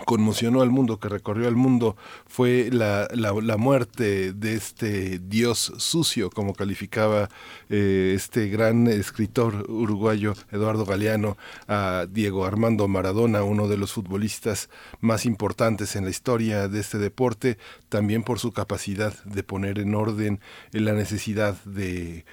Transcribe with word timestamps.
conmocionó 0.03 0.61
al 0.61 0.71
mundo, 0.71 0.99
que 0.99 1.07
recorrió 1.07 1.47
al 1.47 1.55
mundo, 1.55 1.95
fue 2.27 2.69
la, 2.71 3.07
la, 3.13 3.57
muerte 3.57 4.33
de 4.33 4.55
este 4.55 5.19
dios 5.19 5.71
sucio, 5.77 6.29
como 6.29 6.53
calificaba 6.53 7.29
eh, 7.69 8.11
este 8.13 8.49
gran 8.49 8.87
escritor 8.87 9.69
uruguayo 9.69 10.33
Eduardo 10.51 10.85
Galeano 10.85 11.37
a 11.67 12.07
Diego 12.09 12.45
Armando 12.45 12.89
Maradona, 12.89 13.43
uno 13.43 13.69
de 13.69 13.77
los 13.77 13.93
futbolistas 13.93 14.69
más 14.99 15.25
importantes 15.25 15.95
en 15.95 16.03
la 16.03 16.09
historia 16.09 16.67
de 16.67 16.81
este 16.81 16.97
deporte, 16.97 17.57
también 17.87 18.23
por 18.23 18.39
su 18.39 18.51
capacidad 18.51 19.13
de 19.23 19.43
poner 19.43 19.79
en 19.79 19.95
orden 19.95 20.41
la 20.71 20.91
necesidad 20.91 21.55
de 21.63 22.25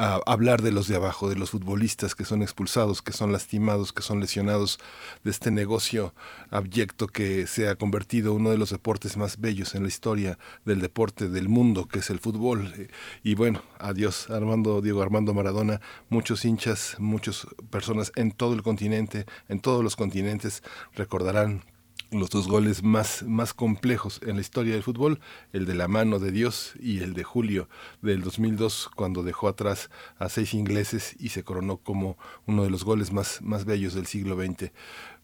a 0.00 0.18
hablar 0.24 0.62
de 0.62 0.72
los 0.72 0.88
de 0.88 0.96
abajo, 0.96 1.28
de 1.28 1.36
los 1.36 1.50
futbolistas 1.50 2.14
que 2.14 2.24
son 2.24 2.40
expulsados, 2.40 3.02
que 3.02 3.12
son 3.12 3.32
lastimados, 3.32 3.92
que 3.92 4.00
son 4.00 4.18
lesionados, 4.18 4.78
de 5.24 5.30
este 5.30 5.50
negocio 5.50 6.14
abyecto 6.50 7.06
que 7.06 7.46
se 7.46 7.68
ha 7.68 7.74
convertido 7.74 8.32
uno 8.32 8.50
de 8.50 8.56
los 8.56 8.70
deportes 8.70 9.18
más 9.18 9.38
bellos 9.38 9.74
en 9.74 9.82
la 9.82 9.88
historia 9.88 10.38
del 10.64 10.80
deporte 10.80 11.28
del 11.28 11.50
mundo, 11.50 11.86
que 11.86 11.98
es 11.98 12.08
el 12.08 12.18
fútbol. 12.18 12.88
Y 13.22 13.34
bueno, 13.34 13.62
adiós 13.78 14.30
Armando, 14.30 14.80
Diego 14.80 15.02
Armando 15.02 15.34
Maradona, 15.34 15.82
muchos 16.08 16.46
hinchas, 16.46 16.96
muchas 16.98 17.46
personas 17.68 18.10
en 18.16 18.32
todo 18.32 18.54
el 18.54 18.62
continente, 18.62 19.26
en 19.50 19.60
todos 19.60 19.84
los 19.84 19.96
continentes 19.96 20.62
recordarán 20.94 21.62
los 22.10 22.30
dos 22.30 22.48
goles 22.48 22.82
más, 22.82 23.22
más 23.22 23.54
complejos 23.54 24.20
en 24.24 24.36
la 24.36 24.40
historia 24.40 24.74
del 24.74 24.82
fútbol, 24.82 25.20
el 25.52 25.66
de 25.66 25.74
la 25.74 25.88
mano 25.88 26.18
de 26.18 26.32
Dios 26.32 26.72
y 26.80 27.00
el 27.00 27.14
de 27.14 27.24
Julio 27.24 27.68
del 28.02 28.22
2002, 28.22 28.90
cuando 28.94 29.22
dejó 29.22 29.48
atrás 29.48 29.90
a 30.18 30.28
seis 30.28 30.54
ingleses 30.54 31.14
y 31.18 31.28
se 31.28 31.44
coronó 31.44 31.76
como 31.78 32.18
uno 32.46 32.64
de 32.64 32.70
los 32.70 32.84
goles 32.84 33.12
más, 33.12 33.40
más 33.42 33.64
bellos 33.64 33.94
del 33.94 34.06
siglo 34.06 34.36
XX. 34.36 34.72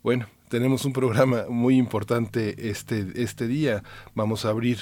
Bueno, 0.03 0.27
tenemos 0.49 0.85
un 0.85 0.93
programa 0.93 1.47
muy 1.49 1.77
importante 1.77 2.71
este, 2.71 3.23
este 3.23 3.49
día. 3.49 3.83
Vamos 4.15 4.45
a 4.45 4.51
abrir 4.51 4.79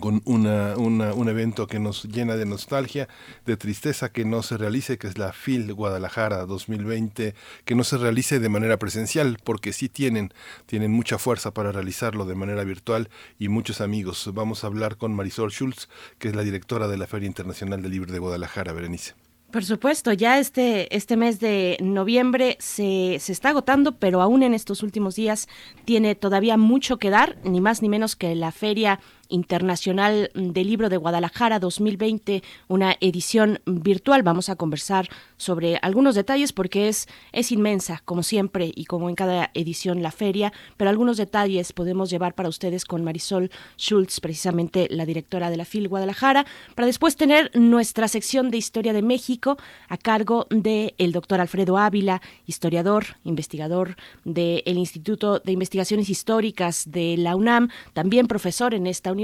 con 0.00 0.22
una, 0.26 0.76
un 0.76 1.28
evento 1.28 1.66
que 1.66 1.78
nos 1.78 2.04
llena 2.04 2.36
de 2.36 2.46
nostalgia, 2.46 3.08
de 3.46 3.56
tristeza 3.56 4.10
que 4.10 4.24
no 4.24 4.42
se 4.42 4.56
realice, 4.56 4.98
que 4.98 5.06
es 5.06 5.18
la 5.18 5.32
FIL 5.32 5.72
Guadalajara 5.72 6.44
2020, 6.46 7.34
que 7.64 7.74
no 7.74 7.84
se 7.84 7.96
realice 7.96 8.38
de 8.38 8.48
manera 8.48 8.78
presencial, 8.78 9.38
porque 9.42 9.72
sí 9.72 9.88
tienen, 9.88 10.32
tienen 10.66 10.92
mucha 10.92 11.18
fuerza 11.18 11.52
para 11.52 11.72
realizarlo 11.72 12.26
de 12.26 12.34
manera 12.34 12.64
virtual 12.64 13.08
y 13.38 13.48
muchos 13.48 13.80
amigos. 13.80 14.30
Vamos 14.34 14.62
a 14.62 14.66
hablar 14.66 14.96
con 14.96 15.14
Marisol 15.14 15.50
Schultz, 15.50 15.88
que 16.18 16.28
es 16.28 16.36
la 16.36 16.42
directora 16.42 16.88
de 16.88 16.98
la 16.98 17.06
Feria 17.06 17.26
Internacional 17.26 17.82
del 17.82 17.92
Libro 17.92 18.12
de 18.12 18.18
Guadalajara, 18.18 18.72
Berenice. 18.72 19.14
Por 19.50 19.64
supuesto, 19.64 20.12
ya 20.12 20.38
este, 20.38 20.94
este 20.94 21.16
mes 21.16 21.40
de 21.40 21.78
noviembre 21.80 22.58
se, 22.60 23.16
se 23.18 23.32
está 23.32 23.48
agotando, 23.48 23.96
pero 23.96 24.20
aún 24.20 24.42
en 24.42 24.52
estos 24.52 24.82
últimos 24.82 25.16
días 25.16 25.48
tiene 25.86 26.14
todavía 26.14 26.58
mucho 26.58 26.98
que 26.98 27.08
dar, 27.08 27.38
ni 27.44 27.62
más 27.62 27.80
ni 27.80 27.88
menos 27.88 28.14
que 28.14 28.34
la 28.34 28.52
Feria 28.52 29.00
Internacional 29.28 30.30
del 30.34 30.66
Libro 30.66 30.88
de 30.88 30.96
Guadalajara 30.96 31.58
2020, 31.58 32.42
una 32.68 32.96
edición 33.00 33.60
virtual. 33.66 34.22
Vamos 34.22 34.48
a 34.48 34.56
conversar 34.56 35.08
sobre 35.36 35.78
algunos 35.82 36.14
detalles 36.14 36.52
porque 36.52 36.88
es, 36.88 37.08
es 37.32 37.52
inmensa, 37.52 38.02
como 38.04 38.22
siempre 38.22 38.72
y 38.74 38.84
como 38.86 39.08
en 39.08 39.14
cada 39.14 39.50
edición 39.54 40.02
la 40.02 40.10
feria, 40.10 40.52
pero 40.76 40.90
algunos 40.90 41.16
detalles 41.16 41.72
podemos 41.72 42.10
llevar 42.10 42.34
para 42.34 42.48
ustedes 42.48 42.84
con 42.84 43.04
Marisol 43.04 43.50
Schultz, 43.76 44.20
precisamente 44.20 44.88
la 44.90 45.06
directora 45.06 45.50
de 45.50 45.56
la 45.56 45.64
FIL 45.64 45.88
Guadalajara, 45.88 46.46
para 46.74 46.86
después 46.86 47.16
tener 47.16 47.50
nuestra 47.54 48.08
sección 48.08 48.50
de 48.50 48.58
Historia 48.58 48.92
de 48.92 49.02
México 49.02 49.56
a 49.88 49.96
cargo 49.96 50.46
del 50.50 50.94
el 50.98 51.12
doctor 51.12 51.40
Alfredo 51.40 51.78
Ávila, 51.78 52.20
historiador, 52.46 53.04
investigador 53.24 53.96
del 54.24 54.78
Instituto 54.78 55.38
de 55.40 55.52
Investigaciones 55.52 56.08
Históricas 56.10 56.90
de 56.90 57.16
la 57.16 57.36
UNAM, 57.36 57.68
también 57.92 58.26
profesor 58.26 58.74
en 58.74 58.86
esta 58.86 59.12
universidad. 59.12 59.17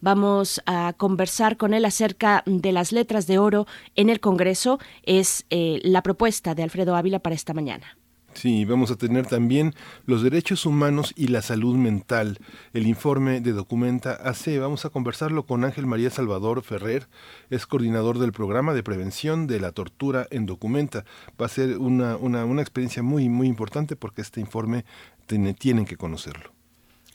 Vamos 0.00 0.62
a 0.66 0.92
conversar 0.96 1.56
con 1.56 1.74
él 1.74 1.84
acerca 1.84 2.42
de 2.46 2.72
las 2.72 2.92
letras 2.92 3.26
de 3.26 3.38
oro 3.38 3.66
en 3.94 4.10
el 4.10 4.20
Congreso. 4.20 4.78
Es 5.02 5.46
eh, 5.50 5.80
la 5.82 6.02
propuesta 6.02 6.54
de 6.54 6.62
Alfredo 6.62 6.96
Ávila 6.96 7.20
para 7.20 7.34
esta 7.34 7.54
mañana. 7.54 7.96
Sí, 8.34 8.64
vamos 8.64 8.90
a 8.90 8.96
tener 8.96 9.26
también 9.26 9.74
los 10.06 10.22
derechos 10.22 10.66
humanos 10.66 11.12
y 11.16 11.28
la 11.28 11.40
salud 11.40 11.76
mental. 11.76 12.38
El 12.72 12.88
informe 12.88 13.40
de 13.40 13.52
Documenta 13.52 14.14
AC. 14.14 14.58
Vamos 14.58 14.84
a 14.84 14.90
conversarlo 14.90 15.46
con 15.46 15.64
Ángel 15.64 15.86
María 15.86 16.10
Salvador 16.10 16.62
Ferrer, 16.62 17.08
es 17.48 17.66
coordinador 17.66 18.18
del 18.18 18.32
programa 18.32 18.74
de 18.74 18.82
prevención 18.82 19.46
de 19.46 19.60
la 19.60 19.70
tortura 19.70 20.26
en 20.30 20.46
Documenta. 20.46 21.04
Va 21.40 21.46
a 21.46 21.48
ser 21.48 21.78
una, 21.78 22.16
una, 22.16 22.44
una 22.44 22.60
experiencia 22.60 23.04
muy, 23.04 23.28
muy 23.28 23.46
importante 23.46 23.94
porque 23.94 24.22
este 24.22 24.40
informe 24.40 24.84
tiene, 25.26 25.54
tienen 25.54 25.84
que 25.84 25.96
conocerlo. 25.96 26.53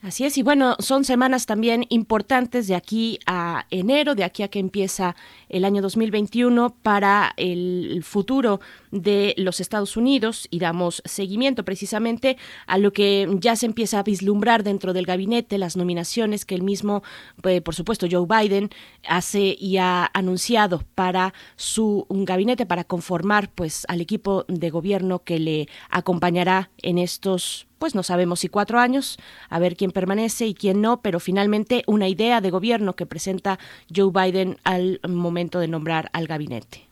Así 0.02 0.24
es, 0.24 0.38
y 0.38 0.44
bueno, 0.44 0.78
son 0.80 1.04
semanas 1.04 1.46
también 1.46 1.86
importantes 1.90 2.68
de 2.68 2.76
aquí 2.76 3.20
a 3.26 3.66
enero, 3.70 4.16
de 4.16 4.24
aquí 4.24 4.44
a 4.44 4.48
que 4.48 4.60
empieza 4.60 5.18
el 5.50 5.66
año 5.66 5.82
2021 5.82 6.74
para 6.82 7.34
el 7.36 8.02
futuro 8.06 8.62
de 8.92 9.34
los 9.38 9.60
Estados 9.60 9.98
Unidos 9.98 10.48
y 10.50 10.60
damos 10.60 11.02
seguimiento 11.06 11.64
precisamente 11.66 12.38
a 12.68 12.78
lo 12.78 12.94
que 12.94 13.28
ya 13.40 13.56
se 13.56 13.66
empieza 13.66 14.00
a 14.00 14.04
vislumbrar 14.04 14.64
dentro 14.64 14.94
del 14.94 15.06
gabinete, 15.06 15.58
las 15.58 15.78
nominaciones 15.78 16.46
que 16.46 16.56
el 16.56 16.64
mismo, 16.64 17.04
eh, 17.44 17.62
por 17.62 17.76
supuesto, 17.76 18.08
Joe 18.10 18.26
Biden 18.28 18.70
hace 19.08 19.56
y 19.60 19.78
ha 19.78 20.10
anunciado 20.14 20.84
para 20.96 21.34
su 21.56 22.06
un 22.10 22.26
gabinete 22.26 22.66
para 22.66 22.84
conformar 22.84 23.52
pues 23.54 23.86
al 23.88 24.02
equipo 24.02 24.46
de 24.48 24.70
gobierno 24.70 25.24
que 25.24 25.40
le 25.40 25.68
acompañará 25.90 26.72
en 26.82 26.98
estos 26.98 27.68
pues 27.78 27.96
no 27.96 28.04
sabemos 28.04 28.42
si 28.42 28.50
cuatro 28.50 28.78
años, 28.80 29.18
a 29.50 29.58
ver 29.58 29.78
quién 29.78 29.92
permanece 29.92 30.46
y 30.46 30.54
quién 30.54 30.82
no, 30.82 31.02
pero 31.02 31.22
finalmente 31.22 31.84
una 31.88 32.10
idea 32.10 32.42
de 32.42 32.52
gobierno 32.52 32.98
que 32.98 33.06
presenta 33.06 33.58
Joe 33.94 34.12
Biden 34.12 34.58
al 34.66 35.00
momento 35.08 35.60
de 35.60 35.70
nombrar 35.70 36.10
al 36.12 36.28
gabinete. 36.28 36.89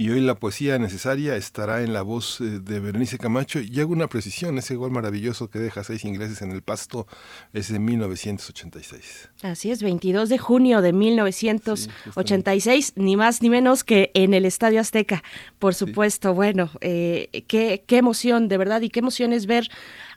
Y 0.00 0.10
hoy 0.10 0.20
la 0.20 0.36
poesía 0.36 0.78
necesaria 0.78 1.34
estará 1.34 1.82
en 1.82 1.92
la 1.92 2.02
voz 2.02 2.40
eh, 2.40 2.60
de 2.60 2.78
Berenice 2.78 3.18
Camacho. 3.18 3.58
Y 3.58 3.80
hago 3.80 3.92
una 3.92 4.06
precisión, 4.06 4.56
ese 4.56 4.76
gol 4.76 4.92
maravilloso 4.92 5.50
que 5.50 5.58
deja 5.58 5.82
seis 5.82 6.04
ingleses 6.04 6.40
en 6.40 6.52
el 6.52 6.62
pasto 6.62 7.08
es 7.52 7.72
de 7.72 7.80
1986. 7.80 9.28
Así 9.42 9.72
es, 9.72 9.82
22 9.82 10.28
de 10.28 10.38
junio 10.38 10.82
de 10.82 10.92
1986, 10.92 12.92
ni 12.94 13.16
más 13.16 13.42
ni 13.42 13.50
menos 13.50 13.82
que 13.82 14.12
en 14.14 14.34
el 14.34 14.44
Estadio 14.44 14.78
Azteca, 14.78 15.24
por 15.58 15.74
supuesto. 15.74 16.32
Bueno, 16.32 16.70
eh, 16.80 17.44
qué, 17.48 17.82
qué 17.84 17.96
emoción, 17.96 18.46
de 18.46 18.56
verdad, 18.56 18.82
y 18.82 18.90
qué 18.90 19.00
emoción 19.00 19.32
es 19.32 19.46
ver 19.46 19.68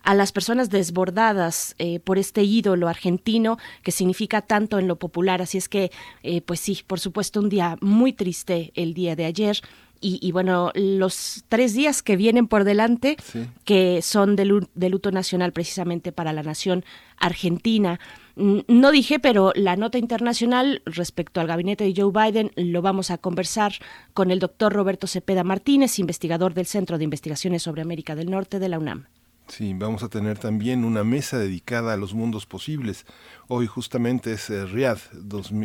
a 0.03 0.15
las 0.15 0.31
personas 0.31 0.69
desbordadas 0.69 1.75
eh, 1.77 1.99
por 1.99 2.17
este 2.17 2.43
ídolo 2.43 2.87
argentino 2.87 3.57
que 3.83 3.91
significa 3.91 4.41
tanto 4.41 4.79
en 4.79 4.87
lo 4.87 4.97
popular. 4.97 5.41
Así 5.41 5.57
es 5.57 5.69
que, 5.69 5.91
eh, 6.23 6.41
pues 6.41 6.59
sí, 6.59 6.81
por 6.85 6.99
supuesto, 6.99 7.39
un 7.39 7.49
día 7.49 7.77
muy 7.81 8.13
triste 8.13 8.71
el 8.75 8.93
día 8.93 9.15
de 9.15 9.25
ayer. 9.25 9.61
Y, 10.03 10.31
bueno, 10.31 10.71
los 10.73 11.45
tres 11.47 11.75
días 11.75 12.01
que 12.01 12.15
vienen 12.15 12.47
por 12.47 12.63
delante, 12.63 13.17
que 13.65 14.01
son 14.01 14.35
de, 14.35 14.45
luto 14.45 15.11
nacional 15.11 15.53
precisamente 15.53 16.11
para 16.11 16.33
la 16.33 16.41
nación 16.41 16.83
argentina. 17.17 17.99
No 18.35 18.89
dije, 18.89 19.19
pero 19.19 19.53
la 19.55 19.75
nota 19.75 19.99
internacional 19.99 20.81
respecto 20.85 21.39
al 21.39 21.45
gabinete 21.45 21.83
de 21.83 21.93
Joe 21.95 22.11
Biden 22.11 22.51
lo 22.55 22.81
vamos 22.81 23.11
a 23.11 23.19
conversar 23.19 23.73
con 24.15 24.31
el 24.31 24.39
doctor 24.39 24.73
Roberto 24.73 25.05
Cepeda 25.05 25.43
Martínez, 25.43 25.99
investigador 25.99 26.55
del 26.55 26.65
Centro 26.65 26.97
de 26.97 27.03
Investigaciones 27.03 27.61
sobre 27.61 27.83
América 27.83 28.15
del 28.15 28.31
Norte 28.31 28.57
de 28.57 28.69
la 28.69 28.79
UNAM. 28.79 29.05
Sí, 29.51 29.73
vamos 29.73 30.01
a 30.01 30.07
tener 30.07 30.39
también 30.39 30.85
una 30.85 31.03
mesa 31.03 31.37
dedicada 31.37 31.91
a 31.91 31.97
los 31.97 32.13
mundos 32.13 32.45
posibles. 32.45 33.05
Hoy 33.49 33.67
justamente 33.67 34.31
es 34.31 34.49
eh, 34.49 34.65
Riyadh 34.65 35.01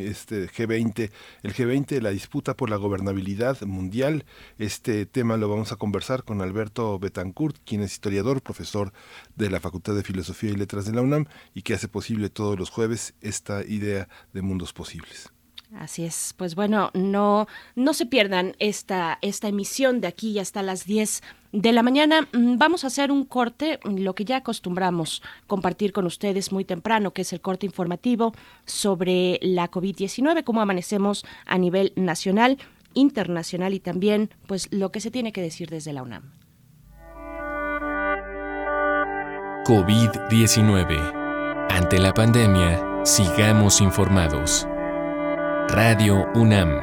este, 0.01 0.49
G20, 0.49 1.13
el 1.45 1.55
G20, 1.55 2.01
la 2.01 2.11
disputa 2.11 2.57
por 2.57 2.69
la 2.69 2.79
gobernabilidad 2.79 3.63
mundial. 3.63 4.25
Este 4.59 5.07
tema 5.07 5.37
lo 5.37 5.49
vamos 5.49 5.71
a 5.71 5.77
conversar 5.77 6.25
con 6.25 6.41
Alberto 6.41 6.99
Betancourt, 6.99 7.59
quien 7.65 7.81
es 7.81 7.93
historiador, 7.93 8.43
profesor 8.43 8.93
de 9.37 9.51
la 9.51 9.61
Facultad 9.61 9.95
de 9.95 10.03
Filosofía 10.03 10.51
y 10.51 10.57
Letras 10.57 10.87
de 10.87 10.93
la 10.93 11.03
UNAM 11.03 11.27
y 11.55 11.63
que 11.63 11.75
hace 11.75 11.87
posible 11.87 12.29
todos 12.29 12.59
los 12.59 12.71
jueves 12.71 13.15
esta 13.21 13.65
idea 13.65 14.09
de 14.33 14.43
mundos 14.43 14.73
posibles. 14.73 15.31
Así 15.75 16.05
es, 16.05 16.33
pues 16.37 16.55
bueno, 16.55 16.91
no, 16.95 17.49
no 17.75 17.93
se 17.93 18.07
pierdan 18.07 18.55
esta, 18.61 19.19
esta 19.21 19.49
emisión 19.49 20.01
de 20.01 20.07
aquí 20.07 20.39
hasta 20.39 20.63
las 20.63 20.87
10 20.87 21.23
de 21.53 21.73
la 21.73 21.83
mañana. 21.83 22.29
Mm, 22.33 22.57
vamos 22.57 22.85
a 22.85 22.87
hacer 22.87 23.11
un 23.11 23.25
corte, 23.25 23.81
lo 23.85 24.15
que 24.15 24.25
ya 24.25 24.39
acostumbramos 24.39 25.23
compartir 25.47 25.93
con 25.93 26.07
ustedes 26.07 26.53
muy 26.53 26.65
temprano, 26.65 27.13
que 27.13 27.23
es 27.23 27.33
el 27.33 27.41
corte 27.41 27.67
informativo 27.67 28.33
sobre 28.65 29.39
la 29.43 29.71
COVID-19, 29.71 30.45
cómo 30.45 30.61
amanecemos 30.61 31.25
a 31.47 31.59
nivel 31.59 31.93
nacional, 31.97 32.59
internacional 32.95 33.75
y 33.75 33.81
también 33.81 34.31
pues 34.47 34.69
lo 34.71 34.93
que 34.93 35.01
se 35.01 35.11
tiene 35.11 35.33
que 35.33 35.43
decir 35.43 35.69
desde 35.69 35.93
la 35.93 36.03
UNAM. 36.03 36.33
COVID-19. 39.65 41.67
Ante 41.71 41.99
la 41.99 42.15
pandemia, 42.15 43.05
sigamos 43.05 43.81
informados. 43.81 44.69
Radio 45.69 46.27
UNAM. 46.35 46.81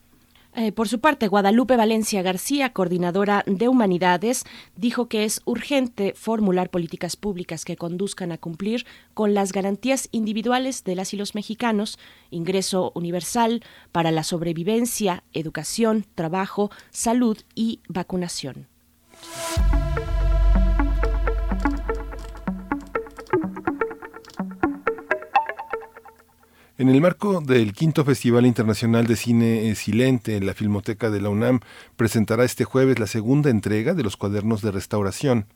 Eh, 0.57 0.71
por 0.71 0.89
su 0.89 1.01
parte, 1.01 1.27
Guadalupe 1.27 1.77
Valencia 1.77 2.23
García, 2.23 2.73
coordinadora 2.73 3.43
de 3.47 3.67
Humanidades, 3.67 4.45
dijo 4.77 5.09
que 5.09 5.25
es 5.25 5.43
urgente 5.45 6.15
formular 6.17 6.71
políticas 6.71 7.17
públicas 7.17 7.65
que 7.65 7.77
conduzcan 7.77 8.31
a 8.31 8.39
cumplir 8.39 8.87
con 9.15 9.35
las 9.35 9.53
garantías 9.53 10.09
individuales 10.13 10.85
de 10.85 10.95
las 10.95 11.13
y 11.13 11.17
los 11.17 11.35
mexicanos, 11.35 11.99
ingreso 12.31 12.93
universal 12.95 13.65
para 13.91 14.13
la 14.13 14.23
sobrevivencia, 14.23 15.25
educación, 15.33 16.07
trabajo, 16.15 16.71
salud 16.91 17.39
y 17.57 17.81
vacunación. 17.89 18.69
En 26.77 26.89
el 26.89 27.01
marco 27.01 27.41
del 27.41 27.73
quinto 27.73 28.05
Festival 28.05 28.47
Internacional 28.47 29.07
de 29.07 29.15
Cine 29.15 29.71
eh, 29.71 29.77
Silente, 29.77 30.41
la 30.41 30.55
Filmoteca 30.55 31.09
de 31.09 31.21
la 31.21 31.29
UNAM 31.29 31.61
presentará 31.95 32.45
este 32.45 32.65
jueves 32.65 32.99
la 32.99 33.07
segunda 33.07 33.49
entrega 33.49 33.95
de 33.95 34.03
los 34.03 34.17
cuadernos 34.17 34.61
de 34.61 34.73
restauración. 34.73 35.47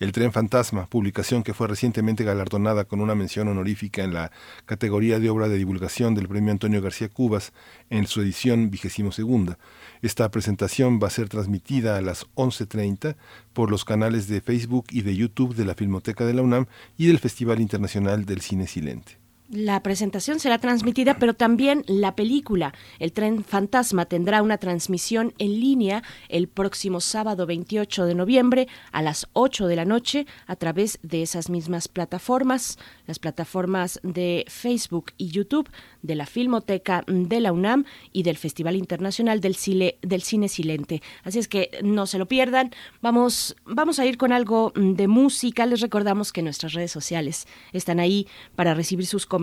El 0.00 0.10
tren 0.10 0.32
fantasma, 0.32 0.86
publicación 0.86 1.44
que 1.44 1.54
fue 1.54 1.68
recientemente 1.68 2.24
galardonada 2.24 2.84
con 2.84 3.00
una 3.00 3.14
mención 3.14 3.46
honorífica 3.46 4.02
en 4.02 4.12
la 4.12 4.32
categoría 4.64 5.20
de 5.20 5.30
obra 5.30 5.48
de 5.48 5.56
divulgación 5.56 6.16
del 6.16 6.26
Premio 6.26 6.50
Antonio 6.50 6.82
García 6.82 7.10
Cubas 7.10 7.52
en 7.88 8.08
su 8.08 8.20
edición 8.20 8.68
vigésimo 8.68 9.12
segunda. 9.12 9.58
Esta 10.02 10.28
presentación 10.32 10.98
va 11.00 11.06
a 11.06 11.10
ser 11.10 11.28
transmitida 11.28 11.96
a 11.96 12.00
las 12.00 12.26
11.30 12.34 13.14
por 13.52 13.70
los 13.70 13.84
canales 13.84 14.26
de 14.26 14.40
Facebook 14.40 14.86
y 14.90 15.02
de 15.02 15.14
YouTube 15.14 15.54
de 15.54 15.64
la 15.64 15.76
Filmoteca 15.76 16.26
de 16.26 16.34
la 16.34 16.42
UNAM 16.42 16.66
y 16.98 17.06
del 17.06 17.20
Festival 17.20 17.60
Internacional 17.60 18.24
del 18.24 18.40
Cine 18.40 18.66
Silente. 18.66 19.25
La 19.48 19.80
presentación 19.80 20.40
será 20.40 20.58
transmitida, 20.58 21.20
pero 21.20 21.32
también 21.32 21.84
la 21.86 22.16
película. 22.16 22.74
El 22.98 23.12
tren 23.12 23.44
fantasma 23.44 24.04
tendrá 24.04 24.42
una 24.42 24.58
transmisión 24.58 25.34
en 25.38 25.60
línea 25.60 26.02
el 26.28 26.48
próximo 26.48 27.00
sábado 27.00 27.46
28 27.46 28.06
de 28.06 28.16
noviembre 28.16 28.66
a 28.90 29.02
las 29.02 29.28
8 29.34 29.68
de 29.68 29.76
la 29.76 29.84
noche 29.84 30.26
a 30.48 30.56
través 30.56 30.98
de 31.02 31.22
esas 31.22 31.48
mismas 31.48 31.86
plataformas, 31.86 32.76
las 33.06 33.20
plataformas 33.20 34.00
de 34.02 34.44
Facebook 34.48 35.12
y 35.16 35.28
YouTube 35.28 35.70
de 36.02 36.16
la 36.16 36.26
Filmoteca 36.26 37.04
de 37.06 37.40
la 37.40 37.52
UNAM 37.52 37.84
y 38.12 38.24
del 38.24 38.38
Festival 38.38 38.74
Internacional 38.74 39.40
del 39.40 39.54
Cine, 39.54 39.96
del 40.02 40.22
Cine 40.22 40.48
Silente. 40.48 41.02
Así 41.22 41.38
es 41.38 41.46
que 41.46 41.70
no 41.84 42.06
se 42.06 42.18
lo 42.18 42.26
pierdan. 42.26 42.72
Vamos, 43.00 43.54
vamos 43.64 44.00
a 44.00 44.06
ir 44.06 44.16
con 44.16 44.32
algo 44.32 44.72
de 44.74 45.06
música. 45.06 45.66
Les 45.66 45.80
recordamos 45.80 46.32
que 46.32 46.42
nuestras 46.42 46.72
redes 46.72 46.90
sociales 46.90 47.46
están 47.72 48.00
ahí 48.00 48.26
para 48.56 48.74
recibir 48.74 49.06
sus 49.06 49.24
comentarios, 49.24 49.35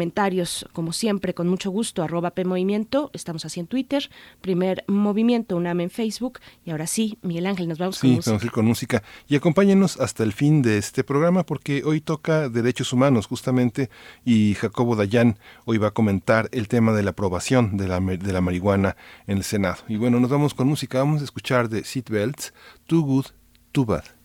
como 0.71 0.93
siempre, 0.93 1.33
con 1.33 1.47
mucho 1.47 1.71
gusto, 1.71 2.03
arroba 2.03 2.31
PMovimiento, 2.31 3.11
estamos 3.13 3.45
así 3.45 3.59
en 3.59 3.67
Twitter, 3.67 4.09
primer 4.41 4.83
movimiento 4.87 5.55
UNAM 5.55 5.81
en 5.81 5.89
Facebook, 5.89 6.39
y 6.65 6.71
ahora 6.71 6.87
sí, 6.87 7.17
Miguel 7.21 7.45
Ángel, 7.45 7.67
nos 7.67 7.77
vamos 7.77 7.99
con 7.99 8.11
música. 8.11 8.31
vamos 8.31 8.43
a 8.43 8.45
ir 8.45 8.51
con 8.51 8.65
música. 8.65 9.03
Y 9.27 9.35
acompáñenos 9.35 9.99
hasta 9.99 10.23
el 10.23 10.33
fin 10.33 10.61
de 10.61 10.77
este 10.77 11.03
programa, 11.03 11.45
porque 11.45 11.83
hoy 11.83 12.01
toca 12.01 12.49
derechos 12.49 12.93
humanos, 12.93 13.27
justamente, 13.27 13.89
y 14.25 14.55
Jacobo 14.55 14.95
Dayan 14.95 15.37
hoy 15.65 15.77
va 15.77 15.89
a 15.89 15.91
comentar 15.91 16.49
el 16.51 16.67
tema 16.67 16.93
de 16.93 17.03
la 17.03 17.11
aprobación 17.11 17.77
de 17.77 17.87
la, 17.87 17.99
de 17.99 18.33
la 18.33 18.41
marihuana 18.41 18.95
en 19.27 19.37
el 19.37 19.43
Senado. 19.43 19.77
Y 19.87 19.97
bueno, 19.97 20.19
nos 20.19 20.29
vamos 20.29 20.53
con 20.53 20.67
música, 20.67 20.99
vamos 20.99 21.21
a 21.21 21.25
escuchar 21.25 21.69
de 21.69 21.83
Seatbelts, 21.83 22.53
Too 22.87 23.01
Good, 23.01 23.25
Too 23.71 23.85
Bad. 23.85 24.22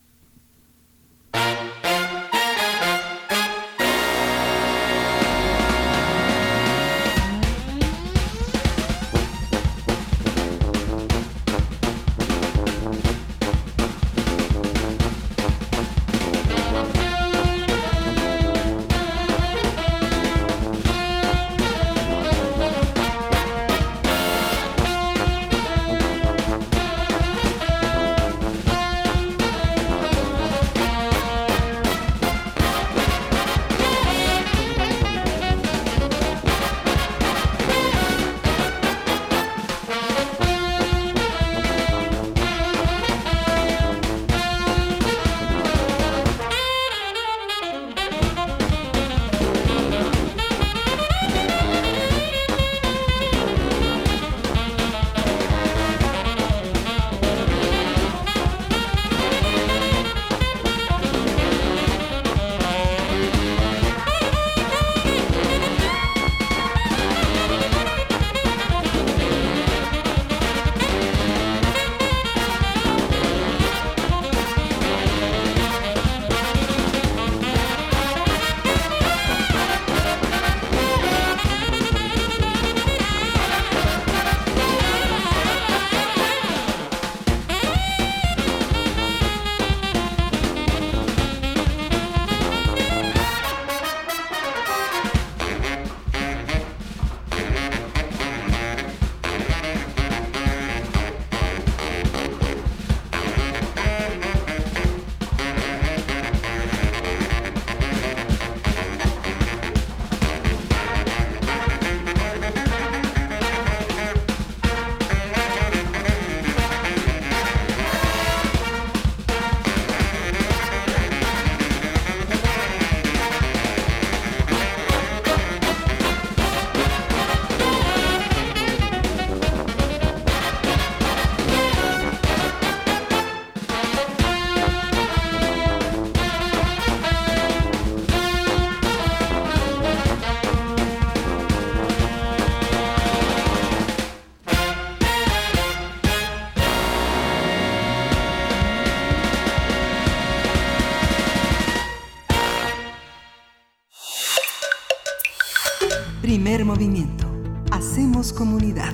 Movimiento. 156.64 157.26
Hacemos 157.70 158.32
comunidad. 158.32 158.92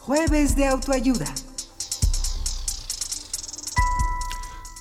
Jueves 0.00 0.54
de 0.54 0.66
autoayuda. 0.66 1.26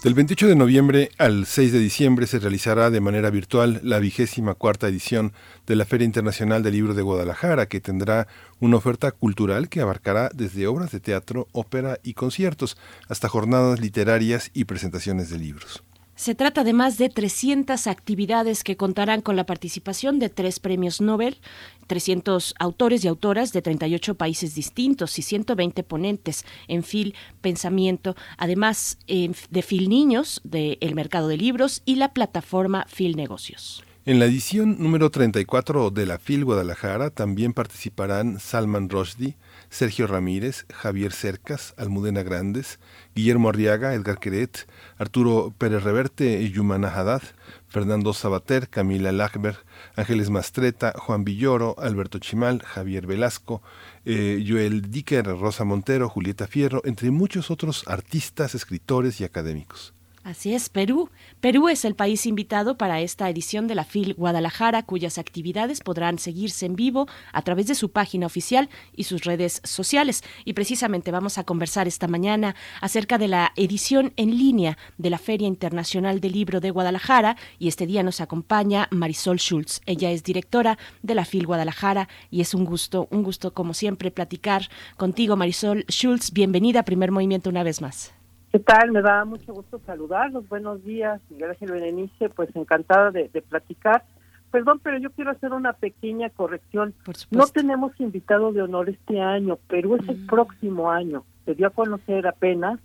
Del 0.03 0.13
28 0.13 0.47
de 0.49 0.55
noviembre 0.55 1.09
al 1.17 1.47
6 1.47 1.71
de 1.71 1.79
diciembre 1.79 2.27
se 2.27 2.37
realizará 2.37 2.91
de 2.91 3.01
manera 3.01 3.31
virtual 3.31 3.79
la 3.81 3.97
vigésima 3.97 4.53
cuarta 4.53 4.87
edición 4.87 5.33
de 5.65 5.75
la 5.75 5.85
Feria 5.85 6.05
Internacional 6.05 6.61
del 6.61 6.73
Libro 6.73 6.93
de 6.93 7.01
Guadalajara, 7.01 7.65
que 7.65 7.81
tendrá 7.81 8.27
una 8.59 8.77
oferta 8.77 9.11
cultural 9.11 9.67
que 9.67 9.81
abarcará 9.81 10.29
desde 10.31 10.67
obras 10.67 10.91
de 10.91 10.99
teatro, 10.99 11.47
ópera 11.53 11.97
y 12.03 12.13
conciertos 12.13 12.77
hasta 13.09 13.29
jornadas 13.29 13.79
literarias 13.79 14.51
y 14.53 14.65
presentaciones 14.65 15.31
de 15.31 15.39
libros. 15.39 15.83
Se 16.15 16.33
trata 16.33 16.63
de 16.63 16.71
más 16.71 16.97
de 16.97 17.09
300 17.09 17.87
actividades 17.87 18.63
que 18.63 18.77
contarán 18.77 19.21
con 19.21 19.35
la 19.35 19.45
participación 19.45 20.17
de 20.17 20.29
tres 20.29 20.61
premios 20.61 21.01
Nobel, 21.01 21.39
300 21.87 22.55
autores 22.57 23.03
y 23.03 23.09
autoras 23.09 23.51
de 23.51 23.61
38 23.61 24.15
países 24.15 24.55
distintos 24.55 25.19
y 25.19 25.21
120 25.21 25.83
ponentes 25.83 26.45
en 26.69 26.83
FIL 26.83 27.15
Pensamiento, 27.41 28.15
además 28.37 28.97
de 29.07 29.61
FIL 29.61 29.89
Niños, 29.89 30.39
del 30.45 30.95
mercado 30.95 31.27
de 31.27 31.35
libros 31.35 31.81
y 31.83 31.95
la 31.95 32.13
plataforma 32.13 32.85
FIL 32.87 33.17
Negocios. 33.17 33.83
En 34.05 34.19
la 34.19 34.25
edición 34.25 34.77
número 34.79 35.11
34 35.11 35.89
de 35.89 36.05
la 36.05 36.17
FIL 36.17 36.45
Guadalajara 36.45 37.09
también 37.09 37.53
participarán 37.53 38.39
Salman 38.39 38.87
Rushdie, 38.87 39.35
Sergio 39.69 40.07
Ramírez, 40.07 40.65
Javier 40.73 41.11
Cercas, 41.11 41.73
Almudena 41.77 42.23
Grandes, 42.23 42.79
Guillermo 43.15 43.49
Arriaga, 43.49 43.93
Edgar 43.93 44.19
Queret, 44.19 44.67
Arturo 44.97 45.53
Pérez 45.57 45.83
Reverte, 45.83 46.41
Yumana 46.43 46.89
Haddad, 46.89 47.23
Fernando 47.67 48.13
Sabater, 48.13 48.69
Camila 48.69 49.11
Lachberg, 49.11 49.57
Ángeles 49.95 50.29
Mastreta, 50.29 50.93
Juan 50.97 51.25
Villoro, 51.25 51.75
Alberto 51.79 52.19
Chimal, 52.19 52.61
Javier 52.61 53.07
Velasco, 53.07 53.61
eh, 54.05 54.43
Joel 54.47 54.91
Dicker, 54.91 55.25
Rosa 55.25 55.63
Montero, 55.63 56.07
Julieta 56.09 56.47
Fierro, 56.47 56.81
entre 56.85 57.11
muchos 57.11 57.49
otros 57.49 57.83
artistas, 57.87 58.53
escritores 58.53 59.19
y 59.19 59.23
académicos. 59.23 59.94
Así 60.25 60.55
es, 60.55 60.69
Perú. 60.69 61.11
Perú 61.39 61.69
es 61.69 61.85
el 61.85 61.93
país 61.93 62.25
invitado 62.25 62.79
para 62.79 62.99
esta 62.99 63.29
edición 63.29 63.67
de 63.67 63.75
la 63.75 63.83
FIL 63.83 64.15
Guadalajara, 64.15 64.81
cuyas 64.81 65.19
actividades 65.19 65.81
podrán 65.81 66.17
seguirse 66.17 66.65
en 66.65 66.75
vivo 66.75 67.07
a 67.31 67.43
través 67.43 67.67
de 67.67 67.75
su 67.75 67.91
página 67.91 68.25
oficial 68.25 68.67
y 68.95 69.03
sus 69.03 69.23
redes 69.23 69.61
sociales. 69.63 70.23
Y 70.43 70.53
precisamente 70.53 71.11
vamos 71.11 71.37
a 71.37 71.43
conversar 71.43 71.87
esta 71.87 72.07
mañana 72.07 72.55
acerca 72.81 73.19
de 73.19 73.27
la 73.27 73.51
edición 73.55 74.13
en 74.15 74.35
línea 74.35 74.79
de 74.97 75.11
la 75.11 75.19
Feria 75.19 75.47
Internacional 75.47 76.19
del 76.19 76.31
Libro 76.31 76.59
de 76.59 76.71
Guadalajara. 76.71 77.37
Y 77.59 77.67
este 77.67 77.85
día 77.85 78.01
nos 78.01 78.19
acompaña 78.19 78.87
Marisol 78.89 79.37
Schultz. 79.37 79.81
Ella 79.85 80.09
es 80.09 80.23
directora 80.23 80.79
de 81.03 81.13
la 81.13 81.25
FIL 81.25 81.45
Guadalajara 81.45 82.09
y 82.31 82.41
es 82.41 82.55
un 82.55 82.65
gusto, 82.65 83.07
un 83.11 83.21
gusto 83.21 83.53
como 83.53 83.75
siempre 83.75 84.09
platicar 84.09 84.69
contigo, 84.97 85.35
Marisol 85.35 85.85
Schultz. 85.87 86.31
Bienvenida 86.31 86.79
a 86.79 86.83
Primer 86.83 87.11
Movimiento 87.11 87.51
una 87.51 87.61
vez 87.61 87.79
más. 87.79 88.15
¿Qué 88.55 88.59
tal? 88.59 88.93
Me 88.93 89.01
da 89.01 89.25
mucho 89.25 89.53
gusto 89.53 89.81
saludarlos. 89.85 90.47
Buenos 90.47 90.81
días, 90.85 91.19
Gracias, 91.29 91.69
Berenice. 91.69 92.29
Pues 92.29 92.55
encantada 92.55 93.11
de, 93.11 93.27
platicar. 93.41 94.05
Perdón, 94.49 94.79
pero 94.81 94.97
yo 94.97 95.11
quiero 95.11 95.31
hacer 95.31 95.51
una 95.51 95.73
pequeña 95.73 96.29
corrección. 96.29 96.93
no 97.31 97.47
tenemos 97.47 97.99
invitado 97.99 98.53
de 98.53 98.61
honor 98.61 98.87
este 98.87 99.19
año, 99.19 99.59
pero 99.67 99.97
es 99.97 100.07
el 100.07 100.19
mm. 100.19 100.27
próximo 100.27 100.89
año. 100.89 101.25
Se 101.43 101.53
dio 101.53 101.67
a 101.67 101.71
conocer 101.71 102.27
apenas, 102.27 102.79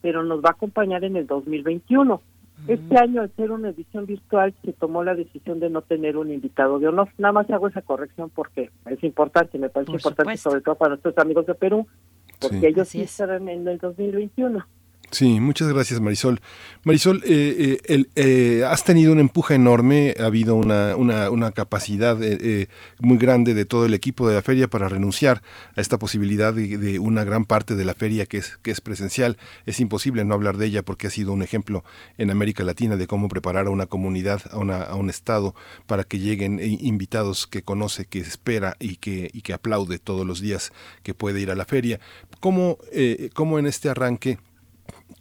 pero 0.00 0.22
nos 0.22 0.42
va 0.42 0.48
a 0.48 0.52
acompañar 0.52 1.04
en 1.04 1.16
el 1.16 1.26
2021. 1.26 2.16
Mm. 2.16 2.70
Este 2.70 2.98
año, 2.98 3.20
al 3.20 3.30
ser 3.36 3.50
una 3.50 3.68
edición 3.68 4.06
virtual, 4.06 4.54
se 4.64 4.72
tomó 4.72 5.04
la 5.04 5.14
decisión 5.14 5.60
de 5.60 5.68
no 5.68 5.82
tener 5.82 6.16
un 6.16 6.32
invitado 6.32 6.78
de 6.78 6.88
honor. 6.88 7.10
Nada 7.18 7.32
más 7.32 7.50
hago 7.50 7.68
esa 7.68 7.82
corrección 7.82 8.30
porque 8.30 8.70
es 8.86 9.04
importante, 9.04 9.58
me 9.58 9.68
parece 9.68 9.92
importante, 9.92 10.38
sobre 10.38 10.62
todo 10.62 10.76
para 10.76 10.92
nuestros 10.92 11.18
amigos 11.18 11.44
de 11.44 11.54
Perú, 11.56 11.86
porque 12.40 12.68
ellos 12.68 12.88
sí 12.88 13.02
estarán 13.02 13.50
en 13.50 13.68
el 13.68 13.76
2021. 13.76 14.64
Sí, 15.10 15.40
muchas 15.40 15.68
gracias 15.68 16.00
Marisol. 16.00 16.40
Marisol, 16.84 17.20
eh, 17.26 17.78
eh, 17.84 18.04
eh, 18.14 18.64
has 18.64 18.84
tenido 18.84 19.12
un 19.12 19.18
empuje 19.18 19.56
enorme, 19.56 20.14
ha 20.20 20.26
habido 20.26 20.54
una, 20.54 20.94
una, 20.96 21.50
capacidad 21.50 22.16
muy 23.00 23.18
grande 23.18 23.54
de 23.54 23.64
todo 23.64 23.86
el 23.86 23.94
equipo 23.94 24.28
de 24.28 24.36
la 24.36 24.42
feria 24.42 24.68
para 24.68 24.88
renunciar 24.88 25.42
a 25.76 25.80
esta 25.80 25.98
posibilidad 25.98 26.54
de, 26.54 27.00
una 27.00 27.24
gran 27.24 27.44
parte 27.44 27.74
de 27.74 27.84
la 27.84 27.94
feria 27.94 28.24
que 28.26 28.38
es, 28.38 28.56
que 28.62 28.70
es 28.70 28.80
presencial. 28.80 29.36
Es 29.66 29.80
imposible 29.80 30.24
no 30.24 30.34
hablar 30.34 30.56
de 30.58 30.66
ella 30.66 30.84
porque 30.84 31.08
ha 31.08 31.10
sido 31.10 31.32
un 31.32 31.42
ejemplo 31.42 31.82
en 32.16 32.30
América 32.30 32.62
Latina 32.62 32.96
de 32.96 33.08
cómo 33.08 33.28
preparar 33.28 33.66
a 33.66 33.70
una 33.70 33.86
comunidad, 33.86 34.42
a, 34.52 34.58
una, 34.58 34.82
a 34.84 34.94
un 34.94 35.10
estado 35.10 35.56
para 35.88 36.04
que 36.04 36.20
lleguen 36.20 36.60
invitados 36.62 37.48
que 37.48 37.62
conoce, 37.62 38.04
que 38.04 38.20
espera 38.20 38.76
y 38.78 38.96
que, 38.96 39.28
y 39.32 39.42
que 39.42 39.54
aplaude 39.54 39.98
todos 39.98 40.24
los 40.24 40.40
días 40.40 40.72
que 41.02 41.14
puede 41.14 41.40
ir 41.40 41.50
a 41.50 41.56
la 41.56 41.64
feria. 41.64 41.98
¿Cómo, 42.38 42.78
cómo 43.34 43.58
en 43.58 43.66
este 43.66 43.88
arranque 43.88 44.38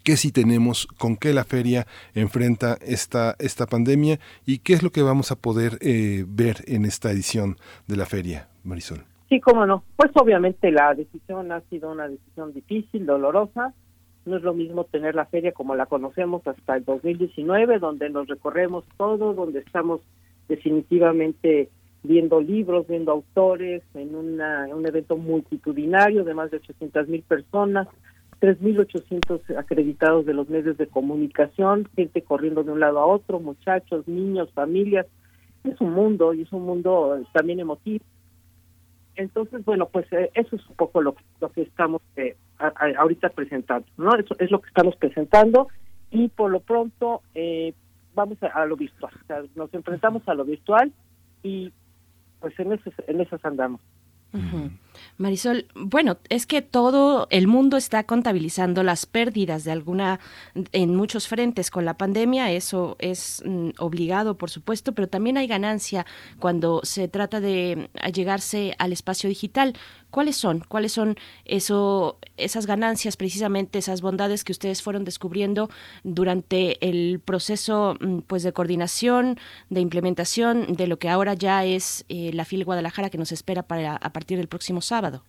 qué 0.04 0.18
sí 0.18 0.32
tenemos, 0.32 0.88
con 0.98 1.18
qué 1.18 1.34
la 1.34 1.44
feria 1.44 1.86
enfrenta 2.14 2.78
esta, 2.82 3.36
esta 3.40 3.66
pandemia 3.66 4.20
y 4.46 4.60
qué 4.60 4.74
es 4.74 4.84
lo 4.84 4.92
que 4.92 5.02
vamos 5.02 5.32
a 5.32 5.36
poder 5.36 5.78
eh, 5.82 6.26
ver 6.28 6.58
en 6.68 6.86
esta 6.86 7.12
edición 7.12 7.58
de 7.88 7.98
la 7.98 8.06
feria, 8.06 8.48
Marisol. 8.64 9.04
Sí, 9.30 9.40
cómo 9.40 9.66
no. 9.66 9.84
Pues 9.96 10.12
obviamente 10.16 10.72
la 10.72 10.94
decisión 10.96 11.52
ha 11.52 11.62
sido 11.70 11.92
una 11.92 12.08
decisión 12.08 12.54
difícil, 12.54 13.06
dolorosa. 13.06 13.74
No 14.26 14.38
es 14.38 14.44
lo 14.44 14.54
mismo 14.54 14.86
tener 14.86 15.16
la 15.16 15.26
feria 15.26 15.52
como 15.52 15.76
la 15.76 15.86
conocemos 15.86 16.46
hasta 16.48 16.76
el 16.76 16.84
2019, 16.84 17.80
donde 17.80 18.10
nos 18.10 18.28
recorremos 18.28 18.84
todo, 18.98 19.34
donde 19.34 19.60
estamos 19.60 20.02
definitivamente 20.48 21.70
viendo 22.04 22.42
libros, 22.42 22.88
viendo 22.88 23.12
autores, 23.12 23.84
en 23.94 24.16
una, 24.16 24.68
un 24.74 24.88
evento 24.88 25.18
multitudinario 25.18 26.24
de 26.24 26.34
más 26.34 26.50
de 26.50 26.58
800 26.58 27.08
mil 27.08 27.22
personas, 27.22 27.88
3.800 28.42 29.58
acreditados 29.58 30.26
de 30.26 30.34
los 30.34 30.50
medios 30.50 30.78
de 30.78 30.88
comunicación, 30.88 31.88
gente 31.96 32.22
corriendo 32.22 32.64
de 32.64 32.72
un 32.72 32.80
lado 32.80 33.00
a 33.00 33.06
otro, 33.06 33.40
muchachos, 33.40 34.08
niños, 34.08 34.50
familias. 34.54 35.06
Es 35.64 35.80
un 35.82 35.94
mundo 35.94 36.34
y 36.34 36.44
es 36.44 36.52
un 36.54 36.64
mundo 36.64 37.22
también 37.34 37.60
emotivo. 37.60 38.04
Entonces, 39.16 39.66
bueno, 39.66 39.88
pues 39.88 40.06
eh, 40.14 40.32
eso 40.34 40.56
es 40.56 40.66
un 40.70 40.76
poco 40.76 41.02
lo, 41.02 41.16
lo 41.42 41.52
que 41.52 41.64
estamos 41.64 42.02
eh, 42.16 42.38
ahorita 42.98 43.30
presentando, 43.30 43.86
¿no? 43.98 44.16
Eso 44.16 44.34
es 44.40 44.50
lo 44.50 44.62
que 44.62 44.70
estamos 44.70 44.96
presentando 44.96 45.68
y 46.10 46.30
por 46.30 46.50
lo 46.50 46.62
pronto 46.62 47.22
eh, 47.36 47.74
vamos 48.16 48.38
a, 48.42 48.66
lo 48.66 48.78
virtual. 48.78 49.12
O 49.22 49.26
sea, 49.28 49.44
nos 49.56 49.74
enfrentamos 49.74 50.28
a 50.28 50.34
lo 50.34 50.46
virtual 50.46 50.94
y 51.44 51.72
pues 52.40 52.58
en, 52.60 52.72
eso, 52.72 52.92
en 53.08 53.20
esas 53.20 53.44
andamos. 53.44 53.82
Marisol, 55.18 55.68
bueno, 55.76 56.18
es 56.30 56.46
que 56.46 56.62
todo 56.62 57.28
el 57.30 57.48
mundo 57.48 57.78
está 57.78 58.04
contabilizando 58.04 58.84
las 58.84 59.06
pérdidas 59.06 59.64
de 59.64 59.72
alguna 59.72 60.20
en 60.72 60.96
muchos 60.96 61.28
frentes 61.28 61.72
con 61.72 61.86
la 61.86 61.96
pandemia, 61.96 62.52
eso 62.52 62.96
es 63.00 63.44
mm, 63.46 63.70
obligado, 63.80 64.38
por 64.38 64.50
supuesto, 64.50 64.94
pero 64.94 65.08
también 65.08 65.38
hay 65.38 65.48
ganancia 65.48 66.06
cuando 66.40 66.82
se 66.84 67.08
trata 67.08 67.40
de 67.40 67.90
llegarse 68.14 68.76
al 68.80 68.94
espacio 68.94 69.30
digital. 69.30 69.76
¿Cuáles 70.10 70.38
son? 70.38 70.62
¿Cuáles 70.68 70.92
son 70.92 71.18
eso, 71.46 72.18
esas 72.36 72.66
ganancias, 72.66 73.16
precisamente 73.16 73.78
esas 73.78 74.02
bondades 74.02 74.44
que 74.44 74.52
ustedes 74.52 74.82
fueron 74.82 75.04
descubriendo 75.04 75.70
durante 76.04 76.84
el 76.88 77.20
proceso 77.20 77.96
mm, 78.00 78.20
pues, 78.22 78.42
de 78.42 78.54
coordinación, 78.54 79.38
de 79.70 79.82
implementación 79.82 80.74
de 80.74 80.88
lo 80.88 80.98
que 80.98 81.10
ahora 81.10 81.36
ya 81.36 81.64
es 81.64 82.06
eh, 82.10 82.32
la 82.34 82.46
FIL 82.46 82.66
Guadalajara 82.66 83.10
que 83.12 83.20
nos 83.20 83.32
espera 83.32 83.64
para, 83.64 83.98
a 83.98 84.14
partir 84.14 84.38
del 84.38 84.48
próximo 84.48 84.82
sábado? 84.90 85.24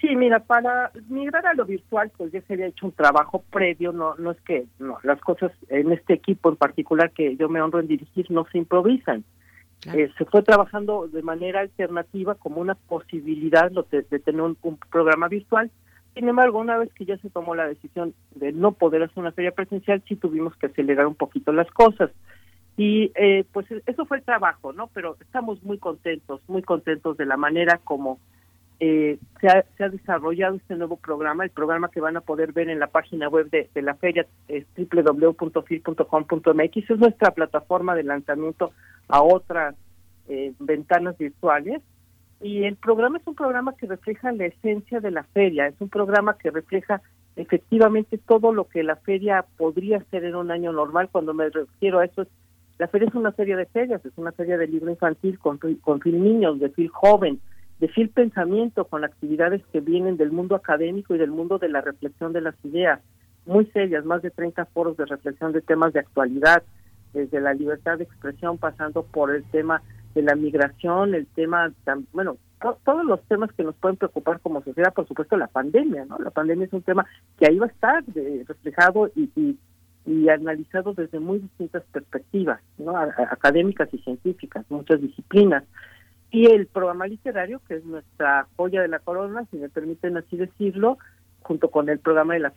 Sí, 0.00 0.14
mira, 0.14 0.40
para 0.40 0.92
migrar 1.08 1.46
a 1.46 1.54
lo 1.54 1.64
virtual, 1.64 2.12
pues 2.16 2.30
ya 2.30 2.42
se 2.42 2.52
había 2.52 2.66
hecho 2.66 2.86
un 2.86 2.92
trabajo 2.92 3.42
previo, 3.50 3.92
no, 3.92 4.14
no 4.16 4.30
es 4.30 4.40
que 4.42 4.66
no, 4.78 4.98
las 5.02 5.20
cosas 5.20 5.52
en 5.68 5.90
este 5.90 6.12
equipo 6.12 6.50
en 6.50 6.56
particular 6.56 7.10
que 7.12 7.36
yo 7.36 7.48
me 7.48 7.62
honro 7.62 7.80
en 7.80 7.88
dirigir 7.88 8.30
no 8.30 8.46
se 8.52 8.58
improvisan. 8.58 9.24
Eh, 9.94 10.10
se 10.18 10.24
fue 10.24 10.42
trabajando 10.42 11.06
de 11.06 11.22
manera 11.22 11.60
alternativa 11.60 12.34
como 12.34 12.60
una 12.60 12.74
posibilidad 12.74 13.70
de, 13.70 14.02
tener 14.20 14.40
un, 14.40 14.56
programa 14.90 15.28
virtual. 15.28 15.70
Sin 16.14 16.28
embargo, 16.28 16.58
una 16.58 16.78
vez 16.78 16.92
que 16.94 17.04
ya 17.04 17.16
se 17.18 17.30
tomó 17.30 17.54
la 17.54 17.68
decisión 17.68 18.14
de 18.34 18.52
no 18.52 18.72
poder 18.72 19.02
hacer 19.02 19.18
una 19.18 19.32
feria 19.32 19.52
presencial, 19.52 20.02
sí 20.08 20.16
tuvimos 20.16 20.56
que 20.56 20.66
acelerar 20.66 21.06
un 21.06 21.14
poquito 21.14 21.52
las 21.52 21.70
cosas. 21.70 22.10
Y 22.76 23.12
eh, 23.14 23.44
pues 23.52 23.66
eso 23.86 24.06
fue 24.06 24.18
el 24.18 24.24
trabajo, 24.24 24.72
¿no? 24.72 24.88
Pero 24.88 25.16
estamos 25.20 25.62
muy 25.62 25.78
contentos, 25.78 26.40
muy 26.48 26.62
contentos 26.62 27.16
de 27.16 27.26
la 27.26 27.36
manera 27.36 27.78
como 27.84 28.18
eh, 28.78 29.18
se, 29.40 29.48
ha, 29.48 29.64
desarrollado 29.88 30.56
este 30.56 30.76
nuevo 30.76 30.96
programa, 30.96 31.44
el 31.44 31.50
programa 31.50 31.88
que 31.88 32.00
van 32.00 32.18
a 32.18 32.20
poder 32.20 32.52
ver 32.52 32.68
en 32.68 32.78
la 32.78 32.88
página 32.88 33.26
web 33.28 33.48
de, 33.50 33.70
la 33.80 33.94
feria 33.94 34.26
es 34.48 34.66
www.fil.com.mx, 34.76 36.76
es 36.76 36.98
nuestra 36.98 37.30
plataforma 37.30 37.94
de 37.94 38.02
lanzamiento 38.02 38.72
a 39.08 39.22
otras 39.22 39.74
eh, 40.28 40.52
ventanas 40.58 41.16
virtuales. 41.16 41.80
Y 42.42 42.64
el 42.64 42.76
programa 42.76 43.16
es 43.16 43.26
un 43.26 43.34
programa 43.34 43.74
que 43.76 43.86
refleja 43.86 44.30
la 44.32 44.44
esencia 44.44 45.00
de 45.00 45.10
la 45.10 45.24
feria, 45.24 45.68
es 45.68 45.80
un 45.80 45.88
programa 45.88 46.36
que 46.36 46.50
refleja 46.50 47.00
efectivamente 47.34 48.18
todo 48.18 48.52
lo 48.52 48.68
que 48.68 48.82
la 48.82 48.96
feria 48.96 49.46
podría 49.56 50.04
ser 50.10 50.24
en 50.24 50.34
un 50.34 50.50
año 50.50 50.70
normal. 50.72 51.08
Cuando 51.10 51.32
me 51.32 51.48
refiero 51.48 52.00
a 52.00 52.04
eso 52.04 52.20
es 52.22 52.28
La 52.78 52.88
feria 52.88 53.08
es 53.08 53.14
una 53.14 53.32
serie 53.32 53.56
de 53.56 53.64
ferias, 53.64 54.04
es 54.04 54.12
una 54.16 54.32
feria 54.32 54.58
de 54.58 54.66
libro 54.66 54.90
infantil 54.90 55.38
con, 55.38 55.56
con 55.56 56.00
film 56.02 56.22
niños, 56.22 56.60
de 56.60 56.68
film 56.68 56.90
joven, 56.92 57.40
de 57.80 57.88
film 57.88 58.08
pensamiento, 58.08 58.86
con 58.86 59.04
actividades 59.04 59.62
que 59.72 59.80
vienen 59.80 60.16
del 60.16 60.32
mundo 60.32 60.54
académico 60.54 61.14
y 61.14 61.18
del 61.18 61.30
mundo 61.30 61.58
de 61.58 61.68
la 61.68 61.80
reflexión 61.80 62.32
de 62.32 62.40
las 62.40 62.54
ideas, 62.64 63.00
muy 63.44 63.66
serias, 63.66 64.04
más 64.04 64.22
de 64.22 64.30
30 64.30 64.64
foros 64.66 64.96
de 64.96 65.06
reflexión 65.06 65.52
de 65.52 65.60
temas 65.60 65.92
de 65.92 66.00
actualidad, 66.00 66.62
desde 67.12 67.40
la 67.40 67.54
libertad 67.54 67.98
de 67.98 68.04
expresión, 68.04 68.58
pasando 68.58 69.02
por 69.02 69.34
el 69.34 69.44
tema 69.44 69.82
de 70.14 70.22
la 70.22 70.34
migración, 70.34 71.14
el 71.14 71.26
tema, 71.26 71.70
bueno, 72.12 72.36
todos 72.84 73.04
los 73.04 73.22
temas 73.24 73.52
que 73.52 73.62
nos 73.62 73.74
pueden 73.76 73.96
preocupar 73.96 74.40
como 74.40 74.62
sociedad, 74.62 74.92
por 74.94 75.06
supuesto 75.06 75.36
la 75.36 75.46
pandemia, 75.46 76.06
¿no? 76.06 76.18
La 76.18 76.30
pandemia 76.30 76.66
es 76.66 76.72
un 76.72 76.82
tema 76.82 77.06
que 77.38 77.46
ahí 77.46 77.58
va 77.58 77.66
a 77.66 77.68
estar 77.68 78.04
reflejado 78.48 79.10
y, 79.14 79.30
y, 79.36 79.58
y, 80.06 80.28
analizado 80.28 80.94
desde 80.94 81.20
muy 81.20 81.40
distintas 81.40 81.82
perspectivas, 81.92 82.60
¿no? 82.78 82.96
académicas 82.96 83.92
y 83.92 83.98
científicas, 83.98 84.64
muchas 84.70 85.00
disciplinas. 85.00 85.64
Y 86.36 86.44
el 86.44 86.66
programa 86.66 87.06
literario, 87.06 87.62
que 87.66 87.76
es 87.76 87.84
nuestra 87.86 88.46
joya 88.56 88.82
de 88.82 88.88
la 88.88 88.98
corona, 88.98 89.46
si 89.50 89.56
me 89.56 89.70
permiten 89.70 90.18
así 90.18 90.36
decirlo, 90.36 90.98
junto 91.40 91.70
con 91.70 91.88
el 91.88 91.98
programa 91.98 92.34
de 92.34 92.40
la 92.40 92.52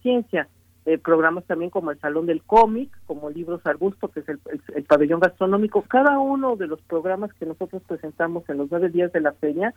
ciencia 0.00 0.46
eh, 0.84 0.96
programas 0.96 1.44
también 1.44 1.72
como 1.72 1.90
el 1.90 1.98
Salón 1.98 2.26
del 2.26 2.44
Cómic, 2.44 2.96
como 3.04 3.28
Libros 3.28 3.66
Arbusto, 3.66 4.12
que 4.12 4.20
es 4.20 4.28
el, 4.28 4.84
pabellón 4.84 5.18
gastronómico. 5.18 5.82
Cada 5.82 6.20
uno 6.20 6.54
de 6.54 6.68
los 6.68 6.80
programas 6.82 7.32
que 7.34 7.46
nosotros 7.46 7.82
presentamos 7.88 8.48
en 8.48 8.58
los 8.58 8.70
nueve 8.70 8.90
días 8.90 9.10
de 9.10 9.20
la 9.20 9.32
feria 9.32 9.74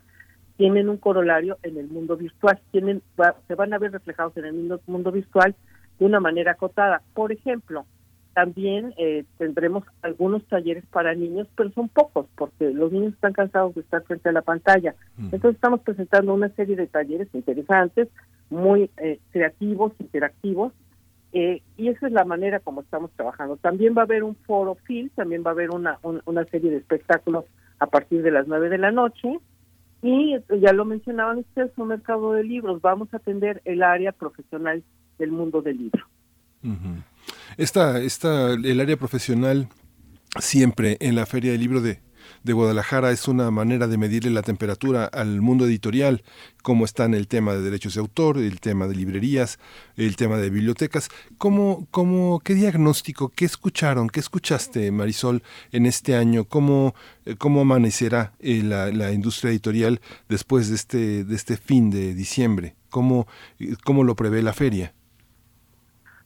tienen 0.57 0.88
un 0.88 0.97
corolario 0.97 1.57
en 1.63 1.77
el 1.77 1.88
mundo 1.88 2.17
virtual, 2.17 2.59
tienen 2.69 3.01
se 3.47 3.55
van 3.55 3.73
a 3.73 3.79
ver 3.79 3.93
reflejados 3.93 4.38
en 4.38 4.45
el 4.45 4.53
mundo, 4.53 4.79
mundo 4.85 5.12
virtual 5.12 5.55
de 5.97 6.05
una 6.05 6.19
manera 6.19 6.51
acotada. 6.51 7.01
Por 7.15 7.31
ejemplo, 7.31 7.88
también 8.39 8.93
eh, 8.97 9.25
tendremos 9.38 9.84
algunos 10.02 10.45
talleres 10.45 10.86
para 10.86 11.13
niños, 11.13 11.45
pero 11.58 11.71
son 11.71 11.89
pocos, 11.89 12.25
porque 12.38 12.71
los 12.71 12.89
niños 12.89 13.13
están 13.13 13.34
cansados 13.34 13.75
de 13.75 13.82
estar 13.82 14.02
frente 14.04 14.30
a 14.30 14.32
la 14.32 14.41
pantalla. 14.41 14.95
Entonces 15.17 15.56
estamos 15.56 15.82
presentando 15.82 16.34
una 16.34 16.47
serie 16.56 16.78
de 16.78 16.88
talleres 16.88 17.28
interesantes, 17.34 18.08
muy 18.49 18.89
eh, 18.95 19.19
creativos, 19.32 19.91
interactivos, 19.99 20.71
eh, 21.34 21.62
y 21.75 21.89
esa 21.89 22.08
es 22.08 22.13
la 22.13 22.23
manera 22.23 22.62
como 22.62 22.80
estamos 22.80 23.12
trabajando. 23.12 23.58
También 23.58 23.93
va 23.93 24.04
a 24.04 24.06
haber 24.06 24.23
un 24.23 24.36
foro 24.47 24.75
film, 24.75 25.10
también 25.10 25.43
va 25.45 25.49
a 25.49 25.54
haber 25.54 25.71
una, 25.71 25.99
una 26.02 26.45
serie 26.45 26.71
de 26.71 26.78
espectáculos 26.78 27.43
a 27.80 27.88
partir 27.88 28.21
de 28.21 28.32
las 28.32 28.47
nueve 28.47 28.69
de 28.69 28.78
la 28.78 28.91
noche. 28.91 29.38
Y 30.02 30.38
ya 30.62 30.71
lo 30.71 30.86
mencionaban 30.86 31.39
ustedes, 31.39 31.73
un 31.75 31.89
mercado 31.89 32.32
de 32.32 32.45
libros. 32.45 32.82
Vamos 32.82 33.13
a 33.13 33.17
atender 33.17 33.62
el 33.65 33.84
área 33.84 34.13
profesional 34.13 34.82
del 35.17 35.32
mundo 35.32 35.62
del 35.62 35.78
libro. 35.78 36.06
Esta, 37.59 38.01
esta, 38.01 38.53
el 38.53 38.79
área 38.79 38.95
profesional 38.95 39.67
siempre 40.39 40.95
en 41.01 41.15
la 41.15 41.25
Feria 41.25 41.51
del 41.51 41.59
Libro 41.59 41.81
de, 41.81 41.99
de 42.43 42.53
Guadalajara 42.53 43.11
es 43.11 43.27
una 43.27 43.51
manera 43.51 43.87
de 43.87 43.97
medirle 43.97 44.31
la 44.31 44.43
temperatura 44.43 45.03
al 45.03 45.41
mundo 45.41 45.65
editorial, 45.65 46.23
cómo 46.61 46.85
están 46.85 47.13
el 47.13 47.27
tema 47.27 47.53
de 47.53 47.61
derechos 47.61 47.95
de 47.95 47.99
autor, 47.99 48.37
el 48.37 48.61
tema 48.61 48.87
de 48.87 48.95
librerías, 48.95 49.59
el 49.97 50.15
tema 50.15 50.37
de 50.37 50.49
bibliotecas. 50.49 51.09
¿Cómo, 51.37 51.85
cómo, 51.91 52.39
¿Qué 52.39 52.53
diagnóstico, 52.53 53.27
qué 53.27 53.43
escucharon, 53.43 54.07
qué 54.07 54.21
escuchaste, 54.21 54.89
Marisol, 54.91 55.43
en 55.73 55.85
este 55.85 56.15
año? 56.15 56.45
¿Cómo, 56.45 56.95
eh, 57.25 57.35
cómo 57.37 57.59
amanecerá 57.59 58.31
eh, 58.39 58.61
la, 58.63 58.89
la 58.89 59.11
industria 59.11 59.51
editorial 59.51 59.99
después 60.29 60.69
de 60.69 60.75
este, 60.75 61.23
de 61.25 61.35
este 61.35 61.57
fin 61.57 61.89
de 61.89 62.13
diciembre? 62.13 62.75
¿Cómo, 62.89 63.27
eh, 63.59 63.75
cómo 63.83 64.05
lo 64.05 64.15
prevé 64.15 64.41
la 64.41 64.53
feria? 64.53 64.93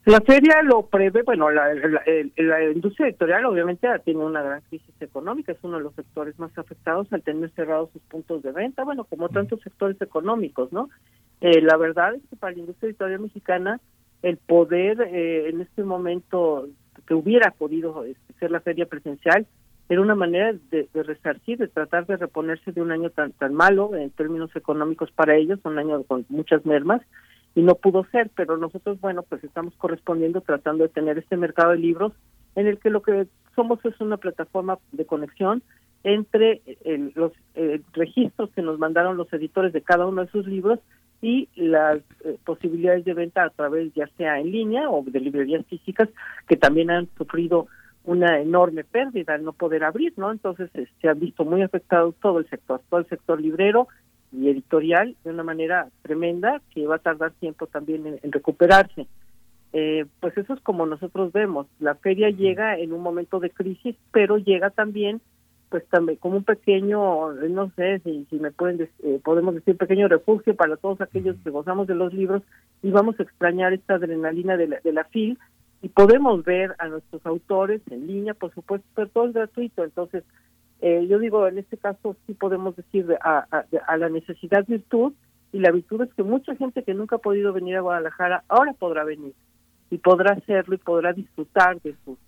La 0.06 0.20
feria 0.20 0.60
lo 0.62 0.82
prevé, 0.86 1.22
bueno, 1.22 1.50
la, 1.50 1.72
la, 1.72 2.64
industria 2.70 3.08
editorial 3.08 3.46
obviamente 3.46 3.88
tiene 4.04 4.22
una 4.22 4.42
gran 4.42 4.60
crisis 4.68 4.94
económica, 5.00 5.52
es 5.52 5.58
uno 5.62 5.78
de 5.78 5.84
los 5.84 5.94
sectores 5.94 6.38
más 6.38 6.56
afectados 6.58 7.10
al 7.10 7.22
tener 7.22 7.50
cerrados 7.52 7.90
sus 7.90 8.02
puntos 8.02 8.42
de 8.42 8.52
venta, 8.52 8.84
bueno, 8.84 9.04
como 9.04 9.30
tantos 9.30 9.62
sectores 9.62 9.98
económicos, 10.02 10.70
¿no? 10.72 10.90
Eh, 11.40 11.62
la 11.62 11.78
verdad 11.78 12.14
es 12.14 12.22
que 12.28 12.36
para 12.36 12.52
la 12.52 12.58
industria 12.58 12.90
editorial 12.90 13.20
mexicana 13.20 13.80
el 14.20 14.36
poder 14.36 15.00
eh, 15.00 15.48
en 15.48 15.62
este 15.62 15.82
momento 15.82 16.68
que 17.06 17.14
hubiera 17.14 17.50
podido 17.52 18.04
este, 18.04 18.34
ser 18.38 18.50
la 18.50 18.60
feria 18.60 18.84
presencial 18.84 19.46
era 19.88 20.00
una 20.02 20.14
manera 20.14 20.52
de, 20.70 20.86
de, 20.92 21.02
resarcir, 21.02 21.58
de 21.58 21.68
tratar 21.68 22.06
de 22.06 22.18
reponerse 22.18 22.72
de 22.72 22.82
un 22.82 22.92
año 22.92 23.08
tan 23.08 23.32
tan 23.32 23.54
malo 23.54 23.94
en 23.96 24.10
términos 24.10 24.54
económicos 24.54 25.10
para 25.12 25.34
ellos, 25.36 25.60
un 25.64 25.78
año 25.78 26.02
con 26.04 26.26
muchas 26.28 26.64
mermas, 26.66 27.00
y 27.54 27.62
no 27.62 27.76
pudo 27.76 28.04
ser, 28.10 28.30
pero 28.34 28.56
nosotros, 28.56 29.00
bueno, 29.00 29.22
pues 29.22 29.44
estamos 29.44 29.74
correspondiendo 29.76 30.40
tratando 30.40 30.84
de 30.84 30.90
tener 30.90 31.18
este 31.18 31.36
mercado 31.36 31.72
de 31.72 31.78
libros 31.78 32.12
en 32.56 32.66
el 32.66 32.78
que 32.78 32.90
lo 32.90 33.02
que 33.02 33.26
somos 33.54 33.84
es 33.84 34.00
una 34.00 34.16
plataforma 34.16 34.78
de 34.92 35.06
conexión 35.06 35.62
entre 36.02 36.60
los 37.14 37.32
registros 37.92 38.50
que 38.50 38.62
nos 38.62 38.78
mandaron 38.78 39.16
los 39.16 39.32
editores 39.32 39.72
de 39.72 39.82
cada 39.82 40.06
uno 40.06 40.24
de 40.24 40.30
sus 40.30 40.46
libros 40.46 40.78
y 41.24 41.48
las 41.56 42.00
eh, 42.24 42.36
posibilidades 42.44 43.06
de 43.06 43.14
venta 43.14 43.44
a 43.44 43.50
través 43.50 43.94
ya 43.94 44.06
sea 44.18 44.38
en 44.38 44.52
línea 44.52 44.90
o 44.90 45.02
de 45.02 45.20
librerías 45.20 45.64
físicas 45.66 46.10
que 46.46 46.56
también 46.56 46.90
han 46.90 47.08
sufrido 47.16 47.66
una 48.04 48.40
enorme 48.40 48.84
pérdida 48.84 49.32
al 49.32 49.44
no 49.44 49.54
poder 49.54 49.84
abrir, 49.84 50.12
¿no? 50.18 50.30
Entonces 50.30 50.68
eh, 50.74 50.86
se 51.00 51.08
ha 51.08 51.14
visto 51.14 51.46
muy 51.46 51.62
afectado 51.62 52.12
todo 52.20 52.40
el 52.40 52.48
sector, 52.50 52.82
todo 52.90 53.00
el 53.00 53.06
sector 53.06 53.40
librero, 53.40 53.88
y 54.36 54.48
editorial 54.48 55.16
de 55.24 55.30
una 55.30 55.42
manera 55.42 55.88
tremenda 56.02 56.60
que 56.70 56.86
va 56.86 56.96
a 56.96 57.00
tardar 57.00 57.32
tiempo 57.32 57.66
también 57.66 58.18
en, 58.22 58.32
recuperarse. 58.32 59.06
Eh, 59.72 60.06
pues 60.20 60.36
eso 60.36 60.54
es 60.54 60.60
como 60.60 60.86
nosotros 60.86 61.32
vemos. 61.32 61.66
La 61.78 61.94
feria 61.94 62.30
llega 62.30 62.78
en 62.78 62.92
un 62.92 63.02
momento 63.02 63.40
de 63.40 63.50
crisis, 63.50 63.96
pero 64.12 64.38
llega 64.38 64.70
también, 64.70 65.20
pues 65.68 65.86
también 65.88 66.18
como 66.18 66.36
un 66.36 66.44
pequeño, 66.44 67.32
no 67.32 67.70
sé 67.76 68.00
si, 68.00 68.26
si 68.30 68.36
me 68.38 68.50
pueden, 68.50 68.88
eh, 69.02 69.20
podemos 69.24 69.54
decir, 69.54 69.76
pequeño 69.76 70.08
refugio 70.08 70.54
para 70.54 70.76
todos 70.76 71.00
aquellos 71.00 71.36
que 71.42 71.50
gozamos 71.50 71.86
de 71.86 71.94
los 71.94 72.12
libros 72.12 72.42
y 72.82 72.90
vamos 72.90 73.18
a 73.18 73.24
extrañar 73.24 73.72
esta 73.72 73.94
adrenalina 73.94 74.56
de 74.56 74.68
la, 74.68 74.80
de 74.80 74.92
la 74.92 75.04
FIL 75.04 75.38
y 75.82 75.88
podemos 75.90 76.44
ver 76.44 76.74
a 76.78 76.88
nuestros 76.88 77.24
autores 77.26 77.82
en 77.90 78.06
línea, 78.06 78.34
por 78.34 78.54
supuesto, 78.54 78.86
pero 78.94 79.08
todo 79.08 79.26
es 79.26 79.34
gratuito. 79.34 79.84
Entonces, 79.84 80.24
eh, 80.80 81.06
yo 81.08 81.18
digo, 81.18 81.46
en 81.46 81.58
este 81.58 81.76
caso 81.76 82.16
sí 82.26 82.34
podemos 82.34 82.76
decir 82.76 83.06
a, 83.22 83.46
a, 83.86 83.96
la 83.96 84.08
necesidad 84.08 84.64
virtud, 84.66 85.12
y 85.52 85.60
la 85.60 85.70
virtud 85.70 86.02
es 86.02 86.12
que 86.14 86.24
mucha 86.24 86.56
gente 86.56 86.82
que 86.82 86.94
nunca 86.94 87.16
ha 87.16 87.20
podido 87.20 87.52
venir 87.52 87.76
a 87.76 87.80
Guadalajara 87.80 88.42
ahora 88.48 88.72
podrá 88.72 89.04
venir 89.04 89.34
y 89.90 89.98
podrá 89.98 90.32
hacerlo 90.32 90.74
y 90.74 90.78
podrá 90.78 91.12
disfrutar 91.12 91.80
de 91.82 91.94
sus 92.04 92.18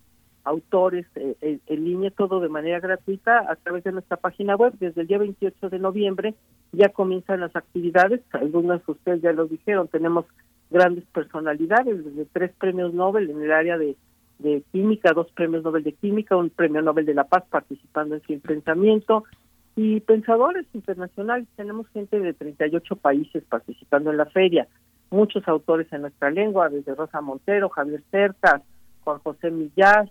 autores 0.44 1.06
eh, 1.16 1.58
en, 1.66 1.84
línea 1.84 2.10
todo 2.12 2.38
de 2.40 2.48
manera 2.48 2.78
gratuita 2.78 3.50
a 3.50 3.56
través 3.56 3.82
de 3.82 3.92
nuestra 3.92 4.16
página 4.16 4.54
web. 4.54 4.74
Desde 4.78 5.00
el 5.00 5.08
día 5.08 5.18
28 5.18 5.68
de 5.68 5.78
noviembre 5.80 6.34
ya 6.72 6.90
comienzan 6.90 7.40
las 7.40 7.54
actividades, 7.56 8.20
algunas 8.30 8.86
de 8.86 8.92
ustedes 8.92 9.22
ya 9.22 9.32
lo 9.32 9.46
dijeron, 9.46 9.88
tenemos 9.88 10.24
grandes 10.70 11.04
personalidades, 11.06 12.04
desde 12.04 12.26
tres 12.26 12.52
premios 12.58 12.94
Nobel 12.94 13.28
en 13.28 13.42
el 13.42 13.52
área 13.52 13.76
de 13.76 13.96
de 14.38 14.62
química, 14.72 15.12
dos 15.12 15.30
premios 15.32 15.62
Nobel 15.64 15.82
de 15.82 15.92
química, 15.92 16.36
un 16.36 16.50
premio 16.50 16.82
Nobel 16.82 17.06
de 17.06 17.14
la 17.14 17.24
Paz 17.24 17.44
participando 17.50 18.14
en 18.14 18.22
su 18.22 18.38
Pensamiento 18.40 19.24
y 19.76 20.00
pensadores 20.00 20.66
internacionales. 20.72 21.46
Tenemos 21.56 21.88
gente 21.88 22.18
de 22.18 22.32
38 22.32 22.96
países 22.96 23.44
participando 23.44 24.10
en 24.10 24.16
la 24.16 24.26
feria, 24.26 24.66
muchos 25.10 25.46
autores 25.48 25.90
en 25.92 26.02
nuestra 26.02 26.30
lengua, 26.30 26.68
desde 26.68 26.94
Rosa 26.94 27.20
Montero, 27.20 27.68
Javier 27.68 28.02
Cercas, 28.10 28.62
Juan 29.04 29.18
José 29.20 29.50
Millás, 29.50 30.10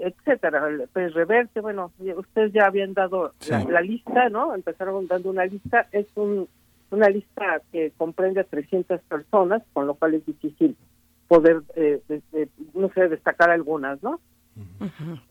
etcétera, 0.00 0.62
pues 0.92 1.14
Reverte, 1.14 1.60
bueno, 1.60 1.90
ustedes 2.16 2.52
ya 2.52 2.66
habían 2.66 2.94
dado 2.94 3.32
la, 3.68 3.80
lista, 3.80 4.28
¿no? 4.28 4.54
Empezaron 4.54 5.06
dando 5.06 5.30
una 5.30 5.46
lista, 5.46 5.88
es 5.90 6.06
un, 6.14 6.48
una 6.90 7.08
lista 7.08 7.60
que 7.72 7.92
comprende 7.96 8.40
a 8.40 8.44
300 8.44 9.00
personas, 9.02 9.62
con 9.72 9.86
lo 9.86 9.94
cual 9.94 10.14
es 10.14 10.26
difícil 10.26 10.76
poder, 11.28 11.62
eh, 11.76 12.00
no 12.74 12.90
sé, 12.94 13.08
destacar 13.08 13.50
algunas, 13.50 14.02
¿no? 14.02 14.20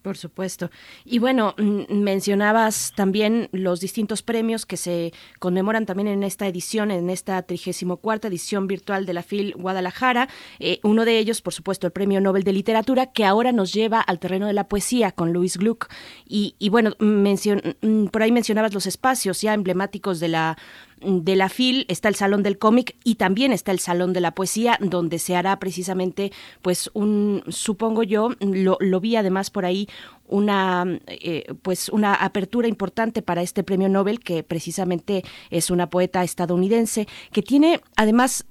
por 0.02 0.18
supuesto. 0.18 0.70
Y 1.06 1.20
bueno, 1.20 1.56
mm, 1.58 1.94
mencionabas 1.94 2.92
también 2.96 3.48
los 3.52 3.80
distintos 3.80 4.22
premios 4.22 4.66
que 4.66 4.76
se 4.76 5.14
conmemoran 5.40 5.86
también 5.86 6.08
en 6.08 6.24
esta 6.24 6.48
edición, 6.48 6.92
en 6.92 7.10
esta 7.10 7.42
34 7.42 8.30
edición 8.30 8.68
virtual 8.68 9.06
de 9.06 9.14
la 9.14 9.24
FIL 9.24 9.54
Guadalajara. 9.56 10.28
Eh, 10.60 10.80
uno 10.84 11.06
de 11.06 11.20
ellos, 11.20 11.42
por 11.42 11.54
supuesto, 11.54 11.88
el 11.88 11.94
Premio 11.94 12.20
Nobel 12.20 12.44
de 12.44 12.52
Literatura, 12.52 13.12
que 13.12 13.26
ahora 13.26 13.52
nos 13.52 13.74
lleva 13.74 14.02
al 14.02 14.20
terreno 14.20 14.48
de 14.48 14.54
la 14.54 14.68
poesía 14.68 15.12
con 15.12 15.32
Luis 15.32 15.58
Gluck. 15.58 15.88
Y, 16.26 16.56
y 16.60 16.70
bueno, 16.70 16.92
mencion, 17.00 17.62
mm, 17.82 18.08
por 18.08 18.24
ahí 18.24 18.32
mencionabas 18.32 18.74
los 18.74 18.88
espacios 18.88 19.42
ya 19.42 19.54
emblemáticos 19.54 20.20
de 20.20 20.28
la 20.28 20.58
de 21.06 21.36
la 21.36 21.50
FIL 21.50 21.86
está 21.90 22.10
el 22.10 22.16
Salón 22.16 22.44
del 22.44 22.58
Cómic 22.58 22.96
y 23.04 23.16
también 23.16 23.52
está 23.52 23.72
el 23.72 23.80
Salón 23.80 24.14
de 24.14 24.22
la 24.22 24.34
Poesía, 24.34 24.78
donde 24.82 25.20
se 25.20 25.36
hará 25.36 25.60
precisamente, 25.60 26.32
pues, 26.62 26.90
un, 26.94 27.44
supongo 27.48 28.04
yo, 28.04 28.30
lo, 28.40 29.00
vi 29.00 29.16
además 29.16 29.50
por 29.50 29.66
ahí, 29.66 29.88
una 30.28 30.86
eh, 31.08 31.54
pues 31.62 31.90
una 31.90 32.14
apertura 32.16 32.68
importante 32.68 33.22
para 33.22 33.42
este 33.42 33.64
premio 33.64 33.90
Nobel 33.90 34.22
que 34.22 34.42
precisamente 34.42 35.24
es 35.50 35.70
una 35.70 35.90
poeta 35.90 36.24
estadounidense 36.24 37.08
que 37.32 37.42
tiene 37.42 37.82
además 37.98 38.46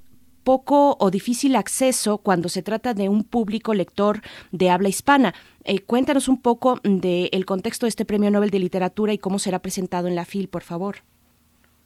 poco 0.45 0.97
o 0.99 1.11
difícil 1.11 1.57
acceso 1.57 2.19
cuando 2.19 2.49
se 2.49 2.63
trata 2.63 2.95
de 2.95 3.09
un 3.09 3.25
público 3.25 3.75
lector 3.75 4.23
de 4.51 4.71
habla 4.71 4.89
hispana. 4.89 5.35
Eh, 5.65 5.81
cuéntanos 5.81 6.29
un 6.29 6.41
poco 6.41 6.81
del 6.83 7.47
contexto 7.47 7.87
de 7.87 7.91
este 7.91 8.05
Premio 8.05 8.31
Nobel 8.31 8.51
de 8.51 8.59
Literatura 8.59 9.13
y 9.13 9.19
cómo 9.19 9.39
será 9.39 9.61
presentado 9.61 10.09
en 10.09 10.17
la 10.17 10.25
FIL, 10.25 10.49
por 10.49 10.63
favor. 10.63 11.05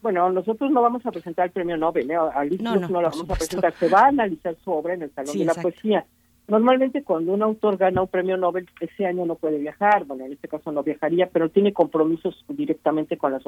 Bueno, 0.06 0.30
nosotros 0.30 0.70
no 0.70 0.82
vamos 0.82 1.04
a 1.04 1.10
presentar 1.10 1.46
el 1.46 1.50
premio 1.50 1.76
Nobel, 1.76 2.08
¿eh? 2.08 2.14
no, 2.60 2.76
no, 2.76 3.02
lo 3.02 3.10
vamos 3.10 3.28
a 3.28 3.34
presentar, 3.34 3.72
se 3.72 3.88
va 3.88 4.02
a 4.02 4.06
analizar 4.06 4.54
su 4.62 4.70
obra 4.70 4.94
en 4.94 5.02
el 5.02 5.10
Salón 5.10 5.36
de 5.36 5.44
la 5.44 5.54
Poesía. 5.54 6.06
Normalmente 6.46 7.02
cuando 7.02 7.32
un 7.32 7.42
autor 7.42 7.76
gana 7.76 8.02
un 8.02 8.06
premio 8.06 8.36
Nobel, 8.36 8.68
ese 8.78 9.04
año 9.04 9.26
no 9.26 9.34
puede 9.34 9.58
viajar, 9.58 10.04
bueno, 10.04 10.24
en 10.24 10.34
este 10.34 10.46
caso 10.46 10.70
no 10.70 10.84
viajaría, 10.84 11.28
pero 11.28 11.48
tiene 11.48 11.72
compromisos 11.72 12.44
directamente 12.46 13.16
con 13.18 13.32
la, 13.32 13.40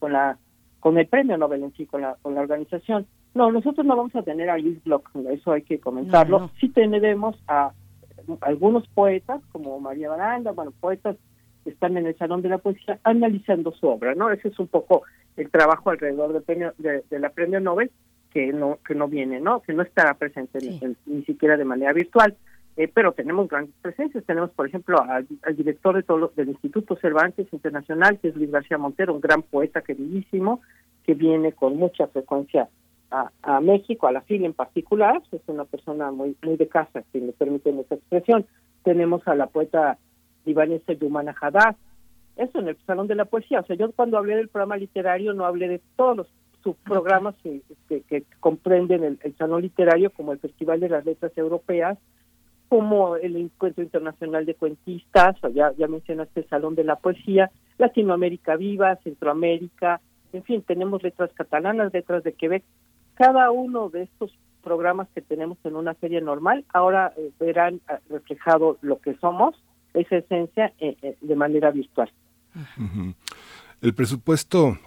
con 0.00 0.12
la 0.12 0.38
con 0.80 0.98
el 0.98 1.06
premio 1.06 1.38
Nobel 1.38 1.62
en 1.62 1.72
sí, 1.74 1.86
con 1.86 2.00
la, 2.00 2.16
con 2.20 2.34
la 2.34 2.40
organización. 2.40 3.06
No, 3.34 3.52
nosotros 3.52 3.86
no 3.86 3.94
vamos 3.94 4.16
a 4.16 4.22
tener 4.22 4.50
a 4.50 4.58
Luis 4.58 4.82
Bloch, 4.82 5.04
eso 5.30 5.52
hay 5.52 5.62
que 5.62 5.78
comentarlo. 5.78 6.50
Sí 6.58 6.68
tenemos 6.68 7.36
a 7.46 7.70
algunos 8.40 8.88
poetas, 8.88 9.40
como 9.52 9.78
María 9.78 10.08
Baranda, 10.08 10.50
bueno, 10.50 10.72
poetas 10.80 11.14
que 11.62 11.70
están 11.70 11.96
en 11.96 12.06
el 12.06 12.18
Salón 12.18 12.42
de 12.42 12.48
la 12.48 12.58
Poesía 12.58 12.98
analizando 13.04 13.70
su 13.70 13.86
obra, 13.86 14.16
¿no? 14.16 14.32
Ese 14.32 14.48
es 14.48 14.58
un 14.58 14.66
poco 14.66 15.02
el 15.36 15.50
trabajo 15.50 15.90
alrededor 15.90 16.32
del 16.32 16.42
premio, 16.42 16.72
de, 16.78 17.02
la 17.10 17.30
premio 17.30 17.60
Nobel 17.60 17.90
que 18.30 18.52
no 18.52 18.78
que 18.86 18.94
no 18.94 19.08
viene, 19.08 19.40
¿no? 19.40 19.60
Que 19.60 19.74
no 19.74 19.82
estará 19.82 20.14
presente 20.14 20.58
ni 21.06 21.24
siquiera 21.24 21.56
de 21.56 21.64
manera 21.64 21.92
virtual. 21.92 22.36
Eh, 22.76 22.88
pero 22.92 23.12
tenemos 23.12 23.48
grandes 23.48 23.74
presencias. 23.82 24.24
Tenemos, 24.24 24.50
por 24.50 24.66
ejemplo, 24.66 25.02
al, 25.02 25.26
director 25.56 25.94
de 25.94 26.02
todo 26.02 26.32
del 26.34 26.48
Instituto 26.48 26.96
Cervantes 26.96 27.52
Internacional, 27.52 28.18
que 28.18 28.28
es 28.28 28.36
Luis 28.36 28.50
García 28.50 28.78
Montero, 28.78 29.14
un 29.14 29.20
gran 29.20 29.42
poeta 29.42 29.82
queridísimo, 29.82 30.62
que 31.04 31.14
viene 31.14 31.52
con 31.52 31.76
mucha 31.76 32.06
frecuencia 32.06 32.68
a, 33.10 33.30
a 33.42 33.60
México, 33.60 34.06
a 34.06 34.12
la 34.12 34.22
FIL 34.22 34.46
en 34.46 34.54
particular. 34.54 35.22
Es 35.30 35.42
una 35.46 35.64
persona 35.64 36.10
muy 36.10 36.34
muy 36.42 36.56
de 36.56 36.68
casa, 36.68 37.02
si 37.12 37.20
me 37.20 37.32
permiten 37.32 37.78
esa 37.80 37.96
expresión. 37.96 38.46
Tenemos 38.84 39.26
a 39.28 39.34
la 39.34 39.48
poeta 39.48 39.98
libanesa 40.46 40.94
Yumana 40.94 41.34
Haddad, 41.38 41.76
eso 42.36 42.58
en 42.58 42.68
el 42.68 42.76
Salón 42.86 43.06
de 43.06 43.14
la 43.14 43.24
Poesía. 43.24 43.60
O 43.60 43.66
sea, 43.66 43.76
yo 43.76 43.90
cuando 43.92 44.18
hablé 44.18 44.36
del 44.36 44.48
programa 44.48 44.76
literario 44.76 45.32
no 45.34 45.44
hablé 45.44 45.68
de 45.68 45.80
todos 45.96 46.16
los 46.16 46.26
subprogramas 46.62 47.34
que, 47.42 47.62
comprenden 48.40 49.18
el, 49.20 49.36
Salón 49.36 49.62
Literario, 49.62 50.10
como 50.10 50.32
el 50.32 50.38
Festival 50.38 50.80
de 50.80 50.88
las 50.88 51.04
Letras 51.04 51.36
Europeas, 51.36 51.98
como 52.68 53.16
el 53.16 53.36
Encuentro 53.36 53.82
Internacional 53.82 54.46
de 54.46 54.54
Cuentistas, 54.54 55.36
o 55.42 55.48
ya, 55.48 55.72
ya 55.76 55.88
mencionaste 55.88 56.40
el 56.40 56.48
Salón 56.48 56.74
de 56.74 56.84
la 56.84 56.96
Poesía, 56.96 57.50
Latinoamérica 57.78 58.56
Viva, 58.56 58.96
Centroamérica, 59.02 60.00
en 60.32 60.42
fin, 60.44 60.62
tenemos 60.62 61.02
letras 61.02 61.30
catalanas, 61.34 61.92
letras 61.92 62.24
de 62.24 62.32
Quebec. 62.32 62.64
Cada 63.14 63.50
uno 63.50 63.90
de 63.90 64.02
estos 64.04 64.32
programas 64.62 65.08
que 65.14 65.20
tenemos 65.20 65.58
en 65.64 65.76
una 65.76 65.94
feria 65.94 66.20
normal, 66.20 66.64
ahora 66.72 67.12
eh, 67.16 67.30
verán 67.38 67.80
eh, 67.88 67.98
reflejado 68.08 68.78
lo 68.80 68.98
que 69.00 69.14
somos, 69.16 69.54
esa 69.92 70.16
esencia, 70.16 70.72
eh, 70.78 71.16
de 71.20 71.36
manera 71.36 71.70
virtual. 71.70 72.10
El 73.80 73.94
presupuesto 73.94 74.78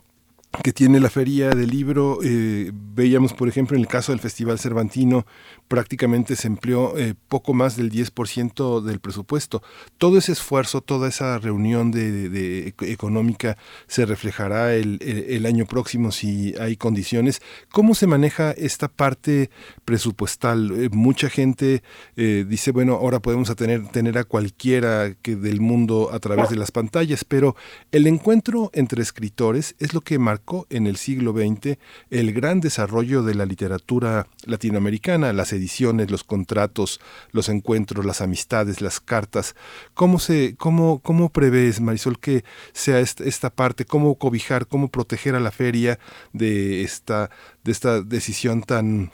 que 0.63 0.73
tiene 0.73 0.99
la 0.99 1.09
feria 1.09 1.49
del 1.49 1.69
libro. 1.69 2.19
Eh, 2.23 2.71
veíamos, 2.73 3.33
por 3.33 3.47
ejemplo, 3.47 3.75
en 3.75 3.81
el 3.81 3.87
caso 3.87 4.11
del 4.11 4.21
Festival 4.21 4.59
Cervantino, 4.59 5.25
prácticamente 5.67 6.35
se 6.35 6.47
empleó 6.47 6.97
eh, 6.97 7.15
poco 7.27 7.53
más 7.53 7.75
del 7.75 7.91
10% 7.91 8.81
del 8.81 8.99
presupuesto. 8.99 9.63
Todo 9.97 10.17
ese 10.17 10.31
esfuerzo, 10.31 10.81
toda 10.81 11.07
esa 11.09 11.37
reunión 11.39 11.91
de, 11.91 12.73
económica 12.81 13.57
se 13.87 14.05
reflejará 14.05 14.75
el, 14.75 14.99
el, 15.01 15.45
año 15.45 15.65
próximo 15.65 16.11
si 16.11 16.53
hay 16.59 16.77
condiciones. 16.77 17.41
¿Cómo 17.71 17.95
se 17.95 18.07
maneja 18.07 18.51
esta 18.51 18.87
parte 18.87 19.49
presupuestal? 19.83 20.71
Eh, 20.75 20.89
mucha 20.91 21.29
gente 21.29 21.83
dice, 22.15 22.71
bueno, 22.71 22.93
ahora 22.93 23.19
podemos 23.19 23.53
tener, 23.55 23.87
tener 23.89 24.17
a 24.17 24.23
cualquiera 24.23 25.13
que 25.21 25.35
del 25.35 25.59
mundo 25.59 26.09
a 26.11 26.19
través 26.19 26.49
de 26.49 26.55
las 26.55 26.71
pantallas, 26.71 27.23
pero 27.23 27.55
el 27.91 28.07
encuentro 28.07 28.69
entre 28.73 29.01
escritores 29.01 29.75
es 29.79 29.93
lo 29.93 30.01
que 30.01 30.17
marca 30.19 30.44
en 30.69 30.87
el 30.87 30.97
siglo 30.97 31.33
XX 31.33 31.77
el 32.09 32.33
gran 32.33 32.59
desarrollo 32.61 33.23
de 33.23 33.35
la 33.35 33.45
literatura 33.45 34.27
latinoamericana, 34.45 35.33
las 35.33 35.53
ediciones, 35.53 36.11
los 36.11 36.23
contratos, 36.23 36.99
los 37.31 37.49
encuentros, 37.49 38.05
las 38.05 38.21
amistades, 38.21 38.81
las 38.81 38.99
cartas. 38.99 39.55
¿Cómo, 39.93 40.19
se, 40.19 40.55
cómo, 40.57 40.99
cómo 40.99 41.29
prevés, 41.29 41.81
Marisol, 41.81 42.19
que 42.19 42.43
sea 42.73 42.99
esta, 42.99 43.49
parte? 43.49 43.85
¿Cómo 43.85 44.15
cobijar, 44.15 44.67
cómo 44.67 44.89
proteger 44.89 45.35
a 45.35 45.39
la 45.39 45.51
feria 45.51 45.99
de 46.33 46.83
esta, 46.83 47.29
de 47.63 47.71
esta 47.71 48.01
decisión 48.01 48.61
tan 48.61 49.11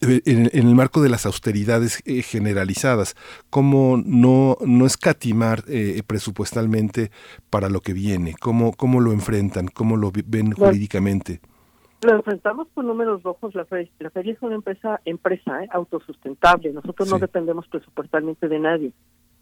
en, 0.00 0.50
el 0.52 0.74
marco 0.74 1.02
de 1.02 1.08
las 1.08 1.26
austeridades 1.26 2.02
eh, 2.04 2.22
generalizadas, 2.22 3.16
cómo 3.50 4.00
no, 4.04 4.56
no 4.64 4.86
escatimar 4.86 5.64
eh, 5.68 6.02
presupuestalmente 6.06 7.10
para 7.50 7.68
lo 7.68 7.80
que 7.80 7.92
viene, 7.92 8.34
cómo, 8.40 8.72
cómo 8.72 9.00
lo 9.00 9.12
enfrentan, 9.12 9.68
cómo 9.68 9.96
lo 9.96 10.12
ven 10.12 10.52
jurídicamente. 10.52 11.40
Lo 12.02 12.14
enfrentamos 12.14 12.68
con 12.74 12.86
números 12.86 13.22
rojos. 13.24 13.54
La, 13.54 13.64
feria, 13.64 13.90
la 13.98 14.10
feria 14.10 14.32
es 14.32 14.42
una 14.42 14.54
empresa 14.54 15.00
empresa 15.04 15.64
¿eh? 15.64 15.68
autosustentable. 15.72 16.72
Nosotros 16.72 17.10
no 17.10 17.18
dependemos 17.18 17.66
presupuestalmente 17.66 18.46
de 18.46 18.58
nadie. 18.60 18.92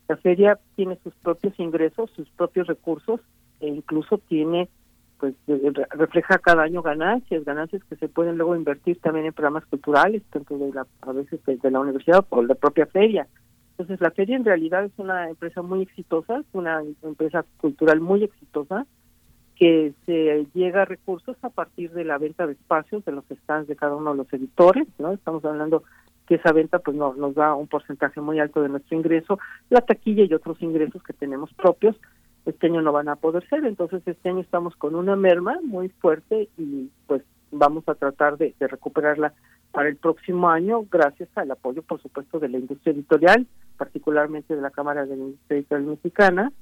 La 0.09 0.17
feria 0.17 0.59
tiene 0.75 0.99
sus 1.03 1.15
propios 1.17 1.59
ingresos, 1.59 2.11
sus 2.17 2.29
propios 2.31 2.67
recursos 2.67 3.21
e 3.61 3.69
incluso 3.69 4.19
tiene 4.19 4.69
pues 5.19 5.35
refleja 5.91 6.39
cada 6.39 6.63
año 6.63 6.83
ganancias, 6.83 7.45
ganancias 7.45 7.83
que 7.85 7.97
se 7.97 8.09
pueden 8.09 8.37
luego 8.37 8.55
invertir 8.55 9.01
también 9.01 9.27
en 9.27 9.33
programas 9.33 9.65
culturales, 9.67 10.23
tanto 10.31 10.59
de 10.59 10.73
la, 10.73 10.87
a 11.03 11.13
veces 11.13 11.41
de 11.45 11.71
la 11.71 11.81
universidad 11.81 12.25
o 12.29 12.43
la 12.43 12.55
propia 12.55 12.87
feria. 12.87 13.27
Entonces 13.73 14.01
la 14.01 14.11
feria 14.11 14.37
en 14.37 14.45
realidad 14.45 14.85
es 14.85 14.93
una 14.99 15.29
empresa 15.29 15.63
muy 15.63 15.83
exitosa, 15.83 16.43
una 16.53 16.83
empresa 17.03 17.45
cultural 17.59 18.01
muy 18.01 18.25
exitosa, 18.25 18.87
que 19.55 19.95
se 20.05 20.47
llega 20.55 20.83
a 20.83 20.85
recursos 20.85 21.37
a 21.43 21.49
partir 21.49 21.91
de 21.93 22.05
la 22.05 22.19
venta 22.19 22.47
de 22.47 22.53
espacios 22.53 23.05
de 23.05 23.13
los 23.13 23.25
stands 23.43 23.69
de 23.69 23.77
cada 23.77 23.97
uno 23.97 24.13
de 24.13 24.19
los 24.19 24.33
editores, 24.33 24.87
¿no? 24.99 25.13
Estamos 25.13 25.45
hablando 25.45 25.83
que 26.27 26.35
esa 26.35 26.53
venta 26.53 26.79
pues 26.79 26.97
no, 26.97 27.15
nos 27.15 27.35
da 27.35 27.55
un 27.55 27.67
porcentaje 27.67 28.21
muy 28.21 28.39
alto 28.39 28.61
de 28.61 28.69
nuestro 28.69 28.97
ingreso, 28.97 29.39
la 29.71 29.81
taquilla 29.81 30.25
y 30.25 30.35
otros 30.35 30.61
ingresos 30.61 31.03
que 31.03 31.13
tenemos 31.13 31.53
propios, 31.55 31.97
este 32.47 32.69
año 32.69 32.81
no 32.81 32.93
van 32.93 33.09
a 33.09 33.17
poder 33.17 33.47
ser, 33.49 33.65
entonces 33.65 34.03
este 34.07 34.29
año 34.29 34.41
estamos 34.41 34.75
con 34.77 34.95
una 34.95 35.17
merma 35.17 35.59
muy 35.65 35.89
fuerte 35.89 36.49
y 36.57 36.91
pues 37.07 37.23
vamos 37.51 37.85
a 37.89 37.95
tratar 37.95 38.39
de, 38.39 38.55
recuperarla 38.61 39.35
para 39.73 39.89
el 39.89 39.97
próximo 39.97 40.49
año 40.49 40.85
gracias 40.91 41.29
al 41.35 41.51
apoyo 41.51 41.83
por 41.83 42.01
supuesto 42.01 42.39
de 42.39 42.49
la 42.49 42.59
industria 42.59 42.93
editorial, 42.93 43.47
particularmente 43.77 44.55
de 44.55 44.63
la 44.63 44.71
Cámara 44.71 45.05
de 45.07 45.17
la 45.17 45.25
Industria 45.25 45.59
Editorial 45.59 45.89
Mexicana, 45.89 46.53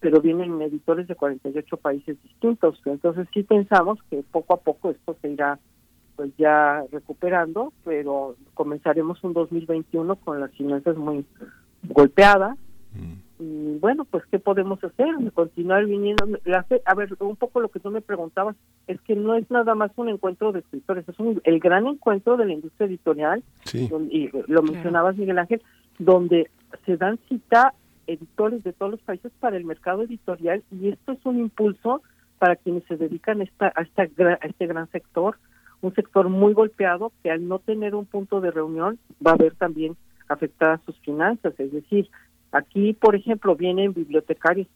pero 0.00 0.20
vienen 0.20 0.62
editores 0.62 1.06
de 1.08 1.14
48 1.14 1.76
países 1.76 2.20
distintos, 2.22 2.80
entonces 2.86 3.28
sí 3.34 3.42
pensamos 3.42 3.98
que 4.08 4.24
poco 4.32 4.54
a 4.54 4.60
poco 4.60 4.90
esto 4.90 5.14
se 5.20 5.28
irá 5.28 5.58
pues 6.16 6.32
ya 6.36 6.82
recuperando, 6.90 7.72
pero 7.84 8.34
comenzaremos 8.54 9.22
un 9.22 9.34
2021 9.34 10.16
con 10.16 10.40
las 10.40 10.50
finanzas 10.52 10.96
muy 10.96 11.24
golpeadas. 11.84 12.58
Mm 12.92 13.27
y 13.38 13.78
bueno, 13.78 14.04
pues 14.04 14.24
¿qué 14.30 14.38
podemos 14.38 14.82
hacer? 14.82 15.08
Continuar 15.32 15.86
viniendo. 15.86 16.26
La 16.44 16.66
a 16.84 16.94
ver, 16.94 17.14
un 17.20 17.36
poco 17.36 17.60
lo 17.60 17.68
que 17.68 17.80
tú 17.80 17.90
me 17.90 18.00
preguntabas 18.00 18.56
es 18.86 19.00
que 19.02 19.14
no 19.14 19.34
es 19.34 19.50
nada 19.50 19.74
más 19.74 19.92
un 19.96 20.08
encuentro 20.08 20.52
de 20.52 20.60
escritores, 20.60 21.08
es 21.08 21.18
un, 21.18 21.40
el 21.44 21.60
gran 21.60 21.86
encuentro 21.86 22.36
de 22.36 22.46
la 22.46 22.52
industria 22.52 22.86
editorial, 22.86 23.42
y 23.72 24.30
lo 24.46 24.62
mencionabas 24.62 25.16
Miguel 25.16 25.38
Ángel, 25.38 25.62
donde 25.98 26.50
se 26.84 26.96
dan 26.96 27.18
cita 27.28 27.74
editores 28.08 28.64
de 28.64 28.72
todos 28.72 28.92
los 28.92 29.00
países 29.00 29.30
para 29.38 29.56
el 29.56 29.64
mercado 29.64 30.02
editorial 30.02 30.62
y 30.72 30.88
esto 30.88 31.12
es 31.12 31.18
un 31.24 31.38
impulso 31.38 32.02
para 32.38 32.56
quienes 32.56 32.84
se 32.84 32.96
dedican 32.96 33.40
a, 33.40 33.44
esta, 33.44 33.72
a, 33.74 33.82
esta, 33.82 34.02
a 34.02 34.46
este 34.46 34.66
gran 34.66 34.90
sector, 34.90 35.38
un 35.82 35.94
sector 35.94 36.28
muy 36.28 36.54
golpeado 36.54 37.12
que 37.22 37.30
al 37.30 37.46
no 37.46 37.58
tener 37.58 37.94
un 37.94 38.06
punto 38.06 38.40
de 38.40 38.50
reunión 38.50 38.98
va 39.24 39.32
a 39.32 39.36
ver 39.36 39.54
también 39.54 39.96
afectadas 40.28 40.80
sus 40.84 40.98
finanzas, 41.00 41.54
es 41.58 41.72
decir, 41.72 42.08
Aquí, 42.52 42.94
por 42.94 43.14
ejemplo, 43.14 43.56
vienen 43.56 43.92
bibliotecarios, 43.92 44.66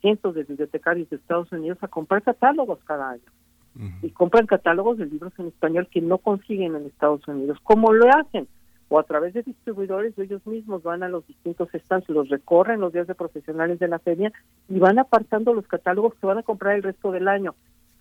cientos 0.00 0.34
de 0.34 0.44
bibliotecarios 0.44 1.08
de 1.10 1.16
Estados 1.16 1.50
Unidos 1.52 1.78
a 1.80 1.88
comprar 1.88 2.22
catálogos 2.22 2.78
cada 2.84 3.10
año. 3.10 3.22
Y 4.02 4.10
compran 4.10 4.46
catálogos 4.46 4.98
de 4.98 5.06
libros 5.06 5.32
en 5.38 5.46
español 5.46 5.88
que 5.90 6.02
no 6.02 6.18
consiguen 6.18 6.76
en 6.76 6.84
Estados 6.84 7.26
Unidos. 7.26 7.58
¿Cómo 7.62 7.94
lo 7.94 8.06
hacen? 8.14 8.46
O 8.90 8.98
a 8.98 9.04
través 9.04 9.32
de 9.32 9.42
distribuidores, 9.42 10.18
ellos 10.18 10.46
mismos 10.46 10.82
van 10.82 11.02
a 11.02 11.08
los 11.08 11.26
distintos 11.26 11.70
stands, 11.72 12.06
los 12.10 12.28
recorren 12.28 12.80
los 12.80 12.92
días 12.92 13.06
de 13.06 13.14
profesionales 13.14 13.78
de 13.78 13.88
la 13.88 13.98
feria 13.98 14.30
y 14.68 14.78
van 14.78 14.98
apartando 14.98 15.54
los 15.54 15.66
catálogos 15.66 16.14
que 16.16 16.26
van 16.26 16.36
a 16.36 16.42
comprar 16.42 16.76
el 16.76 16.82
resto 16.82 17.12
del 17.12 17.28
año. 17.28 17.54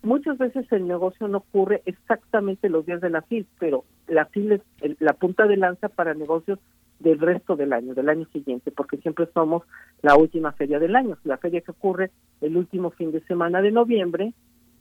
Muchas 0.03 0.37
veces 0.37 0.69
el 0.71 0.87
negocio 0.87 1.29
no 1.29 1.37
ocurre 1.37 1.83
exactamente 1.85 2.67
los 2.67 2.85
días 2.85 2.99
de 2.99 3.09
la 3.09 3.21
FIL, 3.21 3.47
pero 3.57 3.85
la 4.07 4.25
FIL 4.25 4.51
es 4.51 4.61
la 4.99 5.13
punta 5.13 5.47
de 5.47 5.55
lanza 5.55 5.87
para 5.87 6.13
negocios 6.13 6.59
del 7.01 7.19
resto 7.19 7.55
del 7.55 7.73
año, 7.73 7.93
del 7.93 8.09
año 8.09 8.25
siguiente, 8.31 8.71
porque 8.71 8.97
siempre 8.97 9.27
somos 9.33 9.63
la 10.01 10.15
última 10.15 10.51
feria 10.53 10.79
del 10.79 10.95
año, 10.95 11.17
la 11.23 11.37
feria 11.37 11.61
que 11.61 11.71
ocurre 11.71 12.11
el 12.41 12.57
último 12.57 12.91
fin 12.91 13.11
de 13.11 13.21
semana 13.21 13.61
de 13.61 13.71
noviembre, 13.71 14.33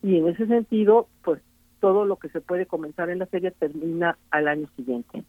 y 0.02 0.16
en 0.16 0.28
ese 0.28 0.46
sentido, 0.46 1.08
pues 1.22 1.40
todo 1.80 2.04
lo 2.04 2.16
que 2.16 2.28
se 2.28 2.40
puede 2.40 2.66
comenzar 2.66 3.10
en 3.10 3.18
la 3.18 3.26
feria 3.26 3.50
termina 3.50 4.18
al 4.30 4.48
año 4.48 4.68
siguiente. 4.76 5.24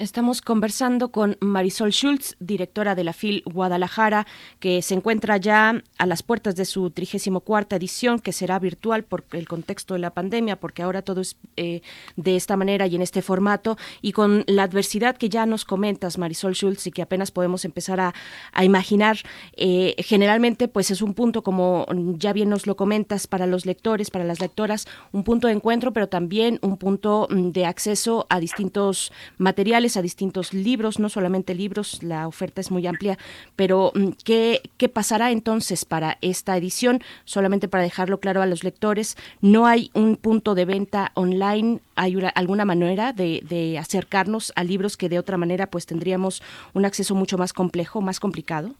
Estamos 0.00 0.42
conversando 0.42 1.10
con 1.10 1.36
Marisol 1.40 1.90
Schultz, 1.90 2.36
directora 2.38 2.94
de 2.94 3.02
la 3.02 3.12
FIL 3.12 3.42
Guadalajara, 3.44 4.28
que 4.60 4.80
se 4.80 4.94
encuentra 4.94 5.38
ya 5.38 5.82
a 5.98 6.06
las 6.06 6.22
puertas 6.22 6.54
de 6.54 6.66
su 6.66 6.90
34 6.90 7.76
edición, 7.76 8.20
que 8.20 8.32
será 8.32 8.60
virtual 8.60 9.02
por 9.02 9.24
el 9.32 9.48
contexto 9.48 9.94
de 9.94 10.00
la 10.00 10.14
pandemia, 10.14 10.60
porque 10.60 10.84
ahora 10.84 11.02
todo 11.02 11.20
es 11.20 11.36
eh, 11.56 11.80
de 12.14 12.36
esta 12.36 12.56
manera 12.56 12.86
y 12.86 12.94
en 12.94 13.02
este 13.02 13.22
formato, 13.22 13.76
y 14.00 14.12
con 14.12 14.44
la 14.46 14.62
adversidad 14.62 15.16
que 15.16 15.30
ya 15.30 15.46
nos 15.46 15.64
comentas, 15.64 16.16
Marisol 16.16 16.54
Schultz, 16.54 16.86
y 16.86 16.92
que 16.92 17.02
apenas 17.02 17.32
podemos 17.32 17.64
empezar 17.64 17.98
a, 17.98 18.14
imaginar. 18.62 19.18
Eh, 19.56 19.96
generalmente, 19.98 20.68
pues 20.68 20.92
es 20.92 21.02
un 21.02 21.14
punto, 21.14 21.42
como 21.42 21.86
ya 22.18 22.32
bien 22.32 22.50
nos 22.50 22.68
lo 22.68 22.76
comentas, 22.76 23.26
para 23.26 23.48
los 23.48 23.66
lectores, 23.66 24.10
para 24.10 24.24
las 24.24 24.38
lectoras, 24.38 24.86
un 25.10 25.24
punto 25.24 25.48
de 25.48 25.54
encuentro, 25.54 25.92
pero 25.92 26.08
también 26.08 26.60
un 26.62 26.76
punto 26.76 27.26
mm, 27.28 27.50
de 27.50 27.66
acceso 27.66 28.28
a 28.30 28.38
distintos 28.38 29.10
materiales 29.38 29.87
a 29.96 30.02
distintos 30.02 30.52
libros, 30.52 30.98
no 30.98 31.08
solamente 31.08 31.54
libros, 31.54 32.02
la 32.02 32.28
oferta 32.28 32.60
es 32.60 32.70
muy 32.70 32.86
amplia, 32.86 33.18
pero 33.56 33.92
mm, 33.94 34.08
¿qué, 34.24 34.60
qué 34.76 34.88
pasará 34.88 35.30
entonces 35.30 35.84
para 35.84 36.18
esta 36.20 36.56
edición? 36.56 37.00
Solamente 37.24 37.68
para 37.68 37.82
dejarlo 37.82 38.20
claro 38.20 38.42
a 38.42 38.46
los 38.46 38.64
lectores, 38.64 39.16
no 39.40 39.66
hay 39.66 39.90
un 39.94 40.16
punto 40.16 40.54
de 40.54 40.64
venta 40.64 41.12
online, 41.14 41.80
hay 41.96 42.16
alguna 42.34 42.64
manera 42.64 43.12
de, 43.12 43.42
de 43.48 43.78
acercarnos 43.78 44.52
a 44.56 44.64
libros 44.64 44.96
que 44.96 45.08
de 45.08 45.18
otra 45.18 45.36
manera 45.36 45.68
pues 45.68 45.86
tendríamos 45.86 46.42
un 46.74 46.84
acceso 46.84 47.14
mucho 47.14 47.38
más 47.38 47.52
complejo, 47.52 48.00
más 48.00 48.20
complicado. 48.20 48.74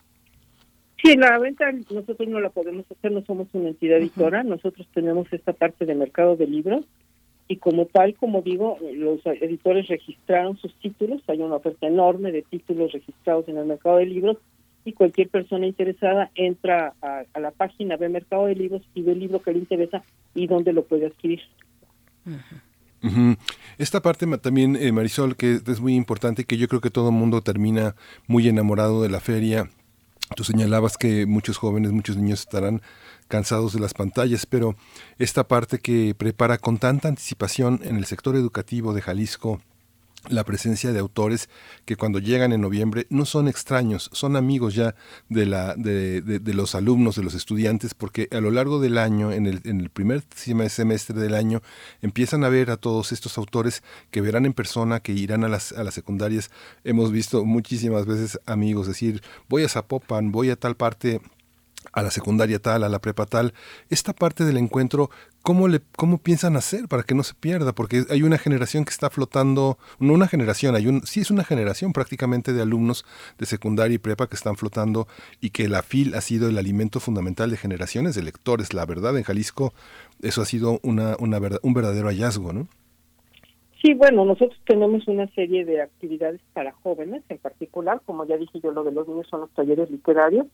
Sí, 1.03 1.17
la 1.17 1.39
venta 1.39 1.71
nosotros 1.73 2.29
no 2.29 2.41
la 2.41 2.51
podemos 2.51 2.85
hacer, 2.91 3.13
no 3.13 3.25
somos 3.25 3.47
una 3.53 3.69
entidad 3.69 3.99
editora, 3.99 4.43
nosotros 4.43 4.87
tenemos 4.93 5.33
esta 5.33 5.53
parte 5.53 5.87
de 5.87 5.95
mercado 5.95 6.37
de 6.37 6.47
libros 6.47 6.85
y 7.49 7.57
como 7.57 7.87
tal, 7.87 8.15
como 8.15 8.43
digo, 8.43 8.79
los 8.95 9.25
editores 9.25 9.89
registraron 9.89 10.59
sus 10.59 10.75
títulos, 10.75 11.23
hay 11.27 11.41
una 11.41 11.57
oferta 11.57 11.87
enorme 11.87 12.31
de 12.31 12.43
títulos 12.43 12.93
registrados 12.93 13.49
en 13.49 13.57
el 13.57 13.65
mercado 13.65 13.97
de 13.97 14.07
libros 14.07 14.37
y 14.85 14.93
cualquier 14.93 15.31
persona 15.31 15.67
interesada 15.67 16.31
entra 16.35 16.95
a, 17.01 17.25
la 17.41 17.51
página 17.51 17.97
de 17.97 18.11
mercado 18.11 18.47
de 18.47 18.55
libros 18.55 18.83
y 18.95 19.03
ve 19.03 19.13
el 19.13 19.21
libro 19.21 19.41
que 19.41 19.53
le 19.53 19.59
interesa 19.59 20.03
y 20.35 20.47
dónde 20.47 20.75
lo 20.75 20.85
puede 20.85 21.07
adquirir. 21.07 21.41
Esta 23.79 24.03
parte 24.03 24.27
también, 24.39 24.77
eh, 24.77 24.93
Marisol, 24.93 25.37
que 25.37 25.61
es 25.67 25.81
muy 25.81 25.95
importante, 25.95 26.45
que 26.45 26.59
yo 26.59 26.69
creo 26.69 26.83
que 26.83 26.91
todo 26.91 27.09
el 27.09 27.15
mundo 27.15 27.41
termina 27.41 27.95
muy 28.27 28.47
enamorado 28.49 29.03
de 29.03 29.09
la 29.09 29.21
feria. 29.21 29.71
Tú 30.37 30.45
señalabas 30.45 30.99
que 30.99 31.25
muchos 31.25 31.57
jóvenes, 31.57 31.93
muchos 31.93 32.17
niños 32.17 32.41
estarán 32.41 32.83
cansados 33.29 33.73
de 33.73 33.81
las 33.81 33.95
pantallas, 33.95 34.47
pero 34.47 34.77
esta 35.19 35.47
parte 35.47 35.79
que 35.79 36.15
prepara 36.17 36.59
con 36.59 36.79
tanta 36.79 37.09
anticipación 37.09 37.81
en 37.85 37.97
el 37.97 38.07
sector 38.07 38.35
educativo 38.37 38.95
de 38.95 39.03
Jalisco, 39.03 39.61
la 40.29 40.45
presencia 40.45 40.93
de 40.93 40.99
autores 40.99 41.49
que 41.85 41.97
cuando 41.97 42.19
llegan 42.19 42.53
en 42.53 42.61
noviembre 42.61 43.07
no 43.09 43.25
son 43.25 43.49
extraños, 43.49 44.11
son 44.13 44.37
amigos 44.37 44.75
ya 44.75 44.95
de, 45.29 45.47
la, 45.47 45.75
de, 45.75 46.21
de, 46.21 46.55
los 46.55 46.75
alumnos, 46.75 47.17
de 47.17 47.23
los 47.23 47.35
estudiantes, 47.35 47.95
porque 47.95 48.29
a 48.33 48.41
lo 48.41 48.51
largo 48.51 48.81
del 48.81 48.99
año, 48.99 49.33
en 49.33 49.47
el, 49.47 49.61
en 49.65 49.81
el 49.81 49.91
primer 49.91 50.25
semestre 50.69 51.19
del 51.19 51.35
año, 51.35 51.63
empiezan 52.03 52.45
a 52.45 52.49
ver 52.49 52.71
a 52.71 52.77
todos 52.77 53.13
estos 53.13 53.39
autores 53.39 53.83
que 54.11 54.21
verán 54.21 54.45
en 54.45 54.53
persona, 54.53 55.01
que 55.01 55.13
irán 55.13 55.45
a 55.45 55.49
las, 55.49 55.73
a 55.73 55.85
las 55.85 55.95
secundarias. 55.95 56.51
Hemos 56.85 57.13
visto 57.13 57.45
muchísimas 57.45 58.05
veces 58.05 58.41
amigos 58.45 58.87
decir, 58.87 59.23
voy 59.49 59.65
a 59.65 59.69
Zapopan, 59.69 60.33
voy 60.33 60.51
a 60.51 60.57
tal 60.57 60.77
parte 60.77 61.21
a 61.93 62.03
la 62.03 62.11
secundaria 62.11 62.59
tal, 62.59 62.85
a 62.85 62.89
la 62.89 62.99
prepa 62.99 63.27
tal, 63.27 63.55
esta 63.91 64.13
parte 64.13 64.45
del 64.45 64.57
encuentro, 64.57 65.11
¿cómo, 65.43 65.69
le, 65.69 65.81
¿cómo 65.97 66.19
piensan 66.19 66.57
hacer 66.57 66.89
para 66.89 67.03
que 67.03 67.15
no 67.15 67.23
se 67.23 67.35
pierda? 67.35 67.73
Porque 67.73 68.05
hay 68.11 68.23
una 68.23 68.39
generación 68.39 68.85
que 68.85 68.91
está 68.91 69.11
flotando, 69.11 69.79
no 69.99 70.13
una 70.13 70.29
generación, 70.29 70.75
hay 70.75 70.87
un, 70.87 71.03
sí 71.07 71.21
es 71.21 71.31
una 71.31 71.45
generación 71.45 71.93
prácticamente 71.93 72.53
de 72.53 72.63
alumnos 72.63 73.05
de 73.39 73.47
secundaria 73.47 73.95
y 73.95 73.99
prepa 73.99 74.29
que 74.29 74.37
están 74.37 74.57
flotando 74.57 75.09
y 75.41 75.51
que 75.51 75.69
la 75.69 75.83
FIL 75.83 76.15
ha 76.15 76.21
sido 76.21 76.49
el 76.49 76.59
alimento 76.59 77.01
fundamental 77.01 77.51
de 77.51 77.57
generaciones 77.57 78.15
de 78.15 78.23
lectores. 78.23 78.75
La 78.75 78.87
verdad, 78.87 79.17
en 79.17 79.25
Jalisco 79.25 79.73
eso 80.23 80.43
ha 80.43 80.45
sido 80.45 80.81
una, 80.83 81.17
una 81.19 81.39
un 81.63 81.75
verdadero 81.75 82.09
hallazgo, 82.09 82.53
¿no? 82.53 82.69
Sí, 83.83 83.95
bueno, 83.95 84.25
nosotros 84.25 84.59
tenemos 84.67 85.07
una 85.07 85.29
serie 85.29 85.65
de 85.65 85.81
actividades 85.81 86.41
para 86.53 86.73
jóvenes 86.73 87.23
en 87.29 87.39
particular, 87.39 88.01
como 88.05 88.27
ya 88.27 88.37
dije 88.37 88.61
yo, 88.61 88.73
lo 88.73 88.83
de 88.83 88.91
los 88.91 89.07
niños 89.07 89.29
son 89.31 89.43
los 89.43 89.51
talleres 89.51 89.89
literarios, 89.89 90.47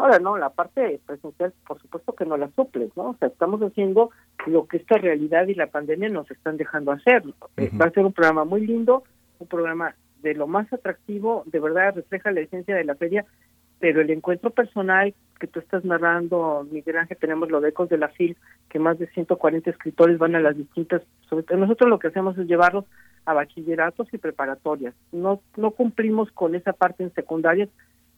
Ahora, 0.00 0.18
no, 0.18 0.38
la 0.38 0.48
parte 0.48 0.98
presencial, 1.04 1.52
por 1.66 1.78
supuesto 1.78 2.14
que 2.14 2.24
no 2.24 2.38
la 2.38 2.48
suples, 2.52 2.90
¿no? 2.96 3.10
O 3.10 3.16
sea, 3.18 3.28
estamos 3.28 3.60
haciendo 3.60 4.08
lo 4.46 4.66
que 4.66 4.78
esta 4.78 4.96
realidad 4.96 5.46
y 5.46 5.54
la 5.54 5.66
pandemia 5.66 6.08
nos 6.08 6.30
están 6.30 6.56
dejando 6.56 6.90
hacer. 6.90 7.22
Eh, 7.58 7.70
va 7.78 7.84
a 7.84 7.90
ser 7.90 8.06
un 8.06 8.14
programa 8.14 8.46
muy 8.46 8.66
lindo, 8.66 9.04
un 9.38 9.46
programa 9.46 9.94
de 10.22 10.32
lo 10.34 10.46
más 10.46 10.72
atractivo, 10.72 11.42
de 11.44 11.60
verdad 11.60 11.94
refleja 11.94 12.32
la 12.32 12.40
esencia 12.40 12.74
de 12.74 12.84
la 12.84 12.94
feria, 12.94 13.26
pero 13.78 14.00
el 14.00 14.08
encuentro 14.08 14.48
personal 14.48 15.12
que 15.38 15.46
tú 15.46 15.60
estás 15.60 15.84
narrando, 15.84 16.66
Miguel 16.70 16.96
Ángel, 16.96 17.18
tenemos 17.18 17.50
los 17.50 17.62
ecos 17.62 17.90
de 17.90 17.98
la 17.98 18.08
FIL, 18.08 18.38
que 18.70 18.78
más 18.78 18.98
de 18.98 19.06
140 19.08 19.68
escritores 19.68 20.16
van 20.16 20.34
a 20.34 20.40
las 20.40 20.56
distintas, 20.56 21.02
sobre 21.28 21.44
nosotros 21.58 21.90
lo 21.90 21.98
que 21.98 22.08
hacemos 22.08 22.38
es 22.38 22.46
llevarlos 22.46 22.86
a 23.26 23.34
bachilleratos 23.34 24.08
y 24.14 24.18
preparatorias. 24.18 24.94
No, 25.12 25.42
no 25.58 25.72
cumplimos 25.72 26.30
con 26.32 26.54
esa 26.54 26.72
parte 26.72 27.02
en 27.02 27.12
secundarias, 27.12 27.68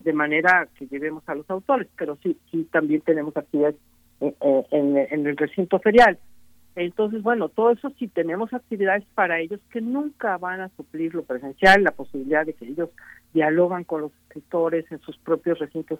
de 0.02 0.12
manera 0.12 0.68
que 0.78 0.86
llevemos 0.86 1.22
a 1.28 1.34
los 1.34 1.48
autores, 1.50 1.88
pero 1.96 2.16
sí, 2.22 2.36
sí 2.50 2.68
también 2.70 3.00
tenemos 3.02 3.36
actividades 3.36 3.76
eh, 4.20 4.34
eh, 4.40 4.66
en, 5.10 5.26
el 5.26 5.36
recinto 5.36 5.78
ferial. 5.78 6.18
Entonces, 6.74 7.22
bueno, 7.22 7.48
todo 7.48 7.70
eso 7.70 7.90
sí 7.98 8.08
tenemos 8.08 8.52
actividades 8.52 9.04
para 9.14 9.40
ellos 9.40 9.60
que 9.70 9.80
nunca 9.80 10.38
van 10.38 10.60
a 10.60 10.70
suplir 10.70 11.14
lo 11.14 11.22
presencial, 11.22 11.82
la 11.82 11.90
posibilidad 11.90 12.46
de 12.46 12.54
que 12.54 12.66
ellos 12.66 12.88
dialogan 13.34 13.84
con 13.84 14.02
los 14.02 14.12
escritores 14.24 14.90
en 14.90 15.00
sus 15.00 15.18
propios 15.18 15.58
recintos 15.58 15.98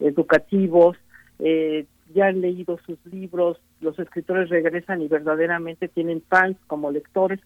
educativos, 0.00 0.96
eh, 1.40 1.86
ya 2.14 2.26
han 2.26 2.40
leído 2.40 2.78
sus 2.86 2.98
libros, 3.06 3.60
los 3.80 3.98
escritores 3.98 4.48
regresan 4.48 5.02
y 5.02 5.08
verdaderamente 5.08 5.88
tienen 5.88 6.22
fans 6.28 6.56
como 6.66 6.90
lectores. 6.90 7.40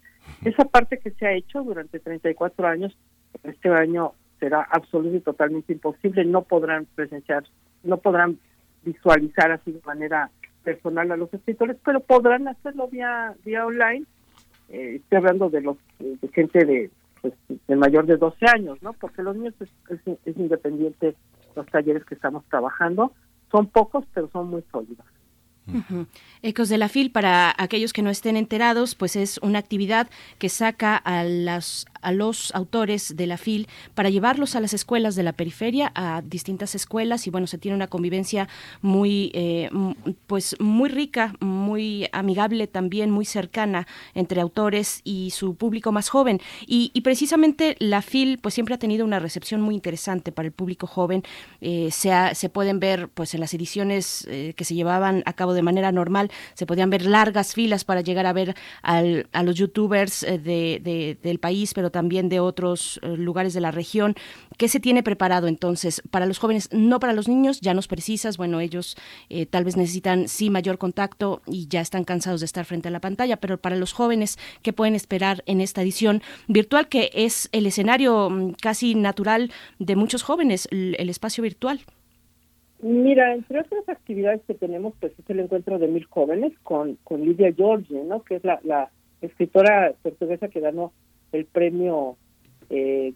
Esa 0.44 0.64
parte 0.64 0.99
que 0.99 1.11
se 1.12 1.27
ha 1.27 1.33
hecho 1.33 1.62
durante 1.62 1.99
34 1.99 2.66
años, 2.66 2.97
este 3.42 3.71
año 3.71 4.12
será 4.38 4.62
absoluto 4.70 5.16
y 5.16 5.20
totalmente 5.20 5.72
imposible, 5.72 6.24
no 6.24 6.42
podrán 6.42 6.87
presenciar, 6.94 7.44
no 7.83 7.98
podrán 7.98 8.38
visualizar 8.83 9.51
así 9.53 9.72
de 9.72 9.81
manera 9.85 10.31
personal 10.62 11.11
a 11.12 11.16
los 11.16 11.33
escritores, 11.33 11.77
pero 11.85 12.01
podrán 12.01 12.48
hacerlo 12.48 12.88
vía 12.88 13.35
vía 13.44 13.66
online. 13.66 14.05
Eh, 14.68 14.96
estoy 14.96 15.18
hablando 15.18 15.48
de 15.51 15.62
los 15.62 15.77
de 15.98 16.29
gente 16.29 16.64
de, 16.64 16.90
pues, 17.22 17.35
mayor 17.68 18.07
de 18.07 18.16
12 18.16 18.46
años, 18.46 18.83
¿no? 18.83 18.92
Porque 18.92 19.22
los 19.22 19.37
niños 19.37 19.55
es, 19.61 20.01
es 20.24 20.37
independiente 20.37 21.14
los 21.57 21.66
talleres 21.66 22.05
que 22.05 22.14
estamos 22.14 22.44
trabajando. 22.48 23.12
Son 23.51 23.66
pocos, 23.66 24.05
pero 24.12 24.29
son 24.31 24.48
muy 24.48 24.62
sólidos. 24.70 25.07
Ecos 26.42 26.68
de 26.68 26.79
la 26.79 26.88
FIL, 26.88 27.11
para 27.11 27.55
aquellos 27.59 27.92
que 27.92 28.03
no 28.03 28.11
estén 28.11 28.37
enterados, 28.37 28.94
pues 28.94 29.16
es 29.16 29.38
una 29.38 29.59
actividad 29.59 30.09
que 30.38 30.48
saca 30.48 30.96
a, 30.96 31.24
las, 31.24 31.87
a 32.00 32.12
los 32.12 32.54
autores 32.54 33.16
de 33.16 33.26
la 33.26 33.38
FIL 33.38 33.68
para 33.94 34.11
llevarlos 34.11 34.56
a 34.56 34.61
las 34.61 34.74
escuelas 34.74 35.14
de 35.14 35.22
la 35.22 35.32
periferia, 35.32 35.92
a 35.94 36.22
distintas 36.22 36.74
escuelas, 36.74 37.26
y 37.26 37.30
bueno, 37.30 37.46
se 37.46 37.58
tiene 37.58 37.76
una 37.76 37.88
convivencia 37.88 38.48
muy, 38.80 39.30
eh, 39.34 39.70
pues 40.26 40.56
muy 40.61 40.88
rica, 40.88 41.34
muy 41.40 42.08
amigable 42.12 42.66
también, 42.66 43.11
muy 43.11 43.24
cercana 43.24 43.87
entre 44.14 44.40
autores 44.40 45.00
y 45.04 45.30
su 45.30 45.54
público 45.54 45.92
más 45.92 46.08
joven. 46.08 46.40
Y, 46.66 46.98
precisamente 47.02 47.76
la 47.78 48.02
FIL, 48.02 48.38
pues 48.38 48.54
siempre 48.54 48.74
ha 48.74 48.78
tenido 48.78 49.04
una 49.04 49.18
recepción 49.18 49.62
muy 49.62 49.74
interesante 49.74 50.30
para 50.30 50.46
el 50.46 50.52
público 50.52 50.87
joven. 50.87 51.22
Eh, 51.61 51.88
se, 51.90 52.11
se 52.34 52.48
pueden 52.48 52.80
ver, 52.80 53.08
pues 53.08 53.32
en 53.34 53.40
las 53.40 53.54
ediciones 53.54 54.26
eh, 54.28 54.52
que 54.56 54.64
se 54.64 54.74
llevaban 54.74 55.22
a 55.24 55.32
cabo 55.32 55.54
de 55.54 55.62
manera 55.62 55.90
normal, 55.92 56.30
se 56.54 56.66
podían 56.66 56.90
ver 56.90 57.06
largas 57.06 57.54
filas 57.54 57.84
para 57.84 58.02
llegar 58.02 58.26
a 58.26 58.32
ver 58.32 58.56
a 58.82 59.42
los 59.42 59.54
youtubers 59.54 60.20
de, 60.20 61.18
del 61.22 61.38
país, 61.38 61.72
pero 61.74 61.88
también 61.90 62.29
de 62.29 62.40
otros 62.40 63.01
eh, 63.03 63.16
lugares 63.16 63.55
de 63.55 63.61
la 63.61 63.70
región. 63.70 64.14
¿Qué 64.57 64.68
se 64.68 64.81
tiene 64.81 65.03
preparado 65.03 65.46
entonces 65.46 66.03
para 66.11 66.27
los 66.27 66.38
jóvenes? 66.38 66.68
No 66.72 67.01
para 67.01 67.12
los 67.12 67.29
niños, 67.29 67.61
ya 67.61 67.74
nos 67.74 67.88
precisas, 67.88 68.37
bueno, 68.37 68.61
ellos 68.61 68.96
eh, 69.29 69.46
tal 69.46 69.64
vez 69.64 69.77
necesitan 69.77 70.29
sí 70.29 70.51
mayor 70.51 70.79
contacto 70.79 71.42
y 71.46 71.68
ya 71.68 71.81
están 71.81 72.05
cansados 72.05 72.40
de 72.40 72.46
estar 72.46 72.64
frente 72.64 72.88
a 72.88 72.90
la 72.90 73.01
pantalla, 73.01 73.37
pero 73.37 73.59
para 73.59 73.77
los 73.77 73.92
jóvenes, 73.92 74.38
¿qué 74.62 74.72
pueden 74.72 74.94
esperar 74.94 75.42
en 75.46 75.61
esta 75.61 75.83
edición 75.83 76.22
virtual 76.46 76.88
que 76.88 77.11
es 77.14 77.48
el 77.53 77.66
escenario 77.66 78.31
mm, 78.31 78.53
casi 78.61 78.94
natural 78.94 79.51
de 79.79 79.96
muchos 79.96 80.22
jóvenes, 80.22 80.68
el 80.70 81.09
espacio 81.09 81.42
virtual? 81.42 81.81
Mira, 82.81 83.35
entre 83.35 83.61
otras 83.61 83.88
actividades 83.88 84.40
que 84.46 84.55
tenemos, 84.55 84.94
pues 85.01 85.12
es 85.18 85.29
el 85.29 85.40
encuentro 85.40 85.79
de 85.81 85.88
mil 85.88 86.05
jóvenes 86.05 86.53
con, 86.62 86.94
con 87.03 87.24
Lidia 87.24 87.51
Giorgi, 87.51 87.94
¿no? 87.94 88.22
Que 88.22 88.37
es 88.37 88.44
la, 88.44 88.61
la 88.62 88.90
escritora 89.20 89.94
portuguesa 90.01 90.48
que 90.48 90.61
ganó 90.61 90.92
el 91.33 91.45
premio 91.47 92.17
eh, 92.71 93.12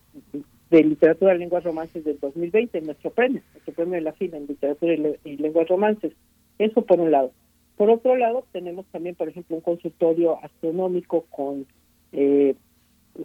de 0.71 0.85
literatura 0.85 1.35
lenguas 1.35 1.65
romances 1.65 2.05
del 2.05 2.19
2020, 2.19 2.81
nuestro 2.81 3.11
premio, 3.11 3.43
nuestro 3.53 3.75
premio 3.75 3.95
de 3.95 4.01
la 4.01 4.13
fila 4.13 4.39
en 4.39 4.47
literatura 4.47 4.95
y, 5.25 5.37
lenguas 5.37 5.69
romances. 5.69 6.13
Eso 6.59 6.83
por 6.83 7.01
un 7.01 7.11
lado. 7.11 7.33
Por 7.77 7.91
otro 7.91 8.17
lado, 8.17 8.45
tenemos 8.53 8.87
también, 8.87 9.15
por 9.15 9.29
ejemplo, 9.29 9.57
un 9.57 9.63
consultorio 9.63 10.39
astronómico 10.43 11.27
con 11.31 11.67
eh, 12.13 12.55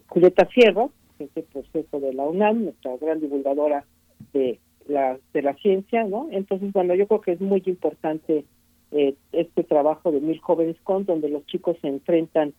Julieta 0.07 0.47
es 1.19 1.29
el 1.35 1.43
proceso 1.43 1.99
de 1.99 2.13
la 2.13 2.23
UNAM, 2.23 2.65
nuestra 2.65 2.95
gran 2.97 3.19
divulgadora 3.19 3.85
de 4.33 4.59
la, 4.87 5.17
de 5.33 5.41
la 5.41 5.53
ciencia, 5.55 6.03
¿no? 6.03 6.27
Entonces, 6.31 6.71
bueno, 6.71 6.93
yo 6.95 7.07
creo 7.07 7.21
que 7.21 7.31
es 7.31 7.41
muy 7.41 7.63
importante 7.65 8.45
eh, 8.91 9.15
este 9.31 9.63
trabajo 9.63 10.11
de 10.11 10.21
Mil 10.21 10.39
Jóvenes 10.39 10.77
Con, 10.83 11.05
donde 11.05 11.29
los 11.29 11.45
chicos 11.45 11.77
se 11.81 11.87
enfrentan 11.87 12.53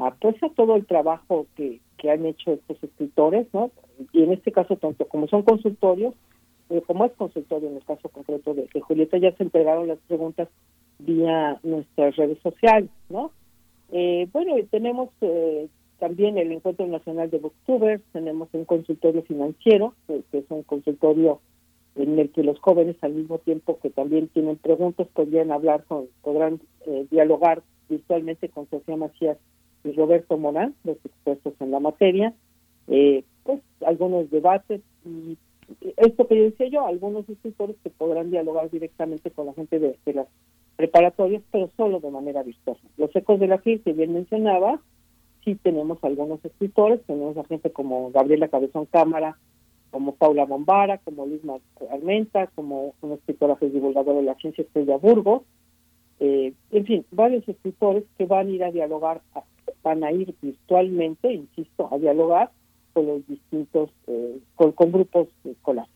a, 0.00 0.08
a 0.08 0.48
todo 0.54 0.76
el 0.76 0.86
trabajo 0.86 1.46
que, 1.56 1.80
que 1.98 2.10
han 2.10 2.24
hecho 2.26 2.52
estos 2.52 2.82
escritores, 2.82 3.46
¿no? 3.52 3.70
Y 4.12 4.22
en 4.22 4.32
este 4.32 4.52
caso, 4.52 4.76
tanto 4.76 5.06
como 5.06 5.28
son 5.28 5.42
consultorios, 5.42 6.14
eh, 6.70 6.82
como 6.86 7.04
es 7.04 7.12
consultorio 7.12 7.68
en 7.68 7.76
el 7.76 7.84
caso 7.84 8.08
concreto 8.08 8.54
de, 8.54 8.68
Julieta, 8.80 9.18
ya 9.18 9.32
se 9.36 9.42
entregaron 9.42 9.88
las 9.88 9.98
preguntas 10.08 10.48
vía 10.98 11.58
nuestras 11.62 12.16
redes 12.16 12.38
sociales, 12.42 12.90
¿no? 13.08 13.32
Eh, 13.92 14.28
bueno, 14.32 14.54
tenemos 14.70 15.10
eh, 15.20 15.68
también 15.98 16.38
el 16.38 16.52
Encuentro 16.52 16.86
Nacional 16.86 17.30
de 17.30 17.38
Booktubers, 17.38 18.02
tenemos 18.12 18.48
un 18.52 18.64
consultorio 18.64 19.22
financiero, 19.22 19.94
que, 20.06 20.22
es 20.32 20.44
un 20.48 20.62
consultorio 20.62 21.40
en 21.96 22.18
el 22.18 22.30
que 22.30 22.44
los 22.44 22.58
jóvenes 22.60 22.96
al 23.02 23.12
mismo 23.12 23.38
tiempo 23.38 23.78
que 23.82 23.90
también 23.90 24.28
tienen 24.28 24.56
preguntas 24.56 25.08
podrían 25.08 25.50
hablar 25.50 25.84
con, 25.84 26.06
podrán 26.22 26.60
eh, 26.86 27.06
dialogar 27.10 27.62
virtualmente 27.88 28.48
con 28.48 28.70
Sofía 28.70 28.96
Macías 28.96 29.36
y 29.84 29.92
Roberto 29.92 30.36
Morán, 30.36 30.74
los 30.84 30.96
expertos 31.04 31.54
en 31.60 31.70
la 31.70 31.80
materia, 31.80 32.34
eh, 32.88 33.24
pues 33.44 33.60
algunos 33.84 34.30
debates 34.30 34.80
y 35.04 35.36
esto 35.96 36.26
que 36.26 36.36
yo 36.36 36.44
decía 36.44 36.68
yo, 36.68 36.86
algunos 36.86 37.28
escritores 37.28 37.76
que 37.82 37.90
podrán 37.90 38.30
dialogar 38.30 38.70
directamente 38.70 39.30
con 39.30 39.46
la 39.46 39.54
gente 39.54 39.78
de, 39.78 39.96
las 40.12 40.26
preparatorias, 40.76 41.42
pero 41.50 41.70
solo 41.76 42.00
de 42.00 42.10
manera 42.10 42.42
virtual. 42.42 42.76
Los 42.96 43.14
ecos 43.14 43.38
de 43.38 43.46
la 43.46 43.58
que 43.58 43.80
bien 43.92 44.12
mencionaba, 44.12 44.80
sí 45.44 45.54
tenemos 45.54 46.02
algunos 46.02 46.44
escritores, 46.44 47.00
tenemos 47.06 47.36
a 47.36 47.44
gente 47.44 47.70
como 47.70 48.10
Gabriela 48.10 48.48
Cabezón 48.48 48.86
Cámara, 48.86 49.38
como 49.90 50.14
Paula 50.14 50.44
Bombara, 50.44 50.98
como 50.98 51.26
Luis 51.26 51.42
Armenta, 51.90 52.46
como 52.48 52.94
una 53.00 53.14
escritora 53.14 53.56
que 53.56 53.66
es 53.66 53.72
divulgadora 53.72 54.18
de 54.18 54.24
la 54.24 54.34
ciencia 54.36 54.62
Estrella 54.62 54.96
Burgos, 54.96 55.42
eh, 56.20 56.52
en 56.70 56.84
fin, 56.84 57.06
varios 57.10 57.48
escritores 57.48 58.04
que 58.18 58.26
van 58.26 58.46
a 58.46 58.50
ir 58.50 58.62
a 58.62 58.70
dialogar, 58.70 59.22
van 59.82 60.04
a 60.04 60.12
ir 60.12 60.34
virtualmente, 60.40 61.32
insisto, 61.32 61.88
a 61.92 61.98
dialogar 61.98 62.50
con 62.92 63.06
los 63.06 63.26
distintos, 63.26 63.90
eh, 64.06 64.38
con, 64.56 64.74
grupos 64.92 65.28
escolares. 65.44 65.90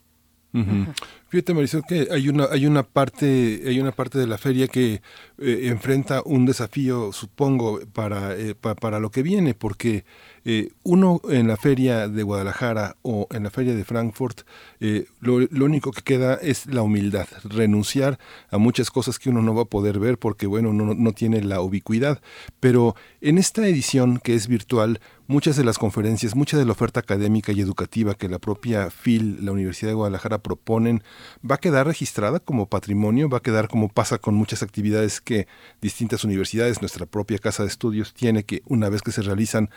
Fíjate 1.28 1.52
Marisol 1.52 1.82
que 1.88 2.06
hay 2.12 2.28
una 2.28 2.44
hay 2.44 2.66
una 2.66 2.84
parte 2.84 3.60
hay 3.66 3.80
una 3.80 3.90
parte 3.90 4.20
de 4.20 4.28
la 4.28 4.38
feria 4.38 4.68
que 4.68 5.02
eh, 5.38 5.60
enfrenta 5.64 6.22
un 6.24 6.46
desafío 6.46 7.10
supongo 7.10 7.80
para 7.92 8.36
eh, 8.36 8.54
para 8.54 9.00
lo 9.00 9.10
que 9.10 9.24
viene 9.24 9.54
porque 9.54 10.04
eh, 10.44 10.70
uno 10.82 11.20
en 11.30 11.48
la 11.48 11.56
feria 11.56 12.08
de 12.08 12.22
Guadalajara 12.22 12.96
o 13.02 13.26
en 13.30 13.44
la 13.44 13.50
feria 13.50 13.74
de 13.74 13.84
Frankfurt, 13.84 14.42
eh, 14.80 15.06
lo, 15.20 15.36
único 15.64 15.90
que 15.90 16.02
queda 16.02 16.34
es 16.34 16.66
la 16.66 16.82
humildad, 16.82 17.26
renunciar 17.44 18.18
a 18.50 18.58
muchas 18.58 18.90
cosas 18.90 19.18
que 19.18 19.30
uno 19.30 19.40
no 19.42 19.54
va 19.54 19.62
a 19.62 19.66
poder 19.66 19.98
ver 19.98 20.18
porque, 20.18 20.46
bueno, 20.46 20.72
no, 20.72 20.94
no 20.94 21.12
tiene 21.12 21.42
la 21.42 21.60
ubicuidad. 21.60 22.20
Pero 22.60 22.94
en 23.20 23.38
esta 23.38 23.66
edición 23.66 24.18
que 24.18 24.34
es 24.34 24.46
virtual, 24.46 25.00
muchas 25.26 25.56
de 25.56 25.64
las 25.64 25.78
conferencias, 25.78 26.34
mucha 26.34 26.58
de 26.58 26.64
la 26.64 26.72
oferta 26.72 27.00
académica 27.00 27.52
y 27.52 27.60
educativa 27.60 28.14
que 28.14 28.28
la 28.28 28.38
propia 28.38 28.90
FIL, 28.90 29.44
la 29.44 29.52
Universidad 29.52 29.90
de 29.90 29.94
Guadalajara, 29.94 30.38
proponen, 30.38 31.02
va 31.48 31.56
a 31.56 31.58
quedar 31.58 31.86
registrada 31.86 32.40
como 32.40 32.66
patrimonio, 32.66 33.28
va 33.28 33.38
a 33.38 33.42
quedar 33.42 33.68
como 33.68 33.88
pasa 33.88 34.18
con 34.18 34.34
muchas 34.34 34.62
actividades 34.62 35.20
que 35.20 35.46
distintas 35.80 36.24
universidades, 36.24 36.82
nuestra 36.82 37.06
propia 37.06 37.38
casa 37.38 37.62
de 37.62 37.68
estudios 37.68 38.12
tiene 38.14 38.44
que, 38.44 38.62
una 38.66 38.88
vez 38.88 39.02
que 39.02 39.12
se 39.12 39.22
realizan, 39.22 39.70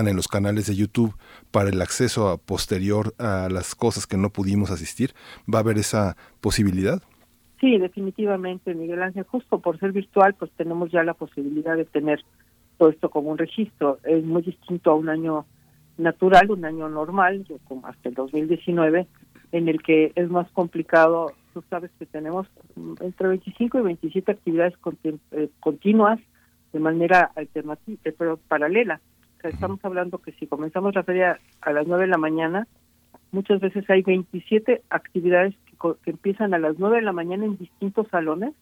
en 0.00 0.16
los 0.16 0.28
canales 0.28 0.66
de 0.66 0.74
YouTube 0.74 1.14
para 1.50 1.70
el 1.70 1.80
acceso 1.80 2.28
a 2.28 2.36
posterior 2.36 3.14
a 3.18 3.48
las 3.50 3.74
cosas 3.74 4.06
que 4.06 4.16
no 4.16 4.30
pudimos 4.30 4.70
asistir? 4.70 5.12
¿Va 5.52 5.58
a 5.58 5.62
haber 5.62 5.78
esa 5.78 6.16
posibilidad? 6.40 7.02
Sí, 7.60 7.78
definitivamente, 7.78 8.74
Miguel 8.74 9.02
Ángel. 9.02 9.24
Justo 9.24 9.60
por 9.60 9.78
ser 9.78 9.92
virtual, 9.92 10.34
pues 10.34 10.50
tenemos 10.52 10.90
ya 10.90 11.02
la 11.02 11.14
posibilidad 11.14 11.76
de 11.76 11.84
tener 11.84 12.20
todo 12.76 12.90
esto 12.90 13.08
como 13.08 13.30
un 13.30 13.38
registro. 13.38 13.98
Es 14.04 14.24
muy 14.24 14.42
distinto 14.42 14.90
a 14.90 14.94
un 14.94 15.08
año 15.08 15.46
natural, 15.96 16.50
un 16.50 16.64
año 16.64 16.88
normal, 16.88 17.46
como 17.68 17.86
hasta 17.86 18.08
el 18.08 18.14
2019, 18.14 19.06
en 19.52 19.68
el 19.68 19.82
que 19.82 20.12
es 20.14 20.28
más 20.28 20.50
complicado. 20.50 21.32
Tú 21.52 21.62
sabes 21.70 21.90
que 21.98 22.06
tenemos 22.06 22.48
entre 23.00 23.28
25 23.28 23.78
y 23.78 23.82
27 23.82 24.32
actividades 24.32 24.74
eh, 25.30 25.48
continuas 25.60 26.18
de 26.72 26.80
manera 26.80 27.30
alternativa, 27.36 27.98
pero 28.18 28.36
paralela 28.48 29.00
estamos 29.48 29.78
hablando 29.84 30.18
que 30.18 30.32
si 30.32 30.46
comenzamos 30.46 30.94
la 30.94 31.02
feria 31.02 31.38
a 31.60 31.72
las 31.72 31.86
9 31.86 32.04
de 32.04 32.10
la 32.10 32.18
mañana, 32.18 32.66
muchas 33.32 33.60
veces 33.60 33.88
hay 33.90 34.02
27 34.02 34.82
actividades 34.90 35.54
que, 35.66 36.10
empiezan 36.10 36.54
a 36.54 36.58
las 36.58 36.78
9 36.78 36.96
de 36.96 37.02
la 37.02 37.12
mañana 37.12 37.44
en 37.44 37.58
distintos 37.58 38.08
salones 38.08 38.54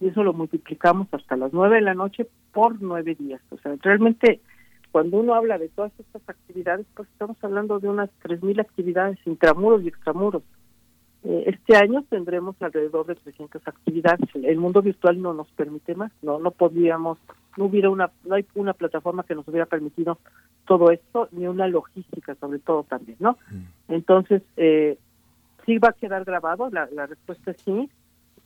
y 0.00 0.08
eso 0.08 0.24
lo 0.24 0.32
multiplicamos 0.32 1.08
hasta 1.12 1.36
las 1.36 1.52
9 1.52 1.76
de 1.76 1.82
la 1.82 1.94
noche 1.94 2.26
por 2.52 2.80
nueve 2.80 3.14
días. 3.14 3.40
O 3.50 3.58
sea, 3.58 3.74
realmente 3.80 4.40
cuando 4.90 5.18
uno 5.18 5.34
habla 5.34 5.58
de 5.58 5.68
todas 5.68 5.92
estas 5.98 6.22
actividades, 6.28 6.86
pues 6.94 7.08
estamos 7.08 7.36
hablando 7.42 7.80
de 7.80 7.88
unas 7.88 8.10
3.000 8.22 8.60
actividades 8.60 9.18
intramuros 9.26 9.82
y 9.82 9.88
extramuros. 9.88 10.42
Eh, 11.24 11.44
este 11.46 11.76
año 11.76 12.04
tendremos 12.08 12.54
alrededor 12.60 13.06
de 13.06 13.16
300 13.16 13.66
actividades. 13.66 14.28
El 14.34 14.58
mundo 14.58 14.82
virtual 14.82 15.20
no 15.20 15.32
nos 15.34 15.50
permite 15.52 15.94
más, 15.94 16.12
no 16.22 16.38
no 16.38 16.50
podríamos, 16.50 17.18
no 17.56 17.66
hubiera 17.66 17.90
una, 17.90 18.10
no 18.24 18.34
hay 18.34 18.46
una 18.54 18.72
plataforma 18.72 19.24
que 19.24 19.34
nos 19.34 19.46
hubiera 19.48 19.66
permitido 19.66 20.18
todo 20.66 20.90
esto 20.90 21.28
ni 21.32 21.46
una 21.46 21.68
logística 21.68 22.34
sobre 22.36 22.58
todo 22.58 22.84
también, 22.84 23.16
¿no? 23.20 23.38
Mm. 23.50 23.92
Entonces 23.92 24.42
eh, 24.56 24.98
sí 25.64 25.78
va 25.78 25.90
a 25.90 25.92
quedar 25.92 26.24
grabado, 26.24 26.70
la, 26.70 26.88
la 26.92 27.06
respuesta 27.06 27.50
es 27.50 27.60
sí, 27.62 27.90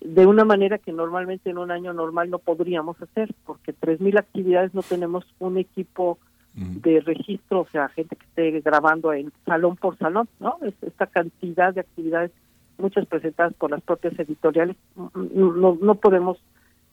de 0.00 0.26
una 0.26 0.44
manera 0.44 0.78
que 0.78 0.92
normalmente 0.92 1.50
en 1.50 1.58
un 1.58 1.70
año 1.70 1.92
normal 1.92 2.30
no 2.30 2.38
podríamos 2.38 3.00
hacer, 3.02 3.34
porque 3.44 3.74
3.000 3.74 4.18
actividades 4.18 4.74
no 4.74 4.82
tenemos 4.82 5.24
un 5.38 5.58
equipo 5.58 6.18
mm. 6.54 6.78
de 6.78 7.00
registro, 7.00 7.60
o 7.60 7.68
sea, 7.70 7.88
gente 7.88 8.16
que 8.16 8.26
esté 8.26 8.60
grabando 8.60 9.12
en 9.12 9.32
salón 9.44 9.76
por 9.76 9.96
salón, 9.98 10.28
¿no? 10.40 10.58
esta 10.82 11.06
cantidad 11.06 11.74
de 11.74 11.80
actividades 11.80 12.30
muchas 12.78 13.06
presentadas 13.06 13.54
por 13.54 13.70
las 13.70 13.82
propias 13.82 14.16
editoriales. 14.18 14.76
No, 15.14 15.78
no 15.80 15.94
podemos 15.96 16.38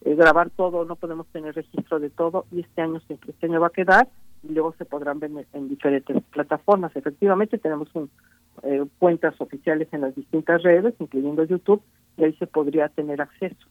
eh, 0.06 0.16
grabar 0.16 0.52
todo, 0.52 0.86
no 0.86 0.96
podemos 0.96 1.28
tener 1.28 1.56
registro 1.56 2.00
de 2.00 2.10
todo 2.10 2.46
y 2.52 2.62
este 2.62 2.82
año 2.82 3.02
este 3.10 3.46
año 3.46 3.60
va 3.60 3.68
a 3.68 3.72
quedar 3.72 4.08
y 4.48 4.54
luego 4.54 4.74
se 4.78 4.86
podrán 4.86 5.20
ver 5.20 5.32
en, 5.54 5.68
diferentes 5.68 6.22
plataformas. 6.32 6.96
Efectivamente 6.96 7.58
tenemos 7.58 7.90
un, 7.96 8.10
eh, 8.64 8.86
cuentas 9.00 9.34
oficiales 9.40 9.88
en 9.92 10.02
las 10.02 10.16
distintas 10.16 10.62
redes, 10.62 10.94
incluyendo 11.00 11.44
YouTube, 11.44 11.82
y 12.18 12.24
ahí 12.24 12.34
se 12.34 12.48
podría 12.48 12.90
tener 12.90 13.22
acceso. 13.22 13.68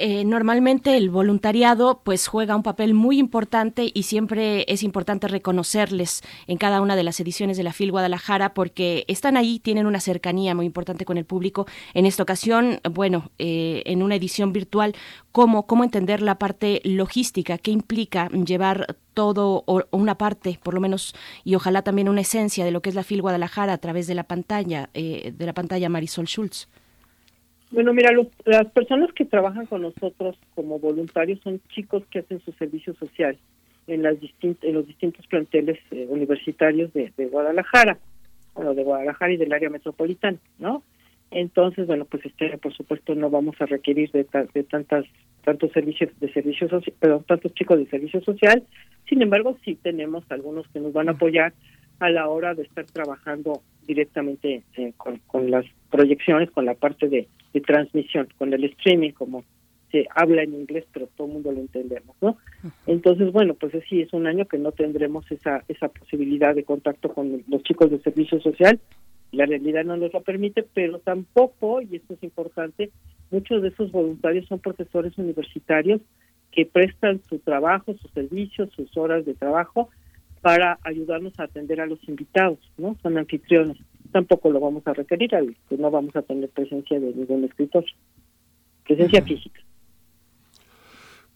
Eh, 0.00 0.24
normalmente 0.24 0.96
el 0.96 1.10
voluntariado 1.10 2.02
pues 2.04 2.28
juega 2.28 2.54
un 2.54 2.62
papel 2.62 2.94
muy 2.94 3.18
importante 3.18 3.90
y 3.92 4.04
siempre 4.04 4.64
es 4.68 4.84
importante 4.84 5.26
reconocerles 5.26 6.22
en 6.46 6.56
cada 6.56 6.80
una 6.80 6.94
de 6.94 7.02
las 7.02 7.18
ediciones 7.18 7.56
de 7.56 7.64
la 7.64 7.72
FIL 7.72 7.90
Guadalajara 7.90 8.54
porque 8.54 9.04
están 9.08 9.36
ahí, 9.36 9.58
tienen 9.58 9.86
una 9.86 9.98
cercanía 9.98 10.54
muy 10.54 10.66
importante 10.66 11.04
con 11.04 11.18
el 11.18 11.24
público. 11.24 11.66
En 11.94 12.06
esta 12.06 12.22
ocasión, 12.22 12.80
bueno, 12.88 13.32
eh, 13.38 13.82
en 13.86 14.04
una 14.04 14.14
edición 14.14 14.52
virtual, 14.52 14.94
¿cómo, 15.32 15.66
¿cómo 15.66 15.82
entender 15.82 16.22
la 16.22 16.38
parte 16.38 16.80
logística? 16.84 17.58
¿Qué 17.58 17.72
implica 17.72 18.28
llevar 18.28 18.98
todo 19.14 19.64
o 19.66 19.82
una 19.90 20.16
parte, 20.16 20.60
por 20.62 20.74
lo 20.74 20.80
menos, 20.80 21.12
y 21.42 21.56
ojalá 21.56 21.82
también 21.82 22.08
una 22.08 22.20
esencia 22.20 22.64
de 22.64 22.70
lo 22.70 22.82
que 22.82 22.90
es 22.90 22.94
la 22.94 23.02
FIL 23.02 23.20
Guadalajara 23.20 23.72
a 23.72 23.78
través 23.78 24.06
de 24.06 24.14
la 24.14 24.28
pantalla, 24.28 24.90
eh, 24.94 25.32
de 25.36 25.46
la 25.46 25.54
pantalla 25.54 25.88
Marisol 25.88 26.28
Schultz? 26.28 26.68
Bueno, 27.70 27.92
mira, 27.92 28.10
las 28.44 28.66
personas 28.72 29.12
que 29.12 29.26
trabajan 29.26 29.66
con 29.66 29.82
nosotros 29.82 30.38
como 30.54 30.78
voluntarios 30.78 31.40
son 31.40 31.60
chicos 31.68 32.02
que 32.10 32.20
hacen 32.20 32.40
su 32.40 32.52
servicio 32.52 32.94
social 32.94 33.36
en, 33.86 34.02
las 34.02 34.16
en 34.40 34.74
los 34.74 34.86
distintos 34.86 35.26
planteles 35.26 35.78
eh, 35.90 36.06
universitarios 36.08 36.92
de, 36.94 37.12
Guadalajara, 37.30 37.98
bueno, 38.54 38.74
de 38.74 38.84
Guadalajara 38.84 39.32
y 39.32 39.36
del 39.36 39.52
área 39.52 39.70
metropolitana, 39.70 40.38
¿no? 40.58 40.82
Entonces, 41.30 41.86
bueno, 41.86 42.06
pues 42.06 42.24
este, 42.24 42.56
por 42.56 42.72
supuesto, 42.72 43.14
no 43.14 43.28
vamos 43.28 43.54
a 43.60 43.66
requerir 43.66 44.10
de, 44.12 44.26
de 44.54 44.64
tantas 44.64 45.04
tantos 45.44 45.72
servicios 45.72 46.10
de 46.20 46.32
servicio 46.32 46.68
social, 46.68 46.94
perdón, 46.98 47.24
tantos 47.24 47.54
chicos 47.54 47.78
de 47.78 47.86
servicio 47.86 48.20
social. 48.22 48.62
Sin 49.08 49.22
embargo, 49.22 49.56
sí 49.64 49.76
tenemos 49.76 50.24
algunos 50.30 50.66
que 50.68 50.80
nos 50.80 50.92
van 50.92 51.08
a 51.08 51.12
apoyar 51.12 51.52
a 52.00 52.10
la 52.10 52.28
hora 52.28 52.54
de 52.54 52.62
estar 52.62 52.84
trabajando 52.86 53.62
directamente 53.86 54.62
eh, 54.76 54.92
con, 54.96 55.50
las 55.50 55.64
proyecciones, 55.90 56.50
con 56.50 56.66
la 56.66 56.74
parte 56.74 57.08
de, 57.08 57.28
transmisión, 57.66 58.28
con 58.38 58.52
el 58.52 58.62
streaming, 58.64 59.10
como 59.10 59.42
se 59.90 60.06
habla 60.14 60.42
en 60.42 60.54
inglés, 60.54 60.84
pero 60.92 61.08
todo 61.16 61.26
el 61.26 61.32
mundo 61.32 61.50
lo 61.50 61.60
entendemos, 61.60 62.14
¿no? 62.20 62.36
Entonces, 62.86 63.32
bueno, 63.32 63.54
pues 63.54 63.72
sí, 63.88 64.02
es 64.02 64.12
un 64.12 64.28
año 64.28 64.46
que 64.46 64.58
no 64.58 64.70
tendremos 64.70 65.28
esa, 65.32 65.64
esa 65.66 65.88
posibilidad 65.88 66.54
de 66.54 66.62
contacto 66.62 67.12
con 67.12 67.42
los 67.48 67.62
chicos 67.64 67.90
de 67.90 67.98
servicio 67.98 68.40
social, 68.40 68.78
la 69.32 69.46
realidad 69.46 69.84
no 69.84 69.96
nos 69.96 70.12
lo 70.12 70.22
permite, 70.22 70.64
pero 70.72 71.00
tampoco, 71.00 71.82
y 71.82 71.96
esto 71.96 72.14
es 72.14 72.22
importante, 72.22 72.90
muchos 73.30 73.62
de 73.62 73.68
esos 73.68 73.90
voluntarios 73.90 74.46
son 74.46 74.60
profesores 74.60 75.18
universitarios 75.18 76.00
que 76.52 76.64
prestan 76.64 77.20
su 77.28 77.38
trabajo, 77.38 77.94
sus 78.00 78.10
servicios, 78.12 78.70
sus 78.74 78.96
horas 78.96 79.26
de 79.26 79.34
trabajo 79.34 79.90
para 80.40 80.78
ayudarnos 80.82 81.38
a 81.38 81.44
atender 81.44 81.80
a 81.80 81.86
los 81.86 82.06
invitados, 82.08 82.58
¿no? 82.76 82.96
Son 83.02 83.16
anfitriones. 83.18 83.76
Tampoco 84.12 84.50
lo 84.50 84.60
vamos 84.60 84.86
a 84.86 84.94
requerir, 84.94 85.30
no 85.70 85.90
vamos 85.90 86.16
a 86.16 86.22
tener 86.22 86.48
presencia 86.48 86.98
de 86.98 87.12
ningún 87.12 87.44
escritor, 87.44 87.84
presencia 88.86 89.22
física. 89.22 89.60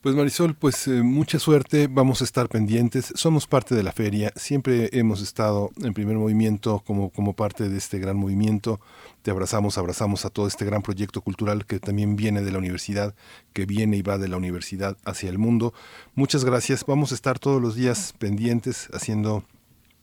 Pues 0.02 0.16
Marisol, 0.16 0.56
pues 0.56 0.88
eh, 0.88 1.04
mucha 1.04 1.38
suerte, 1.38 1.86
vamos 1.86 2.22
a 2.22 2.24
estar 2.24 2.48
pendientes, 2.48 3.12
somos 3.14 3.46
parte 3.46 3.76
de 3.76 3.84
la 3.84 3.92
feria, 3.92 4.32
siempre 4.34 4.90
hemos 4.92 5.22
estado 5.22 5.70
en 5.80 5.94
primer 5.94 6.16
movimiento 6.16 6.82
como, 6.84 7.10
como 7.10 7.34
parte 7.34 7.68
de 7.68 7.78
este 7.78 8.00
gran 8.00 8.16
movimiento, 8.16 8.80
te 9.22 9.30
abrazamos, 9.30 9.78
abrazamos 9.78 10.24
a 10.24 10.30
todo 10.30 10.48
este 10.48 10.64
gran 10.64 10.82
proyecto 10.82 11.20
cultural 11.20 11.66
que 11.66 11.78
también 11.78 12.16
viene 12.16 12.42
de 12.42 12.50
la 12.50 12.58
universidad, 12.58 13.14
que 13.52 13.64
viene 13.64 13.96
y 13.96 14.02
va 14.02 14.18
de 14.18 14.26
la 14.26 14.38
universidad 14.38 14.96
hacia 15.04 15.30
el 15.30 15.38
mundo. 15.38 15.72
Muchas 16.16 16.44
gracias, 16.44 16.84
vamos 16.84 17.12
a 17.12 17.14
estar 17.14 17.38
todos 17.38 17.62
los 17.62 17.76
días 17.76 18.12
pendientes 18.18 18.88
haciendo 18.92 19.44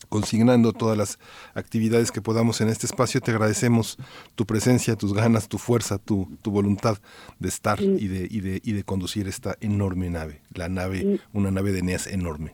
consignando 0.09 0.73
todas 0.73 0.97
las 0.97 1.19
actividades 1.53 2.11
que 2.11 2.21
podamos 2.21 2.59
en 2.61 2.67
este 2.67 2.85
espacio. 2.85 3.21
Te 3.21 3.31
agradecemos 3.31 3.97
tu 4.35 4.45
presencia, 4.45 4.95
tus 4.95 5.13
ganas, 5.13 5.47
tu 5.47 5.57
fuerza, 5.57 5.97
tu, 5.97 6.27
tu 6.41 6.51
voluntad 6.51 6.97
de 7.39 7.47
estar 7.47 7.81
y 7.81 8.07
de, 8.07 8.27
y, 8.29 8.41
de, 8.41 8.61
y 8.63 8.73
de 8.73 8.83
conducir 8.83 9.27
esta 9.27 9.55
enorme 9.61 10.09
nave, 10.09 10.41
la 10.53 10.67
nave, 10.67 11.19
una 11.33 11.51
nave 11.51 11.71
de 11.71 11.79
Eneas 11.79 12.07
enorme. 12.07 12.51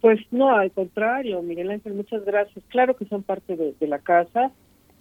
Pues 0.00 0.20
no, 0.30 0.56
al 0.56 0.70
contrario, 0.70 1.42
Miguel 1.42 1.70
Ángel, 1.70 1.94
muchas 1.94 2.24
gracias. 2.24 2.64
Claro 2.68 2.96
que 2.96 3.04
son 3.06 3.24
parte 3.24 3.56
de, 3.56 3.74
de 3.78 3.86
la 3.88 3.98
casa, 3.98 4.52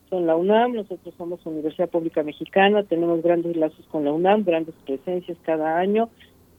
son 0.10 0.26
la 0.26 0.36
UNAM, 0.36 0.74
nosotros 0.74 1.14
somos 1.18 1.46
Universidad 1.46 1.90
Pública 1.90 2.24
Mexicana, 2.24 2.84
tenemos 2.84 3.22
grandes 3.22 3.56
lazos 3.56 3.86
con 3.92 4.06
la 4.06 4.12
UNAM, 4.12 4.44
grandes 4.44 4.74
presencias 4.86 5.38
cada 5.46 5.78
año, 5.78 6.10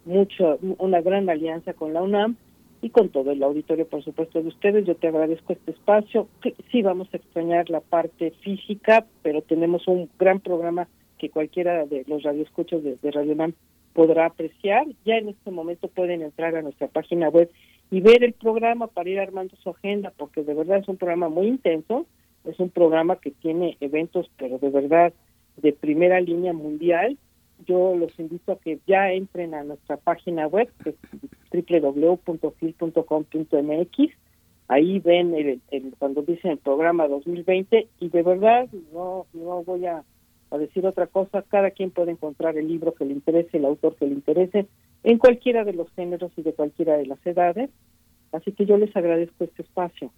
mucho, 0.05 0.59
una 0.79 1.01
gran 1.01 1.29
alianza 1.29 1.73
con 1.73 1.93
la 1.93 2.03
UNAM 2.03 2.37
y 2.81 2.91
con 2.91 3.09
todo 3.09 3.33
el 3.33 3.43
auditorio, 3.43 3.87
por 3.87 4.03
supuesto, 4.05 4.41
de 4.41 4.49
ustedes. 4.49 4.87
Yo 4.87 4.95
te 4.95 5.09
agradezco 5.09 5.53
este 5.53 5.73
espacio. 5.73 6.29
Sí, 6.71 6.83
vamos 6.83 7.09
a 7.13 7.17
extrañar 7.17 7.71
la 7.71 7.81
parte 7.81 8.33
física, 8.43 9.07
pero 9.23 9.43
tenemos 9.43 9.89
un 9.89 10.09
gran 10.19 10.41
programa 10.41 10.89
que 11.19 11.31
cualquiera 11.31 11.85
de 11.87 12.05
los 12.07 12.23
radioescuchos 12.23 12.83
de, 12.83 13.11
Radio 13.11 13.35
NAM 13.35 13.55
podrá 13.93 14.27
apreciar. 14.27 14.87
Ya 15.05 15.17
en 15.17 15.31
este 15.31 15.51
momento 15.51 15.89
pueden 15.89 16.23
entrar 16.23 16.55
a 16.55 16.63
nuestra 16.63 16.87
página 16.87 17.29
web 17.29 17.51
y 17.91 18.01
ver 18.01 18.23
el 18.23 18.33
programa 18.33 18.87
para 18.87 19.11
ir 19.11 19.19
armando 19.19 19.57
su 19.57 19.71
agenda, 19.71 20.13
porque 20.17 20.45
de 20.45 20.55
verdad 20.55 20.79
es 20.79 20.89
un 20.89 20.97
programa 20.97 21.29
muy 21.29 21.49
intenso. 21.49 22.07
Es 22.45 22.61
un 22.61 22.71
programa 22.71 23.17
que 23.17 23.33
tiene 23.33 23.77
eventos, 23.81 24.31
pero 24.37 24.59
de 24.59 24.71
verdad 24.71 25.13
de 25.57 25.73
primera 25.73 26.21
línea 26.21 26.53
mundial 26.53 27.19
yo 27.67 27.97
los 27.97 28.19
invito 28.19 28.53
a 28.53 28.59
que 28.59 28.79
ya 28.87 29.13
entren 29.13 29.55
a 29.55 29.65
nuestra 29.65 29.97
página 29.97 30.47
web, 30.47 30.71
que 30.83 30.91
es 30.91 30.97
www.fil.com.mx. 31.53 32.53
Ahí 34.69 34.99
ven 35.01 35.35
el, 35.35 35.61
cuando 35.99 36.23
dicen 36.23 36.53
el 36.53 36.59
programa 36.59 37.09
2020 37.09 37.89
y 38.01 38.09
de 38.11 38.23
verdad 38.23 38.69
no 38.93 39.27
no 39.33 39.65
voy 39.65 39.87
a 39.87 40.05
decir 40.59 40.87
otra 40.87 41.07
cosa. 41.07 41.43
Cada 41.43 41.71
quien 41.71 41.91
puede 41.91 42.13
encontrar 42.13 42.57
el 42.59 42.69
libro 42.69 42.95
que 42.95 43.05
le 43.05 43.13
interese, 43.15 43.57
el 43.57 43.65
autor 43.65 43.97
que 43.97 44.07
le 44.07 44.13
interese, 44.13 44.67
en 45.05 45.19
cualquiera 45.19 45.65
de 45.65 45.73
los 45.73 45.91
géneros 45.93 46.33
y 46.37 46.43
de 46.43 46.53
cualquiera 46.53 46.97
de 46.97 47.07
las 47.07 47.25
edades. 47.27 47.71
Así 48.33 48.53
que 48.53 48.67
yo 48.67 48.77
les 48.77 48.95
agradezco 48.95 49.45
este 49.45 49.63
espacio. 49.63 50.13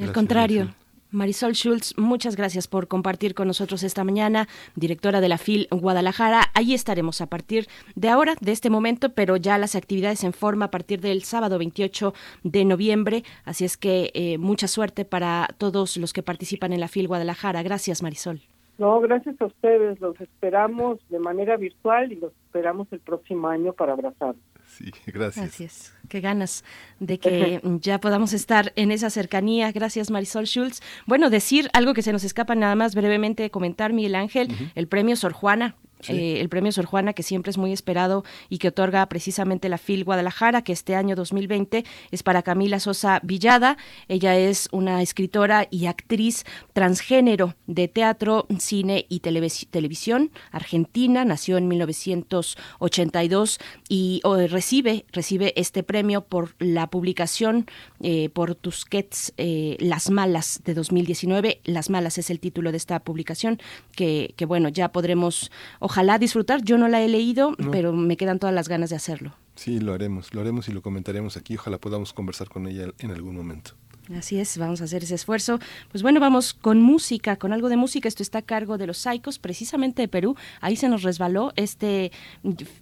Al 0.00 0.12
contrario. 0.12 0.74
Marisol 1.10 1.52
Schultz, 1.52 1.96
muchas 1.96 2.36
gracias 2.36 2.66
por 2.66 2.88
compartir 2.88 3.34
con 3.34 3.46
nosotros 3.46 3.82
esta 3.82 4.04
mañana, 4.04 4.48
directora 4.74 5.20
de 5.20 5.28
la 5.28 5.38
FIL 5.38 5.68
Guadalajara. 5.70 6.42
Ahí 6.54 6.74
estaremos 6.74 7.20
a 7.20 7.26
partir 7.26 7.68
de 7.94 8.08
ahora, 8.08 8.34
de 8.40 8.52
este 8.52 8.70
momento, 8.70 9.10
pero 9.10 9.36
ya 9.36 9.56
las 9.56 9.76
actividades 9.76 10.24
en 10.24 10.32
forma 10.32 10.66
a 10.66 10.70
partir 10.70 11.00
del 11.00 11.22
sábado 11.22 11.58
28 11.58 12.12
de 12.42 12.64
noviembre. 12.64 13.22
Así 13.44 13.64
es 13.64 13.76
que 13.76 14.10
eh, 14.14 14.38
mucha 14.38 14.66
suerte 14.66 15.04
para 15.04 15.48
todos 15.58 15.96
los 15.96 16.12
que 16.12 16.22
participan 16.22 16.72
en 16.72 16.80
la 16.80 16.88
FIL 16.88 17.08
Guadalajara. 17.08 17.62
Gracias, 17.62 18.02
Marisol. 18.02 18.40
No, 18.78 19.00
gracias 19.00 19.40
a 19.40 19.46
ustedes. 19.46 20.00
Los 20.00 20.20
esperamos 20.20 20.98
de 21.08 21.18
manera 21.18 21.56
virtual 21.56 22.12
y 22.12 22.16
los 22.16 22.32
esperamos 22.32 22.88
el 22.92 23.00
próximo 23.00 23.48
año 23.48 23.72
para 23.72 23.92
abrazar. 23.92 24.34
Sí, 24.76 24.92
gracias. 25.06 25.44
Gracias. 25.44 25.92
Qué 26.08 26.20
ganas 26.20 26.64
de 27.00 27.18
que 27.18 27.60
ya 27.80 28.00
podamos 28.00 28.32
estar 28.32 28.72
en 28.76 28.90
esa 28.90 29.10
cercanía. 29.10 29.72
Gracias, 29.72 30.10
Marisol 30.10 30.46
Schultz. 30.46 30.80
Bueno, 31.06 31.30
decir 31.30 31.68
algo 31.72 31.94
que 31.94 32.02
se 32.02 32.12
nos 32.12 32.24
escapa 32.24 32.54
nada 32.54 32.74
más 32.74 32.94
brevemente 32.94 33.50
comentar, 33.50 33.92
Miguel 33.92 34.14
Ángel, 34.14 34.48
el 34.74 34.86
premio 34.88 35.16
Sor 35.16 35.32
Juana 35.32 35.76
eh, 36.08 36.40
el 36.40 36.48
premio 36.48 36.72
Sor 36.72 36.86
Juana, 36.86 37.12
que 37.12 37.22
siempre 37.22 37.50
es 37.50 37.58
muy 37.58 37.72
esperado 37.72 38.24
y 38.48 38.58
que 38.58 38.68
otorga 38.68 39.06
precisamente 39.06 39.68
la 39.68 39.78
FIL 39.78 40.04
Guadalajara, 40.04 40.62
que 40.62 40.72
este 40.72 40.94
año 40.94 41.16
2020 41.16 41.84
es 42.10 42.22
para 42.22 42.42
Camila 42.42 42.80
Sosa 42.80 43.20
Villada. 43.22 43.76
Ella 44.08 44.36
es 44.36 44.68
una 44.72 45.02
escritora 45.02 45.66
y 45.70 45.86
actriz 45.86 46.44
transgénero 46.72 47.54
de 47.66 47.88
teatro, 47.88 48.46
cine 48.58 49.06
y 49.08 49.20
televisión 49.20 50.30
argentina. 50.50 51.24
Nació 51.24 51.58
en 51.58 51.68
1982 51.68 53.58
y 53.88 54.20
recibe, 54.48 55.06
recibe 55.12 55.52
este 55.56 55.82
premio 55.82 56.22
por 56.22 56.54
la 56.58 56.88
publicación 56.88 57.66
eh, 58.00 58.28
por 58.30 58.54
Tusquets 58.54 59.32
eh, 59.36 59.76
Las 59.80 60.10
Malas 60.10 60.62
de 60.64 60.74
2019. 60.74 61.60
Las 61.64 61.90
Malas 61.90 62.18
es 62.18 62.30
el 62.30 62.40
título 62.40 62.70
de 62.70 62.76
esta 62.76 63.00
publicación 63.00 63.58
que, 63.94 64.34
que 64.36 64.46
bueno, 64.46 64.68
ya 64.68 64.92
podremos 64.92 65.50
ojalá 65.80 65.95
disfrutar. 66.18 66.62
Yo 66.62 66.78
no 66.78 66.88
la 66.88 67.02
he 67.02 67.08
leído, 67.08 67.54
pero 67.70 67.92
me 67.92 68.16
quedan 68.16 68.38
todas 68.38 68.54
las 68.54 68.68
ganas 68.68 68.90
de 68.90 68.96
hacerlo. 68.96 69.34
Sí, 69.54 69.80
lo 69.80 69.94
haremos, 69.94 70.34
lo 70.34 70.40
haremos 70.40 70.68
y 70.68 70.72
lo 70.72 70.82
comentaremos 70.82 71.36
aquí. 71.36 71.56
Ojalá 71.56 71.78
podamos 71.78 72.12
conversar 72.12 72.48
con 72.48 72.66
ella 72.66 72.88
en 72.98 73.10
algún 73.10 73.34
momento. 73.34 73.72
Así 74.14 74.38
es, 74.38 74.56
vamos 74.56 74.80
a 74.80 74.84
hacer 74.84 75.02
ese 75.02 75.16
esfuerzo. 75.16 75.58
Pues 75.90 76.02
bueno, 76.02 76.20
vamos 76.20 76.54
con 76.54 76.80
música, 76.80 77.36
con 77.36 77.52
algo 77.52 77.68
de 77.68 77.76
música. 77.76 78.06
Esto 78.06 78.22
está 78.22 78.38
a 78.38 78.42
cargo 78.42 78.78
de 78.78 78.86
los 78.86 78.98
Saicos, 78.98 79.38
precisamente 79.38 80.02
de 80.02 80.08
Perú. 80.08 80.36
Ahí 80.60 80.76
se 80.76 80.88
nos 80.88 81.02
resbaló 81.02 81.52
este. 81.56 82.12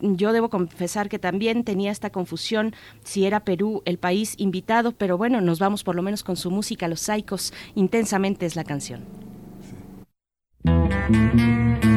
Yo 0.00 0.32
debo 0.32 0.50
confesar 0.50 1.08
que 1.08 1.18
también 1.18 1.64
tenía 1.64 1.92
esta 1.92 2.10
confusión 2.10 2.74
si 3.04 3.24
era 3.24 3.44
Perú 3.44 3.82
el 3.86 3.96
país 3.96 4.34
invitado, 4.36 4.92
pero 4.92 5.16
bueno, 5.16 5.40
nos 5.40 5.58
vamos 5.58 5.82
por 5.82 5.94
lo 5.94 6.02
menos 6.02 6.24
con 6.24 6.36
su 6.36 6.50
música, 6.50 6.88
los 6.88 7.00
Saicos. 7.00 7.54
Intensamente 7.74 8.44
es 8.44 8.56
la 8.56 8.64
canción. 8.64 9.04
de 10.64 11.93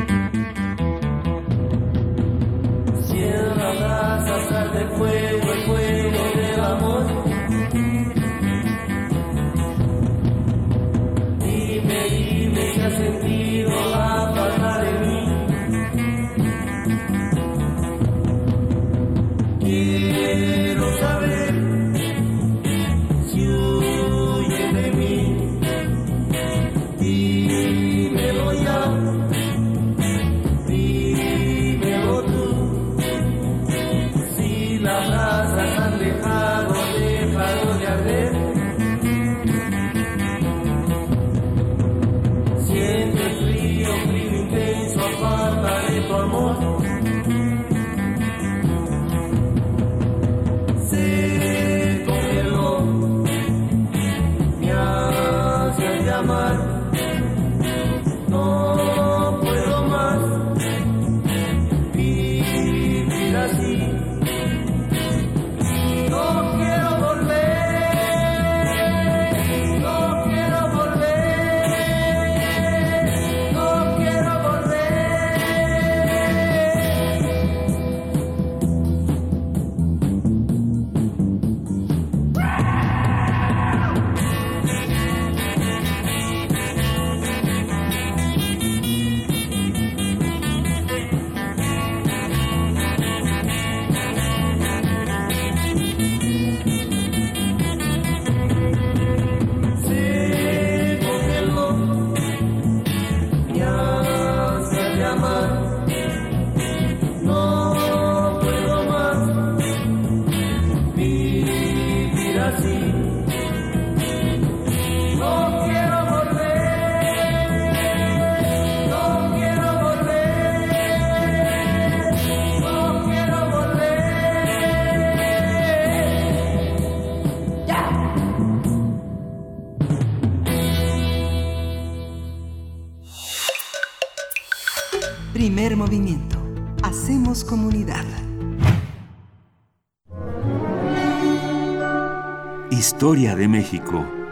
Historia 142.98 143.36
de 143.36 143.48
México. 143.48 144.27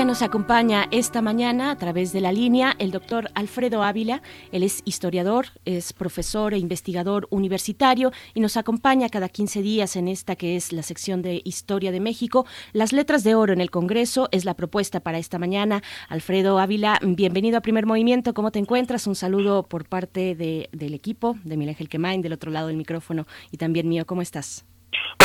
Ya 0.00 0.06
nos 0.06 0.22
acompaña 0.22 0.86
esta 0.92 1.20
mañana 1.20 1.70
a 1.70 1.76
través 1.76 2.10
de 2.14 2.22
la 2.22 2.32
línea 2.32 2.74
el 2.78 2.90
doctor 2.90 3.28
Alfredo 3.34 3.82
Ávila. 3.82 4.22
Él 4.50 4.62
es 4.62 4.80
historiador, 4.86 5.48
es 5.66 5.92
profesor 5.92 6.54
e 6.54 6.58
investigador 6.58 7.28
universitario 7.28 8.10
y 8.32 8.40
nos 8.40 8.56
acompaña 8.56 9.10
cada 9.10 9.28
15 9.28 9.60
días 9.60 9.96
en 9.96 10.08
esta 10.08 10.36
que 10.36 10.56
es 10.56 10.72
la 10.72 10.82
sección 10.82 11.20
de 11.20 11.42
Historia 11.44 11.92
de 11.92 12.00
México. 12.00 12.46
Las 12.72 12.94
letras 12.94 13.24
de 13.24 13.34
oro 13.34 13.52
en 13.52 13.60
el 13.60 13.70
Congreso 13.70 14.30
es 14.32 14.46
la 14.46 14.54
propuesta 14.54 15.00
para 15.00 15.18
esta 15.18 15.38
mañana. 15.38 15.82
Alfredo 16.08 16.58
Ávila, 16.58 16.98
bienvenido 17.02 17.58
a 17.58 17.60
Primer 17.60 17.84
Movimiento. 17.84 18.32
¿Cómo 18.32 18.52
te 18.52 18.58
encuentras? 18.58 19.06
Un 19.06 19.16
saludo 19.16 19.68
por 19.68 19.86
parte 19.86 20.34
de, 20.34 20.70
del 20.72 20.94
equipo, 20.94 21.36
de 21.44 21.58
Miguel 21.58 21.74
Ángel 21.74 21.90
Quemain, 21.90 22.22
del 22.22 22.32
otro 22.32 22.50
lado 22.50 22.68
del 22.68 22.78
micrófono 22.78 23.26
y 23.52 23.58
también 23.58 23.86
mío. 23.86 24.06
¿Cómo 24.06 24.22
estás? 24.22 24.66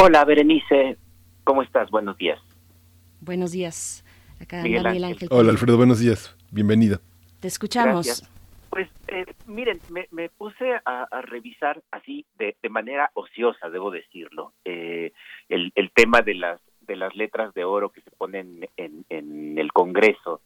Hola, 0.04 0.26
Berenice. 0.26 0.98
¿Cómo 1.46 1.62
estás? 1.62 1.90
Buenos 1.92 2.18
días. 2.18 2.42
Buenos 3.22 3.54
días. 3.54 4.05
Acá 4.42 4.62
Miguel 4.64 4.80
anda 4.80 4.90
Miguel 4.92 5.04
Ángel. 5.06 5.28
Ángel. 5.28 5.30
Hola 5.32 5.52
Alfredo, 5.52 5.78
buenos 5.78 6.00
días. 6.00 6.36
Bienvenido. 6.52 7.00
Te 7.40 7.48
escuchamos. 7.48 8.06
Gracias. 8.06 8.30
Pues 8.70 8.90
eh, 9.08 9.26
miren, 9.48 9.80
me, 9.90 10.08
me 10.12 10.30
puse 10.30 10.74
a, 10.86 11.04
a 11.10 11.22
revisar 11.22 11.82
así 11.92 12.26
de, 12.38 12.56
de 12.62 12.70
manera 12.70 13.10
ociosa, 13.14 13.70
debo 13.70 13.90
decirlo, 13.90 14.52
eh, 14.66 15.14
el, 15.48 15.72
el 15.76 15.92
tema 15.92 16.22
de 16.22 16.34
las 16.34 16.60
de 16.82 16.96
las 16.98 17.16
letras 17.16 17.54
de 17.54 17.64
oro 17.64 17.90
que 17.90 18.02
se 18.02 18.12
ponen 18.12 18.68
en, 18.78 19.06
en 19.10 19.58
el 19.58 19.72
Congreso 19.72 20.42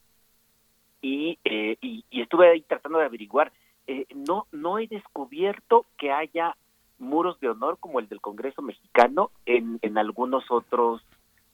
y, 1.01 1.37
eh, 1.43 1.77
y, 1.81 2.05
y 2.09 2.21
estuve 2.21 2.49
ahí 2.49 2.61
tratando 2.61 2.99
de 2.99 3.05
averiguar. 3.05 3.51
Eh, 3.87 4.05
no 4.15 4.45
no 4.51 4.77
he 4.77 4.87
descubierto 4.87 5.87
que 5.97 6.11
haya 6.11 6.55
muros 6.99 7.39
de 7.39 7.49
honor 7.49 7.77
como 7.79 7.99
el 7.99 8.07
del 8.07 8.21
Congreso 8.21 8.61
mexicano 8.61 9.31
en, 9.47 9.79
en 9.81 9.97
algunos 9.97 10.43
otros 10.51 11.01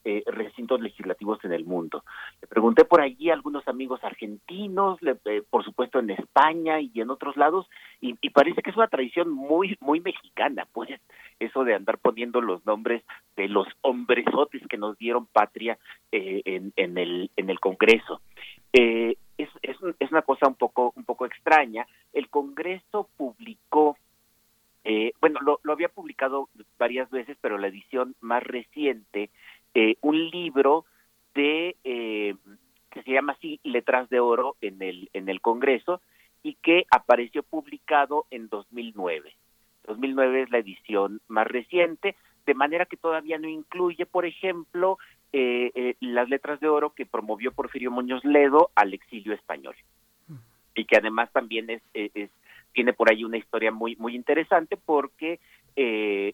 eh, 0.05 0.23
recintos 0.27 0.79
legislativos 0.79 1.43
en 1.43 1.51
el 1.51 1.65
mundo. 1.65 2.03
Le 2.41 2.47
pregunté 2.47 2.85
por 2.85 3.01
allí 3.01 3.29
a 3.29 3.33
algunos 3.33 3.67
amigos 3.67 4.03
argentinos, 4.03 5.01
le- 5.01 5.17
eh, 5.25 5.43
por 5.49 5.65
supuesto 5.65 5.99
en 5.99 6.11
España 6.11 6.79
y 6.79 6.91
en 6.95 7.09
otros 7.09 7.35
lados, 7.35 7.67
y, 7.99 8.15
y 8.21 8.29
parece 8.29 8.61
que 8.61 8.69
es 8.69 8.77
una 8.77 8.87
tradición 8.87 9.29
muy 9.31 9.75
muy 9.81 9.99
mexicana, 9.99 10.67
pues 10.71 10.89
eso 11.39 11.63
de 11.65 11.73
andar 11.75 11.97
poniendo 11.97 12.39
los 12.39 12.65
nombres 12.65 13.03
de 13.35 13.47
los 13.49 13.67
hombresotes 13.81 14.65
que 14.69 14.77
nos 14.77 14.97
dieron 14.97 15.25
patria 15.25 15.77
eh, 16.11 16.41
en, 16.45 16.71
en 16.77 16.97
el 16.97 17.29
en 17.35 17.49
el 17.49 17.59
Congreso. 17.59 18.21
Eh, 18.73 19.17
es, 19.37 19.49
es, 19.63 19.75
es 19.99 20.11
una 20.11 20.21
cosa 20.21 20.47
un 20.47 20.55
poco 20.55 20.93
un 20.95 21.03
poco 21.03 21.25
extraña. 21.25 21.85
El 22.13 22.29
Congreso 22.29 23.09
publicó 23.17 23.97
eh, 24.87 25.13
bueno, 25.19 25.39
lo, 25.41 25.59
lo 25.63 25.73
había 25.73 25.89
publicado 25.89 26.47
varias 26.77 27.09
veces, 27.09 27.35
pero 27.41 27.57
la 27.57 27.67
edición 27.67 28.15
más 28.21 28.43
reciente, 28.43 29.31
eh, 29.75 29.97
un 30.01 30.29
libro 30.29 30.85
de 31.35 31.75
eh, 31.83 32.33
que 32.89 33.03
se 33.03 33.11
llama 33.11 33.33
así 33.33 33.59
Letras 33.63 34.09
de 34.09 34.19
Oro 34.19 34.55
en 34.61 34.81
el 34.81 35.09
en 35.13 35.29
el 35.29 35.41
Congreso 35.41 36.01
y 36.41 36.55
que 36.55 36.85
apareció 36.89 37.43
publicado 37.43 38.25
en 38.31 38.47
2009. 38.49 39.35
2009 39.87 40.43
es 40.43 40.49
la 40.51 40.59
edición 40.59 41.21
más 41.27 41.47
reciente, 41.47 42.15
de 42.45 42.53
manera 42.53 42.85
que 42.85 42.97
todavía 42.97 43.37
no 43.37 43.47
incluye, 43.49 44.05
por 44.05 44.25
ejemplo, 44.25 44.97
eh, 45.33 45.71
eh, 45.75 45.95
las 45.99 46.29
letras 46.29 46.59
de 46.59 46.69
oro 46.69 46.91
que 46.91 47.05
promovió 47.05 47.51
Porfirio 47.51 47.91
Muñoz 47.91 48.23
Ledo 48.23 48.71
al 48.75 48.93
exilio 48.93 49.33
español 49.33 49.75
y 50.73 50.85
que 50.85 50.97
además 50.97 51.31
también 51.31 51.69
es, 51.69 51.81
es 51.93 52.29
tiene 52.73 52.93
por 52.93 53.09
ahí 53.09 53.23
una 53.23 53.37
historia 53.37 53.71
muy 53.71 53.95
muy 53.95 54.15
interesante 54.15 54.77
porque 54.77 55.39
eh, 55.75 56.33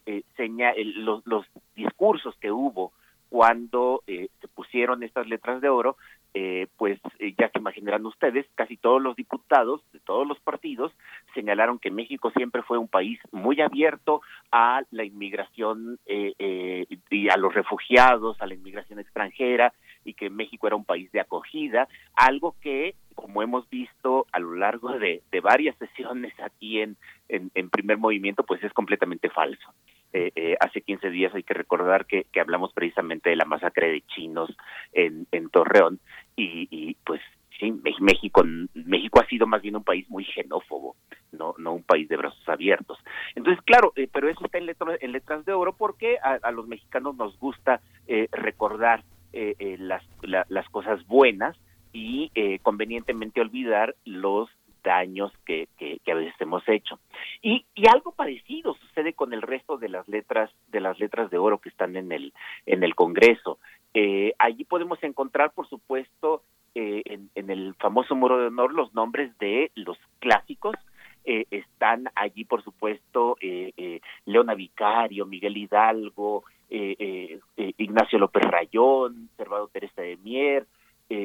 los, 0.98 1.26
los 1.26 1.46
discursos 1.76 2.36
que 2.38 2.52
hubo 2.52 2.92
cuando 3.32 4.04
eh, 4.08 4.28
se 4.42 4.50
pusieron 4.50 5.04
estas 5.04 5.26
letras 5.26 5.62
de 5.62 5.70
oro, 5.70 5.96
eh, 6.34 6.68
pues 6.76 7.00
eh, 7.20 7.34
ya 7.40 7.50
se 7.50 7.60
imaginarán 7.60 8.06
ustedes, 8.06 8.46
casi 8.56 8.76
todos 8.76 9.02
los 9.02 9.16
diputados 9.16 9.82
de 9.94 10.00
todos 10.02 10.28
los 10.28 10.38
partidos 10.42 10.92
señalaron 11.34 11.80
que 11.80 11.92
México 11.92 12.30
siempre 12.32 12.62
fue 12.62 12.78
un 12.78 12.90
país 12.90 13.20
muy 13.32 13.62
abierto 13.62 14.22
a 14.52 14.82
la 14.92 15.06
inmigración 15.06 15.98
eh, 16.08 16.34
eh, 16.40 16.88
y 17.10 17.30
a 17.30 17.38
los 17.38 17.54
refugiados, 17.54 18.36
a 18.42 18.48
la 18.48 18.54
inmigración 18.54 19.00
extranjera 19.00 19.74
y 20.04 20.14
que 20.14 20.30
México 20.30 20.68
era 20.68 20.76
un 20.76 20.84
país 20.84 21.10
de 21.14 21.22
acogida, 21.22 21.88
algo 22.16 22.56
que, 22.60 22.96
como 23.16 23.42
hemos 23.42 23.70
visto 23.70 24.26
a 24.34 24.40
lo 24.40 24.56
largo 24.56 25.00
de, 25.00 25.22
varias 25.42 25.78
sesiones 25.78 26.34
aquí 26.42 26.82
en, 26.82 26.98
en, 27.30 27.50
en 27.56 27.70
primer 27.70 27.98
movimiento, 27.98 28.44
pues 28.44 28.62
es 28.62 28.74
completamente 28.74 29.30
falso. 29.30 29.74
Eh, 30.14 30.32
eh, 30.36 30.57
hace 30.59 30.82
15 30.82 31.09
días 31.09 31.34
hay 31.34 31.43
que 31.43 31.53
recordar 31.53 32.05
que, 32.05 32.26
hablamos 32.39 32.74
precisamente 32.74 33.30
de 33.30 33.36
la 33.38 33.45
masacre 33.45 33.89
de 33.91 34.01
chinos 34.01 34.49
en, 34.93 35.26
en 35.32 35.49
Torreón 35.49 35.99
y, 36.36 36.68
y 36.70 36.95
pues 37.05 37.22
sí, 37.59 37.72
México 38.01 38.43
México 38.74 39.22
ha 39.22 39.28
sido 39.28 39.47
más 39.47 39.62
bien 39.62 39.76
un 39.78 39.84
país 39.84 40.09
muy 40.09 40.26
xenófobo, 40.26 40.95
no 41.32 41.53
no 41.57 41.74
un 41.74 41.84
país 41.84 42.09
de 42.09 42.18
brazos 42.18 42.47
abiertos. 42.49 42.97
Entonces, 43.36 43.64
claro, 43.64 43.93
eh, 43.95 44.09
pero 44.12 44.28
eso 44.28 44.43
está 44.43 44.57
en, 44.57 44.66
letro- 44.66 44.97
en 44.99 45.12
letras 45.14 45.45
de 45.45 45.53
oro 45.53 45.74
porque 45.78 46.18
a, 46.22 46.39
a 46.41 46.51
los 46.51 46.68
mexicanos 46.68 47.16
nos 47.16 47.38
gusta 47.39 47.80
eh, 48.07 48.28
recordar 48.32 49.03
eh, 49.34 49.55
eh, 49.59 49.78
las, 49.80 50.03
la- 50.24 50.45
las 50.49 50.68
cosas 50.70 51.05
buenas 51.07 51.55
y 51.93 52.32
eh, 52.36 52.59
convenientemente 52.59 53.39
olvidar 53.41 53.95
los 54.05 54.49
daños 54.84 55.32
que, 55.46 55.68
que, 55.78 56.00
a 56.12 56.16
veces 56.16 56.34
hemos 56.40 56.68
hecho. 56.68 57.00
Y, 57.42 57.66
y 57.76 57.88
algo 57.88 58.12
parecido 58.12 58.74
sucede 58.76 59.14
con 59.14 59.34
el 59.34 59.42
resto 59.42 59.78
de 59.78 59.90
las 59.90 60.08
letras 60.08 60.52
de 60.70 60.82
las 60.82 61.00
letras 61.00 61.30
de 61.30 61.38
oro 61.38 61.60
que 61.60 61.70
están 61.70 61.96
en 61.96 62.12
el 62.12 62.34
en 62.66 62.84
el 62.84 62.96
Congreso. 62.96 63.60
Eh, 63.94 64.34
allí 64.40 64.64
podemos 64.64 65.04
encontrar, 65.04 65.52
por 65.52 65.68
supuesto, 65.68 66.44
eh, 66.74 67.04
en, 67.36 67.50
el 67.50 67.76
famoso 67.76 68.16
muro 68.16 68.38
de 68.38 68.48
honor 68.48 68.74
los 68.74 68.94
nombres 68.94 69.38
de 69.40 69.72
los 69.76 69.98
clásicos. 70.20 70.76
Eh, 71.24 71.46
están 71.52 72.06
allí, 72.16 72.46
por 72.46 72.64
supuesto, 72.64 73.38
eh, 73.42 73.74
eh, 73.78 74.02
Leona 74.26 74.56
Vicario, 74.56 75.26
Miguel 75.26 75.58
Hidalgo, 75.58 76.44
Ignacio 76.70 78.18
López 78.18 78.44
Rayón, 78.44 79.30
Servado 79.36 79.68
Teresa 79.68 80.02
de 80.02 80.16
Mier, 80.18 80.66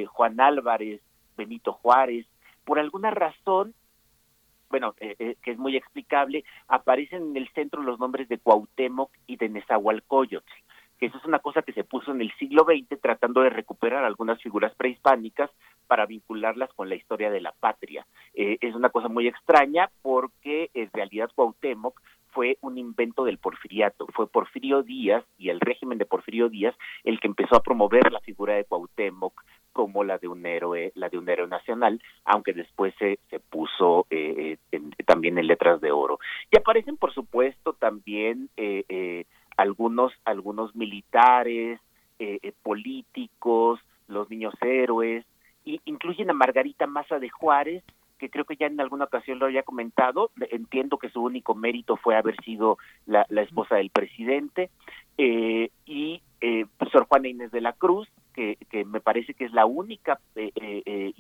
Juan 0.09 0.41
Álvarez, 0.41 1.01
Benito 1.37 1.73
Juárez. 1.73 2.27
Por 2.67 2.81
alguna 2.81 3.13
razón, 3.13 3.75
bueno, 4.69 4.97
eh, 4.99 5.15
eh, 5.21 5.37
que 5.41 5.53
es 5.53 5.59
muy 5.59 5.77
explicable, 5.77 6.45
aparecen 6.67 7.31
en 7.31 7.37
el 7.37 7.49
centro 7.51 7.81
los 7.81 8.01
nombres 8.01 8.29
de 8.29 8.39
Cuauhtémoc 8.39 9.13
y 9.29 9.37
de 9.37 9.49
Nezahualcóyotl, 9.49 10.53
que 10.99 11.07
eso 11.07 11.17
es 11.17 11.25
una 11.27 11.39
cosa 11.39 11.63
que 11.63 11.73
se 11.73 11.85
puso 11.85 12.11
en 12.11 12.21
el 12.21 12.33
siglo 12.41 12.65
XX 12.65 13.01
tratando 13.01 13.43
de 13.43 13.51
recuperar 13.51 14.05
algunas 14.05 14.43
figuras 14.43 14.75
prehispánicas 14.75 15.49
para 15.87 16.07
vincularlas 16.07 16.73
con 16.75 16.89
la 16.89 16.97
historia 16.97 17.31
de 17.31 17.41
la 17.41 17.53
patria. 17.53 18.05
Eh, 18.35 18.59
es 18.61 18.75
una 18.75 18.91
cosa 18.91 19.07
muy 19.07 19.29
extraña 19.29 19.89
porque 20.03 20.71
en 20.75 20.91
realidad 20.93 21.31
Cuauhtémoc 21.37 22.03
fue 22.31 22.59
un 22.63 22.79
invento 22.79 23.25
del 23.25 23.39
porfiriato, 23.39 24.09
fue 24.13 24.29
Porfirio 24.29 24.83
Díaz 24.83 25.25
y 25.39 25.51
el 25.51 25.61
régimen 25.61 25.99
de 25.99 26.05
Porfirio 26.05 26.49
Díaz 26.49 26.75
el 27.05 27.21
que 27.21 27.29
empezó 27.29 27.55
a 27.55 27.63
promover 27.63 28.11
la 28.11 28.21
figura 28.21 28.55
de 28.55 28.65
Cuauhtémoc 28.65 29.41
como 29.77 30.05
la 30.05 30.17
de 30.17 30.27
un 30.29 30.47
héroe, 30.47 30.91
la 30.95 31.11
de 31.11 31.19
un 31.19 31.29
héroe 31.29 31.47
nacional, 31.49 32.01
aunque 32.25 32.55
después 32.55 32.95
se, 32.99 33.19
se 33.29 33.39
puso 33.41 34.07
eh, 34.09 34.57
en- 34.73 34.91
también 35.05 35.37
en 35.37 35.47
letras 35.47 35.83
de 35.83 35.93
oro. 35.93 36.19
Y 36.51 36.57
aparecen, 36.57 36.97
por 36.97 37.13
supuesto, 37.13 37.75
también 37.75 38.49
eh, 38.57 38.85
eh, 38.89 39.25
algunos, 39.59 40.13
algunos 40.25 40.75
militares, 40.75 41.79
eh, 42.19 42.39
eh, 42.43 42.53
políticos, 42.63 43.79
los 44.09 44.31
niños 44.31 44.55
héroes, 44.63 45.27
y 45.65 45.81
incluyen 45.85 46.31
a 46.31 46.33
Margarita 46.33 46.87
Maza 46.87 47.19
de 47.19 47.29
Juárez, 47.29 47.85
que 48.19 48.31
creo 48.31 48.47
que 48.47 48.57
ya 48.57 48.67
en 48.67 48.81
alguna 48.81 49.05
ocasión 49.05 49.39
lo 49.39 49.45
había 49.45 49.63
comentado, 49.63 50.31
entiendo 50.51 50.97
que 50.97 51.11
su 51.11 51.23
único 51.23 51.55
mérito 51.55 51.97
fue 51.99 52.17
haber 52.17 52.37
sido 52.43 52.79
la, 53.05 53.27
la 53.29 53.43
esposa 53.43 53.75
del 53.77 53.91
presidente, 53.91 54.71
eh, 55.19 55.69
y 55.85 56.23
eh, 56.41 56.65
Sor 56.93 57.05
Juana 57.09 57.29
Inés 57.29 57.51
de 57.51 57.61
la 57.61 57.75
Cruz, 57.75 58.09
que, 58.37 58.57
que 58.71 58.85
me 58.85 59.01
parece 59.01 59.35
que 59.35 59.47
es 59.47 59.53
la 59.53 59.67
única, 59.67 60.21
eh, 60.37 60.53
eh, 60.55 60.83
eh, 60.87 61.13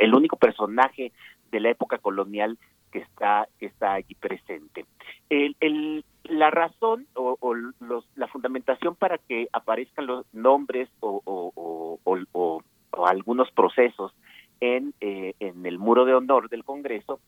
el 0.00 0.14
único 0.14 0.36
personaje 0.36 1.12
de 1.52 1.60
la 1.60 1.70
época 1.70 1.98
colonial 1.98 2.58
que 2.90 2.98
está, 3.00 3.46
que 3.58 3.66
está 3.66 3.92
allí 3.92 4.14
presente. 4.14 4.86
El, 5.28 5.54
el- 5.60 6.04
la 6.24 6.50
razón 6.50 7.06
o, 7.14 7.38
los, 7.54 8.04
la 8.16 8.26
fundamentación 8.28 8.96
para 8.96 9.16
que 9.18 9.48
aparezcan 9.52 10.06
los 10.06 10.26
nombres 10.34 10.88
o- 11.00 11.22
o- 11.24 11.98
o 12.32 13.06
algunos 13.06 13.50
procesos 13.52 14.12
en, 14.60 14.92
eh, 15.00 15.34
en 15.40 15.64
el 15.66 15.78
muro 15.78 16.04
de 16.04 16.14
honor 16.14 16.48
del 16.48 16.64
Congreso 16.64 17.20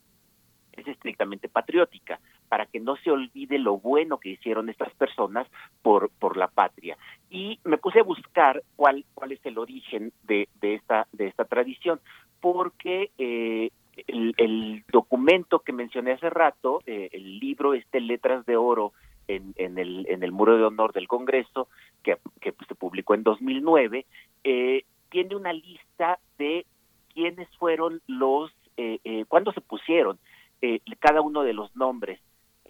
es 0.81 0.89
estrictamente 0.89 1.49
patriótica, 1.49 2.21
para 2.49 2.67
que 2.67 2.81
no 2.81 2.97
se 2.97 3.11
olvide 3.11 3.59
lo 3.59 3.79
bueno 3.79 4.19
que 4.19 4.31
hicieron 4.31 4.69
estas 4.69 4.93
personas 4.95 5.47
por, 5.83 6.11
por 6.19 6.37
la 6.37 6.49
patria. 6.49 6.97
Y 7.31 7.59
me 7.65 7.79
puse 7.79 8.01
a 8.01 8.05
buscar 8.05 8.63
cuál, 8.77 9.05
cuál 9.15 9.33
es 9.33 9.45
el 9.45 9.59
origen 9.59 10.13
de, 10.25 10.49
de, 10.61 10.75
esta, 10.75 11.07
de 11.13 11.29
esta 11.29 11.45
tradición, 11.45 12.01
porque 12.41 13.11
eh, 13.19 13.71
el, 14.07 14.85
documento 14.91 15.61
que 15.61 15.73
mencioné 15.73 16.13
hace 16.13 16.31
rato, 16.31 16.81
eh, 16.87 17.09
el 17.13 17.39
libro 17.39 17.75
este 17.75 18.01
Letras 18.01 18.45
de 18.47 18.57
Oro 18.57 18.93
en, 19.29 19.55
en, 19.57 19.79
el, 19.79 20.07
en 20.09 20.23
el 20.23 20.33
Muro 20.33 20.57
de 20.57 20.65
Honor 20.65 20.93
del 20.93 21.09
Congreso, 21.09 21.69
que, 22.03 22.17
que 22.41 22.55
se 22.67 22.75
publicó 22.75 23.15
en 23.15 23.23
2009, 23.23 24.07
eh, 24.45 24.85
tiene 25.11 25.37
una 25.37 25.53
lista 25.53 26.19
de 26.39 26.67
quiénes 27.13 27.49
fueron 27.57 28.01
los, 28.07 28.51
eh, 28.77 28.99
eh, 29.05 29.25
cuándo 29.29 29.53
se 29.53 29.61
pusieron 29.61 30.19
eh, 30.63 30.81
cada 30.99 31.21
uno 31.21 31.43
de 31.43 31.53
los 31.53 31.75
nombres 31.77 32.21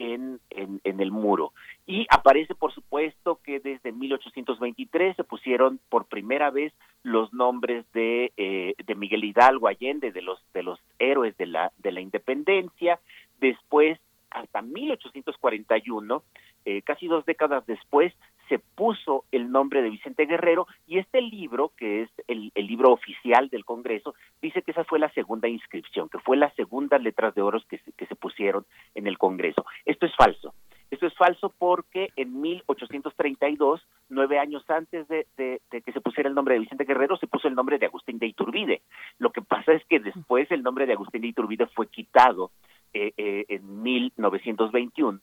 en, 0.01 0.41
en, 0.51 1.01
el 1.01 1.11
muro. 1.11 1.53
Y 1.87 2.07
aparece, 2.11 2.55
por 2.55 2.73
supuesto, 2.73 3.39
que 3.45 3.61
desde 3.61 3.93
1823 3.93 5.15
se 5.15 5.25
pusieron 5.25 5.79
por 5.91 6.07
primera 6.07 6.51
vez 6.51 6.73
los 7.03 7.33
nombres 7.35 7.85
de, 7.93 8.33
eh, 8.37 8.75
de 8.85 8.95
Miguel 8.95 9.25
Hidalgo 9.25 9.69
Allende, 9.69 10.11
de 10.11 10.23
los, 10.23 10.41
de 10.55 10.63
los 10.63 10.81
héroes 10.99 11.37
de 11.37 11.47
la, 11.47 11.73
de 11.79 11.93
la 11.93 12.01
independencia. 12.01 12.99
Después, 13.41 13.99
hasta 14.31 14.63
1841, 14.63 16.23
eh, 16.65 16.83
casi 16.83 17.07
dos 17.07 17.27
décadas 17.27 17.67
después, 17.67 18.15
se 18.51 18.59
puso 18.59 19.25
el 19.31 19.51
nombre 19.51 19.81
de 19.81 19.91
Vicente 19.91 20.27
Guerrero 20.27 20.67
y 20.89 20.99
este 20.99 21.23
libro, 21.23 21.71
que 21.77 22.03
es 22.03 22.11
el, 22.27 22.51
el, 22.57 22.67
libro 22.67 22.93
oficial 22.93 23.49
del 23.49 23.65
Congreso, 23.65 24.15
dice 24.43 24.63
que 24.63 24.73
esa 24.73 24.83
fue 24.83 24.99
la 24.99 25.09
segunda 25.13 25.49
inscripción, 25.49 26.09
que 26.09 26.19
fue 26.19 26.37
las 26.37 26.53
segundas 26.57 27.01
letras 27.01 27.33
de 27.37 27.43
oro 27.43 27.61
que 27.69 27.79
se, 27.79 27.93
que 27.93 28.07
se 28.07 28.17
pusieron 28.17 28.67
en 28.97 29.07
el 29.07 29.19
Congreso. 29.19 29.65
Esto 29.87 30.05
es 30.05 30.17
falso. 30.17 30.53
Esto 30.91 31.07
es 31.07 31.15
falso 31.15 31.55
porque 31.57 32.09
en 32.17 32.41
1832, 32.41 33.81
nueve 34.09 34.41
años 34.41 34.69
antes 34.69 35.07
de, 35.07 35.29
de, 35.37 35.61
de, 35.71 35.83
que 35.83 35.93
se 35.93 36.01
pusiera 36.01 36.29
el 36.29 36.35
nombre 36.35 36.55
de 36.55 36.61
Vicente 36.61 36.85
Guerrero, 36.85 37.17
se 37.17 37.29
puso 37.29 37.47
el 37.47 37.55
nombre 37.55 37.79
de 37.79 37.87
Agustín 37.87 38.19
de 38.19 38.27
Iturbide. 38.27 38.83
Lo 39.19 39.31
que 39.31 39.43
pasa 39.43 39.73
es 39.73 39.85
que 39.85 40.01
después 40.01 40.51
el 40.51 40.65
nombre 40.65 40.87
de 40.87 40.95
Agustín 40.95 41.21
de 41.21 41.29
Iturbide 41.29 41.67
fue 41.69 41.87
quitado 41.87 42.51
eh, 42.93 43.13
eh, 43.17 43.45
en 43.49 43.81
1921 43.81 45.21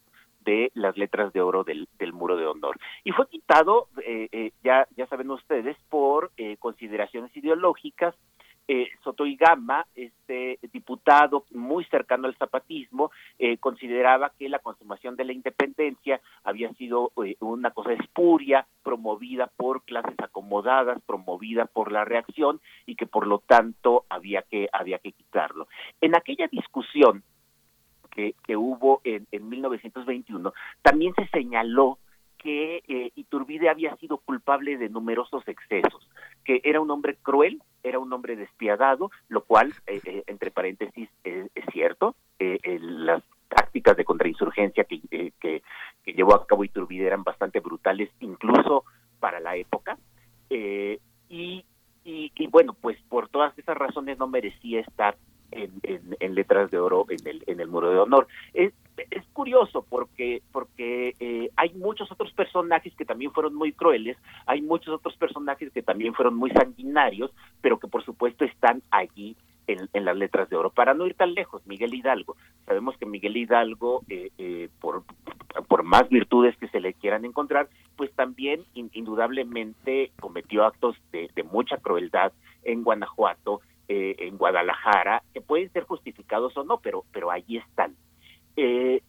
de 0.48 0.72
las 0.76 0.96
letras 0.98 1.34
de 1.34 1.42
oro 1.42 1.64
del, 1.66 1.88
del 2.00 2.14
muro 2.14 2.38
de 2.38 2.48
honor. 2.48 2.80
Y 3.04 3.12
fue 3.12 3.28
quitado, 3.28 3.90
eh, 4.04 4.30
eh, 4.32 4.52
ya, 4.64 4.88
ya 4.96 5.06
saben 5.08 5.30
ustedes, 5.30 5.76
por 5.90 6.32
eh, 6.38 6.56
consideraciones 6.58 7.36
ideológicas. 7.36 8.16
Eh, 8.70 8.90
Soto 9.02 9.26
y 9.26 9.38
Gama, 9.38 9.86
este 9.96 10.60
diputado 10.74 11.46
muy 11.52 11.86
cercano 11.86 12.28
al 12.28 12.36
zapatismo, 12.36 13.12
eh, 13.40 13.58
consideraba 13.58 14.34
que 14.38 14.50
la 14.50 14.60
consumación 14.60 15.16
de 15.16 15.24
la 15.24 15.32
independencia 15.32 16.20
había 16.44 16.70
sido 16.74 17.12
eh, 17.24 17.38
una 17.40 17.72
cosa 17.72 17.94
espuria, 17.94 18.68
promovida 18.84 19.48
por 19.56 19.84
clases 19.84 20.20
acomodadas, 20.20 21.02
promovida 21.06 21.66
por 21.66 21.94
la 21.94 22.04
reacción 22.04 22.60
y 22.86 22.96
que 22.96 23.06
por 23.06 23.26
lo 23.26 23.40
tanto 23.40 24.04
había 24.10 24.42
que, 24.42 24.68
había 24.74 25.00
que 25.00 25.14
quitarlo. 25.14 25.68
En 26.02 26.18
aquella 26.18 26.48
discusión, 26.48 27.24
que, 28.18 28.58
hubo 28.58 29.02
en, 29.04 29.28
en 29.32 29.50
1921, 29.50 30.54
también 30.82 31.14
se 31.16 31.28
señaló 31.28 32.00
que 32.38 32.84
eh, 32.88 33.12
Iturbide 33.16 33.70
había 33.70 33.96
sido 33.98 34.18
culpable 34.18 34.78
de 34.78 34.90
numerosos 34.90 35.48
excesos, 35.48 36.10
que 36.44 36.62
era 36.64 36.80
un 36.80 36.90
hombre 36.92 37.18
cruel, 37.22 37.62
era 37.84 38.00
un 38.00 38.12
hombre 38.14 38.36
despiadado, 38.36 39.12
lo 39.28 39.42
cual, 39.44 39.74
eh, 39.88 40.02
eh, 40.06 40.24
entre 40.28 40.52
paréntesis, 40.52 41.10
es 41.24 41.66
cierto, 41.72 42.16
las 42.40 43.24
tácticas 43.50 43.98
de 43.98 44.06
contrainsurgencia 44.06 44.84
que, 44.84 45.62
llevó 46.06 46.36
a 46.36 46.48
cabo 46.48 46.64
Iturbide 46.64 47.08
eran 47.08 47.24
bastante 47.24 47.60
brutales, 47.60 48.10
incluso 48.20 48.86
para 49.20 49.40
la 49.40 49.56
época, 49.56 49.98
y, 50.50 51.00
y, 51.30 52.32
y 52.34 52.48
bueno, 52.48 52.76
pues 52.80 52.98
por 53.10 53.30
todas 53.30 53.58
esas 53.58 53.78
razones 53.78 54.18
no 54.18 54.28
merecía 54.28 54.82
estar 54.82 55.18
en, 55.52 55.72
en, 55.84 56.36
letras 56.36 56.70
de 56.72 56.78
oro 56.78 57.06
en 57.10 57.26
el, 57.28 57.44
en 57.48 57.60
el 57.60 57.68
muro 57.68 57.90
de 57.90 58.00
honor. 58.00 58.28
Es, 58.54 58.74
es 59.12 59.26
curioso 59.34 59.86
porque, 59.90 60.42
porque 60.52 61.16
eh, 61.20 61.50
hay 61.56 61.74
muchos 61.74 62.12
otros 62.12 62.32
personajes 62.34 62.94
que 62.96 63.06
también 63.06 63.32
fueron 63.32 63.56
muy 63.56 63.72
crueles, 63.72 64.18
hay 64.46 64.62
muchos 64.62 64.94
otros 64.94 65.16
personajes 65.18 65.72
que 65.72 65.82
también 65.82 66.14
fueron 66.14 66.36
muy 66.36 66.52
sanguinarios, 66.52 67.32
pero 67.62 67.80
que 67.80 67.88
por 67.88 68.04
supuesto 68.04 68.46
están 68.46 68.82
allí 68.92 69.36
en, 69.68 69.90
en, 69.94 70.06
las 70.06 70.16
letras 70.16 70.50
de 70.50 70.56
oro. 70.56 70.70
Para 70.70 70.94
no 70.94 71.06
ir 71.06 71.14
tan 71.14 71.34
lejos, 71.34 71.66
Miguel 71.68 71.94
Hidalgo. 71.94 72.38
Sabemos 72.66 72.98
que 72.98 73.06
Miguel 73.06 73.38
Hidalgo, 73.38 74.04
eh, 74.10 74.32
eh, 74.38 74.70
por, 74.80 75.04
por 75.68 75.84
más 75.84 76.08
virtudes 76.10 76.56
que 76.58 76.70
se 76.70 76.80
le 76.80 76.94
quieran 76.94 77.26
encontrar, 77.26 77.68
pues 77.96 78.12
también 78.14 78.64
in, 78.74 78.90
indudablemente 78.94 80.12
cometió 80.20 80.66
actos 80.66 80.96
de, 81.12 81.30
de 81.36 81.44
mucha 81.44 81.78
crueldad 81.78 82.32
en 82.64 82.84
Guanajuato, 82.84 83.62
eh, 83.88 84.16
en 84.20 84.38
Guadalajara, 84.38 85.24
que 85.34 85.42
pueden 85.42 85.72
ser 85.72 85.84
justificados 85.84 86.56
o 86.58 86.64
no, 86.64 86.80
pero, 86.80 87.06
pero 87.12 87.32
ahí 87.32 87.58
están. 87.58 87.96
Eh, 88.56 89.02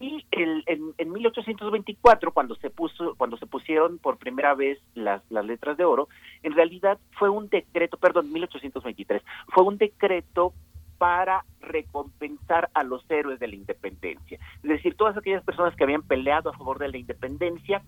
y 0.00 0.24
el, 0.30 0.62
en, 0.66 0.94
en 0.96 1.12
1824, 1.12 2.32
cuando 2.32 2.54
se 2.56 2.70
puso, 2.70 3.14
cuando 3.16 3.36
se 3.36 3.46
pusieron 3.46 3.98
por 3.98 4.16
primera 4.16 4.54
vez 4.54 4.78
las, 4.94 5.22
las 5.30 5.44
letras 5.44 5.76
de 5.76 5.84
oro, 5.84 6.08
en 6.42 6.52
realidad 6.52 6.98
fue 7.18 7.28
un 7.28 7.48
decreto, 7.48 7.96
perdón, 7.96 8.32
1823, 8.32 9.22
fue 9.48 9.64
un 9.64 9.76
decreto 9.76 10.52
para 10.98 11.44
recompensar 11.60 12.70
a 12.74 12.82
los 12.82 13.08
héroes 13.10 13.38
de 13.40 13.48
la 13.48 13.54
independencia. 13.54 14.38
Es 14.62 14.68
decir, 14.68 14.94
todas 14.94 15.16
aquellas 15.16 15.44
personas 15.44 15.74
que 15.74 15.84
habían 15.84 16.02
peleado 16.02 16.50
a 16.50 16.56
favor 16.56 16.78
de 16.78 16.88
la 16.88 16.98
independencia 16.98 17.82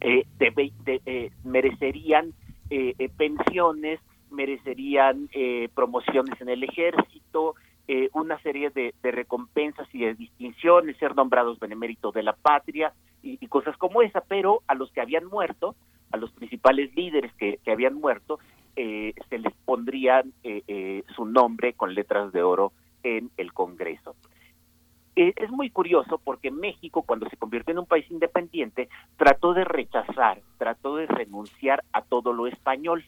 eh, 0.00 0.26
de, 0.38 0.72
de, 0.84 1.00
eh, 1.06 1.30
merecerían 1.44 2.32
eh, 2.70 2.94
eh, 2.98 3.08
pensiones, 3.08 4.00
merecerían 4.34 5.28
eh, 5.32 5.68
promociones 5.74 6.40
en 6.40 6.48
el 6.48 6.62
ejército, 6.62 7.54
eh, 7.86 8.08
una 8.14 8.38
serie 8.40 8.70
de, 8.70 8.94
recompensas 9.02 9.86
y 9.92 10.00
de 10.00 10.14
distinciones, 10.14 10.96
ser 10.96 11.14
nombrados 11.14 11.58
benemérito 11.58 12.12
de 12.12 12.22
la 12.22 12.32
patria 12.32 12.92
y, 13.22 13.46
cosas 13.46 13.76
como 13.76 14.02
esa, 14.02 14.20
pero 14.20 14.62
a 14.66 14.74
los 14.74 14.90
que 14.92 15.00
habían 15.00 15.26
muerto, 15.26 15.74
a 16.12 16.16
los 16.16 16.30
principales 16.32 16.94
líderes 16.94 17.32
que, 17.34 17.58
habían 17.66 17.94
muerto, 17.94 18.38
eh, 18.76 19.14
se 19.28 19.38
les 19.38 19.52
pondrían 19.64 20.32
eh, 20.42 20.62
eh, 20.66 21.04
su 21.14 21.24
nombre 21.24 21.74
con 21.74 21.94
letras 21.94 22.32
de 22.32 22.42
oro 22.42 22.72
en 23.02 23.30
el 23.36 23.52
Congreso. 23.52 24.14
Es 25.16 25.50
muy 25.52 25.70
curioso 25.70 26.20
porque 26.22 26.50
México, 26.50 27.02
cuando 27.02 27.28
se 27.28 27.36
convirtió 27.36 27.70
en 27.70 27.78
un 27.78 27.86
país 27.86 28.10
independiente, 28.10 28.88
trató 29.16 29.54
de 29.54 29.64
rechazar, 29.64 30.40
trató 30.58 30.96
de 30.96 31.06
renunciar 31.06 31.84
a 31.92 32.02
todo 32.02 32.32
lo 32.32 32.48
español. 32.48 33.04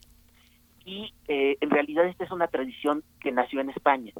Y 0.86 1.12
eh, 1.28 1.58
en 1.60 1.68
realidad 1.68 2.06
esta 2.06 2.24
es 2.24 2.30
una 2.30 2.46
tradición 2.48 3.02
que 3.20 3.32
nació 3.32 3.60
en 3.60 3.68
España 3.70 4.12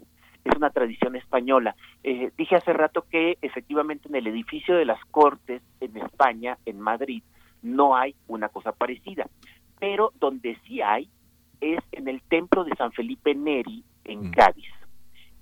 es 0.47 0.57
una 0.57 0.71
tradición 0.71 1.17
española. 1.17 1.77
Eh, 2.03 2.31
dije 2.37 2.57
hace 2.57 2.73
rato 2.73 3.05
que 3.11 3.39
efectivamente 3.43 4.09
en 4.09 4.15
el 4.15 4.27
edificio 4.27 4.77
de 4.77 4.85
las 4.85 5.05
Cortes 5.07 5.63
en 5.81 5.97
España, 5.97 6.59
en 6.67 6.81
Madrid, 6.81 7.23
no 7.63 7.97
hay 7.97 8.15
una 8.29 8.49
cosa 8.49 8.73
parecida, 8.73 9.27
pero 9.79 10.13
donde 10.21 10.57
sí 10.67 10.83
hay 10.83 11.09
es 11.61 11.81
en 11.93 12.09
el 12.09 12.23
templo 12.23 12.65
de 12.65 12.77
San 12.77 12.93
Felipe 12.93 13.35
Neri 13.35 13.83
en 14.05 14.29
mm. 14.29 14.31
Cádiz. 14.31 14.71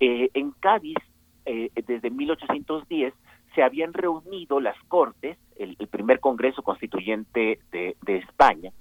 Eh, 0.00 0.30
en 0.34 0.52
Cádiz, 0.52 0.96
eh, 1.44 1.70
desde 1.86 2.10
1810, 2.10 3.12
se 3.54 3.62
habían 3.62 3.92
reunido 3.92 4.60
las 4.60 4.76
Cortes, 4.88 5.38
el, 5.56 5.76
el 5.78 5.86
primer 5.88 6.20
Congreso 6.20 6.62
Constituyente 6.62 7.60
de, 7.70 7.96
de 8.02 8.16
España, 8.18 8.72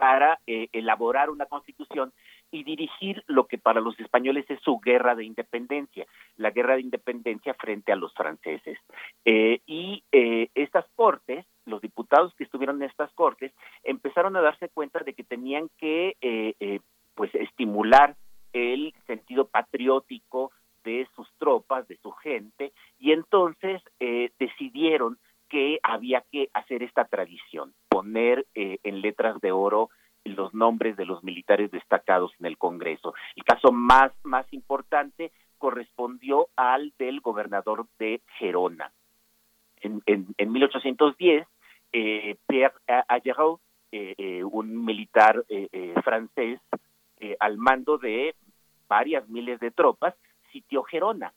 para 0.00 0.40
eh, 0.46 0.68
elaborar 0.72 1.28
una 1.28 1.44
constitución 1.44 2.10
y 2.50 2.64
dirigir 2.64 3.22
lo 3.26 3.46
que 3.46 3.58
para 3.58 3.82
los 3.82 4.00
españoles 4.00 4.46
es 4.48 4.58
su 4.62 4.80
guerra 4.80 5.14
de 5.14 5.24
independencia, 5.24 6.06
la 6.38 6.50
guerra 6.50 6.76
de 6.76 6.80
independencia 6.80 7.52
frente 7.52 7.92
a 7.92 7.96
los 7.96 8.14
franceses. 8.14 8.78
Eh, 9.26 9.60
y 9.66 10.02
eh, 10.10 10.48
estas 10.54 10.86
cortes, 10.96 11.44
los 11.66 11.82
diputados 11.82 12.34
que 12.34 12.44
estuvieron 12.44 12.82
en 12.82 12.88
estas 12.88 13.12
cortes, 13.12 13.52
empezaron 13.84 14.36
a 14.36 14.40
darse 14.40 14.70
cuenta 14.70 15.00
de 15.00 15.12
que 15.12 15.22
tenían 15.22 15.68
que 15.76 16.16
eh, 16.22 16.54
eh 16.58 16.80
pues 17.14 17.34
estimular 17.34 18.16
el 18.54 18.94
sentido 19.06 19.46
patriótico 19.46 20.50
de 20.82 21.06
sus 21.14 21.28
tropas, 21.38 21.86
de 21.86 21.98
su 21.98 22.12
gente, 22.12 22.72
y 22.98 23.12
entonces 23.12 23.82
decidieron 24.38 25.18
que 25.50 25.80
había 25.82 26.24
que 26.32 26.48
hacer 26.54 26.82
esta 26.82 27.04
tradición, 27.04 27.74
poner 27.88 28.46
en 28.54 29.02
letras 29.02 29.38
de 29.40 29.52
oro 29.52 29.90
los 30.24 30.54
nombres 30.54 30.96
de 30.96 31.06
los 31.06 31.22
militares 31.24 31.70
destacados 31.70 32.32
en 32.38 32.46
el 32.46 32.58
Congreso. 32.58 33.14
El 33.36 33.44
caso 33.44 33.72
más, 33.72 34.12
más 34.22 34.50
importante 34.52 35.32
correspondió 35.58 36.48
al 36.56 36.92
del 36.98 37.20
gobernador 37.20 37.86
de 37.98 38.22
Gerona. 38.38 38.92
En, 39.80 40.02
en, 40.06 40.26
en 40.36 40.52
1810, 40.52 41.46
eh, 41.92 42.36
Pierre 42.46 42.74
Ayrault, 43.08 43.60
eh, 43.92 44.14
eh, 44.16 44.44
un 44.44 44.84
militar 44.84 45.44
eh, 45.48 45.68
eh, 45.72 45.94
francés 46.04 46.60
eh, 47.18 47.36
al 47.40 47.58
mando 47.58 47.98
de 47.98 48.34
varias 48.88 49.28
miles 49.28 49.58
de 49.60 49.70
tropas, 49.70 50.14
sitió 50.52 50.82
Gerona. 50.82 51.32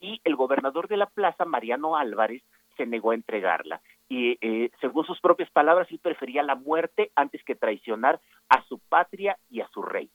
Y 0.00 0.20
el 0.24 0.36
gobernador 0.36 0.88
de 0.88 0.96
la 0.96 1.06
plaza, 1.06 1.44
Mariano 1.44 1.96
Álvarez, 1.96 2.42
se 2.76 2.86
negó 2.86 3.10
a 3.10 3.14
entregarla 3.14 3.80
y 4.12 4.36
eh, 4.42 4.70
según 4.82 5.06
sus 5.06 5.18
propias 5.22 5.50
palabras, 5.50 5.90
él 5.90 5.98
prefería 5.98 6.42
la 6.42 6.54
muerte 6.54 7.10
antes 7.16 7.42
que 7.44 7.54
traicionar 7.54 8.20
a 8.50 8.62
su 8.64 8.78
patria 8.78 9.38
y 9.48 9.62
a 9.62 9.68
su 9.68 9.80
rey. 9.80 10.10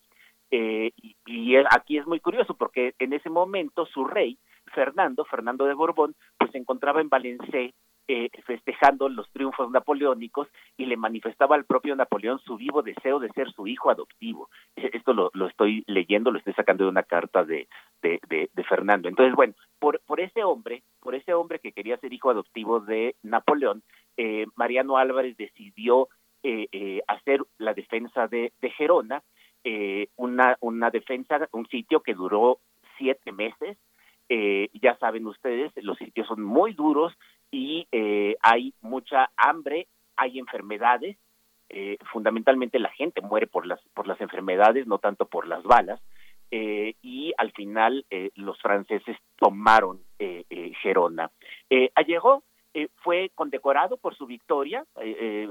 Eh, 0.52 0.92
y, 1.26 1.56
aquí 1.72 1.98
es 1.98 2.06
muy 2.06 2.20
curioso 2.20 2.56
porque 2.56 2.94
en 3.00 3.14
ese 3.14 3.32
momento 3.32 3.88
su 3.88 4.06
rey, 4.06 4.38
Fernando, 4.72 5.26
Fernando 5.26 5.66
de 5.66 5.74
Borbón, 5.74 6.16
pues 6.38 6.52
se 6.52 6.60
encontraba 6.60 7.02
en 7.02 7.10
Valencia 7.10 7.60
eh, 8.08 8.30
festejando 8.46 9.10
los 9.10 9.30
triunfos 9.32 9.70
napoleónicos 9.72 10.48
y 10.78 10.86
le 10.86 10.98
manifestaba 10.98 11.56
al 11.56 11.66
propio 11.66 11.96
Napoleón 11.96 12.40
su 12.40 12.58
vivo 12.58 12.82
deseo 12.82 13.20
de 13.20 13.30
ser 13.30 13.52
su 13.52 13.68
hijo 13.68 13.90
adoptivo. 13.90 14.50
E, 14.76 14.90
esto 14.94 15.14
lo, 15.14 15.48
estoy 15.48 15.84
leyendo, 15.88 16.32
lo 16.32 16.40
estoy 16.40 16.54
sacando 16.54 16.86
de 16.86 16.90
una 16.90 17.04
carta 17.04 17.44
de, 17.44 17.68
de, 18.02 18.20
de, 18.30 18.64
Fernando. 18.64 19.10
Entonces, 19.10 19.36
bueno, 19.36 19.54
por, 19.80 20.00
por 20.02 20.20
ese 20.20 20.44
hombre, 20.44 20.84
por 21.00 21.16
ese 21.16 21.34
hombre 21.34 21.60
que 21.60 21.72
quería 21.72 21.98
ser 21.98 22.14
hijo 22.14 22.30
adoptivo 22.30 22.80
de 22.80 23.16
Napoleón, 23.24 23.84
eh, 24.18 24.46
Mariano 24.56 24.98
Álvarez 24.98 25.38
decidió 25.38 26.10
eh, 26.44 26.68
eh, 26.72 27.02
hacer 27.08 27.42
la 27.58 27.74
defensa 27.74 28.28
de, 28.28 28.54
de 28.62 28.70
Gerona, 28.72 29.24
eh, 29.64 30.08
una, 30.16 30.56
una 30.62 30.90
defensa, 30.90 31.48
un 31.52 31.68
sitio 31.68 32.02
que 32.02 32.14
duró 32.14 32.60
siete 32.98 33.32
meses. 33.32 33.78
Eh, 34.30 34.70
ya 34.74 34.98
saben 34.98 35.26
ustedes, 35.26 35.72
los 35.78 35.98
sitios 35.98 36.28
son 36.28 36.42
muy 36.42 36.74
duros 36.74 37.14
y 37.52 37.88
eh, 37.92 38.36
hay 38.42 38.74
mucha 38.82 39.30
hambre, 39.36 39.88
hay 40.16 40.40
enfermedades. 40.40 41.18
Eh, 41.70 41.98
fundamentalmente 42.12 42.80
la 42.80 42.90
gente 42.92 43.22
muere 43.22 43.46
por 43.46 43.66
las 43.66 43.82
por 43.94 44.08
las 44.08 44.20
enfermedades, 44.22 44.88
no 44.88 45.00
tanto 45.00 45.26
por 45.26 45.48
las 45.48 45.64
balas. 45.64 46.00
Eh, 46.50 46.96
y 47.02 47.34
al 47.38 47.52
final 47.52 48.06
eh, 48.10 48.32
los 48.36 48.60
franceses 48.62 49.18
tomaron 49.36 50.02
Gerona. 50.82 51.30
llegó 52.06 52.44
eh, 52.74 52.88
fue 53.04 53.32
condecorado 53.36 53.98
por 53.98 54.16
su 54.16 54.26
victoria, 54.26 54.86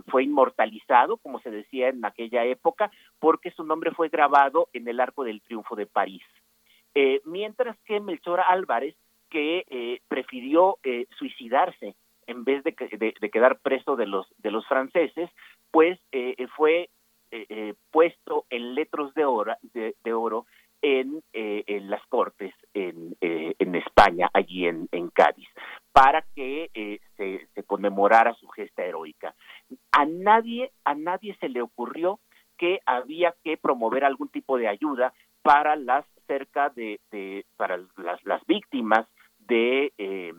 fue 0.08 0.24
inmortalizado, 0.24 1.18
como 1.18 1.40
se 1.40 1.50
decía 1.50 1.88
en 1.88 2.04
aquella 2.04 2.44
época, 2.44 2.90
porque 3.18 3.50
su 3.50 3.64
nombre 3.64 3.90
fue 3.90 4.08
grabado 4.08 4.68
en 4.72 4.88
el 4.88 5.00
Arco 5.00 5.24
del 5.24 5.42
Triunfo 5.42 5.76
de 5.76 5.86
París. 5.86 6.22
mientras 7.24 7.76
que 7.84 8.00
Melchor 8.00 8.40
Álvarez, 8.40 8.96
que 9.30 10.00
prefirió 10.08 10.78
suicidarse 11.18 11.94
en 12.26 12.44
vez 12.44 12.64
de, 12.64 12.74
de, 13.20 13.30
quedar 13.30 13.58
preso 13.60 13.96
de 13.96 14.06
los, 14.06 14.26
de 14.38 14.50
los 14.50 14.66
franceses, 14.66 15.30
pues 15.70 15.98
fue 16.56 16.90
puesto 17.90 18.46
en 18.50 18.74
letros 18.74 19.14
de 19.14 19.24
oro, 19.24 19.54
de 19.72 20.12
oro 20.12 20.46
en, 20.82 21.22
eh, 21.32 21.64
en 21.66 21.90
las 21.90 22.04
Cortes 22.06 22.54
en, 22.74 23.16
eh, 23.20 23.54
en 23.58 23.74
España, 23.74 24.30
allí 24.32 24.66
en, 24.66 24.86
Cádiz, 25.12 25.48
para 25.92 26.22
que 26.34 26.70
eh, 26.74 27.00
se, 27.16 27.48
se 27.54 27.62
conmemorara 27.62 28.34
su 28.34 28.46
gesta 28.48 28.84
heroica. 28.84 29.34
A 29.92 30.04
nadie, 30.04 30.70
a 30.84 30.94
nadie 30.94 31.36
se 31.40 31.48
le 31.48 31.62
ocurrió 31.62 32.20
que 32.58 32.80
había 32.84 33.34
que 33.42 33.56
promover 33.56 34.04
algún 34.04 34.28
tipo 34.28 34.58
de 34.58 34.68
ayuda 34.68 35.12
para 35.42 35.76
las 35.76 36.04
cerca 36.26 36.70
de, 36.70 37.00
de 37.10 37.46
para 37.56 37.78
las, 37.96 38.24
las 38.24 38.44
víctimas 38.46 39.06
de, 39.46 39.92
eh, 39.98 40.32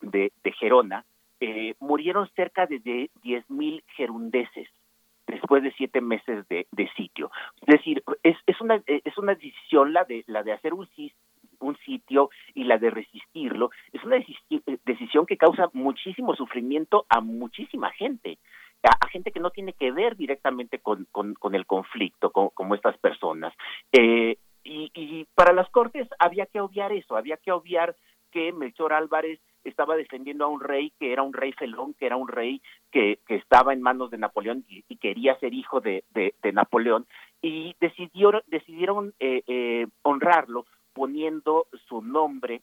de, 0.00 0.32
de 0.42 0.52
Gerona, 0.52 1.04
eh, 1.40 1.74
murieron 1.80 2.28
cerca 2.34 2.66
de 2.66 2.80
10.000 2.80 3.82
gerundeses 3.96 4.68
después 5.26 5.62
de 5.62 5.72
siete 5.72 6.00
meses 6.00 6.48
de, 6.48 6.66
de 6.72 6.90
sitio. 6.96 7.30
Es 7.66 7.78
decir, 7.78 8.02
es, 8.22 8.36
es, 8.46 8.60
una, 8.60 8.82
es 8.86 9.18
una 9.18 9.34
decisión 9.34 9.92
la 9.92 10.04
de, 10.04 10.24
la 10.26 10.42
de 10.42 10.52
hacer 10.52 10.72
un, 10.74 10.88
un 11.60 11.76
sitio 11.78 12.30
y 12.54 12.64
la 12.64 12.78
de 12.78 12.90
resistirlo, 12.90 13.70
es 13.92 14.02
una 14.04 14.16
decisión 14.84 15.26
que 15.26 15.36
causa 15.36 15.68
muchísimo 15.72 16.34
sufrimiento 16.34 17.06
a 17.08 17.20
muchísima 17.20 17.90
gente, 17.92 18.38
a, 18.82 19.06
gente 19.08 19.32
que 19.32 19.40
no 19.40 19.50
tiene 19.50 19.72
que 19.72 19.90
ver 19.92 20.16
directamente 20.16 20.78
con, 20.78 21.06
con, 21.10 21.54
el 21.54 21.66
conflicto, 21.66 22.30
con, 22.30 22.50
como 22.50 22.74
estas 22.74 22.96
personas. 22.98 23.52
Eh, 23.92 24.38
y, 24.64 24.90
y 24.94 25.26
para 25.34 25.52
las 25.52 25.68
Cortes 25.70 26.08
había 26.18 26.46
que 26.46 26.60
obviar 26.60 26.92
eso, 26.92 27.16
había 27.16 27.36
que 27.38 27.52
obviar 27.52 27.96
que 28.30 28.52
Melchor 28.52 28.92
Álvarez 28.92 29.40
estaba 29.64 29.96
defendiendo 29.96 30.44
a 30.44 30.48
un 30.48 30.60
rey 30.60 30.92
que 30.98 31.12
era 31.12 31.22
un 31.22 31.32
rey 31.32 31.52
felón, 31.52 31.94
que 31.94 32.06
era 32.06 32.16
un 32.16 32.28
rey 32.28 32.62
que, 32.90 33.18
que 33.26 33.36
estaba 33.36 33.72
en 33.72 33.82
manos 33.82 34.10
de 34.10 34.18
Napoleón 34.18 34.64
y, 34.68 34.82
quería 34.96 35.38
ser 35.38 35.54
hijo 35.54 35.80
de, 35.80 36.04
de, 36.10 36.52
Napoleón, 36.52 37.06
y 37.40 37.76
decidió, 37.80 38.32
decidieron 38.46 39.14
eh, 39.20 39.42
eh, 39.46 39.86
honrarlo 40.02 40.66
poniendo 40.92 41.66
su 41.88 42.02
nombre 42.02 42.62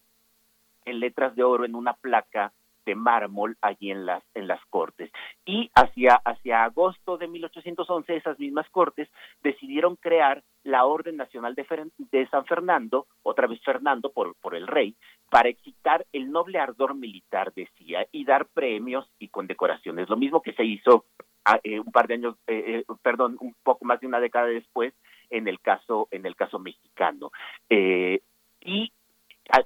en 0.83 0.99
letras 0.99 1.35
de 1.35 1.43
oro 1.43 1.65
en 1.65 1.75
una 1.75 1.93
placa 1.93 2.51
de 2.85 2.95
mármol 2.95 3.57
allí 3.61 3.91
en 3.91 4.05
las 4.05 4.23
en 4.35 4.47
las 4.47 4.63
cortes. 4.69 5.11
Y 5.45 5.71
hacia 5.73 6.15
hacia 6.15 6.63
agosto 6.63 7.17
de 7.17 7.27
1811 7.27 8.15
esas 8.15 8.37
mismas 8.37 8.69
cortes 8.69 9.09
decidieron 9.41 9.95
crear 9.95 10.43
la 10.65 10.85
Orden 10.85 11.15
Nacional 11.15 11.55
de, 11.55 12.27
San 12.27 12.45
Fernando 12.45 13.07
otra 13.23 13.47
vez 13.47 13.61
Fernando 13.63 14.11
por 14.11 14.35
por 14.35 14.55
el 14.55 14.67
rey 14.67 14.95
para 15.29 15.49
excitar 15.49 16.05
el 16.11 16.31
noble 16.31 16.59
ardor 16.59 16.95
militar 16.95 17.53
decía 17.53 18.05
y 18.11 18.25
dar 18.25 18.47
premios 18.47 19.07
y 19.19 19.29
condecoraciones. 19.29 20.09
Lo 20.09 20.17
mismo 20.17 20.41
que 20.41 20.53
se 20.53 20.65
hizo 20.65 21.05
ah, 21.45 21.59
eh, 21.63 21.79
un 21.79 21.91
par 21.91 22.07
de 22.07 22.15
años 22.15 22.35
eh, 22.47 22.83
eh, 22.87 22.93
perdón 23.01 23.37
un 23.39 23.55
poco 23.63 23.85
más 23.85 23.99
de 23.99 24.07
una 24.07 24.19
década 24.19 24.47
después 24.47 24.93
en 25.29 25.47
el 25.47 25.59
caso 25.59 26.07
en 26.11 26.25
el 26.25 26.35
caso 26.35 26.59
mexicano. 26.59 27.31
Y 27.69 28.91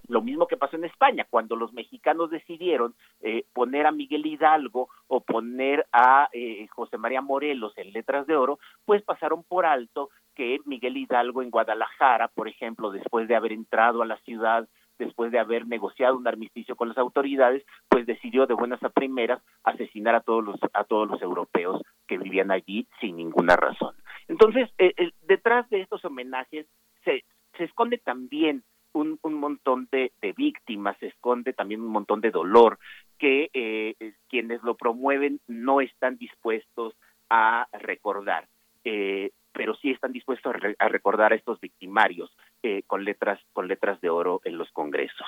lo 0.08 0.22
mismo 0.22 0.48
que 0.48 0.58
pasó 0.58 0.76
en 0.76 0.86
España, 0.86 1.26
cuando 1.30 1.56
los 1.56 1.74
mexicanos 1.74 2.30
decidieron 2.30 2.96
eh, 3.22 3.46
poner 3.54 3.86
a 3.86 3.92
Miguel 3.92 4.26
Hidalgo 4.26 4.90
o 5.08 5.22
poner 5.22 5.86
a 5.92 6.30
eh, 6.34 6.68
José 6.68 6.98
María 6.98 7.22
Morelos 7.22 7.74
en 7.78 7.94
letras 7.94 8.28
de 8.28 8.36
oro, 8.36 8.60
pues 8.86 9.02
pasaron 9.04 9.44
por 9.44 9.66
alto 9.66 10.10
que 10.40 10.58
Miguel 10.64 10.96
Hidalgo 10.96 11.42
en 11.42 11.50
Guadalajara, 11.50 12.30
por 12.30 12.48
ejemplo, 12.48 12.92
después 12.92 13.28
de 13.28 13.36
haber 13.36 13.52
entrado 13.52 14.02
a 14.02 14.06
la 14.06 14.16
ciudad, 14.20 14.70
después 14.98 15.34
de 15.34 15.40
haber 15.40 15.68
negociado 15.68 16.16
un 16.16 16.26
armisticio 16.30 16.78
con 16.78 16.88
las 16.88 16.98
autoridades, 16.98 17.66
pues 17.90 18.06
decidió 18.06 18.48
de 18.48 18.54
buenas 18.54 18.82
a 18.82 18.88
primeras 18.88 19.42
asesinar 19.66 20.16
a 20.16 20.22
todos 20.22 20.46
los 20.46 20.56
a 20.72 20.86
todos 20.86 21.10
los 21.10 21.22
europeos 21.22 21.82
que 22.08 22.18
vivían 22.18 22.52
allí 22.52 22.88
sin 23.02 23.18
ninguna 23.18 23.58
razón. 23.58 23.96
Entonces, 24.30 24.70
eh, 24.78 25.12
detrás 25.24 25.70
de 25.72 25.82
estos 25.82 26.06
homenajes 26.06 26.68
se, 27.04 27.26
se 27.58 27.66
esconde 27.66 27.98
también 27.98 28.64
un, 28.94 29.20
un 29.22 29.34
montón 29.34 29.90
de, 29.92 30.14
de, 30.22 30.32
víctimas, 30.32 30.96
se 31.00 31.08
esconde 31.08 31.52
también 31.52 31.82
un 31.82 31.92
montón 31.92 32.22
de 32.22 32.32
dolor 32.32 32.80
que 33.18 33.50
eh, 33.52 34.14
quienes 34.30 34.64
lo 34.64 34.76
promueven 34.76 35.42
no 35.48 35.82
están 35.82 36.16
dispuestos 36.16 36.96
a 37.30 37.68
recordar. 37.74 38.48
Eh, 38.86 39.32
pero 39.60 39.76
sí 39.76 39.92
están 39.92 40.14
dispuestos 40.14 40.54
a, 40.80 40.88
recordar 40.88 41.34
a 41.34 41.36
estos 41.36 41.60
victimarios 41.60 42.32
eh, 42.64 42.84
con 42.88 43.04
letras 43.04 43.42
con 43.52 43.68
letras 43.68 44.00
de 44.00 44.10
oro 44.10 44.40
en 44.46 44.58
los 44.58 44.72
congresos. 44.72 45.28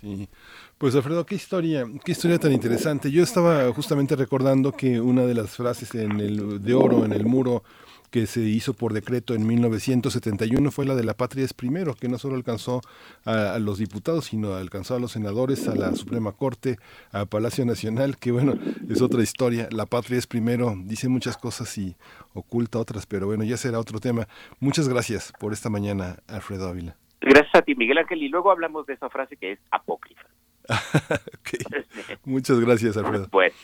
Sí, 0.00 0.28
pues 0.78 0.94
Alfredo, 0.94 1.26
qué 1.26 1.34
historia, 1.34 1.84
qué 2.04 2.12
historia 2.12 2.38
tan 2.38 2.52
interesante. 2.52 3.10
Yo 3.10 3.24
estaba 3.24 3.72
justamente 3.72 4.14
recordando 4.14 4.70
que 4.70 5.00
una 5.00 5.22
de 5.22 5.34
las 5.34 5.56
frases 5.56 5.92
en 5.96 6.20
el 6.20 6.62
de 6.62 6.74
oro 6.74 7.04
en 7.04 7.12
el 7.12 7.26
muro 7.26 7.64
que 8.10 8.26
se 8.26 8.40
hizo 8.40 8.74
por 8.74 8.92
decreto 8.92 9.34
en 9.34 9.46
1971 9.46 10.70
fue 10.70 10.84
la 10.84 10.94
de 10.94 11.04
la 11.04 11.14
patria 11.14 11.44
es 11.44 11.54
primero, 11.54 11.94
que 11.94 12.08
no 12.08 12.18
solo 12.18 12.34
alcanzó 12.34 12.80
a, 13.24 13.58
los 13.58 13.78
diputados, 13.78 14.26
sino 14.26 14.54
alcanzó 14.54 14.96
a 14.96 15.00
los 15.00 15.12
senadores, 15.12 15.68
a 15.68 15.74
la 15.74 15.94
Suprema 15.94 16.32
Corte, 16.32 16.78
a 17.12 17.26
Palacio 17.26 17.64
Nacional, 17.64 18.16
que 18.16 18.32
bueno, 18.32 18.54
es 18.88 19.00
otra 19.00 19.22
historia. 19.22 19.68
La 19.70 19.86
patria 19.86 20.18
es 20.18 20.26
primero, 20.26 20.74
dice 20.84 21.08
muchas 21.08 21.36
cosas 21.36 21.76
y 21.78 21.96
oculta 22.34 22.78
otras, 22.78 23.06
pero 23.06 23.26
bueno, 23.26 23.44
ya 23.44 23.56
será 23.56 23.78
otro 23.78 24.00
tema. 24.00 24.26
Muchas 24.58 24.88
gracias 24.88 25.32
por 25.38 25.52
esta 25.52 25.70
mañana, 25.70 26.16
Alfredo 26.28 26.68
Ávila. 26.68 26.96
Gracias 27.20 27.54
a 27.54 27.62
ti, 27.62 27.74
Miguel 27.74 27.98
Ángel, 27.98 28.22
y 28.22 28.28
luego 28.28 28.50
hablamos 28.50 28.86
de 28.86 28.94
esa 28.94 29.08
frase 29.10 29.36
que 29.36 29.52
es 29.52 29.58
apócrifa. 29.70 30.26
Muchas 32.24 32.58
gracias, 32.60 32.96
Alfredo. 32.96 33.28
Bueno. 33.30 33.54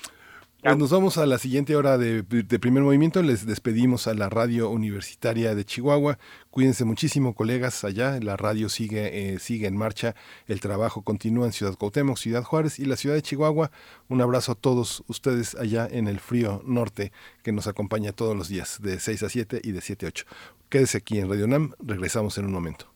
Pues 0.62 0.78
nos 0.78 0.90
vamos 0.90 1.16
a 1.16 1.26
la 1.26 1.38
siguiente 1.38 1.76
hora 1.76 1.96
de, 1.96 2.24
primer 2.24 2.82
movimiento. 2.82 3.22
Les 3.22 3.46
despedimos 3.46 4.08
a 4.08 4.14
la 4.14 4.28
radio 4.28 4.70
universitaria 4.70 5.54
de 5.54 5.64
Chihuahua. 5.64 6.18
Cuídense 6.50 6.84
muchísimo, 6.84 7.34
colegas, 7.34 7.84
allá. 7.84 8.18
La 8.20 8.36
radio 8.36 8.68
sigue, 8.68 9.34
eh, 9.34 9.38
sigue 9.38 9.68
en 9.68 9.76
marcha. 9.76 10.16
El 10.48 10.60
trabajo 10.60 11.02
continúa 11.02 11.46
en 11.46 11.52
Ciudad 11.52 11.76
Cuauhtémoc, 11.76 12.16
Ciudad 12.16 12.42
Juárez 12.42 12.80
y 12.80 12.84
la 12.84 12.96
ciudad 12.96 13.14
de 13.14 13.22
Chihuahua. 13.22 13.70
Un 14.08 14.22
abrazo 14.22 14.52
a 14.52 14.54
todos 14.56 15.04
ustedes 15.06 15.54
allá 15.54 15.86
en 15.88 16.08
el 16.08 16.18
frío 16.18 16.62
norte 16.64 17.12
que 17.44 17.52
nos 17.52 17.68
acompaña 17.68 18.12
todos 18.12 18.34
los 18.34 18.48
días, 18.48 18.80
de 18.82 18.98
6 18.98 19.22
a 19.22 19.28
7 19.28 19.60
y 19.62 19.72
de 19.72 19.80
7 19.80 20.06
a 20.06 20.08
8. 20.08 20.24
Quédese 20.68 20.98
aquí 20.98 21.18
en 21.18 21.28
Radio 21.28 21.46
NAM. 21.46 21.74
Regresamos 21.78 22.38
en 22.38 22.46
un 22.46 22.52
momento. 22.52 22.95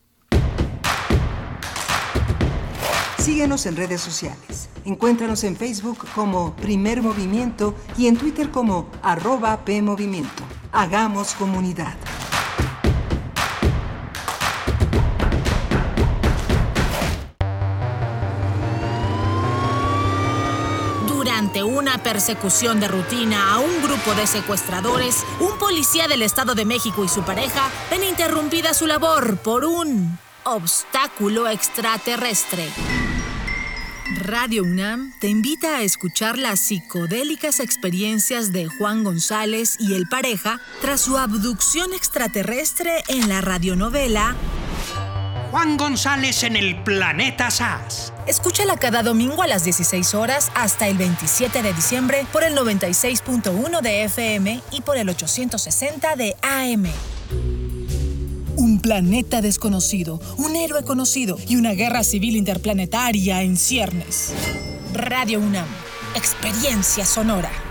Síguenos 3.21 3.67
en 3.67 3.75
redes 3.75 4.01
sociales. 4.01 4.67
Encuéntranos 4.83 5.43
en 5.43 5.55
Facebook 5.55 6.07
como 6.15 6.55
Primer 6.55 7.03
Movimiento 7.03 7.75
y 7.95 8.07
en 8.07 8.17
Twitter 8.17 8.49
como 8.49 8.89
arroba 9.03 9.63
PMovimiento. 9.63 10.41
Hagamos 10.71 11.35
comunidad. 11.35 11.93
Durante 21.07 21.61
una 21.61 21.99
persecución 21.99 22.79
de 22.79 22.87
rutina 22.87 23.53
a 23.53 23.59
un 23.59 23.83
grupo 23.83 24.15
de 24.15 24.25
secuestradores, 24.25 25.23
un 25.39 25.59
policía 25.59 26.07
del 26.07 26.23
Estado 26.23 26.55
de 26.55 26.65
México 26.65 27.03
y 27.03 27.07
su 27.07 27.21
pareja 27.21 27.69
ven 27.91 28.03
interrumpida 28.03 28.73
su 28.73 28.87
labor 28.87 29.37
por 29.37 29.63
un 29.63 30.17
obstáculo 30.43 31.47
extraterrestre. 31.47 32.67
Radio 34.17 34.63
UNAM 34.63 35.13
te 35.19 35.27
invita 35.27 35.77
a 35.77 35.81
escuchar 35.81 36.37
las 36.37 36.59
psicodélicas 36.59 37.59
experiencias 37.59 38.51
de 38.51 38.67
Juan 38.67 39.03
González 39.03 39.77
y 39.79 39.93
el 39.93 40.07
pareja 40.07 40.59
tras 40.81 41.01
su 41.01 41.17
abducción 41.17 41.93
extraterrestre 41.93 43.03
en 43.07 43.29
la 43.29 43.41
radionovela 43.41 44.35
Juan 45.51 45.75
González 45.75 46.43
en 46.43 46.55
el 46.55 46.81
planeta 46.81 47.51
SAS. 47.51 48.13
Escúchala 48.25 48.77
cada 48.77 49.03
domingo 49.03 49.43
a 49.43 49.47
las 49.47 49.65
16 49.65 50.13
horas 50.15 50.49
hasta 50.55 50.87
el 50.87 50.97
27 50.97 51.61
de 51.61 51.73
diciembre 51.73 52.25
por 52.31 52.43
el 52.43 52.55
96.1 52.55 53.81
de 53.81 54.03
FM 54.05 54.61
y 54.71 54.81
por 54.81 54.97
el 54.97 55.09
860 55.09 56.15
de 56.15 56.35
AM. 56.41 56.85
Planeta 58.81 59.41
desconocido, 59.41 60.19
un 60.37 60.55
héroe 60.55 60.83
conocido 60.83 61.37
y 61.47 61.55
una 61.55 61.73
guerra 61.73 62.03
civil 62.03 62.35
interplanetaria 62.35 63.43
en 63.43 63.55
ciernes. 63.55 64.33
Radio 64.93 65.39
UNAM, 65.39 65.67
experiencia 66.15 67.05
sonora. 67.05 67.70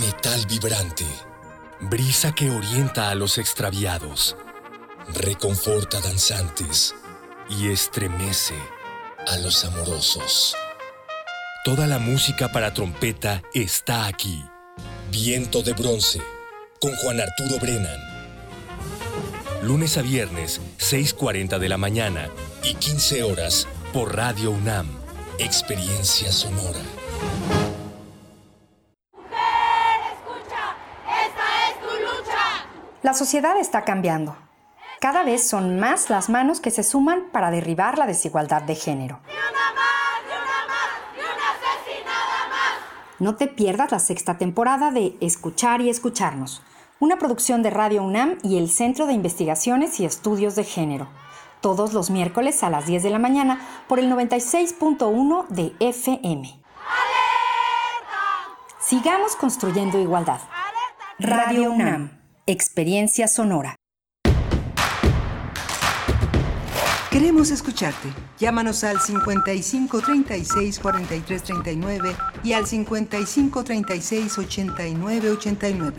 Metal 0.00 0.46
vibrante, 0.46 1.06
brisa 1.80 2.34
que 2.34 2.50
orienta 2.50 3.08
a 3.08 3.14
los 3.14 3.38
extraviados, 3.38 4.36
reconforta 5.14 5.98
danzantes 6.02 6.94
y 7.48 7.68
estremece 7.68 8.54
a 9.26 9.38
los 9.38 9.64
amorosos. 9.64 10.54
Toda 11.64 11.86
la 11.86 11.98
música 11.98 12.52
para 12.52 12.74
trompeta 12.74 13.42
está 13.54 14.06
aquí. 14.06 14.44
Viento 15.10 15.62
de 15.62 15.72
bronce, 15.72 16.20
con 16.82 16.94
Juan 16.96 17.18
Arturo 17.20 17.58
Brennan. 17.58 17.98
Lunes 19.62 19.96
a 19.96 20.02
viernes, 20.02 20.60
6.40 20.78 21.58
de 21.58 21.68
la 21.70 21.78
mañana 21.78 22.28
y 22.62 22.74
15 22.74 23.22
horas 23.22 23.66
por 23.94 24.14
Radio 24.14 24.50
UNAM. 24.50 24.86
Experiencia 25.38 26.30
sonora. 26.30 26.80
La 33.06 33.14
sociedad 33.14 33.56
está 33.60 33.84
cambiando. 33.84 34.36
Cada 35.00 35.22
vez 35.22 35.46
son 35.46 35.78
más 35.78 36.10
las 36.10 36.28
manos 36.28 36.58
que 36.58 36.72
se 36.72 36.82
suman 36.82 37.26
para 37.30 37.52
derribar 37.52 37.98
la 37.98 38.06
desigualdad 38.08 38.62
de 38.62 38.74
género. 38.74 39.20
No 43.20 43.36
te 43.36 43.46
pierdas 43.46 43.92
la 43.92 44.00
sexta 44.00 44.38
temporada 44.38 44.90
de 44.90 45.16
Escuchar 45.20 45.82
y 45.82 45.88
Escucharnos, 45.88 46.62
una 46.98 47.16
producción 47.16 47.62
de 47.62 47.70
Radio 47.70 48.02
UNAM 48.02 48.38
y 48.42 48.58
el 48.58 48.68
Centro 48.68 49.06
de 49.06 49.12
Investigaciones 49.12 50.00
y 50.00 50.04
Estudios 50.04 50.56
de 50.56 50.64
Género, 50.64 51.08
todos 51.60 51.92
los 51.92 52.10
miércoles 52.10 52.64
a 52.64 52.70
las 52.70 52.86
10 52.86 53.04
de 53.04 53.10
la 53.10 53.20
mañana 53.20 53.60
por 53.86 54.00
el 54.00 54.10
96.1 54.10 55.46
de 55.46 55.72
FM. 55.78 56.65
Sigamos 58.88 59.34
construyendo 59.34 59.98
igualdad. 60.00 60.38
Radio 61.18 61.72
UNAM, 61.72 62.20
experiencia 62.46 63.26
sonora. 63.26 63.74
Queremos 67.10 67.50
escucharte. 67.50 68.12
Llámanos 68.38 68.84
al 68.84 69.00
55 69.00 70.00
36 70.02 70.78
43 70.78 71.42
39 71.42 72.16
y 72.44 72.52
al 72.52 72.68
55 72.68 73.64
36 73.64 74.38
89 74.38 75.30
89. 75.32 75.96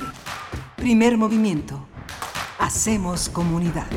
Primer 0.78 1.18
movimiento. 1.18 1.86
Hacemos 2.58 3.28
comunidad. 3.28 3.88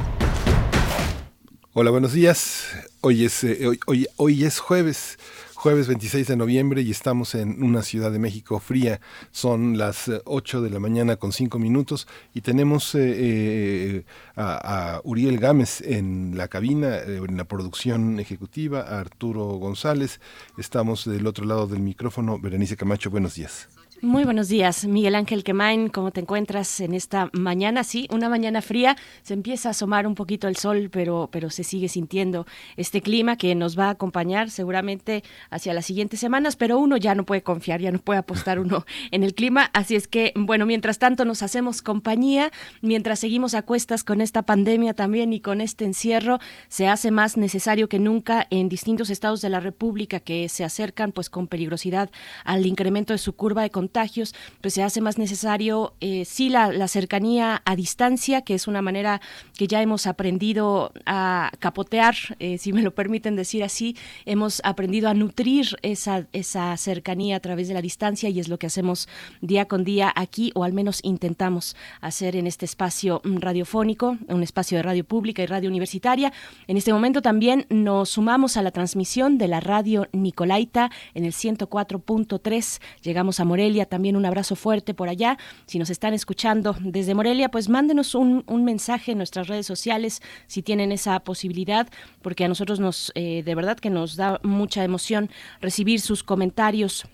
Hola, 1.75 1.93
buenos 1.93 2.13
días. 2.13 2.65
Hoy 3.03 3.25
es, 3.25 3.45
eh, 3.45 3.69
hoy, 3.69 3.79
hoy, 3.87 4.09
hoy 4.17 4.45
es 4.45 4.59
jueves, 4.59 5.17
jueves 5.61 5.89
26 5.89 6.27
de 6.27 6.37
noviembre 6.37 6.81
y 6.81 6.91
estamos 6.91 7.35
en 7.35 7.63
una 7.63 7.83
ciudad 7.83 8.11
de 8.11 8.19
México 8.19 8.59
fría. 8.61 8.99
Son 9.31 9.77
las 9.77 10.09
eh, 10.09 10.23
8 10.25 10.63
de 10.63 10.71
la 10.71 10.81
mañana 10.81 11.17
con 11.17 11.33
5 11.33 11.59
minutos 11.59 12.09
y 12.33 12.41
tenemos 12.41 12.95
eh, 12.95 13.01
eh, 13.05 14.05
a, 14.37 14.95
a 14.95 15.01
Uriel 15.05 15.39
Gámez 15.39 15.83
en 15.83 16.33
la 16.35 16.49
cabina, 16.49 16.97
eh, 16.97 17.21
en 17.29 17.37
la 17.37 17.45
producción 17.45 18.19
ejecutiva, 18.21 18.81
a 18.81 19.01
Arturo 19.01 19.45
González. 19.59 20.19
Estamos 20.57 21.05
del 21.05 21.27
otro 21.27 21.45
lado 21.45 21.67
del 21.67 21.81
micrófono. 21.81 22.39
Berenice 22.39 22.79
Camacho, 22.79 23.11
buenos 23.11 23.35
días. 23.35 23.69
Muy 24.03 24.25
buenos 24.25 24.49
días, 24.49 24.87
Miguel 24.87 25.15
Ángel 25.15 25.45
Quemain, 25.45 25.91
¿cómo 25.91 26.11
te 26.11 26.21
encuentras 26.21 26.81
en 26.81 26.95
esta 26.95 27.29
mañana? 27.35 27.85
Sí, 27.85 28.09
una 28.11 28.31
mañana 28.31 28.63
fría, 28.63 28.97
se 29.21 29.35
empieza 29.35 29.69
a 29.69 29.73
asomar 29.73 30.07
un 30.07 30.15
poquito 30.15 30.49
el 30.49 30.57
sol, 30.57 30.89
pero, 30.91 31.29
pero 31.31 31.51
se 31.51 31.65
sigue 31.65 31.91
sintiendo 31.91 32.47
este 32.79 33.03
clima 33.03 33.37
que 33.37 33.55
nos 33.55 33.79
va 33.79 33.89
a 33.89 33.91
acompañar 33.91 34.49
seguramente 34.49 35.23
hacia 35.51 35.75
las 35.75 35.85
siguientes 35.85 36.19
semanas, 36.19 36.57
pero 36.57 36.79
uno 36.79 36.97
ya 36.97 37.15
no 37.15 37.27
puede 37.27 37.43
confiar, 37.43 37.83
ya 37.83 37.93
no 37.93 37.99
puede 37.99 38.21
apostar 38.21 38.59
uno 38.59 38.87
en 39.11 39.23
el 39.23 39.35
clima, 39.35 39.69
así 39.75 39.97
es 39.97 40.09
que, 40.09 40.33
bueno, 40.35 40.65
mientras 40.65 40.99
tanto 40.99 41.27
nos 41.27 41.43
hacemos 41.43 41.83
compañía, 41.83 42.53
mientras 42.81 43.19
seguimos 43.19 43.53
a 43.53 43.61
cuestas 43.61 44.03
con 44.03 44.23
esta 44.23 44.41
pandemia 44.41 44.95
también 44.95 45.35
y 45.35 45.41
con 45.41 45.61
este 45.61 45.85
encierro, 45.85 46.39
se 46.69 46.89
hace 46.89 47.11
más 47.11 47.37
necesario 47.37 47.91
que 47.91 47.99
nunca 47.99 48.47
en 48.49 48.71
distintos 48.71 49.11
estados 49.11 49.43
de 49.43 49.51
la 49.51 49.61
República 49.61 50.21
que 50.21 50.49
se 50.49 50.65
acercan 50.65 51.13
pues 51.13 51.29
con 51.29 51.49
peligrosidad 51.49 52.11
al 52.45 52.65
incremento 52.65 53.13
de 53.13 53.19
su 53.19 53.35
curva 53.35 53.61
de 53.61 53.69
contagios, 53.91 54.37
pues 54.61 54.75
se 54.75 54.85
hace 54.85 55.01
más 55.01 55.19
necesario, 55.19 55.95
eh, 56.01 56.25
sí, 56.25 56.49
la, 56.49 56.71
la, 56.71 56.87
cercanía 56.87 57.61
a 57.65 57.75
distancia, 57.75 58.43
que 58.43 58.55
es 58.55 58.69
una 58.69 58.83
manera 58.83 59.21
que 59.59 59.67
ya 59.67 59.83
hemos 59.83 60.07
aprendido 60.07 60.93
a 61.07 61.51
capotear, 61.59 62.15
eh, 62.39 62.57
si 62.59 62.73
me 62.73 62.83
lo 62.83 62.95
permiten 62.95 63.35
decir 63.35 63.65
así, 63.65 63.97
hemos 64.27 64.61
aprendido 64.63 65.09
a 65.09 65.15
nutrir 65.15 65.77
esa, 65.83 66.29
esa 66.33 66.77
cercanía 66.77 67.37
a 67.37 67.41
través 67.41 67.67
de 67.67 67.75
la 67.75 67.83
distancia 67.83 68.29
y 68.29 68.39
es 68.39 68.49
lo 68.49 68.59
que 68.59 68.69
hacemos 68.69 69.09
día 69.41 69.65
con 69.67 69.83
día 69.83 70.13
aquí, 70.15 70.53
o 70.55 70.63
al 70.63 70.73
menos 70.73 71.01
intentamos 71.03 71.75
hacer 72.01 72.37
en 72.37 72.47
este 72.47 72.67
espacio 72.67 73.21
radiofónico, 73.25 74.19
un 74.29 74.43
espacio 74.45 74.79
de 74.79 74.83
radio 74.85 75.05
pública 75.05 75.43
y 75.43 75.47
radio 75.47 75.69
universitaria. 75.69 76.33
En 76.69 76.77
este 76.77 76.93
momento 76.93 77.23
también 77.23 77.67
nos 77.71 78.11
sumamos 78.11 78.57
a 78.57 78.63
la 78.63 78.71
transmisión 78.71 79.37
de 79.37 79.49
la 79.49 79.59
radio 79.59 80.07
Nicolaita 80.13 80.93
en 81.15 81.25
el 81.25 81.33
104.3, 81.33 82.81
llegamos 83.03 83.41
a 83.41 83.45
Morelia, 83.45 83.80
también 83.87 84.17
un 84.17 84.25
abrazo 84.27 84.57
fuerte 84.57 84.95
por 84.95 85.09
allá. 85.09 85.39
Si 85.67 85.79
nos 85.79 85.91
están 85.91 86.15
escuchando 86.15 86.77
desde 86.81 87.15
Morelia, 87.15 87.51
pues 87.51 87.69
mándenos 87.69 88.15
un, 88.15 88.45
mensaje 88.65 89.13
en 89.13 89.19
nuestras 89.19 89.49
redes 89.49 89.67
sociales 89.67 90.21
si 90.47 90.63
tienen 90.63 90.93
esa 90.93 91.19
posibilidad, 91.21 91.89
porque 92.23 92.45
a 92.45 92.49
nosotros 92.49 92.79
nos, 92.79 93.11
eh, 93.15 93.43
de 93.43 93.55
verdad 93.55 93.79
que 93.79 93.91
nos 93.91 94.17
da 94.17 94.39
mucha 94.43 94.85
emoción 94.85 95.31
recibir 95.61 96.01
sus 96.01 96.23
comentarios 96.23 97.07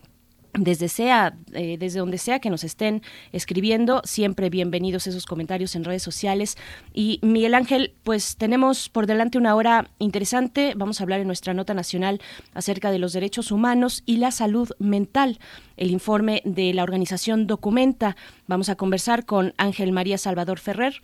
desde 0.58 0.88
sea, 0.88 1.36
eh, 1.52 1.76
desde 1.78 1.98
donde 1.98 2.18
sea 2.18 2.38
que 2.38 2.50
nos 2.50 2.64
estén 2.64 3.02
escribiendo, 3.32 4.02
siempre 4.04 4.50
bienvenidos 4.50 5.06
esos 5.06 5.26
comentarios 5.26 5.74
en 5.76 5.84
redes 5.84 6.02
sociales. 6.02 6.56
Y 6.92 7.18
Miguel 7.22 7.54
Ángel, 7.54 7.94
pues 8.02 8.36
tenemos 8.36 8.88
por 8.88 9.06
delante 9.06 9.38
una 9.38 9.54
hora 9.54 9.90
interesante. 9.98 10.74
Vamos 10.76 11.00
a 11.00 11.04
hablar 11.04 11.20
en 11.20 11.26
nuestra 11.26 11.54
nota 11.54 11.74
nacional 11.74 12.20
acerca 12.54 12.90
de 12.90 12.98
los 12.98 13.12
derechos 13.12 13.50
humanos 13.50 14.02
y 14.06 14.16
la 14.16 14.30
salud 14.30 14.70
mental. 14.78 15.38
El 15.76 15.90
informe 15.90 16.42
de 16.44 16.72
la 16.72 16.82
organización 16.82 17.46
Documenta. 17.46 18.16
Vamos 18.46 18.68
a 18.68 18.76
conversar 18.76 19.26
con 19.26 19.54
Ángel 19.58 19.92
María 19.92 20.18
Salvador 20.18 20.58
Ferrer, 20.58 21.02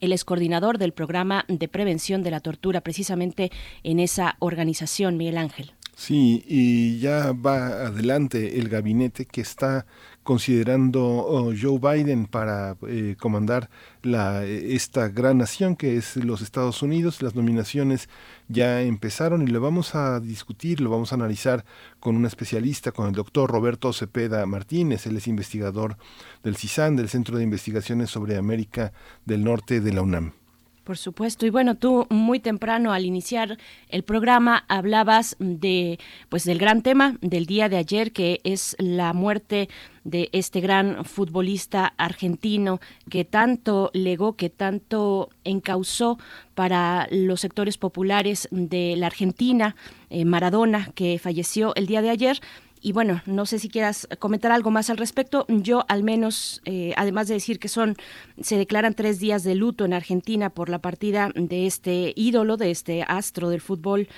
él 0.00 0.12
es 0.12 0.24
coordinador 0.24 0.78
del 0.78 0.92
programa 0.92 1.44
de 1.48 1.68
prevención 1.68 2.22
de 2.22 2.30
la 2.30 2.40
tortura, 2.40 2.82
precisamente 2.82 3.50
en 3.82 4.00
esa 4.00 4.36
organización, 4.38 5.16
Miguel 5.16 5.38
Ángel. 5.38 5.72
Sí, 5.98 6.44
y 6.46 7.00
ya 7.00 7.32
va 7.32 7.86
adelante 7.86 8.60
el 8.60 8.68
gabinete 8.68 9.26
que 9.26 9.40
está 9.40 9.84
considerando 10.22 11.02
oh, 11.04 11.52
Joe 11.60 11.80
Biden 11.80 12.26
para 12.26 12.76
eh, 12.86 13.16
comandar 13.18 13.68
la, 14.02 14.44
esta 14.44 15.08
gran 15.08 15.38
nación 15.38 15.74
que 15.74 15.96
es 15.96 16.14
los 16.16 16.40
Estados 16.40 16.82
Unidos. 16.82 17.20
Las 17.20 17.34
nominaciones 17.34 18.08
ya 18.46 18.80
empezaron 18.82 19.42
y 19.42 19.48
lo 19.48 19.60
vamos 19.60 19.96
a 19.96 20.20
discutir, 20.20 20.80
lo 20.80 20.88
vamos 20.90 21.10
a 21.10 21.16
analizar 21.16 21.64
con 21.98 22.14
un 22.14 22.26
especialista, 22.26 22.92
con 22.92 23.08
el 23.08 23.12
doctor 23.12 23.50
Roberto 23.50 23.92
Cepeda 23.92 24.46
Martínez. 24.46 25.04
Él 25.06 25.16
es 25.16 25.26
investigador 25.26 25.96
del 26.44 26.56
CISAN, 26.56 26.94
del 26.94 27.08
Centro 27.08 27.38
de 27.38 27.42
Investigaciones 27.42 28.08
sobre 28.08 28.36
América 28.36 28.92
del 29.24 29.42
Norte 29.42 29.80
de 29.80 29.92
la 29.92 30.02
UNAM. 30.02 30.37
Por 30.88 30.96
supuesto. 30.96 31.44
Y 31.44 31.50
bueno, 31.50 31.74
tú 31.74 32.06
muy 32.08 32.40
temprano 32.40 32.94
al 32.94 33.04
iniciar 33.04 33.58
el 33.90 34.04
programa 34.04 34.64
hablabas 34.68 35.36
de 35.38 35.98
pues 36.30 36.44
del 36.44 36.56
gran 36.56 36.80
tema 36.80 37.18
del 37.20 37.44
día 37.44 37.68
de 37.68 37.76
ayer 37.76 38.10
que 38.10 38.40
es 38.42 38.74
la 38.78 39.12
muerte 39.12 39.68
de 40.04 40.30
este 40.32 40.62
gran 40.62 41.04
futbolista 41.04 41.92
argentino 41.98 42.80
que 43.10 43.26
tanto 43.26 43.90
legó, 43.92 44.36
que 44.36 44.48
tanto 44.48 45.28
encausó 45.44 46.18
para 46.54 47.06
los 47.10 47.42
sectores 47.42 47.76
populares 47.76 48.48
de 48.50 48.94
la 48.96 49.08
Argentina, 49.08 49.76
eh, 50.08 50.24
Maradona, 50.24 50.90
que 50.94 51.18
falleció 51.18 51.74
el 51.74 51.86
día 51.86 52.00
de 52.00 52.08
ayer. 52.08 52.40
Y 52.80 52.92
bueno, 52.92 53.22
no 53.26 53.46
sé 53.46 53.58
si 53.58 53.68
quieras 53.68 54.08
comentar 54.18 54.52
algo 54.52 54.70
más 54.70 54.90
al 54.90 54.96
respecto. 54.96 55.46
Yo 55.48 55.84
al 55.88 56.02
menos, 56.02 56.60
eh, 56.64 56.92
además 56.96 57.28
de 57.28 57.34
decir 57.34 57.58
que 57.58 57.68
son, 57.68 57.96
se 58.40 58.56
declaran 58.56 58.94
tres 58.94 59.18
días 59.18 59.42
de 59.44 59.54
luto 59.54 59.84
en 59.84 59.92
Argentina 59.92 60.50
por 60.50 60.68
la 60.68 60.78
partida 60.78 61.30
de 61.34 61.66
este 61.66 62.12
ídolo, 62.16 62.56
de 62.56 62.70
este 62.70 63.02
astro 63.02 63.48
del 63.48 63.60
fútbol, 63.60 64.08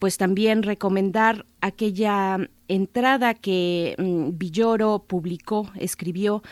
pues 0.00 0.16
también 0.16 0.62
recomendar 0.62 1.46
aquella 1.60 2.38
entrada 2.68 3.34
que 3.34 3.94
mm, 3.98 4.38
Villoro 4.38 5.04
publicó, 5.06 5.70
escribió 5.76 6.42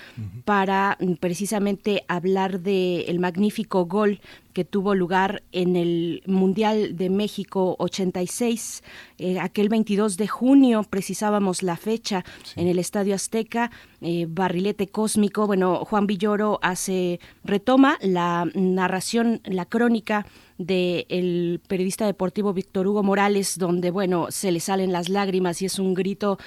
para 0.45 0.99
mm, 1.01 1.15
precisamente 1.15 2.05
hablar 2.09 2.61
de 2.61 3.03
el 3.03 3.19
magnífico 3.19 3.87
gol 3.87 4.21
que 4.53 4.67
tuvo 4.67 4.95
lugar 4.95 5.43
en 5.53 5.77
el 5.77 6.23
Mundial 6.27 6.97
de 6.97 7.09
México 7.09 7.77
86, 7.79 8.83
eh, 9.17 9.39
aquel 9.41 9.71
22 9.71 10.19
de 10.19 10.29
junio, 10.29 10.83
precisábamos 10.83 11.63
la 11.63 11.77
fecha 11.77 12.25
en 12.55 12.69
el 12.69 12.79
Estadio 12.79 13.15
Azteca, 13.15 13.71
eh, 14.03 14.27
barrilete 14.29 14.89
cósmico. 14.89 15.47
Bueno, 15.47 15.87
Juan 15.87 16.07
Villoro 16.07 16.59
hace 16.61 17.19
retoma 17.45 17.97
la 18.03 18.47
narración, 18.55 19.41
la 19.45 19.65
crónica 19.65 20.27
del 20.59 21.61
periodista 21.67 22.07
deportivo 22.07 22.53
Víctor 22.53 22.87
Hugo 22.87 23.03
Morales, 23.03 23.59
donde 23.59 23.91
bueno 23.91 24.27
se 24.31 24.53
le 24.53 24.61
salen 24.61 24.93
las 24.93 25.09
lágrimas 25.09 25.63
y 25.63 25.67
es 25.67 25.79
un 25.79 25.95
grito 25.95 26.39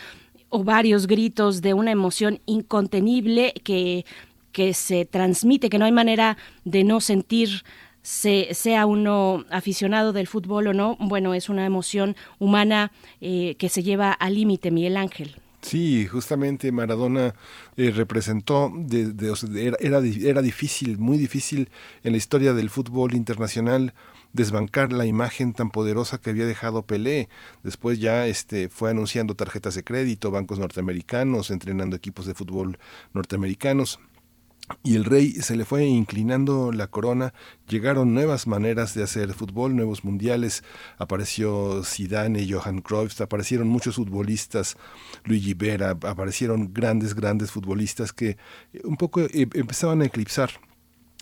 o 0.50 0.64
varios 0.64 1.08
gritos 1.08 1.62
de 1.62 1.74
una 1.74 1.92
emoción 1.92 2.40
incontenible 2.46 3.54
que, 3.64 4.06
que 4.52 4.74
se 4.74 5.06
transmite, 5.06 5.70
que 5.70 5.80
no 5.80 5.86
hay 5.86 5.94
manera 5.94 6.38
de 6.66 6.84
no 6.84 7.00
sentir 7.00 7.64
sea 8.04 8.86
uno 8.86 9.46
aficionado 9.52 10.12
del 10.12 10.28
fútbol 10.28 10.68
o 10.68 10.74
no, 10.74 10.98
bueno, 11.00 11.34
es 11.34 11.50
una 11.50 11.66
emoción 11.66 12.16
humana 12.40 12.92
eh, 13.22 13.56
que 13.60 13.70
se 13.70 13.84
lleva 13.84 14.12
al 14.12 14.36
límite, 14.36 14.72
Miguel 14.72 14.98
Ángel. 14.98 15.36
Sí, 15.62 16.08
justamente 16.08 16.72
Maradona 16.72 17.36
eh, 17.78 17.92
representó, 17.92 18.72
de, 18.76 19.14
era, 19.56 19.78
era, 19.80 20.00
era 20.00 20.42
difícil, 20.42 20.98
muy 20.98 21.18
difícil 21.18 21.70
en 22.04 22.14
la 22.14 22.18
historia 22.18 22.54
del 22.54 22.70
fútbol 22.72 23.14
internacional 23.14 23.94
desbancar 24.34 24.92
la 24.92 25.06
imagen 25.06 25.54
tan 25.54 25.70
poderosa 25.70 26.20
que 26.20 26.32
había 26.32 26.46
dejado 26.46 26.86
Pelé. 26.86 27.30
Después 27.64 28.00
ya 28.00 28.28
este, 28.28 28.70
fue 28.70 28.90
anunciando 28.90 29.36
tarjetas 29.36 29.76
de 29.76 29.84
crédito, 29.84 30.32
bancos 30.32 30.58
norteamericanos, 30.60 31.52
entrenando 31.52 31.96
equipos 31.96 32.26
de 32.26 32.34
fútbol 32.34 32.80
norteamericanos 33.14 34.00
y 34.84 34.96
el 34.96 35.06
rey 35.06 35.32
se 35.34 35.56
le 35.56 35.66
fue 35.66 35.86
inclinando 35.86 36.72
la 36.72 36.88
corona, 36.88 37.34
llegaron 37.68 38.14
nuevas 38.14 38.48
maneras 38.48 38.94
de 38.94 39.04
hacer 39.04 39.34
fútbol, 39.34 39.76
nuevos 39.76 40.04
mundiales, 40.04 40.64
apareció 40.98 41.84
Zidane, 41.84 42.48
Johan 42.50 42.82
Cruyff, 42.82 43.20
aparecieron 43.22 43.68
muchos 43.68 43.96
futbolistas, 43.96 44.78
Luigi 45.24 45.54
Vera, 45.54 45.92
aparecieron 45.92 46.74
grandes, 46.74 47.16
grandes 47.16 47.52
futbolistas 47.52 48.14
que 48.14 48.38
un 48.84 48.98
poco 48.98 49.22
eh, 49.22 49.48
empezaban 49.54 50.02
a 50.02 50.06
eclipsar 50.06 50.52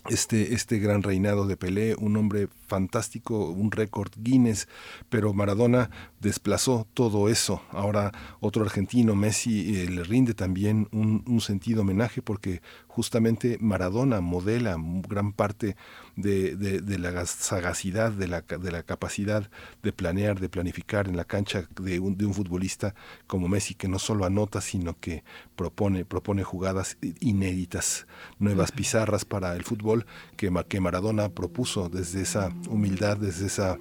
este, 0.08 0.54
este 0.54 0.78
gran 0.78 1.02
reinado 1.02 1.46
de 1.46 1.56
Pelé, 1.56 1.94
un 1.96 2.16
hombre 2.16 2.48
fantástico, 2.70 3.50
un 3.50 3.72
récord 3.72 4.12
Guinness, 4.16 4.68
pero 5.08 5.34
Maradona 5.34 5.90
desplazó 6.20 6.86
todo 6.94 7.28
eso. 7.28 7.62
Ahora 7.70 8.12
otro 8.38 8.62
argentino, 8.62 9.16
Messi, 9.16 9.74
eh, 9.74 9.90
le 9.90 10.04
rinde 10.04 10.34
también 10.34 10.88
un, 10.92 11.24
un, 11.26 11.40
sentido 11.40 11.80
homenaje 11.80 12.22
porque 12.22 12.62
justamente 12.86 13.58
Maradona 13.60 14.20
modela 14.20 14.76
gran 15.08 15.32
parte 15.32 15.76
de, 16.14 16.54
de, 16.56 16.98
la 16.98 17.26
sagacidad, 17.26 18.12
de 18.12 18.28
la, 18.28 18.42
de 18.42 18.70
la, 18.70 18.82
capacidad 18.82 19.50
de 19.82 19.92
planear, 19.92 20.38
de 20.38 20.48
planificar 20.48 21.08
en 21.08 21.16
la 21.16 21.24
cancha 21.24 21.66
de 21.80 21.98
un, 21.98 22.16
de 22.16 22.26
un 22.26 22.34
futbolista 22.34 22.94
como 23.26 23.48
Messi, 23.48 23.74
que 23.74 23.88
no 23.88 23.98
solo 23.98 24.24
anota, 24.26 24.60
sino 24.60 24.98
que 25.00 25.24
propone, 25.56 26.04
propone 26.04 26.44
jugadas 26.44 26.98
inéditas, 27.20 28.06
nuevas 28.38 28.70
pizarras 28.70 29.24
para 29.24 29.56
el 29.56 29.64
fútbol 29.64 30.06
que, 30.36 30.52
que 30.68 30.80
Maradona 30.80 31.30
propuso 31.30 31.88
desde 31.88 32.22
esa 32.22 32.50
humildad, 32.68 33.16
desde 33.16 33.46
esa, 33.46 33.78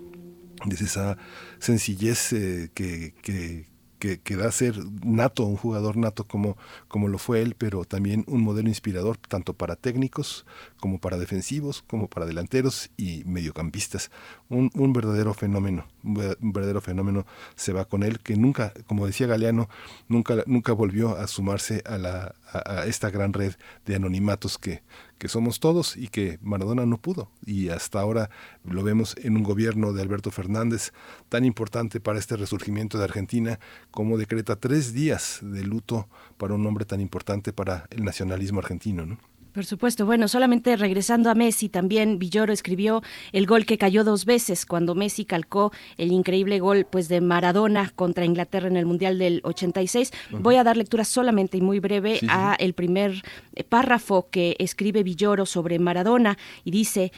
desde 0.65 0.85
esa 0.85 1.17
sencillez 1.59 2.33
eh, 2.33 2.71
que, 2.73 3.13
que, 3.21 3.67
que, 3.99 4.51
ser 4.51 4.75
nato, 5.03 5.45
un 5.45 5.57
jugador 5.57 5.97
nato 5.97 6.25
como, 6.25 6.57
como 6.87 7.07
lo 7.07 7.17
fue 7.17 7.41
él, 7.41 7.55
pero 7.57 7.83
también 7.85 8.23
un 8.27 8.41
modelo 8.41 8.69
inspirador 8.69 9.17
tanto 9.17 9.53
para 9.53 9.75
técnicos 9.75 10.45
como 10.79 10.99
para 10.99 11.17
defensivos, 11.17 11.83
como 11.85 12.07
para 12.07 12.25
delanteros 12.25 12.89
y 12.97 13.23
mediocampistas. 13.25 14.11
Un, 14.49 14.69
verdadero 14.93 15.33
fenómeno, 15.33 15.85
un 16.03 16.53
verdadero 16.53 16.81
fenómeno 16.81 17.25
se 17.55 17.73
va 17.73 17.85
con 17.85 18.03
él, 18.03 18.19
que 18.19 18.35
nunca, 18.35 18.73
como 18.87 19.05
decía 19.05 19.27
Galeano, 19.27 19.69
nunca, 20.07 20.43
nunca 20.47 20.73
volvió 20.73 21.17
a 21.17 21.27
sumarse 21.27 21.83
a, 21.85 21.97
la, 21.97 22.35
a 22.51 22.85
esta 22.85 23.09
gran 23.09 23.33
red 23.33 23.53
de 23.85 23.95
anonimatos 23.95 24.57
que, 24.57 24.81
que 25.19 25.27
somos 25.27 25.59
todos 25.59 25.97
y 25.97 26.07
que 26.07 26.39
Maradona 26.41 26.85
no 26.85 26.97
pudo. 26.97 27.29
Y 27.45 27.69
hasta 27.69 27.99
ahora 27.99 28.29
lo 28.63 28.83
vemos 28.83 29.15
en 29.21 29.35
un 29.35 29.43
gobierno 29.43 29.93
de 29.93 30.01
Alberto 30.01 30.31
Fernández 30.31 30.93
tan 31.27 31.45
importante 31.45 31.99
para 31.99 32.17
este 32.17 32.37
resurgimiento 32.37 32.97
de 32.97 33.03
Argentina 33.03 33.59
como 33.91 34.17
decreta 34.17 34.55
tres 34.55 34.93
días 34.93 35.39
de 35.41 35.63
luto 35.63 36.07
para 36.37 36.53
un 36.53 36.65
hombre 36.65 36.85
tan 36.85 37.01
importante 37.01 37.53
para 37.53 37.85
el 37.91 38.03
nacionalismo 38.03 38.59
argentino. 38.59 39.05
¿no? 39.05 39.19
Por 39.59 39.65
supuesto, 39.65 40.05
bueno, 40.05 40.29
solamente 40.29 40.77
regresando 40.77 41.29
a 41.29 41.35
Messi, 41.35 41.67
también 41.67 42.17
Villoro 42.17 42.53
escribió 42.53 43.03
el 43.33 43.45
gol 43.45 43.65
que 43.65 43.77
cayó 43.77 44.05
dos 44.05 44.23
veces 44.23 44.65
cuando 44.65 44.95
Messi 44.95 45.25
calcó 45.25 45.73
el 45.97 46.13
increíble 46.13 46.59
gol 46.59 46.87
pues 46.89 47.09
de 47.09 47.19
Maradona 47.19 47.91
contra 47.93 48.23
Inglaterra 48.23 48.69
en 48.69 48.77
el 48.77 48.85
Mundial 48.85 49.19
del 49.19 49.41
86. 49.43 50.13
Voy 50.31 50.55
a 50.55 50.63
dar 50.63 50.77
lectura 50.77 51.03
solamente 51.03 51.57
y 51.57 51.61
muy 51.61 51.81
breve 51.81 52.21
a 52.29 52.55
el 52.57 52.71
primer 52.71 53.21
párrafo 53.67 54.29
que 54.31 54.55
escribe 54.59 55.03
Villoro 55.03 55.45
sobre 55.45 55.77
Maradona 55.77 56.37
y 56.63 56.71
dice 56.71 57.11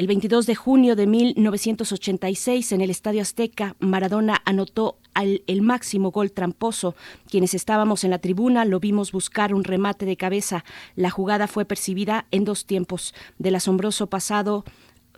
el 0.00 0.06
22 0.06 0.46
de 0.46 0.54
junio 0.54 0.96
de 0.96 1.06
1986, 1.06 2.72
en 2.72 2.80
el 2.80 2.88
Estadio 2.88 3.20
Azteca, 3.20 3.76
Maradona 3.80 4.40
anotó 4.46 4.96
el 5.14 5.60
máximo 5.60 6.10
gol 6.10 6.32
tramposo. 6.32 6.94
Quienes 7.28 7.52
estábamos 7.52 8.02
en 8.02 8.10
la 8.10 8.18
tribuna 8.18 8.64
lo 8.64 8.80
vimos 8.80 9.12
buscar 9.12 9.52
un 9.52 9.62
remate 9.62 10.06
de 10.06 10.16
cabeza. 10.16 10.64
La 10.96 11.10
jugada 11.10 11.48
fue 11.48 11.66
percibida 11.66 12.24
en 12.30 12.46
dos 12.46 12.64
tiempos. 12.64 13.14
Del 13.36 13.56
asombroso 13.56 14.06
pasado 14.06 14.64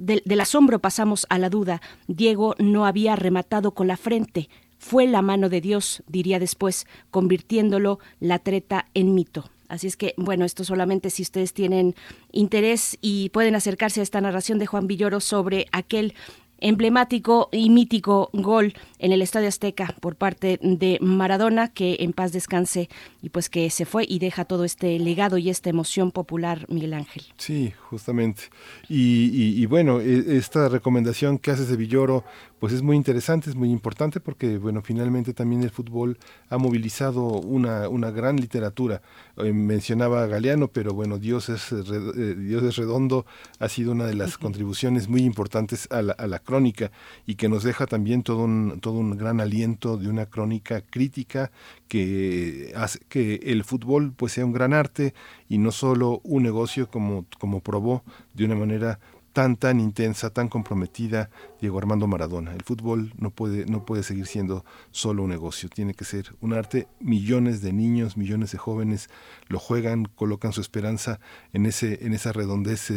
del, 0.00 0.40
asombro 0.40 0.80
pasamos 0.80 1.28
a 1.30 1.38
la 1.38 1.48
duda. 1.48 1.80
Diego 2.08 2.56
no 2.58 2.84
había 2.84 3.14
rematado 3.14 3.74
con 3.74 3.86
la 3.86 3.96
frente. 3.96 4.48
Fue 4.78 5.06
la 5.06 5.22
mano 5.22 5.48
de 5.48 5.60
Dios, 5.60 6.02
diría 6.08 6.40
después, 6.40 6.88
convirtiéndolo 7.12 8.00
la 8.18 8.40
treta 8.40 8.86
en 8.94 9.14
mito. 9.14 9.48
Así 9.72 9.86
es 9.86 9.96
que, 9.96 10.12
bueno, 10.18 10.44
esto 10.44 10.64
solamente 10.64 11.08
si 11.08 11.22
ustedes 11.22 11.54
tienen 11.54 11.94
interés 12.30 12.98
y 13.00 13.30
pueden 13.30 13.54
acercarse 13.54 14.00
a 14.00 14.02
esta 14.02 14.20
narración 14.20 14.58
de 14.58 14.66
Juan 14.66 14.86
Villoro 14.86 15.18
sobre 15.18 15.64
aquel 15.72 16.12
emblemático 16.58 17.48
y 17.52 17.70
mítico 17.70 18.28
gol 18.34 18.74
en 18.98 19.12
el 19.12 19.22
Estadio 19.22 19.48
Azteca 19.48 19.96
por 20.00 20.16
parte 20.16 20.58
de 20.62 20.98
Maradona, 21.00 21.68
que 21.68 21.96
en 22.00 22.12
paz 22.12 22.32
descanse 22.32 22.90
y 23.22 23.30
pues 23.30 23.48
que 23.48 23.70
se 23.70 23.86
fue 23.86 24.04
y 24.06 24.18
deja 24.18 24.44
todo 24.44 24.64
este 24.64 24.98
legado 24.98 25.38
y 25.38 25.48
esta 25.48 25.70
emoción 25.70 26.12
popular, 26.12 26.66
Miguel 26.68 26.92
Ángel. 26.92 27.24
Sí, 27.38 27.72
justamente. 27.88 28.44
Y, 28.90 29.64
bueno, 29.66 30.00
e, 30.00 30.36
esta 30.36 30.68
recomendación 30.68 31.38
que 31.38 31.50
haces 31.50 31.68
de 31.68 31.76
Villoro, 31.76 32.24
pues 32.62 32.72
es 32.74 32.82
muy 32.82 32.96
interesante, 32.96 33.50
es 33.50 33.56
muy 33.56 33.72
importante 33.72 34.20
porque, 34.20 34.56
bueno, 34.56 34.82
finalmente 34.82 35.34
también 35.34 35.64
el 35.64 35.70
fútbol 35.70 36.16
ha 36.48 36.58
movilizado 36.58 37.24
una, 37.24 37.88
una 37.88 38.12
gran 38.12 38.36
literatura. 38.36 39.02
Eh, 39.36 39.52
mencionaba 39.52 40.28
Galeano, 40.28 40.68
pero 40.68 40.94
bueno, 40.94 41.18
Dios 41.18 41.48
es, 41.48 41.72
eh, 41.72 42.36
Dios 42.38 42.62
es 42.62 42.76
redondo, 42.76 43.26
ha 43.58 43.68
sido 43.68 43.90
una 43.90 44.06
de 44.06 44.14
las 44.14 44.38
contribuciones 44.38 45.08
muy 45.08 45.22
importantes 45.22 45.88
a 45.90 46.02
la, 46.02 46.12
a 46.12 46.28
la 46.28 46.38
crónica 46.38 46.92
y 47.26 47.34
que 47.34 47.48
nos 47.48 47.64
deja 47.64 47.88
también 47.88 48.22
todo 48.22 48.44
un, 48.44 48.78
todo 48.80 48.94
un 48.94 49.16
gran 49.16 49.40
aliento 49.40 49.96
de 49.96 50.08
una 50.08 50.26
crónica 50.26 50.82
crítica 50.82 51.50
que 51.88 52.72
hace 52.76 53.00
que 53.08 53.40
el 53.42 53.64
fútbol 53.64 54.12
pues 54.16 54.34
sea 54.34 54.46
un 54.46 54.52
gran 54.52 54.72
arte 54.72 55.14
y 55.48 55.58
no 55.58 55.72
solo 55.72 56.20
un 56.22 56.44
negocio 56.44 56.88
como, 56.88 57.26
como 57.40 57.58
probó 57.58 58.04
de 58.34 58.44
una 58.44 58.54
manera 58.54 59.00
tan 59.32 59.56
tan 59.56 59.80
intensa, 59.80 60.30
tan 60.30 60.48
comprometida 60.48 61.30
Diego 61.60 61.78
Armando 61.78 62.06
Maradona. 62.06 62.52
El 62.52 62.62
fútbol 62.62 63.12
no 63.16 63.30
puede 63.30 63.66
no 63.66 63.84
puede 63.84 64.02
seguir 64.02 64.26
siendo 64.26 64.64
solo 64.90 65.22
un 65.24 65.30
negocio, 65.30 65.68
tiene 65.68 65.94
que 65.94 66.04
ser 66.04 66.34
un 66.40 66.52
arte. 66.52 66.88
Millones 67.00 67.62
de 67.62 67.72
niños, 67.72 68.16
millones 68.16 68.52
de 68.52 68.58
jóvenes 68.58 69.08
lo 69.48 69.58
juegan, 69.58 70.04
colocan 70.04 70.52
su 70.52 70.60
esperanza 70.60 71.20
en 71.52 71.66
ese 71.66 72.04
en 72.06 72.12
esa 72.12 72.32
redondez 72.32 72.90
eh, 72.90 72.94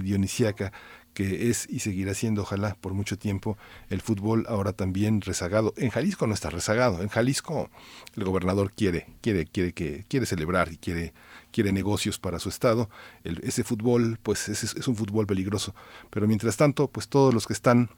dionisíaca 0.00 0.72
que 1.18 1.50
es 1.50 1.66
y 1.68 1.80
seguirá 1.80 2.14
siendo, 2.14 2.42
ojalá, 2.42 2.76
por 2.80 2.94
mucho 2.94 3.18
tiempo, 3.18 3.58
el 3.90 4.00
fútbol 4.00 4.46
ahora 4.48 4.72
también 4.72 5.20
rezagado. 5.20 5.74
En 5.76 5.90
Jalisco 5.90 6.28
no 6.28 6.34
está 6.34 6.48
rezagado. 6.48 7.02
En 7.02 7.08
Jalisco 7.08 7.70
el 8.14 8.22
gobernador 8.22 8.72
quiere, 8.72 9.08
quiere, 9.20 9.44
quiere 9.44 9.72
que, 9.72 10.04
quiere 10.08 10.26
celebrar 10.26 10.72
y 10.72 10.76
quiere 10.76 11.12
quiere 11.58 11.72
negocios 11.72 12.20
para 12.20 12.38
su 12.38 12.50
estado. 12.50 12.88
ese 13.24 13.64
fútbol, 13.64 14.16
pues 14.22 14.48
es, 14.48 14.62
es 14.62 14.86
un 14.86 14.94
fútbol 14.94 15.26
peligroso. 15.26 15.74
Pero 16.08 16.28
mientras 16.28 16.56
tanto, 16.56 16.86
pues 16.86 17.08
todos 17.08 17.34
los 17.34 17.48
que 17.48 17.52
están 17.52 17.90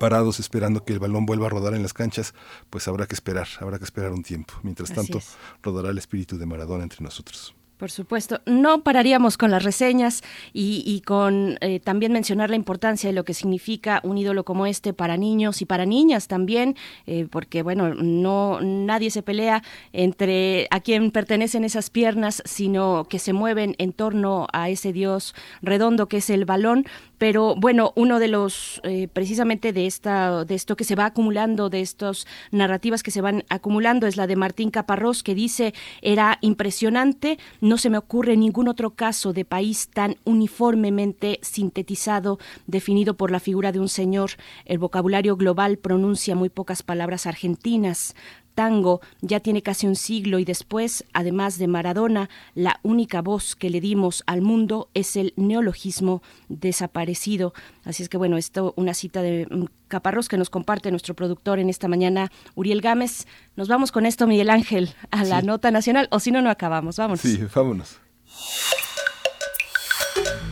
parados 0.00 0.40
esperando 0.40 0.84
que 0.84 0.92
el 0.92 0.98
balón 0.98 1.24
vuelva 1.24 1.46
a 1.46 1.50
rodar 1.50 1.74
en 1.74 1.82
las 1.82 1.92
canchas, 1.92 2.34
pues 2.68 2.88
habrá 2.88 3.06
que 3.06 3.14
esperar, 3.14 3.46
habrá 3.60 3.78
que 3.78 3.84
esperar 3.84 4.10
un 4.10 4.24
tiempo. 4.24 4.54
Mientras 4.64 4.92
tanto, 4.92 5.20
rodará 5.62 5.90
el 5.90 5.98
espíritu 5.98 6.36
de 6.36 6.46
Maradona 6.46 6.82
entre 6.82 7.04
nosotros. 7.04 7.54
Por 7.80 7.90
supuesto, 7.90 8.42
no 8.44 8.82
pararíamos 8.82 9.38
con 9.38 9.50
las 9.50 9.64
reseñas 9.64 10.22
y, 10.52 11.00
con 11.06 11.56
eh, 11.62 11.80
también 11.80 12.12
mencionar 12.12 12.50
la 12.50 12.56
importancia 12.56 13.08
de 13.08 13.14
lo 13.14 13.24
que 13.24 13.32
significa 13.32 14.00
un 14.04 14.18
ídolo 14.18 14.44
como 14.44 14.66
este 14.66 14.92
para 14.92 15.16
niños 15.16 15.62
y 15.62 15.64
para 15.64 15.86
niñas 15.86 16.28
también, 16.28 16.76
eh, 17.06 17.26
porque 17.30 17.62
bueno, 17.62 17.94
no 17.94 18.60
nadie 18.60 19.10
se 19.10 19.22
pelea 19.22 19.62
entre 19.94 20.68
a 20.70 20.80
quién 20.80 21.10
pertenecen 21.10 21.64
esas 21.64 21.88
piernas, 21.88 22.42
sino 22.44 23.06
que 23.08 23.18
se 23.18 23.32
mueven 23.32 23.76
en 23.78 23.94
torno 23.94 24.46
a 24.52 24.68
ese 24.68 24.92
Dios 24.92 25.34
redondo 25.62 26.06
que 26.06 26.18
es 26.18 26.28
el 26.28 26.44
balón. 26.44 26.84
Pero 27.20 27.54
bueno, 27.54 27.92
uno 27.96 28.18
de 28.18 28.28
los 28.28 28.80
eh, 28.82 29.06
precisamente 29.12 29.74
de 29.74 29.84
esta 29.84 30.46
de 30.46 30.54
esto 30.54 30.74
que 30.74 30.84
se 30.84 30.94
va 30.94 31.04
acumulando, 31.04 31.68
de 31.68 31.82
estas 31.82 32.26
narrativas 32.50 33.02
que 33.02 33.10
se 33.10 33.20
van 33.20 33.44
acumulando, 33.50 34.06
es 34.06 34.16
la 34.16 34.26
de 34.26 34.36
Martín 34.36 34.70
Caparrós 34.70 35.22
que 35.22 35.34
dice 35.34 35.74
era 36.00 36.38
impresionante 36.40 37.38
no 37.60 37.76
se 37.76 37.90
me 37.90 37.98
ocurre 37.98 38.38
ningún 38.38 38.68
otro 38.68 38.92
caso 38.92 39.34
de 39.34 39.44
país 39.44 39.90
tan 39.92 40.16
uniformemente 40.24 41.40
sintetizado, 41.42 42.38
definido 42.66 43.18
por 43.18 43.30
la 43.30 43.38
figura 43.38 43.70
de 43.70 43.80
un 43.80 43.90
señor. 43.90 44.30
El 44.64 44.78
vocabulario 44.78 45.36
global 45.36 45.76
pronuncia 45.76 46.34
muy 46.34 46.48
pocas 46.48 46.82
palabras 46.82 47.26
argentinas 47.26 48.14
tango 48.54 49.00
ya 49.20 49.40
tiene 49.40 49.62
casi 49.62 49.86
un 49.86 49.96
siglo 49.96 50.38
y 50.38 50.44
después, 50.44 51.04
además 51.12 51.58
de 51.58 51.66
Maradona, 51.66 52.28
la 52.54 52.80
única 52.82 53.22
voz 53.22 53.56
que 53.56 53.70
le 53.70 53.80
dimos 53.80 54.22
al 54.26 54.42
mundo 54.42 54.88
es 54.94 55.16
el 55.16 55.32
neologismo 55.36 56.22
desaparecido. 56.48 57.52
Así 57.84 58.02
es 58.02 58.08
que 58.08 58.16
bueno, 58.16 58.36
esto 58.36 58.74
una 58.76 58.94
cita 58.94 59.22
de 59.22 59.46
mm, 59.50 59.64
Caparrós 59.88 60.28
que 60.28 60.36
nos 60.36 60.50
comparte 60.50 60.90
nuestro 60.90 61.14
productor 61.14 61.58
en 61.58 61.68
esta 61.68 61.88
mañana, 61.88 62.30
Uriel 62.54 62.80
Gámez. 62.80 63.26
Nos 63.56 63.68
vamos 63.68 63.92
con 63.92 64.06
esto, 64.06 64.26
Miguel 64.26 64.50
Ángel, 64.50 64.94
a 65.10 65.24
la 65.24 65.42
nota 65.42 65.70
nacional, 65.70 66.08
o 66.10 66.20
si 66.20 66.30
no, 66.30 66.42
no 66.42 66.50
acabamos. 66.50 66.96
Vámonos. 66.96 67.20
Sí, 67.20 67.40
vámonos. 67.54 67.98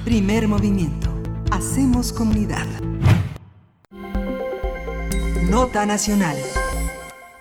Primer 0.05 0.49
movimiento. 0.49 1.15
Hacemos 1.51 2.13
comunidad. 2.13 2.67
Nota 5.51 5.87
nacional. 5.87 6.37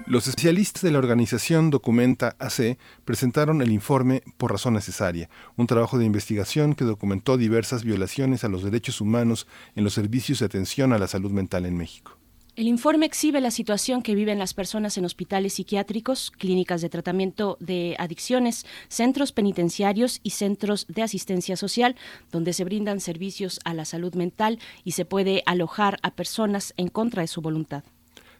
Los 0.07 0.25
especialistas 0.25 0.83
de 0.83 0.91
la 0.91 0.99
organización 0.99 1.69
Documenta 1.69 2.37
AC 2.39 2.77
presentaron 3.03 3.61
el 3.61 3.73
informe 3.73 4.23
Por 4.37 4.53
razón 4.53 4.73
necesaria, 4.73 5.29
un 5.57 5.67
trabajo 5.67 5.97
de 5.97 6.05
investigación 6.05 6.75
que 6.75 6.85
documentó 6.85 7.35
diversas 7.35 7.83
violaciones 7.83 8.45
a 8.45 8.47
los 8.47 8.63
derechos 8.63 9.01
humanos 9.01 9.47
en 9.75 9.83
los 9.83 9.93
servicios 9.93 10.39
de 10.39 10.45
atención 10.45 10.93
a 10.93 10.97
la 10.97 11.09
salud 11.09 11.31
mental 11.31 11.65
en 11.65 11.75
México. 11.75 12.17
El 12.55 12.69
informe 12.69 13.05
exhibe 13.05 13.41
la 13.41 13.51
situación 13.51 14.01
que 14.01 14.15
viven 14.15 14.39
las 14.39 14.53
personas 14.53 14.97
en 14.97 15.03
hospitales 15.03 15.55
psiquiátricos, 15.55 16.31
clínicas 16.31 16.81
de 16.81 16.87
tratamiento 16.87 17.57
de 17.59 17.97
adicciones, 17.99 18.65
centros 18.87 19.33
penitenciarios 19.33 20.21
y 20.23 20.29
centros 20.29 20.85
de 20.87 21.03
asistencia 21.03 21.57
social, 21.57 21.97
donde 22.31 22.53
se 22.53 22.63
brindan 22.63 23.01
servicios 23.01 23.59
a 23.65 23.73
la 23.73 23.83
salud 23.83 24.15
mental 24.15 24.57
y 24.85 24.93
se 24.93 25.03
puede 25.03 25.43
alojar 25.45 25.99
a 26.01 26.11
personas 26.11 26.73
en 26.77 26.87
contra 26.87 27.23
de 27.23 27.27
su 27.27 27.41
voluntad. 27.41 27.83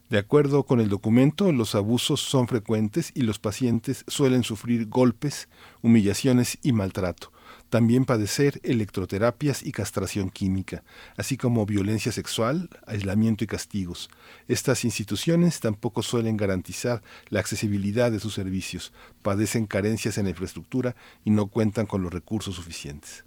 De 0.09 0.17
acuerdo 0.17 0.63
con 0.63 0.79
el 0.79 0.87
documento, 0.87 1.51
los 1.51 1.75
abusos 1.75 2.21
son 2.21 2.47
frecuentes 2.47 3.11
y 3.13 3.23
los 3.23 3.39
pacientes 3.39 4.05
suelen 4.07 4.43
sufrir 4.43 4.87
golpes, 4.87 5.49
humillaciones 5.81 6.59
y 6.63 6.71
maltrato. 6.71 7.33
También 7.69 8.05
padecer 8.05 8.61
electroterapias 8.63 9.61
y 9.61 9.73
castración 9.73 10.29
química, 10.29 10.85
así 11.17 11.35
como 11.35 11.65
violencia 11.65 12.13
sexual, 12.13 12.69
aislamiento 12.85 13.43
y 13.43 13.47
castigos. 13.47 14.09
Estas 14.47 14.85
instituciones 14.85 15.59
tampoco 15.59 16.01
suelen 16.01 16.37
garantizar 16.37 17.03
la 17.27 17.41
accesibilidad 17.41 18.09
de 18.09 18.21
sus 18.21 18.33
servicios, 18.33 18.93
padecen 19.21 19.65
carencias 19.65 20.17
en 20.17 20.23
la 20.23 20.29
infraestructura 20.29 20.95
y 21.25 21.31
no 21.31 21.47
cuentan 21.47 21.85
con 21.85 22.01
los 22.01 22.13
recursos 22.13 22.55
suficientes. 22.55 23.25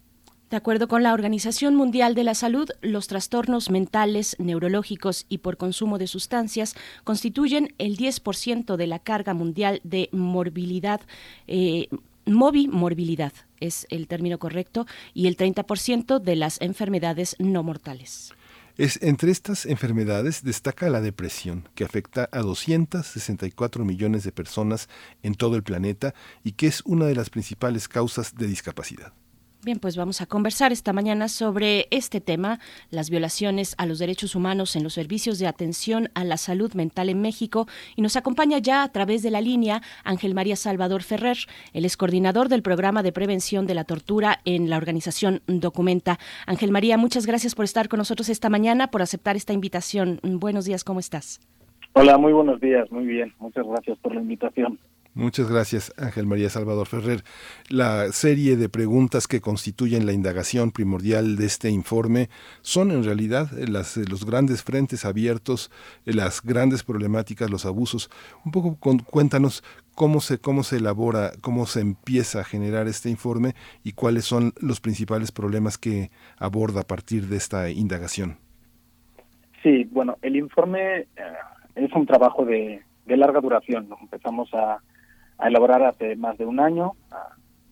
De 0.50 0.56
acuerdo 0.56 0.88
con 0.88 1.04
la 1.04 1.14
Organización 1.14 1.76
Mundial 1.76 2.16
de 2.16 2.24
la 2.24 2.34
Salud, 2.34 2.68
los 2.82 3.06
trastornos 3.06 3.70
mentales, 3.70 4.34
neurológicos 4.40 5.24
y 5.28 5.38
por 5.38 5.56
consumo 5.56 5.96
de 5.96 6.08
sustancias 6.08 6.74
constituyen 7.04 7.72
el 7.78 7.96
10% 7.96 8.74
de 8.74 8.86
la 8.88 8.98
carga 8.98 9.32
mundial 9.32 9.80
de 9.84 10.08
morbilidad. 10.10 11.02
Eh, 11.46 11.86
morbilidad 12.26 13.32
es 13.60 13.86
el 13.90 14.08
término 14.08 14.40
correcto, 14.40 14.86
y 15.14 15.28
el 15.28 15.36
30% 15.36 16.18
de 16.18 16.34
las 16.34 16.60
enfermedades 16.60 17.36
no 17.38 17.62
mortales. 17.62 18.32
Es, 18.76 19.00
entre 19.02 19.30
estas 19.30 19.66
enfermedades 19.66 20.42
destaca 20.42 20.90
la 20.90 21.00
depresión, 21.00 21.68
que 21.76 21.84
afecta 21.84 22.28
a 22.32 22.40
264 22.40 23.84
millones 23.84 24.24
de 24.24 24.32
personas 24.32 24.88
en 25.22 25.36
todo 25.36 25.54
el 25.54 25.62
planeta 25.62 26.12
y 26.42 26.52
que 26.52 26.66
es 26.66 26.82
una 26.84 27.04
de 27.04 27.14
las 27.14 27.30
principales 27.30 27.86
causas 27.86 28.34
de 28.34 28.48
discapacidad. 28.48 29.12
Bien, 29.62 29.78
pues 29.78 29.94
vamos 29.94 30.22
a 30.22 30.26
conversar 30.26 30.72
esta 30.72 30.94
mañana 30.94 31.28
sobre 31.28 31.86
este 31.90 32.22
tema, 32.22 32.60
las 32.90 33.10
violaciones 33.10 33.74
a 33.76 33.84
los 33.84 33.98
derechos 33.98 34.34
humanos 34.34 34.74
en 34.74 34.82
los 34.82 34.94
servicios 34.94 35.38
de 35.38 35.46
atención 35.46 36.08
a 36.14 36.24
la 36.24 36.38
salud 36.38 36.72
mental 36.72 37.10
en 37.10 37.20
México. 37.20 37.66
Y 37.94 38.00
nos 38.00 38.16
acompaña 38.16 38.56
ya 38.56 38.82
a 38.82 38.88
través 38.90 39.22
de 39.22 39.30
la 39.30 39.42
línea 39.42 39.82
Ángel 40.02 40.32
María 40.32 40.56
Salvador 40.56 41.02
Ferrer, 41.02 41.36
el 41.74 41.84
es 41.84 41.98
coordinador 41.98 42.48
del 42.48 42.62
programa 42.62 43.02
de 43.02 43.12
prevención 43.12 43.66
de 43.66 43.74
la 43.74 43.84
tortura 43.84 44.40
en 44.46 44.70
la 44.70 44.78
organización 44.78 45.42
Documenta. 45.46 46.18
Ángel 46.46 46.70
María, 46.70 46.96
muchas 46.96 47.26
gracias 47.26 47.54
por 47.54 47.66
estar 47.66 47.90
con 47.90 47.98
nosotros 47.98 48.30
esta 48.30 48.48
mañana, 48.48 48.90
por 48.90 49.02
aceptar 49.02 49.36
esta 49.36 49.52
invitación. 49.52 50.20
Buenos 50.22 50.64
días, 50.64 50.84
¿cómo 50.84 51.00
estás? 51.00 51.38
Hola, 51.92 52.16
muy 52.16 52.32
buenos 52.32 52.62
días, 52.62 52.90
muy 52.90 53.04
bien. 53.04 53.34
Muchas 53.38 53.66
gracias 53.66 53.98
por 53.98 54.14
la 54.14 54.22
invitación. 54.22 54.78
Muchas 55.14 55.50
gracias, 55.50 55.92
Ángel 55.98 56.26
María 56.26 56.50
Salvador 56.50 56.86
Ferrer. 56.86 57.24
La 57.68 58.12
serie 58.12 58.56
de 58.56 58.68
preguntas 58.68 59.26
que 59.26 59.40
constituyen 59.40 60.06
la 60.06 60.12
indagación 60.12 60.70
primordial 60.70 61.34
de 61.34 61.46
este 61.46 61.68
informe 61.68 62.28
son 62.60 62.92
en 62.92 63.02
realidad 63.02 63.50
las, 63.50 63.96
los 63.96 64.24
grandes 64.24 64.62
frentes 64.62 65.04
abiertos, 65.04 65.72
las 66.04 66.42
grandes 66.42 66.84
problemáticas, 66.84 67.50
los 67.50 67.66
abusos. 67.66 68.08
Un 68.44 68.52
poco 68.52 68.78
cuéntanos 68.78 69.64
cómo 69.96 70.20
se, 70.20 70.38
cómo 70.38 70.62
se 70.62 70.76
elabora, 70.76 71.32
cómo 71.40 71.66
se 71.66 71.80
empieza 71.80 72.40
a 72.40 72.44
generar 72.44 72.86
este 72.86 73.10
informe 73.10 73.54
y 73.82 73.92
cuáles 73.92 74.24
son 74.24 74.52
los 74.60 74.80
principales 74.80 75.32
problemas 75.32 75.76
que 75.76 76.12
aborda 76.38 76.82
a 76.82 76.86
partir 76.86 77.26
de 77.26 77.36
esta 77.36 77.68
indagación. 77.68 78.38
Sí, 79.64 79.88
bueno, 79.90 80.18
el 80.22 80.36
informe 80.36 81.00
eh, 81.00 81.06
es 81.74 81.92
un 81.94 82.06
trabajo 82.06 82.44
de, 82.44 82.80
de 83.06 83.16
larga 83.16 83.40
duración. 83.40 83.88
Empezamos 84.00 84.48
a 84.54 84.80
a 85.40 85.48
elaborar 85.48 85.82
hace 85.82 86.16
más 86.16 86.38
de 86.38 86.46
un 86.46 86.60
año. 86.60 86.92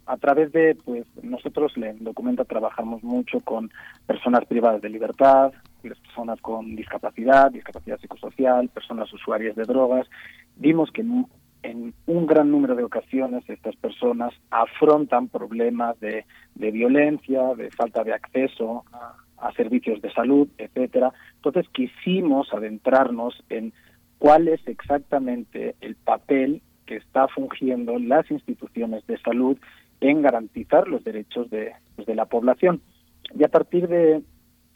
A, 0.07 0.17
través 0.17 0.51
de, 0.53 0.75
pues, 0.85 1.07
nosotros 1.23 1.73
en 1.77 2.03
Documenta 2.03 2.45
trabajamos 2.45 3.03
mucho 3.05 3.41
con 3.41 3.71
personas 4.07 4.47
privadas 4.47 4.81
de 4.81 4.89
libertad, 4.89 5.53
personas 5.83 6.41
con 6.41 6.75
discapacidad, 6.75 7.51
discapacidad 7.51 8.01
psicosocial, 8.01 8.69
personas 8.71 9.13
usuarias 9.13 9.55
de 9.55 9.65
drogas. 9.65 10.09
Vimos 10.57 10.91
que 10.93 11.03
en, 11.03 11.95
un 12.07 12.27
gran 12.27 12.51
número 12.51 12.75
de 12.75 12.85
ocasiones 12.85 13.45
estas 13.49 13.77
personas 13.77 14.33
afrontan 14.51 15.29
problemas 15.29 16.01
de, 16.01 16.25
de 16.55 16.71
violencia, 16.71 17.55
de 17.55 17.71
falta 17.71 18.03
de 18.03 18.15
acceso 18.15 18.85
a, 18.93 19.15
a 19.47 19.53
servicios 19.53 20.01
de 20.01 20.11
salud, 20.13 20.49
etcétera. 20.57 21.13
Entonces 21.37 21.69
quisimos 21.71 22.53
adentrarnos 22.55 23.45
en 23.51 23.75
cuál 24.19 24.49
es 24.49 24.67
exactamente 24.67 25.77
el 25.83 25.97
papel 25.97 26.63
que 26.89 26.97
está 26.97 27.29
fungiendo 27.29 27.99
las 27.99 28.31
instituciones 28.31 29.07
de 29.07 29.19
salud 29.19 29.59
en 30.01 30.23
garantizar 30.23 30.89
los 30.89 31.05
derechos 31.05 31.51
de, 31.51 31.73
pues, 31.95 32.07
de 32.07 32.15
la 32.15 32.25
población. 32.25 32.81
Y 33.39 33.45
a 33.45 33.49
partir 33.49 33.89
de, 33.89 34.23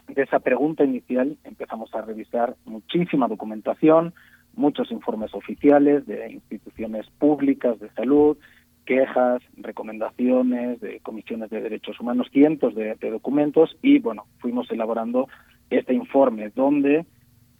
de 0.09 0.23
esa 0.23 0.41
pregunta 0.41 0.85
inicial 0.85 1.39
empezamos 1.45 1.93
a 1.95 2.03
revisar 2.03 2.55
muchísima 2.67 3.29
documentación, 3.29 4.13
muchos 4.55 4.93
informes 4.93 5.33
oficiales 5.35 6.07
de 6.07 6.31
instituciones 6.31 7.07
públicas 7.19 7.81
de 7.81 7.89
salud, 7.93 8.37
quejas, 8.85 9.41
recomendaciones 9.57 10.81
de 10.81 11.01
comisiones 11.01 11.49
de 11.49 11.63
derechos 11.63 11.99
humanos, 11.99 12.29
cientos 12.31 12.75
de, 12.75 12.95
documentos 13.11 13.75
y 13.81 14.01
bueno, 14.01 14.27
fuimos 14.39 14.71
elaborando 14.71 15.29
este 15.71 15.95
informe 15.95 16.51
donde 16.55 17.07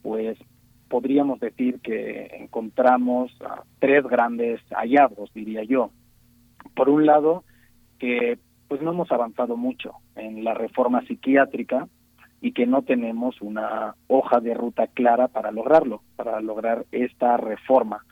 pues 0.03 0.37
podríamos 0.93 1.41
decir 1.41 1.81
que 1.81 2.27
encontramos 2.39 3.33
tres 3.79 4.05
grandes 4.05 4.61
hallazgos, 4.77 5.33
diría 5.33 5.65
yo. 5.65 5.91
Por 6.77 6.91
un 6.91 7.07
lado, 7.07 7.45
que 7.99 8.39
pues 8.69 8.83
no 8.83 8.91
hemos 8.91 9.11
avanzado 9.11 9.57
mucho 9.57 9.95
en 10.17 10.45
la 10.45 10.53
reforma 10.53 11.01
psiquiátrica 11.07 11.89
y 12.43 12.53
que 12.53 12.67
no 12.67 12.83
tenemos 12.83 13.41
una 13.41 13.95
hoja 14.07 14.41
de 14.41 14.53
ruta 14.53 14.87
clara 14.87 15.29
para 15.29 15.51
lograrlo, 15.51 16.03
para 16.15 16.43
lograr 16.43 16.85
esta 16.93 17.39
reforma. 17.39 18.05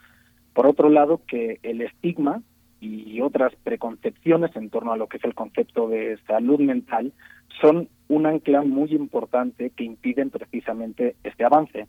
Por 0.55 0.67
otro 0.67 0.89
lado, 0.89 1.21
que 1.27 1.61
el 1.63 1.83
estigma 1.83 2.41
y 2.81 3.21
otras 3.21 3.55
preconcepciones 3.57 4.57
en 4.57 4.71
torno 4.71 4.95
a 4.95 4.97
lo 4.97 5.07
que 5.07 5.19
es 5.19 5.25
el 5.25 5.35
concepto 5.35 5.87
de 5.87 6.19
salud 6.27 6.61
mental 6.61 7.13
son 7.61 7.91
un 8.09 8.25
ancla 8.25 8.63
muy 8.63 8.91
importante 8.93 9.69
que 9.69 9.85
impiden 9.85 10.31
precisamente 10.31 11.17
este 11.25 11.45
avance. 11.45 11.87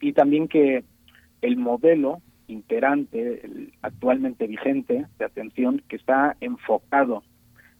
Y 0.00 0.12
también 0.12 0.48
que 0.48 0.84
el 1.42 1.56
modelo 1.56 2.20
imperante, 2.46 3.42
actualmente 3.82 4.46
vigente 4.46 5.06
de 5.18 5.24
atención, 5.24 5.82
que 5.88 5.96
está 5.96 6.36
enfocado 6.40 7.22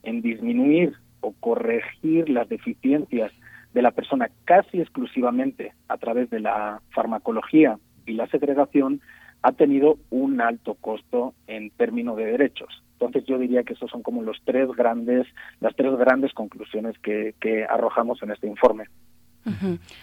en 0.03 0.23
disminuir 0.23 0.95
o 1.21 1.33
corregir 1.33 2.29
las 2.29 2.49
deficiencias 2.49 3.33
de 3.73 3.83
la 3.83 3.91
persona 3.91 4.29
casi 4.45 4.81
exclusivamente 4.81 5.73
a 5.89 5.97
través 5.97 6.31
de 6.31 6.41
la 6.41 6.81
farmacología 6.91 7.79
y 8.07 8.13
la 8.13 8.27
segregación, 8.29 9.01
ha 9.43 9.53
tenido 9.53 9.99
un 10.11 10.41
alto 10.41 10.75
costo 10.75 11.35
en 11.47 11.71
términos 11.71 12.17
de 12.17 12.25
derechos. 12.27 12.83
Entonces 12.93 13.25
yo 13.27 13.39
diría 13.39 13.65
que 13.65 13.75
esos 13.75 13.91
son 13.91 14.03
como 14.03 14.23
los 14.23 14.41
tres 14.45 14.69
grandes, 14.71 15.27
las 15.61 15.75
tres 15.77 15.95
grandes 15.97 16.33
conclusiones 16.33 16.99
que 16.99 17.67
arrojamos 17.69 18.23
en 18.23 18.31
este 18.31 18.47
informe. 18.47 18.85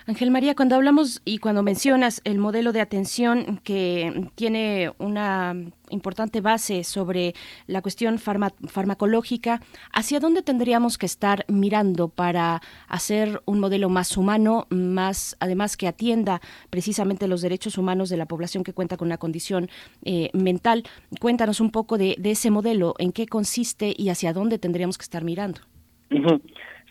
Ángel 0.06 0.30
María, 0.30 0.56
cuando 0.56 0.76
hablamos 0.76 1.22
y 1.26 1.40
cuando 1.40 1.64
mencionas 1.64 2.22
el 2.26 2.38
modelo 2.38 2.72
de 2.74 2.82
atención 2.82 3.60
que 3.64 4.30
tiene 4.36 4.92
una 5.00 5.56
importante 5.90 6.42
base 6.42 6.84
sobre 6.84 7.34
la 7.68 7.82
cuestión 7.82 8.20
farmacológica, 8.20 9.62
¿hacia 9.92 10.20
dónde 10.20 10.44
tendríamos 10.44 10.98
que 10.98 11.08
estar 11.08 11.46
mirando 11.48 12.08
para 12.08 12.62
hacer 12.88 13.42
un 13.46 13.60
modelo 13.60 13.90
más 13.90 14.16
humano, 14.16 14.68
más 14.70 15.36
además 15.40 15.76
que 15.76 15.88
atienda 15.88 16.40
precisamente 16.70 17.28
los 17.28 17.42
derechos 17.42 17.78
humanos 17.78 18.10
de 18.10 18.18
la 18.18 18.28
población 18.28 18.64
que 18.64 18.74
cuenta 18.74 18.98
con 18.98 19.08
una 19.08 19.18
condición 19.18 19.70
eh, 20.04 20.30
mental? 20.34 20.84
Cuéntanos 21.20 21.60
un 21.60 21.72
poco 21.72 21.98
de, 21.98 22.16
ese 22.24 22.52
modelo, 22.52 22.94
en 23.00 23.12
qué 23.12 23.26
consiste 23.26 23.94
y 23.98 24.10
hacia 24.10 24.34
dónde 24.34 24.60
tendríamos 24.60 24.98
que 24.98 25.04
estar 25.04 25.24
mirando. 25.24 25.62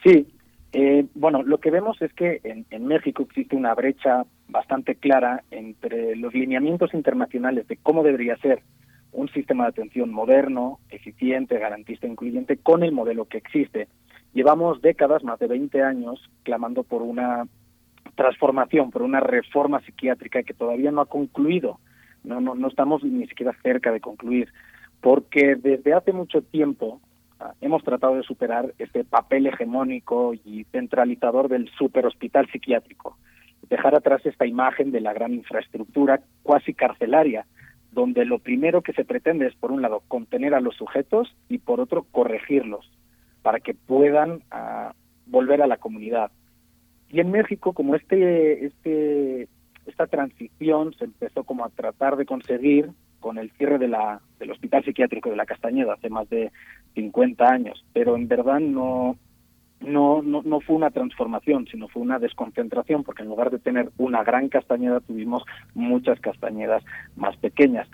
Sí, 0.04 0.26
eh, 0.72 1.06
bueno, 1.14 1.42
lo 1.42 1.58
que 1.58 1.70
vemos 1.70 2.00
es 2.00 2.12
que 2.12 2.40
en, 2.44 2.86
México 2.86 3.24
existe 3.24 3.56
una 3.56 3.74
brecha 3.74 4.24
bastante 4.48 4.94
clara 4.94 5.42
entre 5.50 6.14
los 6.16 6.32
lineamientos 6.32 6.94
internacionales 6.94 7.66
de 7.66 7.76
cómo 7.76 8.04
debería 8.04 8.36
ser 8.36 8.62
un 9.12 9.28
sistema 9.30 9.64
de 9.64 9.70
atención 9.70 10.12
moderno, 10.12 10.78
eficiente, 10.88 11.58
garantista, 11.58 12.06
incluyente, 12.06 12.56
con 12.56 12.84
el 12.84 12.92
modelo 12.92 13.24
que 13.24 13.38
existe. 13.38 13.88
Llevamos 14.32 14.80
décadas, 14.80 15.24
más 15.24 15.40
de 15.40 15.48
20 15.48 15.82
años, 15.82 16.30
clamando 16.44 16.84
por 16.84 17.02
una 17.02 17.48
transformación, 18.14 18.92
por 18.92 19.02
una 19.02 19.18
reforma 19.18 19.80
psiquiátrica 19.80 20.44
que 20.44 20.54
todavía 20.54 20.92
no 20.92 21.00
ha 21.00 21.06
concluido. 21.06 21.80
No, 22.22 22.40
no, 22.40 22.54
no 22.54 22.68
estamos 22.68 23.02
ni 23.02 23.26
siquiera 23.26 23.56
cerca 23.62 23.90
de 23.90 24.00
concluir, 24.00 24.52
porque 25.00 25.56
desde 25.56 25.94
hace 25.94 26.12
mucho 26.12 26.42
tiempo 26.42 27.00
hemos 27.60 27.82
tratado 27.82 28.16
de 28.16 28.22
superar 28.22 28.74
este 28.78 29.04
papel 29.04 29.46
hegemónico 29.46 30.34
y 30.34 30.64
centralizador 30.72 31.48
del 31.48 31.68
superhospital 31.78 32.48
psiquiátrico, 32.50 33.16
dejar 33.68 33.94
atrás 33.94 34.24
esta 34.24 34.46
imagen 34.46 34.90
de 34.90 35.00
la 35.00 35.12
gran 35.12 35.32
infraestructura 35.32 36.20
cuasi 36.42 36.74
carcelaria, 36.74 37.46
donde 37.92 38.24
lo 38.24 38.38
primero 38.38 38.82
que 38.82 38.92
se 38.92 39.04
pretende 39.04 39.46
es, 39.46 39.54
por 39.54 39.72
un 39.72 39.82
lado, 39.82 40.02
contener 40.08 40.54
a 40.54 40.60
los 40.60 40.76
sujetos 40.76 41.34
y, 41.48 41.58
por 41.58 41.80
otro, 41.80 42.06
corregirlos 42.10 42.90
para 43.42 43.60
que 43.60 43.74
puedan 43.74 44.42
ah, 44.50 44.94
volver 45.26 45.62
a 45.62 45.66
la 45.66 45.78
comunidad. 45.78 46.30
Y 47.08 47.20
en 47.20 47.30
México, 47.30 47.72
como 47.72 47.96
este, 47.96 48.66
este, 48.66 49.48
esta 49.86 50.06
transición 50.06 50.94
se 50.94 51.04
empezó 51.04 51.44
como 51.44 51.64
a 51.64 51.70
tratar 51.70 52.16
de 52.16 52.26
conseguir 52.26 52.90
con 53.20 53.38
el 53.38 53.50
cierre 53.52 53.78
de 53.78 53.88
la, 53.88 54.20
del 54.38 54.50
Hospital 54.50 54.84
Psiquiátrico 54.84 55.30
de 55.30 55.36
la 55.36 55.46
Castañeda 55.46 55.94
hace 55.94 56.10
más 56.10 56.28
de 56.28 56.50
50 56.94 57.44
años, 57.46 57.84
pero 57.92 58.16
en 58.16 58.26
verdad 58.26 58.58
no, 58.60 59.16
no, 59.80 60.22
no, 60.22 60.42
no 60.42 60.60
fue 60.60 60.76
una 60.76 60.90
transformación, 60.90 61.66
sino 61.70 61.88
fue 61.88 62.02
una 62.02 62.18
desconcentración, 62.18 63.04
porque 63.04 63.22
en 63.22 63.28
lugar 63.28 63.50
de 63.50 63.58
tener 63.58 63.90
una 63.96 64.22
gran 64.24 64.48
castañeda, 64.48 65.00
tuvimos 65.00 65.42
muchas 65.74 66.20
castañedas 66.20 66.82
más 67.16 67.36
pequeñas. 67.36 67.88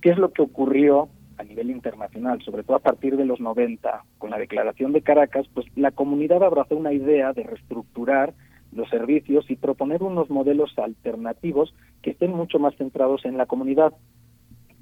¿Qué 0.00 0.10
es 0.10 0.18
lo 0.18 0.32
que 0.32 0.42
ocurrió 0.42 1.08
a 1.38 1.44
nivel 1.44 1.70
internacional, 1.70 2.42
sobre 2.42 2.64
todo 2.64 2.76
a 2.76 2.82
partir 2.82 3.16
de 3.16 3.24
los 3.24 3.40
90, 3.40 4.04
con 4.18 4.30
la 4.30 4.38
declaración 4.38 4.92
de 4.92 5.02
Caracas? 5.02 5.46
Pues 5.54 5.66
la 5.76 5.90
comunidad 5.90 6.42
abrazó 6.42 6.76
una 6.76 6.92
idea 6.92 7.32
de 7.32 7.44
reestructurar 7.44 8.34
los 8.72 8.88
servicios 8.88 9.50
y 9.50 9.56
proponer 9.56 10.02
unos 10.02 10.30
modelos 10.30 10.76
alternativos 10.78 11.74
que 12.02 12.10
estén 12.10 12.32
mucho 12.32 12.58
más 12.58 12.74
centrados 12.76 13.24
en 13.24 13.38
la 13.38 13.46
comunidad. 13.46 13.92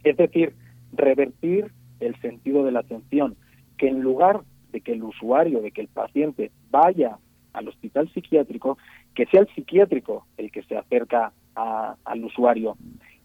Es 0.04 0.16
decir, 0.16 0.54
revertir 0.92 1.72
el 2.00 2.18
sentido 2.20 2.64
de 2.64 2.72
la 2.72 2.80
atención, 2.80 3.36
que 3.76 3.88
en 3.88 4.00
lugar 4.00 4.40
de 4.72 4.80
que 4.80 4.92
el 4.92 5.02
usuario, 5.02 5.60
de 5.60 5.72
que 5.72 5.80
el 5.80 5.88
paciente 5.88 6.50
vaya 6.70 7.18
al 7.52 7.68
hospital 7.68 8.08
psiquiátrico, 8.12 8.78
que 9.14 9.26
sea 9.26 9.40
el 9.40 9.48
psiquiátrico 9.48 10.26
el 10.36 10.50
que 10.50 10.62
se 10.62 10.76
acerca 10.76 11.32
al 11.54 12.24
usuario. 12.24 12.76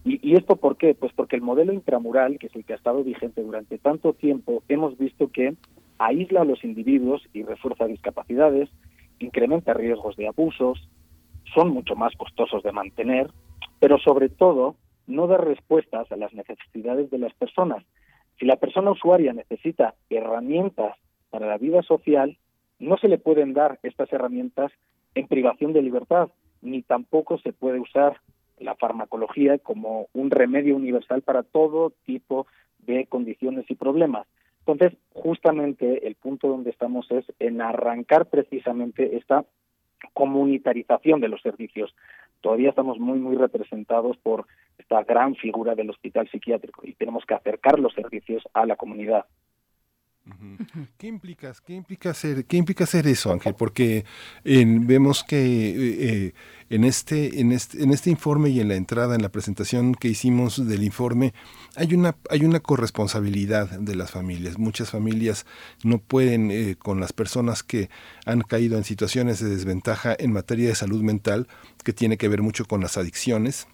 Y, 0.04 0.20
y, 0.28 0.34
esto 0.34 0.56
por 0.56 0.76
qué? 0.76 0.94
Pues 0.94 1.12
porque 1.14 1.36
el 1.36 1.42
modelo 1.42 1.72
intramural, 1.72 2.38
que 2.38 2.48
es 2.48 2.56
el 2.56 2.64
que 2.64 2.74
ha 2.74 2.76
estado 2.76 3.02
vigente 3.02 3.42
durante 3.42 3.78
tanto 3.78 4.12
tiempo, 4.12 4.62
hemos 4.68 4.98
visto 4.98 5.30
que 5.30 5.54
aísla 5.98 6.42
a 6.42 6.44
los 6.44 6.62
individuos 6.64 7.22
y 7.32 7.42
refuerza 7.42 7.86
discapacidades, 7.86 8.68
incrementa 9.18 9.74
riesgos 9.74 10.16
de 10.16 10.28
abusos, 10.28 10.88
son 11.54 11.70
mucho 11.70 11.96
más 11.96 12.14
costosos 12.16 12.62
de 12.62 12.72
mantener, 12.72 13.30
pero 13.80 13.98
sobre 13.98 14.28
todo 14.28 14.76
no 15.06 15.26
da 15.26 15.38
respuestas 15.38 16.10
a 16.10 16.16
las 16.16 16.32
necesidades 16.34 17.10
de 17.10 17.18
las 17.18 17.34
personas. 17.34 17.84
Si 18.38 18.44
la 18.44 18.56
persona 18.56 18.90
usuaria 18.90 19.32
necesita 19.32 19.94
herramientas 20.10 20.96
para 21.30 21.46
la 21.46 21.58
vida 21.58 21.82
social, 21.82 22.36
no 22.78 22.98
se 22.98 23.08
le 23.08 23.18
pueden 23.18 23.54
dar 23.54 23.78
estas 23.82 24.12
herramientas 24.12 24.72
en 25.14 25.26
privación 25.28 25.72
de 25.72 25.82
libertad, 25.82 26.28
ni 26.60 26.82
tampoco 26.82 27.38
se 27.38 27.52
puede 27.52 27.80
usar 27.80 28.20
la 28.58 28.74
farmacología 28.74 29.58
como 29.58 30.08
un 30.12 30.30
remedio 30.30 30.76
universal 30.76 31.22
para 31.22 31.42
todo 31.42 31.92
tipo 32.04 32.46
de 32.78 33.06
condiciones 33.06 33.64
y 33.70 33.74
problemas. 33.74 34.26
Entonces, 34.66 34.98
justamente 35.12 36.06
el 36.06 36.16
punto 36.16 36.48
donde 36.48 36.70
estamos 36.70 37.10
es 37.10 37.24
en 37.38 37.60
arrancar 37.60 38.26
precisamente 38.26 39.16
esta 39.16 39.44
comunitarización 40.12 41.20
de 41.20 41.28
los 41.28 41.40
servicios. 41.42 41.94
Todavía 42.40 42.70
estamos 42.70 42.98
muy, 42.98 43.18
muy 43.18 43.36
representados 43.36 44.16
por 44.18 44.46
esta 44.78 45.02
gran 45.04 45.34
figura 45.34 45.74
del 45.74 45.90
hospital 45.90 46.28
psiquiátrico 46.30 46.82
y 46.84 46.94
tenemos 46.94 47.24
que 47.26 47.34
acercar 47.34 47.78
los 47.78 47.92
servicios 47.94 48.42
a 48.54 48.66
la 48.66 48.76
comunidad. 48.76 49.26
¿Qué 50.98 51.06
implica, 51.06 51.52
qué 51.64 51.74
implica 51.74 52.10
hacer, 52.10 52.46
qué 52.46 52.56
implica 52.56 52.82
hacer 52.82 53.06
eso, 53.06 53.32
Ángel? 53.32 53.54
Porque 53.54 54.04
vemos 54.44 55.22
que 55.22 56.26
eh, 56.26 56.34
en 56.68 56.82
este, 56.82 57.40
en 57.40 57.52
este, 57.52 57.82
en 57.82 57.92
este 57.92 58.10
informe 58.10 58.48
y 58.48 58.58
en 58.58 58.68
la 58.68 58.74
entrada, 58.74 59.14
en 59.14 59.22
la 59.22 59.28
presentación 59.28 59.94
que 59.94 60.08
hicimos 60.08 60.66
del 60.66 60.82
informe, 60.82 61.32
hay 61.76 61.94
una, 61.94 62.16
hay 62.28 62.44
una 62.44 62.58
corresponsabilidad 62.58 63.78
de 63.78 63.94
las 63.94 64.10
familias. 64.10 64.58
Muchas 64.58 64.90
familias 64.90 65.46
no 65.84 65.98
pueden, 65.98 66.50
eh, 66.50 66.74
con 66.76 66.98
las 66.98 67.12
personas 67.12 67.62
que 67.62 67.88
han 68.24 68.40
caído 68.40 68.78
en 68.78 68.84
situaciones 68.84 69.38
de 69.38 69.50
desventaja 69.50 70.16
en 70.18 70.32
materia 70.32 70.68
de 70.68 70.74
salud 70.74 71.02
mental, 71.02 71.46
que 71.84 71.92
tiene 71.92 72.16
que 72.16 72.28
ver 72.28 72.42
mucho 72.42 72.64
con 72.64 72.80
las 72.80 72.96
adicciones, 72.96 73.68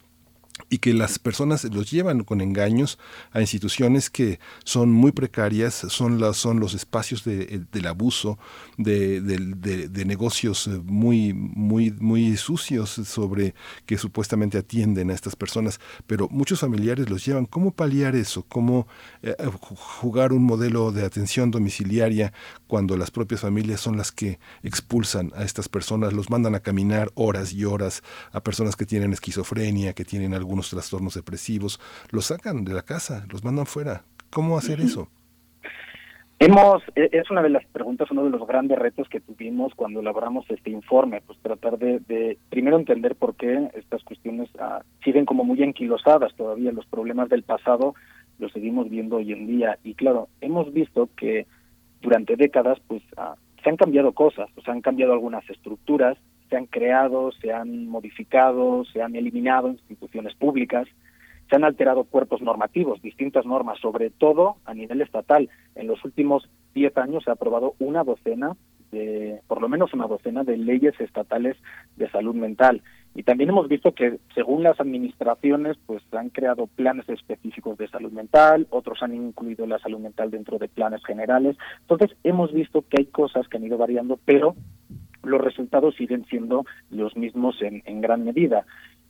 y 0.68 0.78
que 0.78 0.94
las 0.94 1.18
personas 1.18 1.64
los 1.64 1.90
llevan 1.90 2.24
con 2.24 2.40
engaños 2.40 2.98
a 3.32 3.40
instituciones 3.40 4.10
que 4.10 4.38
son 4.64 4.90
muy 4.90 5.12
precarias, 5.12 5.74
son, 5.74 6.20
las, 6.20 6.36
son 6.36 6.60
los 6.60 6.74
espacios 6.74 7.24
de, 7.24 7.64
del 7.70 7.86
abuso, 7.86 8.38
de, 8.76 9.20
de, 9.20 10.04
negocios 10.04 10.68
muy, 10.84 11.32
muy, 11.32 11.90
muy 11.90 12.36
sucios 12.36 12.90
sobre 12.90 13.54
que 13.86 13.98
supuestamente 13.98 14.58
atienden 14.58 15.10
a 15.10 15.14
estas 15.14 15.36
personas, 15.36 15.80
pero 16.06 16.28
muchos 16.30 16.60
familiares 16.60 17.08
los 17.08 17.24
llevan. 17.24 17.46
¿Cómo 17.46 17.72
paliar 17.72 18.14
eso? 18.14 18.44
¿Cómo 18.48 18.86
eh, 19.22 19.34
jugar 19.60 20.32
un 20.32 20.44
modelo 20.44 20.92
de 20.92 21.04
atención 21.04 21.50
domiciliaria 21.50 22.32
cuando 22.66 22.96
las 22.96 23.10
propias 23.10 23.40
familias 23.40 23.80
son 23.80 23.96
las 23.96 24.12
que 24.12 24.38
expulsan 24.62 25.32
a 25.36 25.44
estas 25.44 25.68
personas, 25.68 26.12
los 26.12 26.30
mandan 26.30 26.54
a 26.54 26.60
caminar 26.60 27.10
horas 27.14 27.52
y 27.52 27.64
horas 27.64 28.02
a 28.32 28.42
personas 28.42 28.76
que 28.76 28.86
tienen 28.86 29.12
esquizofrenia, 29.12 29.92
que 29.92 30.04
tienen 30.04 30.34
algunos 30.42 30.70
trastornos 30.70 31.14
depresivos, 31.14 31.80
los 32.10 32.26
sacan 32.26 32.64
de 32.64 32.74
la 32.74 32.82
casa, 32.82 33.26
los 33.30 33.44
mandan 33.44 33.66
fuera. 33.66 34.04
¿Cómo 34.30 34.56
hacer 34.56 34.80
eso? 34.80 35.08
Hemos, 36.38 36.82
e, 36.96 37.08
es 37.12 37.30
una 37.30 37.40
de 37.40 37.50
las 37.50 37.64
preguntas, 37.66 38.10
uno 38.10 38.24
de 38.24 38.30
los 38.30 38.44
grandes 38.48 38.76
retos 38.76 39.08
que 39.08 39.20
tuvimos 39.20 39.72
cuando 39.76 40.00
elaboramos 40.00 40.44
este 40.50 40.70
informe, 40.70 41.22
pues 41.24 41.38
tratar 41.40 41.78
de, 41.78 42.36
primero 42.50 42.76
entender 42.76 43.14
por 43.14 43.36
qué 43.36 43.70
estas 43.74 44.02
cuestiones 44.02 44.50
ah, 44.58 44.82
siguen 45.04 45.24
como 45.24 45.44
muy 45.44 45.62
anquilosadas 45.62 46.34
todavía, 46.34 46.72
los 46.72 46.86
problemas 46.86 47.28
del 47.28 47.44
pasado 47.44 47.94
los 48.40 48.50
seguimos 48.52 48.90
viendo 48.90 49.18
hoy 49.18 49.32
en 49.32 49.46
día. 49.46 49.78
Y 49.84 49.94
claro, 49.94 50.28
hemos 50.40 50.72
visto 50.72 51.08
que 51.16 51.46
durante 52.00 52.34
décadas 52.34 52.80
pues 52.88 53.02
ah, 53.16 53.36
se 53.62 53.70
han 53.70 53.76
cambiado 53.76 54.10
cosas, 54.10 54.50
se 54.64 54.70
han 54.70 54.80
cambiado 54.80 55.12
algunas 55.12 55.48
estructuras, 55.48 56.18
se 56.52 56.58
han 56.58 56.66
creado, 56.66 57.32
se 57.40 57.50
han 57.50 57.88
modificado, 57.88 58.84
se 58.84 59.00
han 59.00 59.16
eliminado 59.16 59.68
instituciones 59.70 60.34
públicas, 60.34 60.86
se 61.48 61.56
han 61.56 61.64
alterado 61.64 62.04
cuerpos 62.04 62.42
normativos, 62.42 63.00
distintas 63.00 63.46
normas, 63.46 63.80
sobre 63.80 64.10
todo 64.10 64.56
a 64.66 64.74
nivel 64.74 65.00
estatal. 65.00 65.48
En 65.74 65.86
los 65.86 66.04
últimos 66.04 66.50
diez 66.74 66.94
años 66.98 67.24
se 67.24 67.30
ha 67.30 67.34
aprobado 67.34 67.74
una 67.78 68.04
docena, 68.04 68.54
de, 68.90 69.40
por 69.46 69.62
lo 69.62 69.70
menos 69.70 69.94
una 69.94 70.06
docena 70.06 70.44
de 70.44 70.58
leyes 70.58 70.92
estatales 71.00 71.56
de 71.96 72.10
salud 72.10 72.34
mental. 72.34 72.82
Y 73.14 73.22
también 73.22 73.48
hemos 73.48 73.66
visto 73.66 73.94
que 73.94 74.18
según 74.34 74.62
las 74.62 74.78
administraciones, 74.78 75.78
pues 75.86 76.02
han 76.12 76.28
creado 76.28 76.66
planes 76.66 77.08
específicos 77.08 77.78
de 77.78 77.88
salud 77.88 78.12
mental, 78.12 78.66
otros 78.68 79.02
han 79.02 79.14
incluido 79.14 79.66
la 79.66 79.78
salud 79.78 80.00
mental 80.00 80.30
dentro 80.30 80.58
de 80.58 80.68
planes 80.68 81.02
generales. 81.06 81.56
Entonces 81.80 82.14
hemos 82.24 82.52
visto 82.52 82.84
que 82.86 83.00
hay 83.00 83.06
cosas 83.06 83.48
que 83.48 83.56
han 83.56 83.64
ido 83.64 83.78
variando, 83.78 84.18
pero 84.26 84.54
los 85.22 85.40
resultados 85.40 85.94
siguen 85.96 86.24
siendo 86.26 86.64
los 86.90 87.16
mismos 87.16 87.56
en, 87.62 88.00
gran 88.00 88.24
medida. 88.24 88.64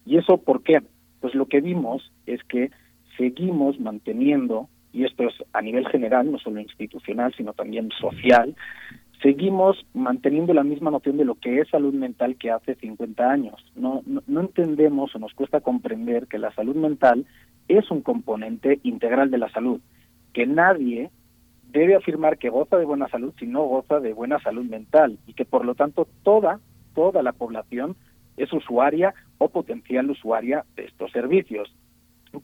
¿Y 0.04 0.18
eso 0.18 0.38
por 0.38 0.62
qué? 0.62 0.82
Pues 1.20 1.34
lo 1.34 1.46
que 1.46 1.60
vimos 1.60 2.12
es 2.26 2.42
que 2.44 2.70
seguimos 3.16 3.78
manteniendo, 3.78 4.68
y 4.92 5.04
esto 5.04 5.24
es 5.24 5.34
a 5.52 5.62
nivel 5.62 5.86
general, 5.88 6.30
no 6.30 6.38
solo 6.38 6.60
institucional, 6.60 7.32
sino 7.36 7.52
también 7.52 7.90
social, 8.00 8.54
seguimos 9.22 9.86
manteniendo 9.94 10.52
la 10.52 10.64
misma 10.64 10.90
noción 10.90 11.16
de 11.16 11.24
lo 11.24 11.36
que 11.36 11.60
es 11.60 11.68
salud 11.68 11.94
mental 11.94 12.36
que 12.36 12.50
hace 12.50 12.74
50 12.74 13.30
años. 13.30 13.54
No, 13.76 14.02
no, 14.04 14.22
no, 14.26 14.40
entendemos 14.40 15.14
o 15.14 15.18
nos 15.18 15.32
cuesta 15.34 15.60
comprender 15.60 16.26
que 16.26 16.38
la 16.38 16.52
salud 16.54 16.74
mental 16.74 17.26
es 17.68 17.90
un 17.90 18.02
componente 18.02 18.80
integral 18.82 19.30
de 19.30 19.38
la 19.38 19.50
salud, 19.50 19.80
que 20.32 20.46
nadie 20.46 21.10
debe 21.72 21.96
afirmar 21.96 22.38
que 22.38 22.50
goza 22.50 22.76
de 22.76 22.84
buena 22.84 23.08
salud 23.08 23.32
si 23.38 23.46
no 23.46 23.64
goza 23.64 23.98
de 23.98 24.12
buena 24.12 24.38
salud 24.40 24.64
mental 24.64 25.18
y 25.26 25.32
que 25.32 25.44
por 25.44 25.64
lo 25.64 25.74
tanto 25.74 26.06
toda, 26.22 26.60
toda 26.94 27.22
la 27.22 27.32
población 27.32 27.96
es 28.36 28.52
usuaria 28.52 29.14
o 29.38 29.48
potencial 29.48 30.10
usuaria 30.10 30.64
de 30.76 30.84
estos 30.84 31.10
servicios. 31.12 31.74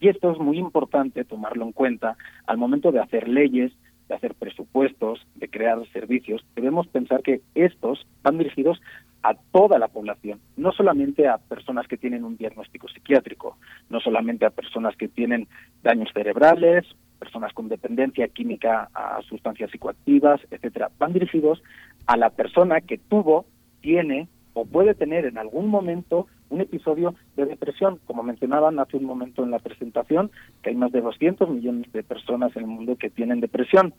Y 0.00 0.08
esto 0.08 0.32
es 0.32 0.38
muy 0.38 0.58
importante 0.58 1.24
tomarlo 1.24 1.64
en 1.64 1.72
cuenta 1.72 2.16
al 2.46 2.58
momento 2.58 2.90
de 2.90 3.00
hacer 3.00 3.28
leyes, 3.28 3.72
de 4.08 4.14
hacer 4.14 4.34
presupuestos, 4.34 5.26
de 5.36 5.48
crear 5.48 5.78
servicios. 5.92 6.44
Debemos 6.54 6.86
pensar 6.88 7.22
que 7.22 7.42
estos 7.54 8.06
van 8.22 8.38
dirigidos 8.38 8.80
a 9.22 9.34
toda 9.34 9.78
la 9.78 9.88
población, 9.88 10.40
no 10.56 10.72
solamente 10.72 11.26
a 11.26 11.38
personas 11.38 11.86
que 11.88 11.96
tienen 11.96 12.24
un 12.24 12.36
diagnóstico 12.36 12.88
psiquiátrico, 12.88 13.58
no 13.90 14.00
solamente 14.00 14.46
a 14.46 14.50
personas 14.50 14.96
que 14.96 15.08
tienen 15.08 15.48
daños 15.82 16.10
cerebrales 16.14 16.86
personas 17.18 17.52
con 17.52 17.68
dependencia 17.68 18.28
química 18.28 18.88
a 18.94 19.20
sustancias 19.22 19.70
psicoactivas, 19.70 20.40
etcétera, 20.50 20.90
van 20.98 21.12
dirigidos 21.12 21.62
a 22.06 22.16
la 22.16 22.30
persona 22.30 22.80
que 22.80 22.98
tuvo, 22.98 23.46
tiene 23.80 24.28
o 24.54 24.64
puede 24.64 24.94
tener 24.94 25.24
en 25.24 25.38
algún 25.38 25.68
momento 25.68 26.26
un 26.50 26.60
episodio 26.60 27.14
de 27.36 27.46
depresión, 27.46 28.00
como 28.06 28.22
mencionaban 28.22 28.78
hace 28.78 28.96
un 28.96 29.04
momento 29.04 29.44
en 29.44 29.50
la 29.50 29.58
presentación, 29.58 30.30
que 30.62 30.70
hay 30.70 30.76
más 30.76 30.90
de 30.92 31.00
200 31.00 31.48
millones 31.48 31.92
de 31.92 32.02
personas 32.02 32.56
en 32.56 32.62
el 32.62 32.68
mundo 32.68 32.96
que 32.96 33.10
tienen 33.10 33.40
depresión. 33.40 33.94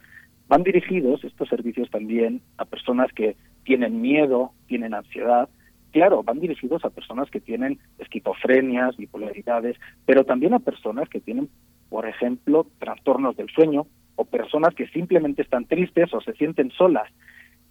Van 0.47 0.63
dirigidos 0.63 1.23
estos 1.23 1.47
servicios 1.47 1.89
también 1.91 2.41
a 2.57 2.65
personas 2.65 3.11
que 3.13 3.37
tienen 3.63 4.01
miedo, 4.01 4.51
tienen 4.67 4.93
ansiedad, 4.93 5.47
claro, 5.91 6.23
van 6.23 6.39
dirigidos 6.39 6.83
a 6.85 6.89
personas 6.89 7.29
que 7.29 7.39
tienen 7.39 7.79
esquizofrenias, 7.99 8.97
bipolaridades, 8.97 9.77
pero 10.05 10.23
también 10.23 10.53
a 10.53 10.59
personas 10.59 11.07
que 11.09 11.19
tienen 11.19 11.49
por 11.89 12.07
ejemplo, 12.07 12.67
trastornos 12.79 13.35
del 13.35 13.49
sueño 13.49 13.87
o 14.15 14.25
personas 14.25 14.75
que 14.75 14.87
simplemente 14.87 15.41
están 15.41 15.65
tristes 15.65 16.13
o 16.13 16.21
se 16.21 16.33
sienten 16.33 16.71
solas. 16.71 17.09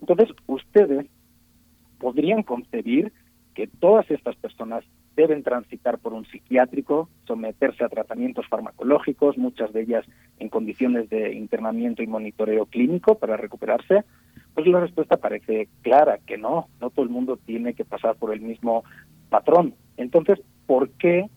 Entonces, 0.01 0.29
ustedes 0.47 1.07
podrían 1.99 2.43
concebir 2.43 3.13
que 3.55 3.67
todas 3.67 4.11
estas 4.11 4.37
personas 4.37 4.85
deben 5.17 5.43
transitar 5.43 5.99
por 5.99 6.13
un 6.13 6.25
psiquiátrico, 6.27 7.09
someterse 7.27 7.85
a 7.85 7.89
tratamientos 7.89 8.47
farmacológicos, 8.47 9.37
muchas 9.37 9.73
de 9.73 9.83
ellas 9.83 10.07
en 10.39 10.49
condiciones 10.49 11.11
de 11.11 11.35
internamiento 11.35 12.05
y 12.05 12.07
monitoreo 12.07 12.67
clínico 12.67 13.19
para 13.19 13.37
recuperarse, 13.37 14.05
pues 14.55 14.67
la 14.69 14.79
respuesta 14.79 15.17
parece 15.17 15.69
clara, 15.83 16.19
que 16.25 16.39
no, 16.39 16.69
no 16.81 16.91
todo 16.91 17.05
el 17.05 17.11
mundo 17.11 17.37
tiene 17.37 17.75
que 17.75 17.85
pasar 17.85 18.15
por 18.15 18.33
el 18.33 18.41
mismo 18.41 18.85
patrón. 19.29 19.75
Entonces, 19.97 20.41
¿por 20.67 20.91
qué 20.91 21.29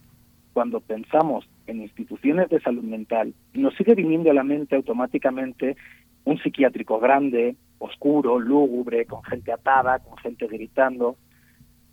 cuando 0.53 0.79
pensamos 0.79 1.47
en 1.67 1.81
instituciones 1.81 2.49
de 2.49 2.59
salud 2.61 2.83
mental, 2.83 3.33
nos 3.53 3.75
sigue 3.75 3.95
viniendo 3.95 4.31
a 4.31 4.33
la 4.33 4.43
mente 4.43 4.75
automáticamente 4.75 5.75
un 6.23 6.38
psiquiátrico 6.39 6.99
grande, 6.99 7.55
oscuro, 7.79 8.39
lúgubre, 8.39 9.05
con 9.05 9.23
gente 9.23 9.51
atada, 9.51 9.99
con 9.99 10.17
gente 10.17 10.47
gritando. 10.47 11.15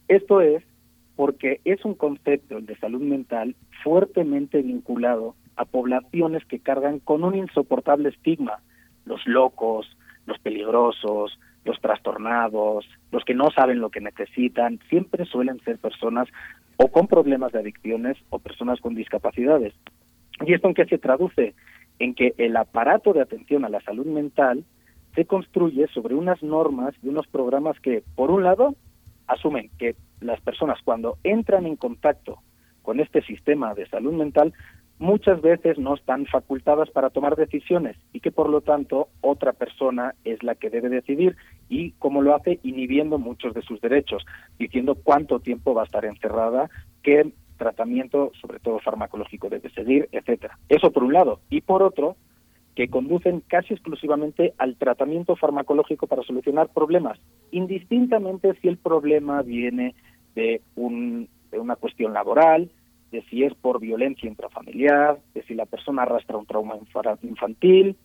Esto 0.06 0.40
es 0.40 0.62
porque 1.16 1.60
es 1.64 1.84
un 1.84 1.94
concepto, 1.94 2.60
de 2.60 2.76
salud 2.76 3.02
mental, 3.02 3.56
fuertemente 3.82 4.62
vinculado 4.62 5.34
a 5.56 5.64
poblaciones 5.64 6.44
que 6.44 6.60
cargan 6.60 7.00
con 7.00 7.24
un 7.24 7.34
insoportable 7.34 8.10
estigma. 8.10 8.60
Los 9.04 9.26
locos, 9.26 9.96
los 10.26 10.38
peligrosos, 10.38 11.38
los 11.68 11.80
trastornados, 11.80 12.88
los 13.12 13.24
que 13.24 13.34
no 13.34 13.50
saben 13.50 13.80
lo 13.80 13.90
que 13.90 14.00
necesitan, 14.00 14.80
siempre 14.88 15.26
suelen 15.26 15.60
ser 15.60 15.78
personas 15.78 16.26
o 16.78 16.88
con 16.88 17.06
problemas 17.06 17.52
de 17.52 17.60
adicciones 17.60 18.16
o 18.30 18.38
personas 18.38 18.80
con 18.80 18.94
discapacidades. 18.94 19.74
¿Y 20.46 20.54
esto 20.54 20.68
en 20.68 20.74
qué 20.74 20.86
se 20.86 20.98
traduce? 20.98 21.54
En 21.98 22.14
que 22.14 22.34
el 22.38 22.56
aparato 22.56 23.12
de 23.12 23.20
atención 23.20 23.64
a 23.64 23.68
la 23.68 23.80
salud 23.82 24.06
mental 24.06 24.64
se 25.14 25.26
construye 25.26 25.86
sobre 25.88 26.14
unas 26.14 26.42
normas 26.42 26.94
y 27.02 27.08
unos 27.08 27.26
programas 27.26 27.78
que, 27.80 28.02
por 28.14 28.30
un 28.30 28.44
lado, 28.44 28.74
asumen 29.26 29.70
que 29.78 29.94
las 30.20 30.40
personas 30.40 30.78
cuando 30.84 31.18
entran 31.22 31.66
en 31.66 31.76
contacto 31.76 32.38
con 32.82 33.00
este 33.00 33.20
sistema 33.22 33.74
de 33.74 33.86
salud 33.88 34.14
mental 34.14 34.54
muchas 34.98 35.40
veces 35.40 35.78
no 35.78 35.94
están 35.94 36.26
facultadas 36.26 36.90
para 36.90 37.10
tomar 37.10 37.36
decisiones 37.36 37.96
y 38.12 38.20
que 38.20 38.32
por 38.32 38.48
lo 38.48 38.60
tanto 38.60 39.08
otra 39.20 39.52
persona 39.52 40.14
es 40.24 40.42
la 40.42 40.54
que 40.54 40.70
debe 40.70 40.88
decidir 40.88 41.36
y 41.68 41.92
cómo 41.92 42.22
lo 42.22 42.34
hace 42.34 42.60
inhibiendo 42.62 43.18
muchos 43.18 43.54
de 43.54 43.62
sus 43.62 43.80
derechos, 43.80 44.24
diciendo 44.58 44.96
cuánto 44.96 45.40
tiempo 45.40 45.74
va 45.74 45.82
a 45.82 45.86
estar 45.86 46.04
encerrada, 46.04 46.70
qué 47.02 47.32
tratamiento, 47.56 48.32
sobre 48.40 48.60
todo 48.60 48.78
farmacológico, 48.78 49.48
debe 49.48 49.70
seguir, 49.70 50.08
etcétera. 50.12 50.58
Eso 50.68 50.90
por 50.92 51.04
un 51.04 51.12
lado. 51.12 51.40
Y 51.50 51.60
por 51.60 51.82
otro, 51.82 52.16
que 52.74 52.88
conducen 52.88 53.42
casi 53.46 53.74
exclusivamente 53.74 54.54
al 54.56 54.76
tratamiento 54.76 55.34
farmacológico 55.34 56.06
para 56.06 56.22
solucionar 56.22 56.68
problemas, 56.68 57.18
indistintamente 57.50 58.54
si 58.62 58.68
el 58.68 58.78
problema 58.78 59.42
viene 59.42 59.96
de, 60.36 60.62
un, 60.76 61.28
de 61.50 61.58
una 61.58 61.74
cuestión 61.74 62.12
laboral, 62.12 62.70
de 63.10 63.22
si 63.22 63.42
es 63.42 63.52
por 63.54 63.80
violencia 63.80 64.28
intrafamiliar, 64.28 65.18
de 65.34 65.42
si 65.42 65.54
la 65.54 65.66
persona 65.66 66.02
arrastra 66.02 66.36
un 66.36 66.46
trauma 66.46 66.76
infantil 67.22 67.96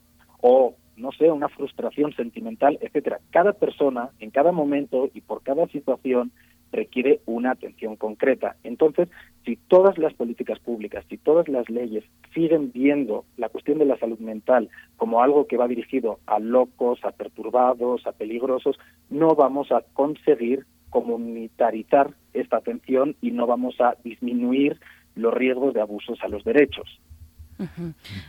o 0.41 0.76
no 0.98 1.11
sé, 1.11 1.32
una 1.32 1.49
frustración 1.49 2.14
sentimental, 2.14 2.78
etcétera. 2.82 3.20
Cada 3.32 3.53
persona 3.53 4.10
en 4.20 4.32
cada 4.32 4.52
momento 4.52 5.10
y 5.14 5.22
por 5.22 5.44
cada 5.44 5.68
situación 5.68 6.32
requiere 6.74 7.22
una 7.26 7.52
atención 7.52 7.95
concreta. 7.95 8.56
Entonces, 8.64 9.07
si 9.45 9.56
todas 9.56 9.98
las 9.98 10.14
políticas 10.14 10.60
públicas, 10.60 11.06
si 11.07 11.18
todas 11.18 11.48
las 11.48 11.70
leyes 11.70 12.03
siguen 12.34 12.72
viendo 12.72 13.26
la 13.38 13.49
cuestión 13.49 13.78
de 13.78 13.86
la 13.86 13.98
salud 13.98 14.20
mental 14.20 14.70
como 14.98 15.22
algo 15.22 15.48
que 15.48 15.57
va 15.57 15.68
dirigido 15.68 16.20
a 16.26 16.40
locos, 16.40 16.99
a 17.03 17.11
perturbados, 17.11 18.06
a 18.07 18.11
peligrosos, 18.11 18.78
no 19.10 19.36
vamos 19.36 19.72
a 19.72 19.84
conseguir 19.94 20.65
comunitarizar 20.90 22.11
esta 22.34 22.57
atención 22.57 23.15
y 23.22 23.32
no 23.32 23.48
vamos 23.48 23.80
a 23.80 23.95
disminuir 24.03 24.80
los 25.15 25.34
riesgos 25.34 25.74
de 25.74 25.82
abusos 25.82 26.20
a 26.24 26.28
los 26.28 26.44
derechos. 26.44 26.99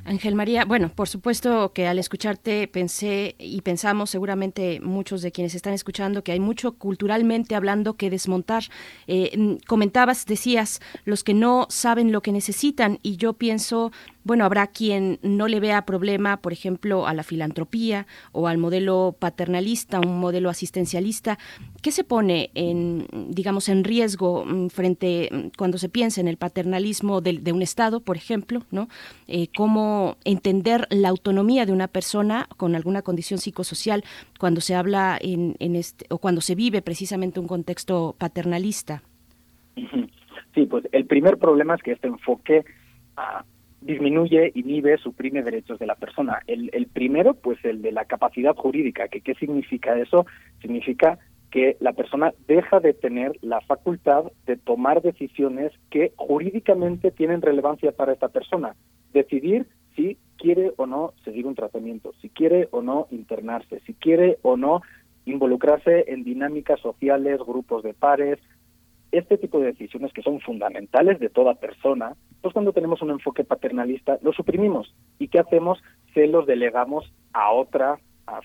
Ángel 0.05 0.35
María, 0.35 0.65
bueno, 0.65 0.89
por 0.89 1.09
supuesto 1.09 1.73
que 1.73 1.87
al 1.87 1.99
escucharte 1.99 2.69
pensé 2.69 3.35
y 3.39 3.61
pensamos 3.63 4.11
seguramente 4.11 4.81
muchos 4.81 5.23
de 5.23 5.33
quienes 5.33 5.55
están 5.55 5.73
escuchando 5.73 6.23
que 6.23 6.33
hay 6.33 6.41
mucho 6.41 6.73
culturalmente 6.73 7.55
hablando 7.55 7.95
que 7.95 8.11
desmontar. 8.11 8.65
Eh, 9.07 9.59
comentabas, 9.67 10.27
decías, 10.27 10.81
los 11.05 11.25
que 11.25 11.35
no 11.35 11.67
saben 11.71 12.13
lo 12.13 12.21
que 12.21 12.33
necesitan 12.33 12.99
y 13.03 13.17
yo 13.17 13.35
pienso 13.35 13.93
bueno, 14.25 14.45
habrá 14.45 14.67
quien 14.67 15.19
no 15.23 15.49
le 15.49 15.61
vea 15.61 15.85
problema, 15.85 16.39
por 16.39 16.53
ejemplo, 16.53 17.07
a 17.07 17.13
la 17.13 17.23
filantropía 17.23 18.07
o 18.33 18.49
al 18.49 18.59
modelo 18.59 19.15
paternalista, 19.19 20.01
un 20.01 20.19
modelo 20.19 20.49
asistencialista. 20.49 21.39
¿Qué 21.83 21.93
se 21.93 22.05
pone 22.05 22.51
en, 22.55 23.07
digamos, 23.29 23.69
en 23.69 23.85
riesgo 23.85 24.45
mm, 24.47 24.69
frente 24.69 25.29
mm, 25.31 25.49
cuando 25.59 25.77
se 25.77 25.91
piensa 25.91 26.21
en 26.21 26.29
el 26.29 26.39
paternalismo 26.39 27.21
de, 27.21 27.53
un 27.53 27.63
Estado, 27.63 28.01
por 28.01 28.17
ejemplo, 28.17 28.63
¿no? 28.71 28.89
Eh, 29.29 29.49
cómo 29.55 30.17
entender 30.25 30.87
la 30.91 31.09
autonomía 31.09 31.67
de 31.67 31.73
una 31.73 31.89
persona 31.89 32.49
con 32.57 32.75
alguna 32.75 33.03
condición 33.03 33.39
psicosocial 33.39 34.05
cuando 34.41 34.61
se 34.61 34.75
habla 34.75 35.19
en, 35.21 35.55
este 35.77 36.07
o 36.11 36.19
cuando 36.19 36.41
se 36.41 36.55
vive 36.55 36.83
precisamente 36.83 37.41
un 37.41 37.47
contexto 37.47 38.17
paternalista. 38.19 39.03
Sí, 40.55 40.67
pues 40.67 40.85
el 40.93 41.07
primer 41.07 41.39
problema 41.39 41.75
es 41.75 41.83
que 41.83 41.93
este 41.93 42.09
enfoque 42.09 42.65
a 43.17 43.45
disminuye, 43.85 44.51
inhibe, 44.55 44.97
suprime 44.99 45.43
derechos 45.43 45.79
de 45.79 45.87
la 45.87 45.95
persona. 45.95 46.41
El, 46.47 46.71
el 46.73 46.87
primero, 46.87 47.35
pues 47.35 47.63
el 47.65 47.83
de 47.83 47.93
la 47.93 48.07
capacidad 48.07 48.57
jurídica. 48.57 49.09
Que, 49.09 49.21
¿Qué 49.21 49.35
significa 49.35 49.99
eso? 49.99 50.27
Significa 50.61 51.19
que 51.51 51.77
la 51.81 51.93
persona 51.93 52.33
deja 52.49 52.81
de 52.81 52.95
tener 52.95 53.33
la 53.43 53.61
facultad 53.61 54.25
de 54.47 54.57
tomar 54.57 55.03
decisiones 55.03 55.73
que 55.91 56.13
jurídicamente 56.17 57.11
tienen 57.11 57.43
relevancia 57.43 57.93
para 57.93 58.13
esta 58.13 58.29
persona. 58.29 58.75
Decidir 59.13 59.67
si 59.95 60.19
quiere 60.37 60.73
o 60.77 60.87
no 60.87 61.13
seguir 61.25 61.47
un 61.47 61.55
tratamiento, 61.55 62.13
si 62.21 62.29
quiere 62.29 62.69
o 62.73 62.83
no 62.83 63.07
internarse, 63.11 63.81
si 63.87 63.95
quiere 63.95 64.39
o 64.43 64.57
no 64.57 64.83
involucrarse 65.27 66.07
en 66.09 66.25
dinámicas 66.25 66.81
sociales, 66.81 67.39
grupos 67.39 67.83
de 67.83 67.95
pares, 67.95 68.39
este 69.19 69.39
tipo 69.39 69.59
de 69.59 69.67
decisiones 69.67 70.13
que 70.13 70.23
son 70.23 70.41
fundamentales 70.41 71.19
de 71.21 71.29
toda 71.29 71.55
persona, 71.55 72.15
pues 72.43 72.53
cuando 72.53 72.73
tenemos 72.73 73.03
un 73.03 73.11
enfoque 73.11 73.45
paternalista 73.45 74.19
lo 74.23 74.33
suprimimos. 74.33 74.95
¿Y 75.19 75.29
qué 75.29 75.39
hacemos? 75.39 75.83
Se 76.13 76.27
los 76.27 76.47
delegamos 76.47 77.13
a 77.33 77.53
otra 77.53 77.99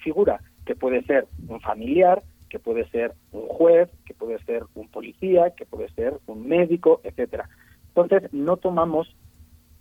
figura, 0.03 0.41
que 0.65 0.75
puede 0.75 1.03
ser 1.03 1.27
un 1.47 1.59
familiar, 1.61 2.21
que 2.49 2.59
puede 2.59 2.87
ser 2.89 3.13
un 3.31 3.47
juez, 3.47 3.89
que 4.05 4.13
puede 4.13 4.39
ser 4.43 4.63
un 4.75 4.87
policía, 4.87 5.51
que 5.51 5.65
puede 5.65 5.89
ser 5.89 6.19
un 6.25 6.47
médico, 6.47 7.01
etcétera. 7.03 7.49
Entonces, 7.89 8.31
no 8.33 8.57
tomamos 8.57 9.15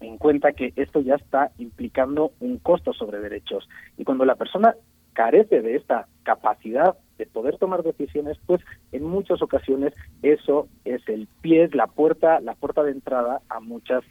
en 0.01 0.17
cuenta 0.19 0.53
que 0.53 0.73
esto 0.77 1.01
ya 1.01 1.17
está 1.17 1.51
implicando 1.59 2.33
un 2.41 2.59
costo 2.59 2.93
sobre 2.93 3.21
derechos. 3.21 3.69
Y 3.97 4.05
cuando 4.05 4.25
la 4.25 4.37
persona 4.37 4.75
carece 5.13 5.63
de 5.63 5.77
esta 5.77 6.07
capacidad 6.23 6.97
de 7.19 7.27
poder 7.27 7.59
tomar 7.59 7.83
decisiones, 7.83 8.39
pues 8.47 8.63
en 8.93 9.05
muchas 9.05 9.43
ocasiones 9.43 9.93
eso 10.23 10.69
es 10.85 11.07
el 11.09 11.29
pie, 11.43 11.69
la 11.73 11.89
puerta, 11.89 12.41
la 12.41 12.55
puerta 12.55 12.83
de 12.83 12.93
entrada 12.93 13.43
a 13.49 13.61
muchas 13.61 14.05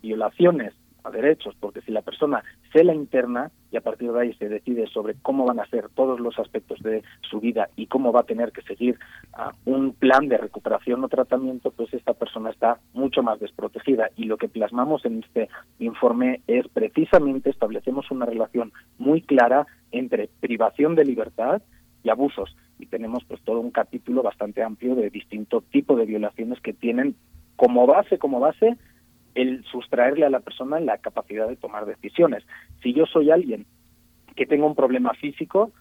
violaciones 0.00 0.72
a 1.02 1.10
derechos, 1.10 1.54
porque 1.58 1.80
si 1.82 1.92
la 1.92 2.02
persona 2.02 2.42
se 2.72 2.84
la 2.84 2.94
interna 2.94 3.50
y 3.70 3.76
a 3.76 3.80
partir 3.80 4.12
de 4.12 4.20
ahí 4.20 4.34
se 4.34 4.48
decide 4.48 4.86
sobre 4.86 5.14
cómo 5.22 5.46
van 5.46 5.60
a 5.60 5.66
ser 5.66 5.88
todos 5.90 6.20
los 6.20 6.38
aspectos 6.38 6.78
de 6.82 7.02
su 7.22 7.40
vida 7.40 7.68
y 7.76 7.86
cómo 7.86 8.12
va 8.12 8.20
a 8.20 8.24
tener 8.24 8.52
que 8.52 8.62
seguir 8.62 8.98
un 9.64 9.92
plan 9.92 10.28
de 10.28 10.38
recuperación 10.38 11.02
o 11.04 11.08
tratamiento, 11.08 11.70
pues 11.70 11.92
esta 11.94 12.14
persona 12.14 12.50
está 12.50 12.80
mucho 12.92 13.22
más 13.22 13.40
desprotegida. 13.40 14.10
Y 14.16 14.24
lo 14.24 14.36
que 14.36 14.48
plasmamos 14.48 15.04
en 15.04 15.22
este 15.24 15.48
informe 15.78 16.42
es 16.46 16.68
precisamente 16.68 17.50
establecemos 17.50 18.10
una 18.10 18.26
relación 18.26 18.72
muy 18.98 19.22
clara 19.22 19.66
entre 19.92 20.28
privación 20.40 20.94
de 20.96 21.04
libertad 21.04 21.62
y 22.02 22.10
abusos. 22.10 22.56
Y 22.78 22.86
tenemos 22.86 23.24
pues 23.24 23.40
todo 23.42 23.60
un 23.60 23.70
capítulo 23.70 24.22
bastante 24.22 24.62
amplio 24.62 24.94
de 24.94 25.10
distinto 25.10 25.62
tipo 25.70 25.96
de 25.96 26.06
violaciones 26.06 26.60
que 26.60 26.72
tienen 26.72 27.14
como 27.56 27.86
base, 27.86 28.18
como 28.18 28.40
base, 28.40 28.76
el 29.34 29.64
sustraerle 29.64 30.26
a 30.26 30.30
la 30.30 30.40
persona 30.40 30.80
la 30.80 30.98
capacidad 30.98 31.48
de 31.48 31.56
tomar 31.56 31.86
decisiones. 31.86 32.44
Si 32.82 32.94
yo 32.94 33.06
soy 33.06 33.30
alguien 33.30 33.66
que 34.34 34.46
tengo 34.46 34.66
un 34.66 34.74
problema 34.74 35.12
físico, 35.14 35.72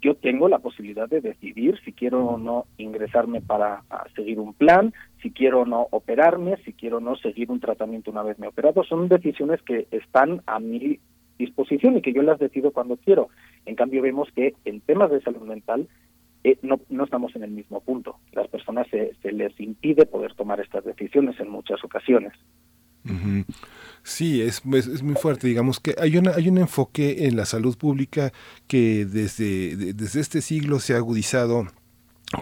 yo 0.00 0.14
tengo 0.14 0.48
la 0.48 0.58
posibilidad 0.58 1.08
de 1.08 1.20
decidir 1.20 1.80
si 1.84 1.92
quiero 1.92 2.24
o 2.24 2.38
no 2.38 2.66
ingresarme 2.76 3.40
para 3.40 3.82
seguir 4.14 4.38
un 4.38 4.54
plan, 4.54 4.94
si 5.22 5.30
quiero 5.32 5.62
o 5.62 5.66
no 5.66 5.88
operarme, 5.90 6.58
si 6.58 6.72
quiero 6.72 6.98
o 6.98 7.00
no 7.00 7.16
seguir 7.16 7.50
un 7.50 7.60
tratamiento 7.60 8.10
una 8.10 8.22
vez 8.22 8.38
me 8.38 8.46
he 8.46 8.50
operado. 8.50 8.84
Son 8.84 9.08
decisiones 9.08 9.60
que 9.62 9.88
están 9.90 10.42
a 10.46 10.60
mi 10.60 11.00
disposición 11.38 11.96
y 11.96 12.02
que 12.02 12.12
yo 12.12 12.22
las 12.22 12.38
decido 12.38 12.72
cuando 12.72 12.96
quiero. 12.96 13.28
En 13.64 13.74
cambio, 13.74 14.02
vemos 14.02 14.28
que 14.34 14.54
en 14.64 14.80
temas 14.80 15.10
de 15.10 15.20
salud 15.20 15.42
mental 15.42 15.88
eh, 16.44 16.58
no, 16.62 16.80
no 16.88 17.04
estamos 17.04 17.34
en 17.36 17.42
el 17.42 17.50
mismo 17.50 17.80
punto. 17.80 18.18
Las 18.32 18.48
personas 18.48 18.86
se, 18.90 19.14
se 19.22 19.32
les 19.32 19.58
impide 19.60 20.06
poder 20.06 20.34
tomar 20.34 20.60
estas 20.60 20.84
decisiones 20.84 21.38
en 21.40 21.48
muchas 21.48 21.82
ocasiones. 21.84 22.32
Sí, 24.02 24.42
es, 24.42 24.62
es, 24.64 25.02
muy 25.02 25.14
fuerte. 25.14 25.46
Digamos 25.48 25.80
que 25.80 25.94
hay, 25.98 26.16
una, 26.16 26.32
hay 26.32 26.48
un 26.48 26.58
enfoque 26.58 27.26
en 27.26 27.36
la 27.36 27.44
salud 27.44 27.76
pública 27.76 28.32
que 28.66 29.04
desde, 29.04 29.76
desde 29.94 30.20
este 30.20 30.40
siglo 30.40 30.80
se 30.80 30.94
ha 30.94 30.98
agudizado 30.98 31.66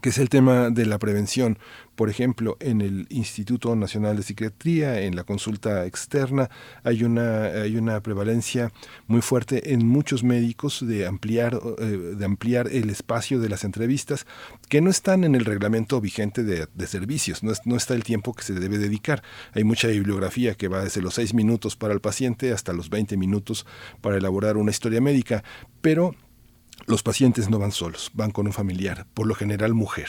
que 0.01 0.09
es 0.09 0.19
el 0.19 0.29
tema 0.29 0.71
de 0.71 0.87
la 0.87 0.99
prevención. 0.99 1.59
Por 1.95 2.09
ejemplo, 2.11 2.57
en 2.59 2.81
el 2.81 3.07
Instituto 3.11 3.77
Nacional 3.77 4.17
de 4.17 4.23
Psiquiatría, 4.23 5.03
en 5.03 5.15
la 5.15 5.25
consulta 5.25 5.87
externa, 5.87 6.51
hay 6.83 7.05
una, 7.05 7.45
hay 7.45 7.77
una 7.77 8.01
prevalencia 8.01 8.73
muy 9.07 9.21
fuerte 9.21 9.73
en 9.73 9.87
muchos 9.87 10.25
médicos 10.25 10.85
de 10.87 11.07
ampliar, 11.07 11.61
eh, 11.79 11.85
de 12.17 12.25
ampliar 12.25 12.69
el 12.69 12.91
espacio 12.91 13.39
de 13.41 13.49
las 13.49 13.63
entrevistas 13.63 14.27
que 14.69 14.81
no 14.81 14.91
están 14.91 15.23
en 15.23 15.35
el 15.35 15.45
reglamento 15.45 16.01
vigente 16.01 16.43
de, 16.43 16.87
servicios, 16.87 17.43
no, 17.43 17.53
no, 17.65 17.77
está 17.77 17.95
el 17.95 18.05
tiempo 18.05 18.35
que 18.35 18.43
se 18.43 18.55
debe 18.55 18.79
dedicar. 18.79 19.23
Hay 19.53 19.65
mucha 19.65 19.89
bibliografía 19.89 20.55
que 20.55 20.69
va 20.69 20.83
desde 20.83 21.03
los 21.03 21.15
seis 21.15 21.35
minutos 21.35 21.77
para 21.77 21.95
el 21.95 22.01
paciente 22.01 22.53
hasta 22.53 22.73
los 22.73 22.91
20 22.91 23.17
minutos 23.17 23.67
para 24.01 24.17
elaborar 24.17 24.57
una 24.57 24.71
historia 24.71 25.01
médica, 25.01 25.45
pero 25.81 26.15
los 26.87 27.03
pacientes 27.03 27.49
no 27.51 27.59
van 27.59 27.73
solos, 27.73 28.11
van 28.15 28.31
con 28.31 28.47
un 28.47 28.53
familiar, 28.53 29.07
por 29.15 29.27
lo 29.27 29.35
general 29.35 29.75
mujer. 29.75 30.09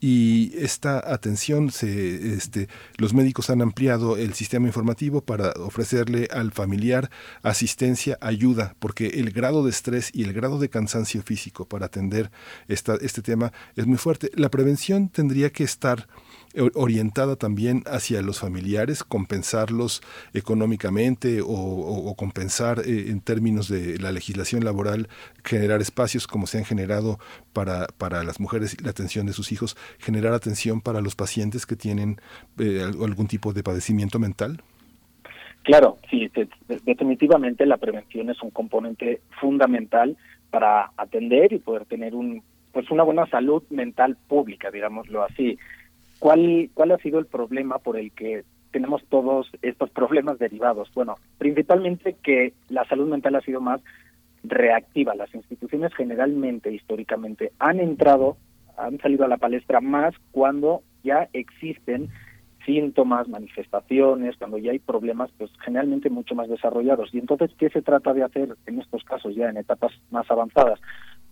Y 0.00 0.56
esta 0.56 1.12
atención, 1.12 1.70
se, 1.70 2.34
este, 2.34 2.68
los 2.96 3.14
médicos 3.14 3.50
han 3.50 3.62
ampliado 3.62 4.16
el 4.16 4.34
sistema 4.34 4.66
informativo 4.66 5.20
para 5.20 5.50
ofrecerle 5.52 6.28
al 6.32 6.52
familiar 6.52 7.10
asistencia, 7.42 8.18
ayuda, 8.20 8.74
porque 8.78 9.06
el 9.06 9.30
grado 9.30 9.64
de 9.64 9.70
estrés 9.70 10.10
y 10.12 10.22
el 10.22 10.32
grado 10.32 10.58
de 10.58 10.70
cansancio 10.70 11.22
físico 11.22 11.66
para 11.66 11.86
atender 11.86 12.30
esta, 12.68 12.96
este 13.00 13.22
tema 13.22 13.52
es 13.76 13.86
muy 13.86 13.98
fuerte. 13.98 14.30
La 14.34 14.50
prevención 14.50 15.08
tendría 15.08 15.50
que 15.50 15.64
estar 15.64 16.08
orientada 16.74 17.36
también 17.36 17.82
hacia 17.86 18.22
los 18.22 18.40
familiares, 18.40 19.04
compensarlos 19.04 20.02
económicamente 20.32 21.40
o, 21.42 22.14
compensar 22.16 22.80
eh, 22.80 23.10
en 23.10 23.20
términos 23.20 23.68
de 23.68 23.98
la 23.98 24.12
legislación 24.12 24.64
laboral, 24.64 25.08
generar 25.44 25.80
espacios 25.80 26.26
como 26.26 26.46
se 26.46 26.58
han 26.58 26.64
generado 26.64 27.18
para, 27.52 27.86
para 27.98 28.24
las 28.24 28.40
mujeres 28.40 28.80
la 28.82 28.90
atención 28.90 29.26
de 29.26 29.32
sus 29.32 29.52
hijos, 29.52 29.76
generar 29.98 30.32
atención 30.32 30.80
para 30.80 31.00
los 31.00 31.14
pacientes 31.14 31.66
que 31.66 31.76
tienen 31.76 32.20
eh, 32.58 32.82
algún 32.82 33.28
tipo 33.28 33.52
de 33.52 33.62
padecimiento 33.62 34.18
mental? 34.18 34.62
Claro, 35.62 35.98
sí, 36.08 36.30
definitivamente 36.84 37.66
la 37.66 37.76
prevención 37.76 38.30
es 38.30 38.42
un 38.42 38.50
componente 38.50 39.20
fundamental 39.38 40.16
para 40.50 40.92
atender 40.96 41.52
y 41.52 41.58
poder 41.58 41.84
tener 41.84 42.14
un 42.14 42.42
pues 42.72 42.90
una 42.90 43.02
buena 43.02 43.26
salud 43.26 43.62
mental 43.70 44.16
pública, 44.28 44.70
digámoslo 44.70 45.24
así. 45.24 45.58
¿Cuál, 46.18 46.70
¿Cuál 46.74 46.92
ha 46.92 46.98
sido 46.98 47.18
el 47.18 47.26
problema 47.26 47.78
por 47.78 47.96
el 47.96 48.12
que 48.12 48.44
tenemos 48.70 49.02
todos 49.08 49.50
estos 49.62 49.90
problemas 49.90 50.38
derivados? 50.38 50.90
Bueno, 50.94 51.16
principalmente 51.38 52.16
que 52.22 52.54
la 52.68 52.84
salud 52.84 53.08
mental 53.08 53.36
ha 53.36 53.40
sido 53.40 53.60
más 53.60 53.80
reactiva. 54.42 55.14
Las 55.14 55.34
instituciones 55.34 55.94
generalmente, 55.94 56.72
históricamente, 56.72 57.52
han 57.58 57.80
entrado, 57.80 58.36
han 58.76 58.98
salido 58.98 59.24
a 59.24 59.28
la 59.28 59.36
palestra 59.36 59.80
más 59.80 60.14
cuando 60.32 60.82
ya 61.02 61.28
existen 61.32 62.08
síntomas, 62.66 63.28
manifestaciones, 63.28 64.36
cuando 64.36 64.58
ya 64.58 64.72
hay 64.72 64.78
problemas, 64.78 65.30
pues 65.38 65.50
generalmente 65.64 66.10
mucho 66.10 66.34
más 66.34 66.48
desarrollados. 66.48 67.14
Y 67.14 67.18
entonces, 67.18 67.50
¿qué 67.58 67.70
se 67.70 67.80
trata 67.80 68.12
de 68.12 68.24
hacer 68.24 68.56
en 68.66 68.80
estos 68.80 69.04
casos 69.04 69.34
ya 69.34 69.48
en 69.48 69.56
etapas 69.56 69.92
más 70.10 70.30
avanzadas? 70.30 70.78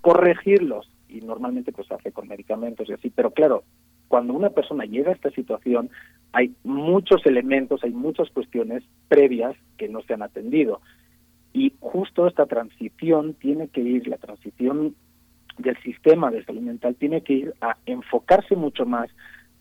Corregirlos. 0.00 0.90
Y 1.08 1.20
normalmente 1.20 1.72
pues 1.72 1.88
se 1.88 1.94
hace 1.94 2.12
con 2.12 2.26
medicamentos 2.26 2.88
y 2.88 2.94
así. 2.94 3.10
Pero 3.10 3.30
claro, 3.32 3.64
cuando 4.08 4.34
una 4.34 4.50
persona 4.50 4.84
llega 4.84 5.10
a 5.10 5.14
esta 5.14 5.30
situación, 5.30 5.90
hay 6.32 6.54
muchos 6.64 7.24
elementos, 7.26 7.82
hay 7.82 7.92
muchas 7.92 8.30
cuestiones 8.30 8.82
previas 9.08 9.56
que 9.78 9.88
no 9.88 10.02
se 10.02 10.14
han 10.14 10.22
atendido. 10.22 10.80
Y 11.52 11.72
justo 11.80 12.26
esta 12.26 12.46
transición 12.46 13.34
tiene 13.34 13.68
que 13.68 13.80
ir, 13.80 14.06
la 14.08 14.18
transición 14.18 14.94
del 15.58 15.76
sistema 15.78 16.30
de 16.30 16.44
salud 16.44 16.60
mental 16.60 16.96
tiene 16.96 17.22
que 17.22 17.32
ir 17.32 17.54
a 17.60 17.76
enfocarse 17.86 18.56
mucho 18.56 18.84
más 18.84 19.08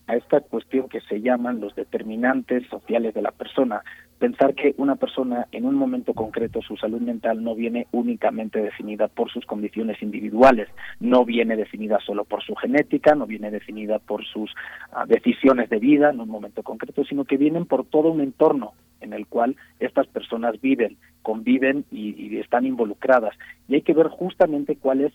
a 0.06 0.16
esta 0.16 0.40
cuestión 0.40 0.88
que 0.88 1.00
se 1.00 1.20
llaman 1.20 1.60
los 1.60 1.74
determinantes 1.74 2.66
sociales 2.68 3.14
de 3.14 3.22
la 3.22 3.32
persona. 3.32 3.82
Pensar 4.18 4.54
que 4.54 4.74
una 4.78 4.96
persona 4.96 5.46
en 5.52 5.66
un 5.66 5.74
momento 5.74 6.14
concreto 6.14 6.62
su 6.62 6.76
salud 6.76 7.00
mental 7.00 7.44
no 7.44 7.54
viene 7.54 7.86
únicamente 7.92 8.62
definida 8.62 9.08
por 9.08 9.30
sus 9.30 9.44
condiciones 9.44 10.00
individuales, 10.02 10.68
no 11.00 11.24
viene 11.24 11.56
definida 11.56 11.98
solo 12.00 12.24
por 12.24 12.42
su 12.42 12.54
genética, 12.54 13.14
no 13.14 13.26
viene 13.26 13.50
definida 13.50 13.98
por 13.98 14.24
sus 14.24 14.54
ah, 14.92 15.04
decisiones 15.06 15.68
de 15.68 15.78
vida 15.78 16.10
en 16.10 16.20
un 16.20 16.30
momento 16.30 16.62
concreto, 16.62 17.04
sino 17.04 17.24
que 17.24 17.36
vienen 17.36 17.66
por 17.66 17.84
todo 17.84 18.10
un 18.10 18.22
entorno 18.22 18.72
en 19.00 19.12
el 19.12 19.26
cual 19.26 19.56
estas 19.80 20.06
personas 20.06 20.58
viven, 20.62 20.96
conviven 21.20 21.84
y 21.90 22.38
están 22.38 22.64
involucradas. 22.64 23.34
Y 23.68 23.74
hay 23.74 23.82
que 23.82 23.92
ver 23.92 24.08
justamente 24.08 24.76
cuáles 24.76 25.12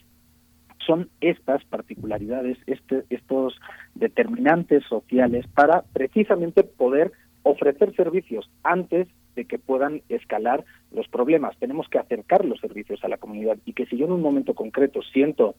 son 0.85 1.09
estas 1.21 1.63
particularidades, 1.65 2.57
este, 2.67 3.03
estos 3.09 3.59
determinantes 3.95 4.83
sociales 4.85 5.45
para 5.53 5.83
precisamente 5.93 6.63
poder 6.63 7.11
ofrecer 7.43 7.95
servicios 7.95 8.49
antes 8.63 9.07
de 9.35 9.45
que 9.45 9.59
puedan 9.59 10.01
escalar 10.09 10.65
los 10.91 11.07
problemas. 11.07 11.57
Tenemos 11.57 11.87
que 11.87 11.99
acercar 11.99 12.45
los 12.45 12.59
servicios 12.59 13.03
a 13.03 13.07
la 13.07 13.17
comunidad 13.17 13.57
y 13.65 13.73
que 13.73 13.85
si 13.85 13.97
yo 13.97 14.05
en 14.05 14.11
un 14.11 14.21
momento 14.21 14.53
concreto 14.53 15.01
siento 15.01 15.55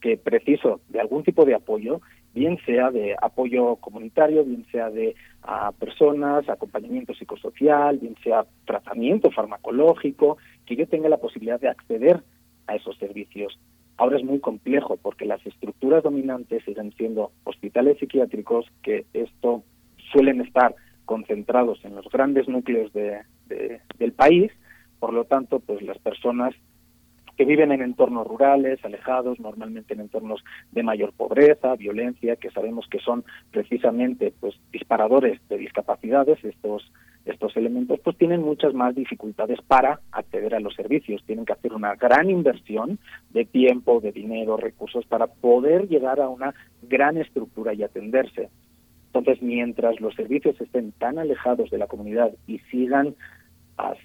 que 0.00 0.16
preciso 0.16 0.80
de 0.88 1.00
algún 1.00 1.24
tipo 1.24 1.44
de 1.44 1.54
apoyo, 1.54 2.00
bien 2.32 2.58
sea 2.64 2.90
de 2.90 3.16
apoyo 3.20 3.76
comunitario, 3.76 4.44
bien 4.44 4.64
sea 4.70 4.90
de 4.90 5.16
a 5.42 5.72
personas, 5.72 6.48
acompañamiento 6.48 7.14
psicosocial, 7.14 7.98
bien 7.98 8.14
sea 8.22 8.46
tratamiento 8.64 9.30
farmacológico, 9.30 10.38
que 10.66 10.76
yo 10.76 10.86
tenga 10.86 11.08
la 11.08 11.16
posibilidad 11.16 11.60
de 11.60 11.68
acceder 11.68 12.22
a 12.66 12.76
esos 12.76 12.96
servicios. 12.98 13.58
Ahora 13.96 14.18
es 14.18 14.24
muy 14.24 14.38
complejo 14.38 14.96
porque 14.96 15.24
las 15.24 15.44
estructuras 15.44 16.04
dominantes 16.04 16.64
siguen 16.64 16.92
siendo 16.92 17.32
hospitales 17.42 17.98
psiquiátricos 17.98 18.66
que 18.82 19.06
esto 19.12 19.64
suelen 20.12 20.40
estar 20.40 20.74
concentrados 21.08 21.82
en 21.86 21.94
los 21.94 22.06
grandes 22.10 22.48
núcleos 22.48 22.92
de, 22.92 23.22
del 23.98 24.12
país, 24.12 24.52
por 25.00 25.14
lo 25.14 25.24
tanto, 25.24 25.58
pues 25.58 25.80
las 25.80 25.96
personas 25.96 26.54
que 27.38 27.46
viven 27.46 27.72
en 27.72 27.80
entornos 27.80 28.26
rurales, 28.26 28.84
alejados, 28.84 29.40
normalmente 29.40 29.94
en 29.94 30.00
entornos 30.00 30.44
de 30.72 30.82
mayor 30.82 31.14
pobreza, 31.14 31.76
violencia, 31.76 32.36
que 32.36 32.50
sabemos 32.50 32.86
que 32.90 32.98
son 32.98 33.24
precisamente 33.50 34.34
pues 34.38 34.54
disparadores 34.70 35.40
de 35.48 35.56
discapacidades 35.56 36.44
estos 36.44 36.92
estos 37.24 37.56
elementos, 37.56 38.00
pues 38.00 38.16
tienen 38.16 38.42
muchas 38.42 38.72
más 38.74 38.94
dificultades 38.94 39.60
para 39.62 40.00
acceder 40.12 40.54
a 40.54 40.60
los 40.60 40.74
servicios. 40.74 41.22
Tienen 41.26 41.44
que 41.44 41.52
hacer 41.52 41.74
una 41.74 41.94
gran 41.94 42.30
inversión 42.30 42.98
de 43.30 43.44
tiempo, 43.44 44.00
de 44.00 44.12
dinero, 44.12 44.56
recursos 44.56 45.04
para 45.06 45.26
poder 45.26 45.88
llegar 45.88 46.20
a 46.20 46.28
una 46.28 46.54
gran 46.82 47.18
estructura 47.18 47.74
y 47.74 47.82
atenderse. 47.82 48.48
Entonces, 49.12 49.42
mientras 49.42 50.00
los 50.00 50.14
servicios 50.14 50.60
estén 50.60 50.92
tan 50.92 51.18
alejados 51.18 51.70
de 51.70 51.78
la 51.78 51.86
comunidad 51.86 52.32
y 52.46 52.58
sigan 52.70 53.14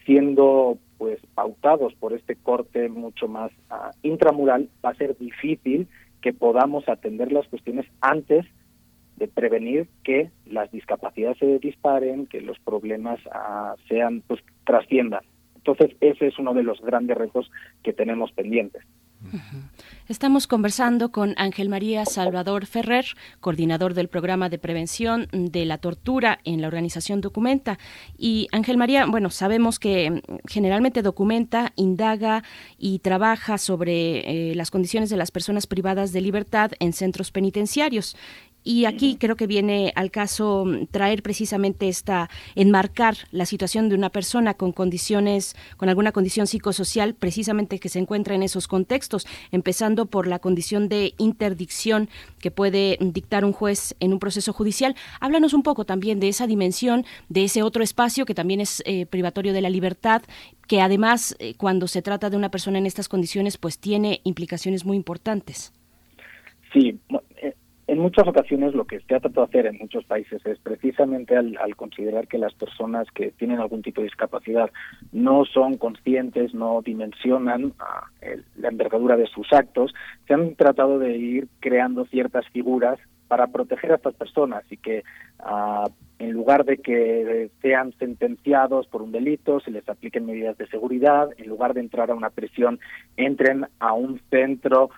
siendo 0.06 0.78
pues 0.98 1.20
pautados 1.34 1.94
por 1.96 2.14
este 2.14 2.36
corte 2.36 2.90
mucho 2.90 3.28
más 3.28 3.52
uh, 3.72 3.90
intramural, 4.04 4.70
va 4.86 4.92
a 4.92 4.96
ser 4.96 5.18
difícil 5.18 5.88
que 6.22 6.32
podamos 6.32 6.88
atender 6.88 7.32
las 7.32 7.48
cuestiones 7.48 7.86
antes 8.00 8.46
de 9.18 9.28
prevenir 9.28 9.88
que 10.04 10.32
las 10.46 10.72
discapacidades 10.72 11.38
se 11.38 11.60
disparen, 11.60 12.26
que 12.28 12.42
los 12.42 12.58
problemas 12.60 13.20
ah, 13.32 13.76
sean, 13.88 14.24
pues, 14.26 14.42
trasciendan. 14.66 15.24
Entonces, 15.56 15.96
ese 16.02 16.28
es 16.28 16.40
uno 16.40 16.54
de 16.54 16.64
los 16.64 16.82
grandes 16.82 17.18
retos 17.18 17.52
que 17.84 17.94
tenemos 17.94 18.32
pendientes. 18.32 18.84
Estamos 20.08 20.48
conversando 20.48 21.12
con 21.12 21.34
Ángel 21.38 21.70
María 21.70 22.06
Salvador 22.06 22.66
Ferrer, 22.66 23.06
coordinador 23.40 23.94
del 23.94 24.10
programa 24.10 24.50
de 24.50 24.58
prevención 24.58 25.28
de 25.32 25.66
la 25.66 25.78
tortura 25.78 26.40
en 26.44 26.62
la 26.62 26.68
organización 26.68 27.22
Documenta. 27.22 27.80
Y 28.18 28.48
Ángel 28.52 28.78
María, 28.78 29.06
bueno, 29.06 29.30
sabemos 29.30 29.80
que 29.80 30.12
mm, 30.12 30.20
generalmente 30.48 31.02
documenta, 31.02 31.72
indaga 31.76 32.44
y 32.78 33.00
trabaja 33.00 33.58
sobre 33.58 34.52
eh, 34.52 34.56
las 34.56 34.72
condiciones 34.72 35.10
de 35.10 35.18
las 35.18 35.32
personas 35.32 35.68
privadas 35.68 36.12
de 36.12 36.22
libertad 36.22 36.72
en 36.80 36.94
centros 36.94 37.32
penitenciarios. 37.32 38.16
Y 38.64 38.86
aquí 38.86 39.18
creo 39.18 39.36
que 39.36 39.48
viene 39.48 39.92
al 39.96 40.12
caso 40.12 40.66
mm, 40.66 40.88
traer 40.88 41.22
precisamente 41.22 41.90
esta, 41.90 42.30
enmarcar 42.56 43.16
la 43.32 43.46
situación 43.46 43.90
de 43.90 43.96
una 43.96 44.10
persona 44.10 44.54
con 44.54 44.72
condiciones, 44.72 45.56
con 45.78 45.90
alguna 45.90 46.12
condición 46.12 46.48
psicosocial, 46.48 47.14
precisamente 47.14 47.80
que 47.80 47.90
se 47.90 48.00
encuentra 48.00 48.36
en 48.36 48.44
esos 48.44 48.68
contextos, 48.68 49.28
empezando 49.52 50.06
por 50.06 50.28
la 50.28 50.40
condición 50.40 50.90
de 50.90 51.14
interdicción 51.18 52.10
que 52.40 52.52
puede 52.52 52.98
dictar 53.00 53.46
un 53.46 53.54
juez 53.54 53.96
en 54.00 54.14
un 54.14 54.20
proceso 54.20 54.54
judicial. 54.54 54.96
Háblanos 55.20 55.54
un 55.54 55.64
poco 55.64 55.86
también 55.86 56.20
de 56.20 56.30
esa 56.30 56.48
dimensión, 56.48 57.06
de 57.30 57.44
ese 57.44 57.64
otro 57.64 57.84
espacio 57.84 58.26
que 58.26 58.36
también 58.36 58.62
es 58.62 58.82
eh, 58.86 59.06
privatorio 59.06 59.54
de 59.54 59.62
la 59.62 59.70
libertad, 59.70 60.22
que 60.68 60.82
además, 60.82 61.36
eh, 61.40 61.56
cuando 61.56 61.88
se 61.88 62.02
trata 62.02 62.30
de 62.30 62.38
una 62.38 62.50
persona 62.50 62.78
en 62.78 62.86
estas 62.86 63.10
condiciones, 63.10 63.58
pues 63.58 63.80
tiene 63.80 64.22
implicaciones 64.24 64.86
muy 64.86 64.98
importantes. 64.98 65.74
Sí, 66.74 67.00
eh, 67.42 67.54
en 67.88 68.00
muchas 68.00 68.28
ocasiones 68.28 68.74
lo 68.74 68.86
que 68.86 69.00
se 69.02 69.16
ha 69.16 69.20
tratado 69.20 69.46
de 69.48 69.60
hacer 69.60 69.66
en 69.68 69.78
muchos 69.80 70.06
países 70.06 70.46
es 70.46 70.58
precisamente 70.60 71.36
al, 71.36 71.58
considerar 71.76 72.28
que 72.28 72.38
las 72.38 72.54
personas 72.54 73.08
que 73.14 73.32
tienen 73.32 73.60
algún 73.60 73.82
tipo 73.82 74.02
de 74.02 74.06
discapacidad 74.06 74.72
no 75.12 75.44
son 75.46 75.78
conscientes, 75.78 76.54
no 76.54 76.82
dimensionan 76.82 77.74
ah, 77.80 78.08
la 78.56 78.70
envergadura 78.70 79.18
de 79.18 79.28
sus 79.28 79.52
actos, 79.52 79.94
se 80.28 80.34
han 80.34 80.56
tratado 80.56 80.98
de 80.98 81.18
ir 81.18 81.48
creando 81.60 82.06
ciertas 82.06 82.48
figuras 82.50 83.00
para 83.28 83.48
proteger 83.48 83.92
a 83.92 83.96
estas 83.96 84.16
personas 84.16 84.64
y 84.70 84.78
que 84.78 85.04
ah, 85.40 85.90
en 86.20 86.32
lugar 86.32 86.64
de 86.64 86.78
que 86.78 87.50
sean 87.62 87.94
sentenciados 88.00 88.88
por 88.88 89.02
un 89.02 89.12
delito, 89.12 89.60
se 89.60 89.72
les 89.72 89.88
apliquen 89.90 90.26
medidas 90.26 90.58
de 90.58 90.68
seguridad, 90.68 91.30
en 91.38 91.50
lugar 91.50 91.74
de 91.74 91.82
entrar 91.82 92.12
a 92.12 92.16
una 92.16 92.30
prisión, 92.30 92.80
entren 93.18 93.68
a 93.80 93.94
un 93.94 94.22
centro 94.30 94.90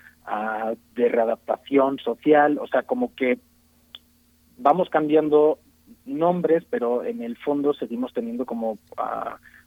de 0.95 1.09
readaptación 1.09 1.99
social, 1.99 2.57
o 2.59 2.67
sea, 2.67 2.83
como 2.83 3.13
que 3.13 3.39
vamos 4.57 4.89
cambiando 4.89 5.59
nombres, 6.05 6.63
pero 6.69 7.03
en 7.03 7.21
el 7.21 7.37
fondo 7.37 7.73
seguimos 7.73 8.13
teniendo 8.13 8.45
como 8.45 8.79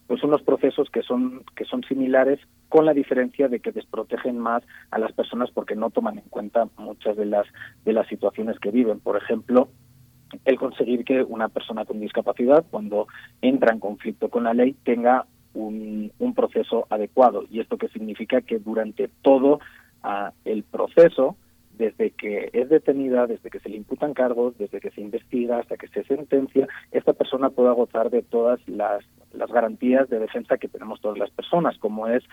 pues 0.06 0.22
unos 0.24 0.42
procesos 0.42 0.88
que 0.90 1.02
son 1.02 1.44
que 1.54 1.64
son 1.64 1.82
similares 1.84 2.40
con 2.68 2.86
la 2.86 2.94
diferencia 2.94 3.48
de 3.48 3.60
que 3.60 3.72
desprotegen 3.72 4.38
más 4.38 4.62
a 4.90 4.98
las 4.98 5.12
personas 5.12 5.50
porque 5.50 5.76
no 5.76 5.90
toman 5.90 6.18
en 6.18 6.24
cuenta 6.30 6.66
muchas 6.76 7.16
de 7.16 7.26
las 7.26 7.46
de 7.84 7.92
las 7.92 8.08
situaciones 8.08 8.58
que 8.58 8.70
viven, 8.70 9.00
por 9.00 9.16
ejemplo, 9.16 9.68
el 10.44 10.58
conseguir 10.58 11.04
que 11.04 11.22
una 11.22 11.48
persona 11.48 11.84
con 11.84 12.00
discapacidad 12.00 12.64
cuando 12.70 13.06
entra 13.42 13.72
en 13.72 13.80
conflicto 13.80 14.28
con 14.28 14.44
la 14.44 14.54
ley 14.54 14.74
tenga 14.82 15.26
un, 15.54 16.12
un 16.18 16.34
proceso 16.34 16.86
adecuado. 16.90 17.44
Y 17.50 17.60
esto 17.60 17.78
que 17.78 17.88
significa 17.88 18.40
que 18.42 18.58
durante 18.58 19.08
todo 19.22 19.60
a 20.02 20.32
el 20.44 20.62
proceso 20.64 21.36
desde 21.78 22.10
que 22.10 22.50
es 22.52 22.68
detenida, 22.68 23.26
desde 23.26 23.50
que 23.50 23.60
se 23.60 23.68
le 23.68 23.76
imputan 23.76 24.12
cargos, 24.12 24.58
desde 24.58 24.80
que 24.80 24.90
se 24.90 25.00
investiga 25.00 25.60
hasta 25.60 25.76
que 25.76 25.86
se 25.88 26.02
sentencia, 26.04 26.66
esta 26.90 27.12
persona 27.12 27.50
pueda 27.50 27.70
gozar 27.70 28.10
de 28.10 28.22
todas 28.22 28.60
las, 28.68 29.04
las 29.32 29.50
garantías 29.50 30.08
de 30.10 30.18
defensa 30.18 30.58
que 30.58 30.68
tenemos 30.68 31.00
todas 31.00 31.18
las 31.18 31.30
personas, 31.30 31.78
como 31.78 32.08
es 32.08 32.24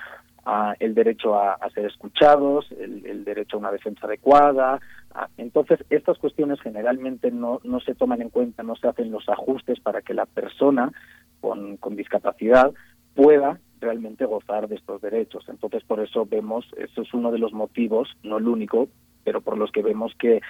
ah, 0.46 0.74
el 0.80 0.96
derecho 0.96 1.40
a, 1.40 1.58
ser 1.76 1.86
escuchados, 1.86 2.66
el, 2.72 3.24
derecho 3.24 3.58
a 3.58 3.60
una 3.60 3.72
defensa 3.72 4.08
adecuada. 4.08 4.80
Ah, 5.14 5.30
entonces, 5.38 5.80
estas 5.92 6.18
cuestiones 6.18 6.60
generalmente 6.62 7.30
no, 7.30 7.62
no 7.64 7.80
se 7.82 7.94
toman 7.94 8.24
en 8.24 8.32
cuenta, 8.32 8.64
no 8.64 8.76
se 8.76 8.88
hacen 8.88 9.12
los 9.12 9.30
ajustes 9.30 9.80
para 9.80 10.02
que 10.02 10.16
la 10.16 10.26
persona 10.26 10.92
con, 11.40 11.78
con 11.78 11.96
discapacidad 11.96 12.74
pueda 13.14 13.60
realmente 13.86 14.26
gozar 14.26 14.68
de 14.68 14.76
estos 14.76 15.02
derechos. 15.02 15.46
Entonces, 15.48 15.84
por 15.84 16.00
eso 16.00 16.26
vemos, 16.26 16.66
eso 16.78 17.04
es 17.04 17.14
uno 17.14 17.32
de 17.32 17.40
los 17.40 17.54
motivos, 17.54 18.10
no 18.24 18.38
el 18.38 18.48
único, 18.48 18.90
pero 19.24 19.42
por 19.42 19.58
los 19.58 19.72
que 19.72 19.84
vemos 19.84 20.14
que 20.18 20.42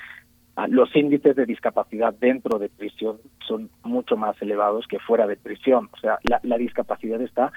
ah, 0.56 0.68
los 0.68 0.96
índices 0.96 1.36
de 1.36 1.46
discapacidad 1.46 2.14
dentro 2.14 2.58
de 2.58 2.70
prisión 2.70 3.18
son 3.48 3.70
mucho 3.84 4.16
más 4.16 4.42
elevados 4.42 4.88
que 4.88 5.00
fuera 5.00 5.28
de 5.28 5.38
prisión. 5.38 5.90
O 5.94 5.98
sea, 5.98 6.18
la, 6.24 6.58
discapacidad 6.58 7.22
está 7.22 7.52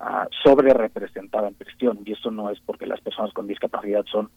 uh, 0.00 0.28
sobre 0.44 0.72
representada 0.72 1.48
en 1.48 1.54
prisión 1.54 2.00
y 2.04 2.12
eso 2.12 2.30
no 2.30 2.50
es 2.50 2.60
porque 2.60 2.86
las 2.86 3.00
personas 3.00 3.32
con 3.32 3.46
discapacidad 3.46 4.04
son 4.06 4.30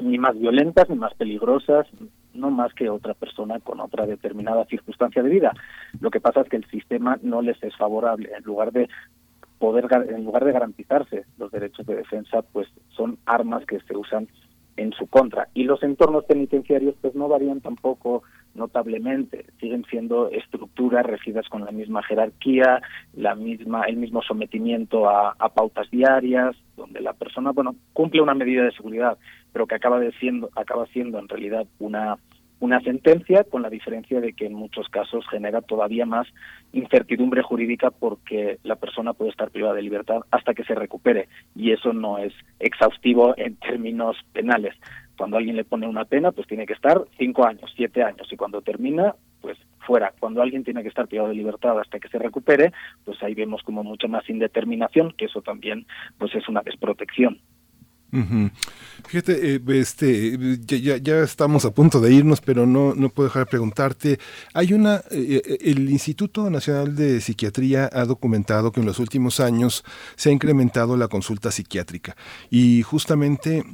ni 0.00 0.18
más 0.18 0.38
violentas 0.38 0.88
ni 0.88 0.96
más 0.96 1.14
peligrosas, 1.14 1.86
no 2.34 2.50
más 2.50 2.72
que 2.74 2.88
otra 2.88 3.14
persona 3.14 3.60
con 3.60 3.80
otra 3.80 4.06
determinada 4.06 4.64
circunstancia 4.64 5.22
de 5.22 5.28
vida. 5.28 5.52
Lo 6.00 6.10
que 6.10 6.20
pasa 6.20 6.40
es 6.40 6.48
que 6.48 6.56
el 6.56 6.66
sistema 6.70 7.18
no 7.22 7.42
les 7.42 7.62
es 7.62 7.76
favorable. 7.76 8.30
En 8.36 8.42
lugar 8.44 8.72
de 8.72 8.88
poder, 9.62 9.86
en 10.08 10.24
lugar 10.24 10.44
de 10.44 10.50
garantizarse 10.50 11.24
los 11.38 11.52
derechos 11.52 11.86
de 11.86 11.94
defensa, 11.94 12.42
pues 12.42 12.66
son 12.88 13.18
armas 13.26 13.64
que 13.64 13.78
se 13.78 13.96
usan 13.96 14.26
en 14.76 14.92
su 14.92 15.06
contra. 15.06 15.46
Y 15.54 15.62
los 15.62 15.84
entornos 15.84 16.24
penitenciarios 16.24 16.96
pues 17.00 17.14
no 17.14 17.28
varían 17.28 17.60
tampoco 17.60 18.24
notablemente, 18.54 19.46
siguen 19.60 19.84
siendo 19.88 20.30
estructuras 20.30 21.06
regidas 21.06 21.48
con 21.48 21.64
la 21.64 21.70
misma 21.70 22.02
jerarquía, 22.02 22.82
la 23.14 23.36
misma, 23.36 23.84
el 23.84 23.98
mismo 23.98 24.20
sometimiento 24.22 25.08
a, 25.08 25.36
pautas 25.54 25.88
diarias, 25.92 26.56
donde 26.76 27.00
la 27.00 27.12
persona, 27.12 27.52
bueno, 27.52 27.76
cumple 27.92 28.20
una 28.20 28.34
medida 28.34 28.64
de 28.64 28.72
seguridad, 28.72 29.16
pero 29.52 29.68
que 29.68 29.76
acaba 29.76 30.00
de 30.00 30.10
siendo, 30.18 30.50
acaba 30.56 30.86
siendo 30.86 31.20
en 31.20 31.28
realidad 31.28 31.68
una 31.78 32.18
una 32.62 32.80
sentencia, 32.80 33.42
con 33.42 33.62
la 33.62 33.68
diferencia 33.68 34.20
de 34.20 34.34
que 34.34 34.46
en 34.46 34.54
muchos 34.54 34.88
casos 34.88 35.26
genera 35.28 35.62
todavía 35.62 36.06
más 36.06 36.28
incertidumbre 36.72 37.42
jurídica 37.42 37.90
porque 37.90 38.60
la 38.62 38.76
persona 38.76 39.14
puede 39.14 39.32
estar 39.32 39.50
privada 39.50 39.74
de 39.74 39.82
libertad 39.82 40.20
hasta 40.30 40.54
que 40.54 40.62
se 40.62 40.76
recupere 40.76 41.28
y 41.56 41.72
eso 41.72 41.92
no 41.92 42.18
es 42.18 42.32
exhaustivo 42.60 43.34
en 43.36 43.56
términos 43.56 44.16
penales. 44.32 44.76
Cuando 45.16 45.38
alguien 45.38 45.56
le 45.56 45.64
pone 45.64 45.88
una 45.88 46.04
pena, 46.04 46.30
pues 46.30 46.46
tiene 46.46 46.64
que 46.64 46.74
estar 46.74 47.02
cinco 47.18 47.44
años, 47.44 47.68
siete 47.74 48.04
años 48.04 48.32
y 48.32 48.36
cuando 48.36 48.62
termina, 48.62 49.16
pues 49.40 49.58
fuera. 49.80 50.14
Cuando 50.20 50.40
alguien 50.40 50.62
tiene 50.62 50.82
que 50.82 50.88
estar 50.88 51.08
privado 51.08 51.30
de 51.30 51.34
libertad 51.34 51.80
hasta 51.80 51.98
que 51.98 52.08
se 52.10 52.18
recupere, 52.20 52.72
pues 53.04 53.20
ahí 53.24 53.34
vemos 53.34 53.64
como 53.64 53.82
mucha 53.82 54.06
más 54.06 54.30
indeterminación, 54.30 55.14
que 55.18 55.24
eso 55.24 55.42
también 55.42 55.84
pues 56.16 56.32
es 56.36 56.48
una 56.48 56.62
desprotección. 56.62 57.40
Fíjate, 59.06 59.54
eh, 59.54 59.60
este, 59.68 60.38
ya, 60.66 60.98
ya, 60.98 61.22
estamos 61.22 61.64
a 61.64 61.70
punto 61.70 61.98
de 61.98 62.12
irnos, 62.12 62.42
pero 62.42 62.66
no, 62.66 62.94
no 62.94 63.08
puedo 63.08 63.28
dejar 63.28 63.44
de 63.44 63.50
preguntarte. 63.50 64.18
Hay 64.52 64.74
una, 64.74 64.96
eh, 65.10 65.40
eh, 65.44 65.58
el 65.62 65.88
Instituto 65.90 66.50
Nacional 66.50 66.94
de 66.94 67.22
Psiquiatría 67.22 67.88
ha 67.90 68.04
documentado 68.04 68.70
que 68.70 68.80
en 68.80 68.86
los 68.86 68.98
últimos 68.98 69.40
años 69.40 69.82
se 70.16 70.28
ha 70.28 70.32
incrementado 70.32 70.96
la 70.98 71.08
consulta 71.08 71.50
psiquiátrica 71.50 72.14
y 72.50 72.82
justamente 72.82 73.64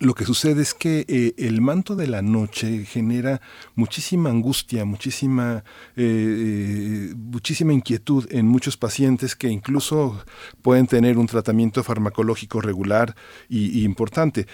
lo 0.00 0.14
que 0.14 0.24
sucede 0.24 0.62
es 0.62 0.74
que 0.74 1.04
eh, 1.08 1.34
el 1.38 1.60
manto 1.60 1.96
de 1.96 2.06
la 2.06 2.22
noche 2.22 2.84
genera 2.84 3.40
muchísima 3.74 4.30
angustia, 4.30 4.84
muchísima, 4.84 5.64
eh, 5.96 7.10
eh, 7.10 7.14
muchísima 7.16 7.72
inquietud 7.72 8.26
en 8.30 8.46
muchos 8.46 8.76
pacientes 8.76 9.36
que 9.36 9.48
incluso 9.48 10.24
pueden 10.62 10.86
tener 10.86 11.18
un 11.18 11.26
tratamiento 11.26 11.82
farmacológico 11.82 12.60
regular 12.60 13.14
y 13.48 13.84
importante 13.84 14.46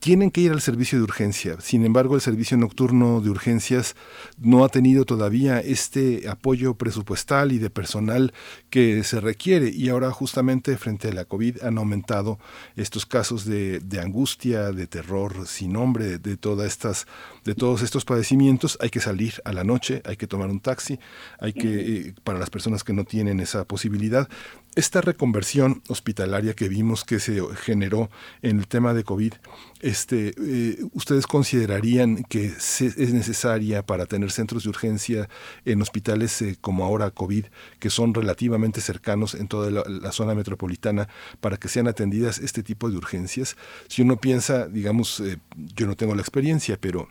tienen 0.00 0.30
que 0.30 0.40
ir 0.40 0.50
al 0.50 0.62
servicio 0.62 0.98
de 0.98 1.04
urgencia. 1.04 1.60
Sin 1.60 1.84
embargo, 1.84 2.14
el 2.14 2.22
servicio 2.22 2.56
nocturno 2.56 3.20
de 3.20 3.28
urgencias 3.28 3.94
no 4.38 4.64
ha 4.64 4.70
tenido 4.70 5.04
todavía 5.04 5.60
este 5.60 6.26
apoyo 6.28 6.74
presupuestal 6.74 7.52
y 7.52 7.58
de 7.58 7.68
personal 7.68 8.32
que 8.70 9.04
se 9.04 9.20
requiere. 9.20 9.68
Y 9.68 9.90
ahora 9.90 10.10
justamente 10.10 10.78
frente 10.78 11.08
a 11.08 11.12
la 11.12 11.26
COVID 11.26 11.62
han 11.62 11.76
aumentado 11.76 12.38
estos 12.76 13.04
casos 13.04 13.44
de, 13.44 13.80
angustia, 14.02 14.72
de 14.72 14.86
terror 14.86 15.46
sin 15.46 15.74
nombre, 15.74 16.18
de, 16.18 16.36
todas 16.38 16.66
estas, 16.66 17.06
de 17.44 17.54
todos 17.54 17.82
estos 17.82 18.06
padecimientos. 18.06 18.78
Hay 18.80 18.88
que 18.88 19.00
salir 19.00 19.34
a 19.44 19.52
la 19.52 19.64
noche, 19.64 20.00
hay 20.06 20.16
que 20.16 20.26
tomar 20.26 20.48
un 20.48 20.60
taxi, 20.60 20.98
hay 21.38 21.52
que, 21.52 21.68
eh, 21.68 22.14
para 22.24 22.38
las 22.38 22.48
personas 22.48 22.84
que 22.84 22.94
no 22.94 23.04
tienen 23.04 23.38
esa 23.38 23.64
posibilidad, 23.64 24.28
esta 24.76 25.00
reconversión 25.00 25.82
hospitalaria 25.88 26.54
que 26.54 26.68
vimos 26.68 27.04
que 27.04 27.18
se 27.18 27.42
generó 27.56 28.08
en 28.40 28.58
el 28.58 28.68
tema 28.68 28.94
de 28.94 29.04
COVID, 29.04 29.34
este, 29.80 30.34
eh, 30.38 30.78
¿ustedes 30.92 31.26
considerarían 31.26 32.22
que 32.24 32.46
es 32.46 33.12
necesaria 33.12 33.84
para 33.84 34.06
tener 34.06 34.30
centros 34.30 34.64
de 34.64 34.68
urgencia 34.68 35.28
en 35.64 35.82
hospitales 35.82 36.40
eh, 36.42 36.56
como 36.60 36.84
ahora 36.84 37.10
COVID, 37.10 37.46
que 37.78 37.90
son 37.90 38.14
relativamente 38.14 38.80
cercanos 38.80 39.34
en 39.34 39.48
toda 39.48 39.70
la, 39.70 40.12
zona 40.12 40.34
metropolitana, 40.34 41.08
para 41.40 41.56
que 41.56 41.68
sean 41.68 41.88
atendidas 41.88 42.38
este 42.38 42.62
tipo 42.62 42.90
de 42.90 42.96
urgencias? 42.96 43.56
Si 43.88 44.02
uno 44.02 44.16
piensa, 44.16 44.68
digamos, 44.68 45.20
eh, 45.20 45.38
yo 45.74 45.86
no 45.86 45.96
tengo 45.96 46.14
la 46.14 46.22
experiencia, 46.22 46.78
pero 46.80 47.08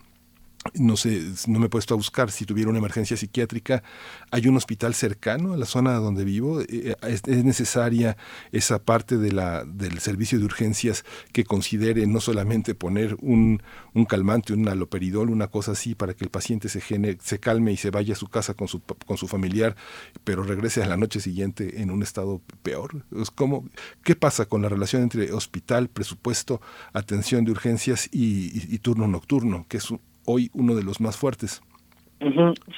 no 0.74 0.96
sé, 0.96 1.22
no 1.46 1.58
me 1.58 1.66
he 1.66 1.68
puesto 1.70 1.94
a 1.94 1.96
buscar 1.96 2.30
si 2.30 2.44
tuviera 2.44 2.68
una 2.68 2.78
emergencia 2.78 3.16
psiquiátrica. 3.16 3.82
Hay 4.30 4.46
un 4.46 4.56
hospital 4.58 4.94
cercano 4.94 5.54
a 5.54 5.56
la 5.56 5.64
zona 5.64 5.94
donde 5.94 6.24
vivo. 6.24 6.60
Eh, 6.60 6.66
eh, 6.68 6.96
es, 7.02 7.26
necesaria 7.26 8.18
esa 8.52 8.82
parte 8.82 9.16
de 9.16 9.32
la, 9.32 9.64
del 9.64 10.00
servicio 10.00 10.38
de 10.38 10.44
urgencias 10.44 11.04
que 11.32 11.44
considere 11.44 12.06
no 12.06 12.20
solamente 12.20 12.74
poner 12.74 13.16
un, 13.20 13.62
un 13.94 14.04
calmante, 14.04 14.52
un 14.52 14.68
aloperidol, 14.68 15.30
una 15.30 15.48
cosa 15.48 15.72
así, 15.72 15.94
para 15.94 16.12
que 16.12 16.24
el 16.24 16.30
paciente 16.30 16.68
se, 16.68 16.82
se 17.20 17.40
calme 17.40 17.72
y 17.72 17.78
se 17.78 17.90
vaya 17.90 18.12
a 18.12 18.16
su 18.16 18.28
casa 18.28 18.52
con 18.52 18.68
su, 18.68 18.82
con 18.82 19.16
su 19.16 19.28
familiar, 19.28 19.76
pero 20.24 20.42
regrese 20.42 20.82
a 20.82 20.86
la 20.86 20.98
noche 20.98 21.20
siguiente 21.20 21.80
en 21.80 21.90
un 21.90 22.02
estado 22.02 22.42
peor. 22.62 23.06
Es 23.16 23.30
como, 23.30 23.64
¿Qué 24.04 24.14
pasa 24.14 24.44
con 24.44 24.60
la 24.60 24.68
relación 24.68 25.02
entre 25.02 25.32
hospital, 25.32 25.88
presupuesto, 25.88 26.60
atención 26.92 27.44
de 27.46 27.52
urgencias 27.52 28.08
y, 28.12 28.74
y 28.74 28.78
turno 28.80 29.08
nocturno, 29.08 29.66
que 29.68 29.78
es 29.78 29.90
un, 29.90 30.00
hoy 30.24 30.50
uno 30.54 30.74
de 30.74 30.82
los 30.82 31.00
más 31.00 31.16
fuertes. 31.16 31.62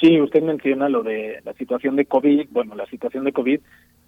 Sí, 0.00 0.20
usted 0.20 0.42
menciona 0.42 0.88
lo 0.88 1.02
de 1.02 1.40
la 1.44 1.52
situación 1.54 1.96
de 1.96 2.04
COVID. 2.04 2.48
Bueno, 2.50 2.76
la 2.76 2.86
situación 2.86 3.24
de 3.24 3.32
COVID 3.32 3.60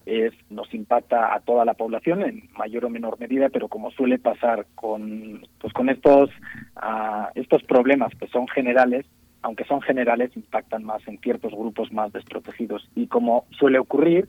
es, 0.06 0.32
nos 0.48 0.72
impacta 0.72 1.34
a 1.34 1.40
toda 1.40 1.64
la 1.64 1.74
población 1.74 2.22
en 2.22 2.48
mayor 2.56 2.84
o 2.84 2.90
menor 2.90 3.18
medida, 3.18 3.48
pero 3.48 3.68
como 3.68 3.90
suele 3.90 4.18
pasar 4.18 4.66
con, 4.76 5.44
pues 5.58 5.72
con 5.72 5.88
estos, 5.88 6.30
uh, 6.76 7.26
estos 7.34 7.64
problemas 7.64 8.14
que 8.14 8.28
son 8.28 8.46
generales, 8.46 9.06
aunque 9.42 9.64
son 9.64 9.82
generales, 9.82 10.30
impactan 10.36 10.84
más 10.84 11.06
en 11.08 11.18
ciertos 11.18 11.52
grupos 11.52 11.92
más 11.92 12.12
desprotegidos. 12.12 12.88
Y 12.94 13.08
como 13.08 13.46
suele 13.58 13.80
ocurrir, 13.80 14.28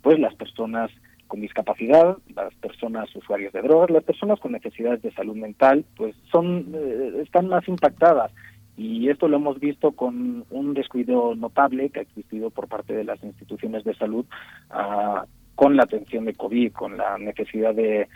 pues 0.00 0.18
las 0.18 0.34
personas 0.34 0.90
con 1.26 1.40
discapacidad, 1.40 2.16
las 2.34 2.54
personas 2.54 3.14
usuarias 3.14 3.52
de 3.52 3.62
drogas, 3.62 3.90
las 3.90 4.04
personas 4.04 4.40
con 4.40 4.52
necesidades 4.52 5.02
de 5.02 5.12
salud 5.12 5.36
mental, 5.36 5.84
pues 5.96 6.14
son 6.30 6.72
eh, 6.74 7.22
están 7.22 7.48
más 7.48 7.66
impactadas. 7.68 8.32
Y 8.76 9.08
esto 9.08 9.26
lo 9.26 9.36
hemos 9.36 9.58
visto 9.58 9.92
con 9.92 10.44
un 10.50 10.74
descuido 10.74 11.34
notable 11.34 11.88
que 11.88 12.00
ha 12.00 12.02
existido 12.02 12.50
por 12.50 12.68
parte 12.68 12.92
de 12.94 13.04
las 13.04 13.22
instituciones 13.24 13.84
de 13.84 13.94
salud 13.94 14.26
uh, 14.70 15.26
con 15.54 15.76
la 15.76 15.84
atención 15.84 16.26
de 16.26 16.34
COVID, 16.34 16.72
con 16.72 16.98
la 16.98 17.16
necesidad 17.16 17.74
de 17.74 18.06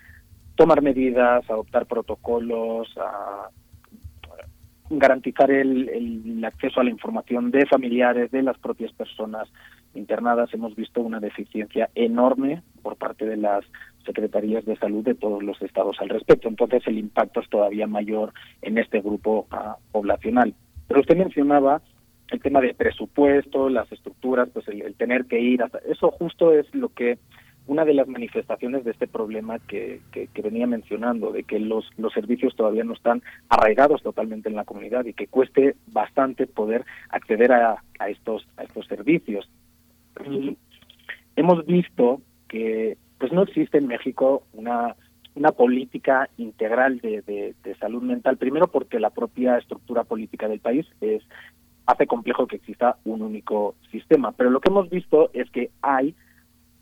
tomar 0.57 0.83
medidas, 0.83 1.49
adoptar 1.49 1.87
protocolos, 1.87 2.95
uh, 2.97 3.49
garantizar 4.91 5.51
el, 5.51 5.89
el, 5.89 6.45
acceso 6.45 6.81
a 6.81 6.85
la 6.85 6.91
información 6.91 7.51
de 7.51 7.65
familiares, 7.65 8.31
de 8.31 8.43
las 8.43 8.59
propias 8.59 8.93
personas 8.93 9.49
internadas. 9.95 10.53
Hemos 10.55 10.75
visto 10.75 11.01
una 11.01 11.21
deficiencia 11.21 11.91
enorme 11.95 12.63
por 12.83 12.97
parte 12.97 13.27
de 13.27 13.37
las 13.37 13.65
secretarías 14.05 14.65
de 14.65 14.77
salud 14.77 15.05
de 15.05 15.15
todos 15.15 15.43
los 15.43 15.61
estados 15.63 15.97
al 16.01 16.09
respecto. 16.09 16.49
Entonces 16.49 16.83
el 16.87 16.99
impacto 16.99 17.41
es 17.41 17.49
todavía 17.49 17.87
mayor 17.87 18.33
en 18.63 18.79
este 18.79 19.01
grupo 19.01 19.47
uh, 19.53 19.81
poblacional. 19.93 20.55
Pero 20.89 21.01
usted 21.01 21.17
mencionaba 21.17 21.83
el 22.31 22.41
tema 22.41 22.61
de 22.61 22.75
presupuesto, 22.75 23.69
las 23.69 23.91
estructuras, 23.93 24.49
pues 24.53 24.67
el, 24.69 24.83
el, 24.83 24.95
tener 24.95 25.27
que 25.27 25.41
ir 25.41 25.63
hasta 25.63 25.79
eso 25.89 26.11
justo 26.13 26.53
es 26.53 26.73
lo 26.75 26.91
que 26.91 27.19
una 27.67 27.85
de 27.85 27.95
las 27.95 28.09
manifestaciones 28.09 28.85
de 28.85 28.91
este 28.91 29.07
problema 29.07 29.59
que, 29.61 30.01
que, 30.11 30.27
que, 30.27 30.43
venía 30.43 30.67
mencionando, 30.67 31.31
de 31.31 31.45
que 31.45 31.61
los, 31.61 31.89
los 31.99 32.13
servicios 32.13 32.57
todavía 32.57 32.83
no 32.83 32.95
están 32.95 33.23
arraigados 33.49 34.03
totalmente 34.03 34.49
en 34.49 34.57
la 34.57 34.65
comunidad 34.65 35.05
y 35.05 35.13
que 35.13 35.29
cueste 35.29 35.77
bastante 35.87 36.49
poder 36.49 36.85
acceder 37.11 37.53
a, 37.53 37.85
a 37.99 38.09
estos 38.09 38.47
a 38.57 38.65
estos 38.65 38.87
servicios. 38.87 39.49
Hemos 41.37 41.67
visto 41.67 42.21
que 42.49 42.97
pues 43.19 43.33
no 43.33 43.43
existe 43.43 43.79
en 43.79 43.87
México 43.87 44.45
una 44.53 44.97
una 45.35 45.53
política 45.53 46.29
integral 46.39 46.99
de, 46.99 47.23
de, 47.23 47.55
de, 47.63 47.75
salud 47.77 48.03
mental, 48.03 48.37
primero 48.37 48.67
porque 48.67 48.99
la 48.99 49.11
propia 49.11 49.59
estructura 49.59 50.05
política 50.05 50.49
del 50.49 50.61
país 50.61 50.87
es 51.01 51.23
hace 51.87 52.07
complejo 52.07 52.47
que 52.47 52.57
exista 52.57 52.97
un 53.05 53.23
único 53.23 53.75
sistema, 53.91 54.33
pero 54.33 54.51
lo 54.51 54.61
que 54.61 54.71
hemos 54.71 54.91
visto 54.91 55.31
es 55.33 55.51
que 55.51 55.71
hay 55.83 56.15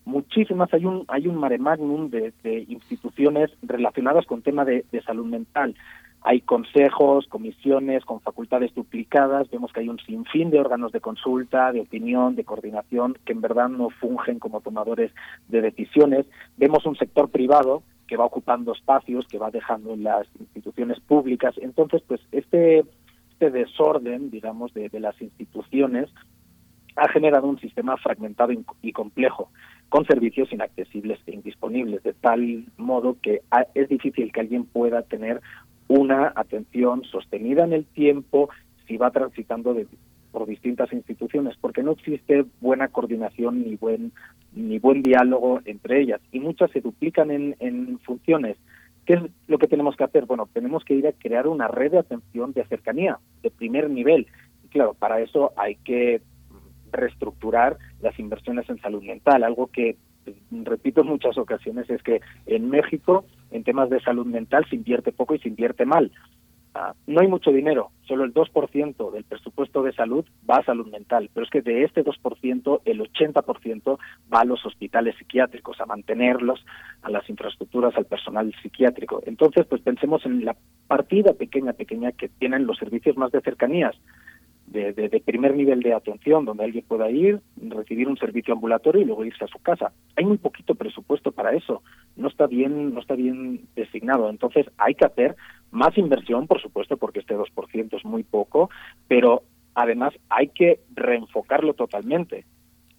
muchísimas, 0.04 0.72
hay 0.72 0.86
un 0.86 1.04
hay 1.08 1.28
un 1.28 1.36
mare 1.36 1.58
magnum 1.58 2.08
de, 2.10 2.32
de 2.42 2.64
instituciones 2.68 3.50
relacionadas 3.62 4.26
con 4.26 4.42
tema 4.42 4.64
de, 4.64 4.84
de 4.90 5.02
salud 5.02 5.26
mental. 5.26 5.74
Hay 6.22 6.40
consejos, 6.40 7.26
comisiones 7.28 8.04
con 8.04 8.20
facultades 8.20 8.74
duplicadas, 8.74 9.48
vemos 9.50 9.72
que 9.72 9.80
hay 9.80 9.88
un 9.88 10.00
sinfín 10.00 10.50
de 10.50 10.58
órganos 10.58 10.92
de 10.92 11.00
consulta, 11.00 11.72
de 11.72 11.80
opinión, 11.80 12.34
de 12.34 12.44
coordinación, 12.44 13.16
que 13.24 13.32
en 13.32 13.40
verdad 13.40 13.68
no 13.68 13.90
fungen 13.90 14.38
como 14.38 14.60
tomadores 14.60 15.12
de 15.48 15.60
decisiones. 15.60 16.26
Vemos 16.56 16.84
un 16.86 16.96
sector 16.96 17.30
privado 17.30 17.82
que 18.08 18.16
va 18.16 18.24
ocupando 18.24 18.72
espacios, 18.72 19.26
que 19.28 19.38
va 19.38 19.50
dejando 19.50 19.92
en 19.94 20.02
las 20.02 20.26
instituciones 20.40 20.98
públicas. 21.00 21.54
Entonces, 21.58 22.02
pues 22.06 22.20
este, 22.32 22.84
este 23.30 23.50
desorden, 23.50 24.30
digamos, 24.30 24.74
de, 24.74 24.88
de 24.88 25.00
las 25.00 25.20
instituciones 25.22 26.08
ha 26.96 27.08
generado 27.08 27.46
un 27.46 27.60
sistema 27.60 27.96
fragmentado 27.96 28.52
y 28.82 28.92
complejo, 28.92 29.50
con 29.88 30.04
servicios 30.04 30.52
inaccesibles 30.52 31.18
e 31.26 31.32
indisponibles, 31.32 32.02
de 32.02 32.12
tal 32.12 32.64
modo 32.76 33.16
que 33.22 33.42
es 33.74 33.88
difícil 33.88 34.32
que 34.32 34.40
alguien 34.40 34.64
pueda 34.64 35.02
tener 35.02 35.40
una 35.88 36.32
atención 36.36 37.04
sostenida 37.04 37.64
en 37.64 37.72
el 37.72 37.84
tiempo 37.84 38.50
si 38.86 38.96
va 38.96 39.10
transitando 39.10 39.74
de, 39.74 39.86
por 40.30 40.46
distintas 40.46 40.92
instituciones, 40.92 41.56
porque 41.60 41.82
no 41.82 41.92
existe 41.92 42.44
buena 42.60 42.88
coordinación 42.88 43.62
ni 43.62 43.76
buen 43.76 44.12
ni 44.52 44.78
buen 44.78 45.02
diálogo 45.02 45.60
entre 45.64 46.00
ellas 46.00 46.20
y 46.32 46.40
muchas 46.40 46.70
se 46.70 46.80
duplican 46.80 47.30
en, 47.30 47.56
en 47.60 47.98
funciones. 48.00 48.56
¿Qué 49.04 49.14
es 49.14 49.22
lo 49.46 49.58
que 49.58 49.68
tenemos 49.68 49.96
que 49.96 50.04
hacer? 50.04 50.26
Bueno, 50.26 50.48
tenemos 50.52 50.84
que 50.84 50.94
ir 50.94 51.06
a 51.06 51.12
crear 51.12 51.46
una 51.46 51.68
red 51.68 51.92
de 51.92 51.98
atención 51.98 52.52
de 52.52 52.64
cercanía, 52.66 53.18
de 53.42 53.50
primer 53.50 53.88
nivel. 53.88 54.26
Claro, 54.70 54.94
para 54.94 55.20
eso 55.20 55.52
hay 55.56 55.76
que 55.76 56.20
reestructurar 56.92 57.78
las 58.00 58.18
inversiones 58.18 58.68
en 58.68 58.78
salud 58.80 59.02
mental, 59.02 59.44
algo 59.44 59.68
que 59.68 59.96
repito 60.50 61.02
en 61.02 61.08
muchas 61.08 61.36
ocasiones 61.38 61.88
es 61.90 62.02
que 62.02 62.20
en 62.46 62.68
México 62.70 63.24
en 63.50 63.64
temas 63.64 63.90
de 63.90 64.00
salud 64.00 64.26
mental 64.26 64.66
se 64.68 64.76
invierte 64.76 65.12
poco 65.12 65.34
y 65.34 65.38
se 65.38 65.48
invierte 65.48 65.84
mal. 65.84 66.10
ah, 66.74 66.94
no 67.06 67.20
hay 67.20 67.26
mucho 67.26 67.50
dinero, 67.50 67.90
solo 68.06 68.24
el 68.24 68.32
2% 68.32 69.10
del 69.10 69.24
presupuesto 69.24 69.82
de 69.82 69.92
salud 69.92 70.24
va 70.48 70.56
a 70.56 70.64
salud 70.64 70.86
mental, 70.90 71.30
pero 71.32 71.44
es 71.44 71.50
que 71.50 71.62
de 71.62 71.82
este 71.84 72.04
2%, 72.04 72.80
el 72.84 73.00
80% 73.00 73.98
va 74.32 74.40
a 74.40 74.44
los 74.44 74.64
hospitales 74.64 75.16
psiquiátricos, 75.16 75.80
a 75.80 75.86
mantenerlos, 75.86 76.64
a 77.02 77.10
las 77.10 77.28
infraestructuras, 77.28 77.96
al 77.96 78.04
personal 78.04 78.54
psiquiátrico. 78.62 79.22
Entonces, 79.26 79.66
pues 79.66 79.82
pensemos 79.82 80.24
en 80.24 80.44
la 80.44 80.56
partida 80.86 81.32
pequeña, 81.32 81.72
pequeña 81.72 82.12
que 82.12 82.28
tienen 82.28 82.66
los 82.66 82.78
servicios 82.78 83.16
más 83.16 83.32
de 83.32 83.40
cercanías, 83.40 83.96
de, 84.70 84.92
de, 84.92 85.20
primer 85.20 85.54
nivel 85.54 85.80
de 85.80 85.94
atención, 85.94 86.44
donde 86.44 86.64
alguien 86.64 86.84
pueda 86.86 87.10
ir, 87.10 87.40
recibir 87.56 88.08
un 88.08 88.16
servicio 88.16 88.54
ambulatorio 88.54 89.02
y 89.02 89.04
luego 89.04 89.24
irse 89.24 89.44
a 89.44 89.48
su 89.48 89.58
casa. 89.60 89.92
Hay 90.16 90.24
muy 90.24 90.38
poquito 90.38 90.74
presupuesto 90.74 91.32
para 91.32 91.54
eso, 91.54 91.82
no 92.16 92.28
está 92.28 92.46
bien, 92.46 92.92
no 92.94 93.00
está 93.00 93.14
bien 93.14 93.62
designado. 93.74 94.28
Entonces 94.28 94.66
hay 94.76 94.94
que 94.94 95.06
hacer 95.06 95.36
más 95.70 95.96
inversión, 95.96 96.46
por 96.46 96.60
supuesto, 96.60 96.96
porque 96.96 97.20
este 97.20 97.36
2% 97.36 97.96
es 97.96 98.04
muy 98.04 98.22
poco, 98.24 98.70
pero 99.06 99.42
además 99.74 100.12
hay 100.28 100.48
que 100.48 100.80
reenfocarlo 100.94 101.74
totalmente. 101.74 102.44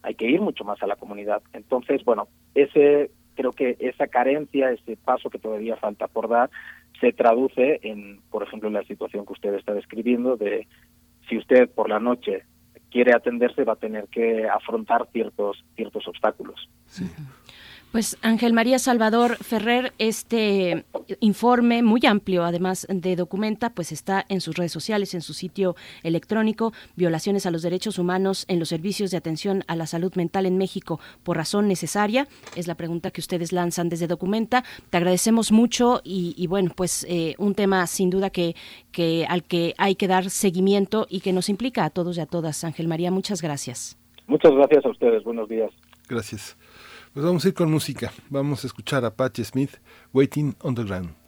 Hay 0.01 0.15
que 0.15 0.29
ir 0.29 0.41
mucho 0.41 0.63
más 0.63 0.81
a 0.81 0.87
la 0.87 0.95
comunidad. 0.95 1.41
Entonces, 1.53 2.03
bueno, 2.05 2.29
ese 2.55 3.11
creo 3.35 3.53
que 3.53 3.77
esa 3.79 4.07
carencia, 4.07 4.71
ese 4.71 4.97
paso 4.97 5.29
que 5.29 5.39
todavía 5.39 5.77
falta 5.77 6.07
por 6.07 6.27
dar, 6.27 6.49
se 6.99 7.13
traduce 7.13 7.79
en, 7.83 8.19
por 8.29 8.43
ejemplo, 8.43 8.69
la 8.69 8.83
situación 8.83 9.25
que 9.25 9.31
usted 9.31 9.53
está 9.53 9.73
describiendo 9.73 10.35
de 10.35 10.67
si 11.29 11.37
usted 11.37 11.69
por 11.69 11.89
la 11.89 11.99
noche 11.99 12.43
quiere 12.91 13.13
atenderse 13.13 13.63
va 13.63 13.73
a 13.73 13.77
tener 13.77 14.07
que 14.07 14.47
afrontar 14.47 15.07
ciertos 15.11 15.63
ciertos 15.75 16.07
obstáculos. 16.07 16.69
Sí. 16.87 17.05
Pues 17.91 18.19
Ángel 18.21 18.53
María 18.53 18.77
Salvador 18.77 19.37
Ferrer, 19.37 19.93
este 19.97 20.85
informe 21.21 21.81
muy 21.81 22.05
amplio, 22.05 22.43
además 22.43 22.85
de 22.87 23.15
documenta, 23.15 23.71
pues 23.71 23.91
está 23.91 24.23
en 24.29 24.41
sus 24.41 24.57
redes 24.57 24.71
sociales, 24.71 25.15
en 25.15 25.21
su 25.21 25.33
sitio 25.33 25.75
electrónico, 26.03 26.71
violaciones 26.95 27.47
a 27.47 27.51
los 27.51 27.63
derechos 27.63 27.97
humanos 27.97 28.45
en 28.47 28.59
los 28.59 28.69
servicios 28.69 29.09
de 29.09 29.17
atención 29.17 29.63
a 29.65 29.75
la 29.75 29.87
salud 29.87 30.13
mental 30.13 30.45
en 30.45 30.59
México 30.59 30.99
por 31.23 31.37
razón 31.37 31.67
necesaria. 31.67 32.27
Es 32.55 32.67
la 32.67 32.75
pregunta 32.75 33.09
que 33.09 33.21
ustedes 33.21 33.51
lanzan 33.51 33.89
desde 33.89 34.05
documenta. 34.05 34.63
Te 34.91 34.97
agradecemos 34.97 35.51
mucho 35.51 36.01
y, 36.03 36.45
bueno, 36.45 36.71
pues 36.75 37.07
eh, 37.09 37.33
un 37.39 37.55
tema 37.55 37.87
sin 37.87 38.11
duda 38.11 38.29
que, 38.29 38.55
que 38.91 39.25
al 39.27 39.43
que 39.43 39.73
hay 39.79 39.95
que 39.95 40.07
dar 40.07 40.29
seguimiento 40.29 41.07
y 41.09 41.21
que 41.21 41.33
nos 41.33 41.49
implica 41.49 41.85
a 41.85 41.89
todos 41.89 42.17
y 42.17 42.21
a 42.21 42.27
todas. 42.27 42.63
Ángel 42.63 42.87
María, 42.87 43.09
muchas 43.09 43.41
gracias. 43.41 43.97
Muchas 44.27 44.51
gracias 44.51 44.85
a 44.85 44.89
ustedes. 44.89 45.23
Buenos 45.23 45.49
días. 45.49 45.71
Gracias. 46.07 46.55
Pues 47.13 47.25
vamos 47.25 47.43
a 47.43 47.47
ir 47.47 47.53
con 47.55 47.71
música. 47.71 48.13
Vamos 48.29 48.63
a 48.63 48.67
escuchar 48.67 49.03
a 49.03 49.15
Patty 49.15 49.43
Smith, 49.43 49.77
Waiting 50.13 50.55
on 50.61 50.75
the 50.75 50.83
Ground. 50.83 51.18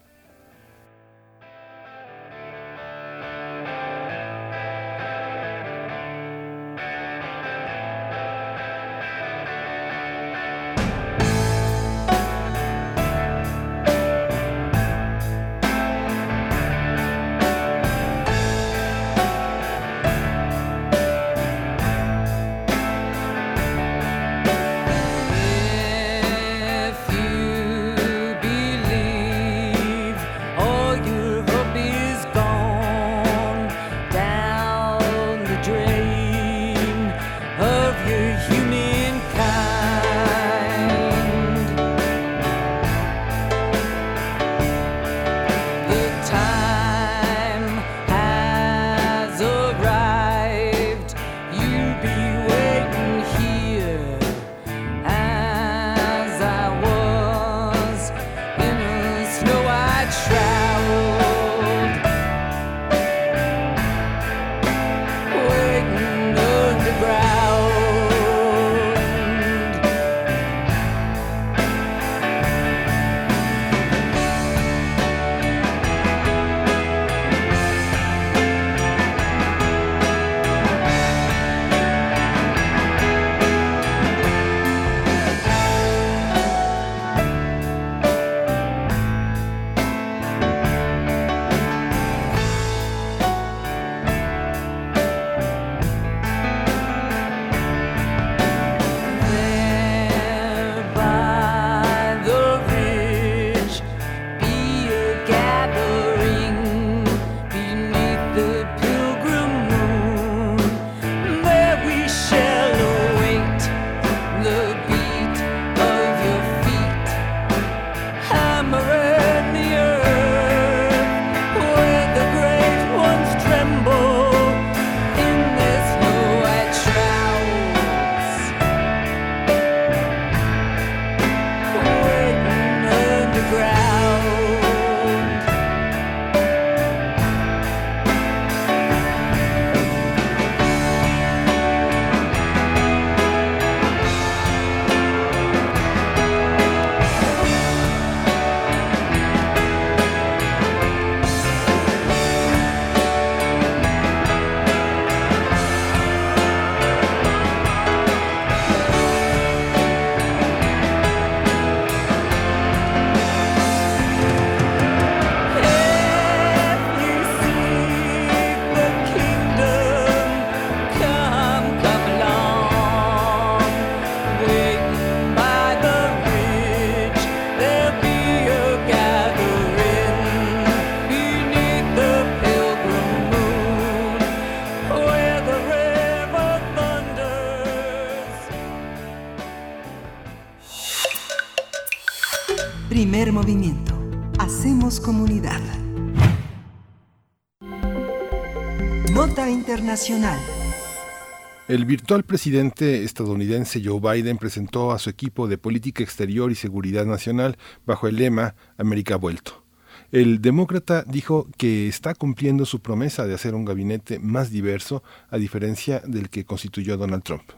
El 201.67 201.83
virtual 201.83 202.23
presidente 202.23 203.03
estadounidense 203.03 203.81
Joe 203.83 203.99
Biden 203.99 204.37
presentó 204.37 204.93
a 204.93 204.99
su 204.99 205.09
equipo 205.09 205.49
de 205.49 205.57
política 205.57 206.01
exterior 206.01 206.49
y 206.49 206.55
seguridad 206.55 207.05
nacional 207.05 207.57
bajo 207.85 208.07
el 208.07 208.15
lema 208.15 208.55
América 208.77 209.17
vuelto. 209.17 209.65
El 210.13 210.41
demócrata 210.41 211.03
dijo 211.05 211.49
que 211.57 211.89
está 211.89 212.15
cumpliendo 212.15 212.65
su 212.65 212.79
promesa 212.79 213.27
de 213.27 213.33
hacer 213.33 213.53
un 213.53 213.65
gabinete 213.65 214.17
más 214.17 214.49
diverso, 214.49 215.03
a 215.29 215.37
diferencia 215.37 215.99
del 216.05 216.29
que 216.29 216.45
constituyó 216.45 216.95
Donald 216.95 217.23
Trump. 217.23 217.51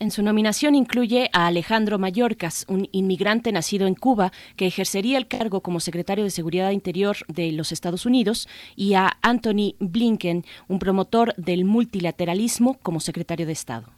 En 0.00 0.10
su 0.10 0.22
nominación 0.22 0.74
incluye 0.74 1.28
a 1.34 1.46
Alejandro 1.46 1.98
Mayorkas, 1.98 2.64
un 2.68 2.88
inmigrante 2.90 3.52
nacido 3.52 3.86
en 3.86 3.94
Cuba 3.94 4.32
que 4.56 4.66
ejercería 4.66 5.18
el 5.18 5.28
cargo 5.28 5.60
como 5.60 5.78
secretario 5.78 6.24
de 6.24 6.30
Seguridad 6.30 6.70
Interior 6.70 7.18
de 7.28 7.52
los 7.52 7.70
Estados 7.70 8.06
Unidos, 8.06 8.48
y 8.76 8.94
a 8.94 9.18
Anthony 9.20 9.74
Blinken, 9.78 10.46
un 10.68 10.78
promotor 10.78 11.34
del 11.36 11.66
multilateralismo 11.66 12.78
como 12.82 12.98
secretario 13.00 13.44
de 13.44 13.52
Estado. 13.52 13.88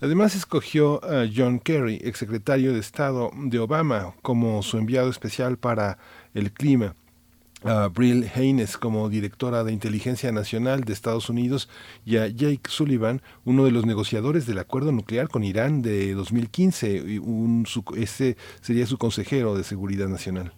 Además 0.00 0.36
escogió 0.36 1.04
a 1.04 1.28
John 1.34 1.58
Kerry, 1.58 1.98
exsecretario 2.04 2.72
de 2.72 2.78
Estado 2.78 3.32
de 3.36 3.58
Obama, 3.58 4.14
como 4.22 4.62
su 4.62 4.78
enviado 4.78 5.10
especial 5.10 5.58
para 5.58 5.98
el 6.34 6.52
clima 6.52 6.94
a 7.64 7.88
Brill 7.88 8.30
Haynes 8.34 8.76
como 8.76 9.08
directora 9.08 9.64
de 9.64 9.72
Inteligencia 9.72 10.30
Nacional 10.32 10.84
de 10.84 10.92
Estados 10.92 11.28
Unidos 11.28 11.68
y 12.04 12.16
a 12.16 12.28
Jake 12.28 12.68
Sullivan, 12.68 13.22
uno 13.44 13.64
de 13.64 13.70
los 13.70 13.84
negociadores 13.84 14.46
del 14.46 14.58
acuerdo 14.58 14.92
nuclear 14.92 15.28
con 15.28 15.44
Irán 15.44 15.82
de 15.82 16.14
2015. 16.14 17.20
Un, 17.20 17.66
ese 17.96 18.36
sería 18.60 18.86
su 18.86 18.98
consejero 18.98 19.56
de 19.56 19.64
Seguridad 19.64 20.08
Nacional. 20.08 20.52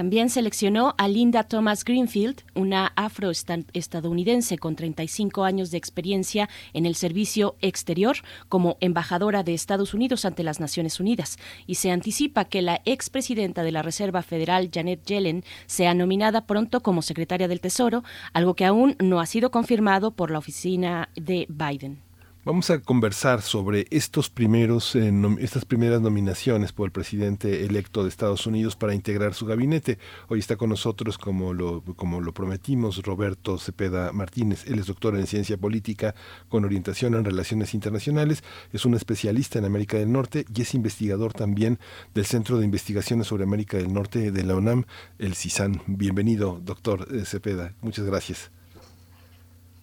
También 0.00 0.30
seleccionó 0.30 0.94
a 0.96 1.08
Linda 1.08 1.42
Thomas 1.42 1.84
Greenfield, 1.84 2.40
una 2.54 2.90
afroestadounidense 2.96 4.56
con 4.56 4.74
35 4.74 5.44
años 5.44 5.70
de 5.70 5.76
experiencia 5.76 6.48
en 6.72 6.86
el 6.86 6.94
servicio 6.94 7.56
exterior 7.60 8.16
como 8.48 8.78
embajadora 8.80 9.42
de 9.42 9.52
Estados 9.52 9.92
Unidos 9.92 10.24
ante 10.24 10.42
las 10.42 10.58
Naciones 10.58 11.00
Unidas, 11.00 11.36
y 11.66 11.74
se 11.74 11.90
anticipa 11.90 12.46
que 12.46 12.62
la 12.62 12.80
expresidenta 12.86 13.62
de 13.62 13.72
la 13.72 13.82
Reserva 13.82 14.22
Federal, 14.22 14.70
Janet 14.72 15.04
Yellen, 15.04 15.44
sea 15.66 15.92
nominada 15.92 16.46
pronto 16.46 16.80
como 16.80 17.02
secretaria 17.02 17.46
del 17.46 17.60
Tesoro, 17.60 18.02
algo 18.32 18.54
que 18.54 18.64
aún 18.64 18.96
no 19.00 19.20
ha 19.20 19.26
sido 19.26 19.50
confirmado 19.50 20.12
por 20.12 20.30
la 20.30 20.38
oficina 20.38 21.10
de 21.14 21.46
Biden. 21.50 22.09
Vamos 22.42 22.70
a 22.70 22.78
conversar 22.78 23.42
sobre 23.42 23.86
estos 23.90 24.30
primeros, 24.30 24.96
eh, 24.96 25.12
estas 25.40 25.66
primeras 25.66 26.00
nominaciones 26.00 26.72
por 26.72 26.86
el 26.86 26.90
presidente 26.90 27.66
electo 27.66 28.02
de 28.02 28.08
Estados 28.08 28.46
Unidos 28.46 28.76
para 28.76 28.94
integrar 28.94 29.34
su 29.34 29.44
gabinete. 29.44 29.98
Hoy 30.28 30.38
está 30.38 30.56
con 30.56 30.70
nosotros, 30.70 31.18
como 31.18 31.52
lo, 31.52 31.82
como 31.96 32.22
lo 32.22 32.32
prometimos, 32.32 33.02
Roberto 33.04 33.58
Cepeda 33.58 34.12
Martínez. 34.12 34.64
Él 34.66 34.78
es 34.78 34.86
doctor 34.86 35.16
en 35.16 35.26
ciencia 35.26 35.58
política 35.58 36.14
con 36.48 36.64
orientación 36.64 37.14
en 37.14 37.26
relaciones 37.26 37.74
internacionales. 37.74 38.42
Es 38.72 38.86
un 38.86 38.94
especialista 38.94 39.58
en 39.58 39.66
América 39.66 39.98
del 39.98 40.10
Norte 40.10 40.46
y 40.54 40.62
es 40.62 40.74
investigador 40.74 41.34
también 41.34 41.78
del 42.14 42.24
Centro 42.24 42.56
de 42.56 42.64
Investigaciones 42.64 43.26
sobre 43.26 43.44
América 43.44 43.76
del 43.76 43.92
Norte 43.92 44.32
de 44.32 44.44
la 44.44 44.54
UNAM, 44.56 44.86
el 45.18 45.34
CISAN. 45.34 45.82
Bienvenido, 45.86 46.58
doctor 46.64 47.06
eh, 47.14 47.26
Cepeda. 47.26 47.74
Muchas 47.82 48.06
gracias. 48.06 48.50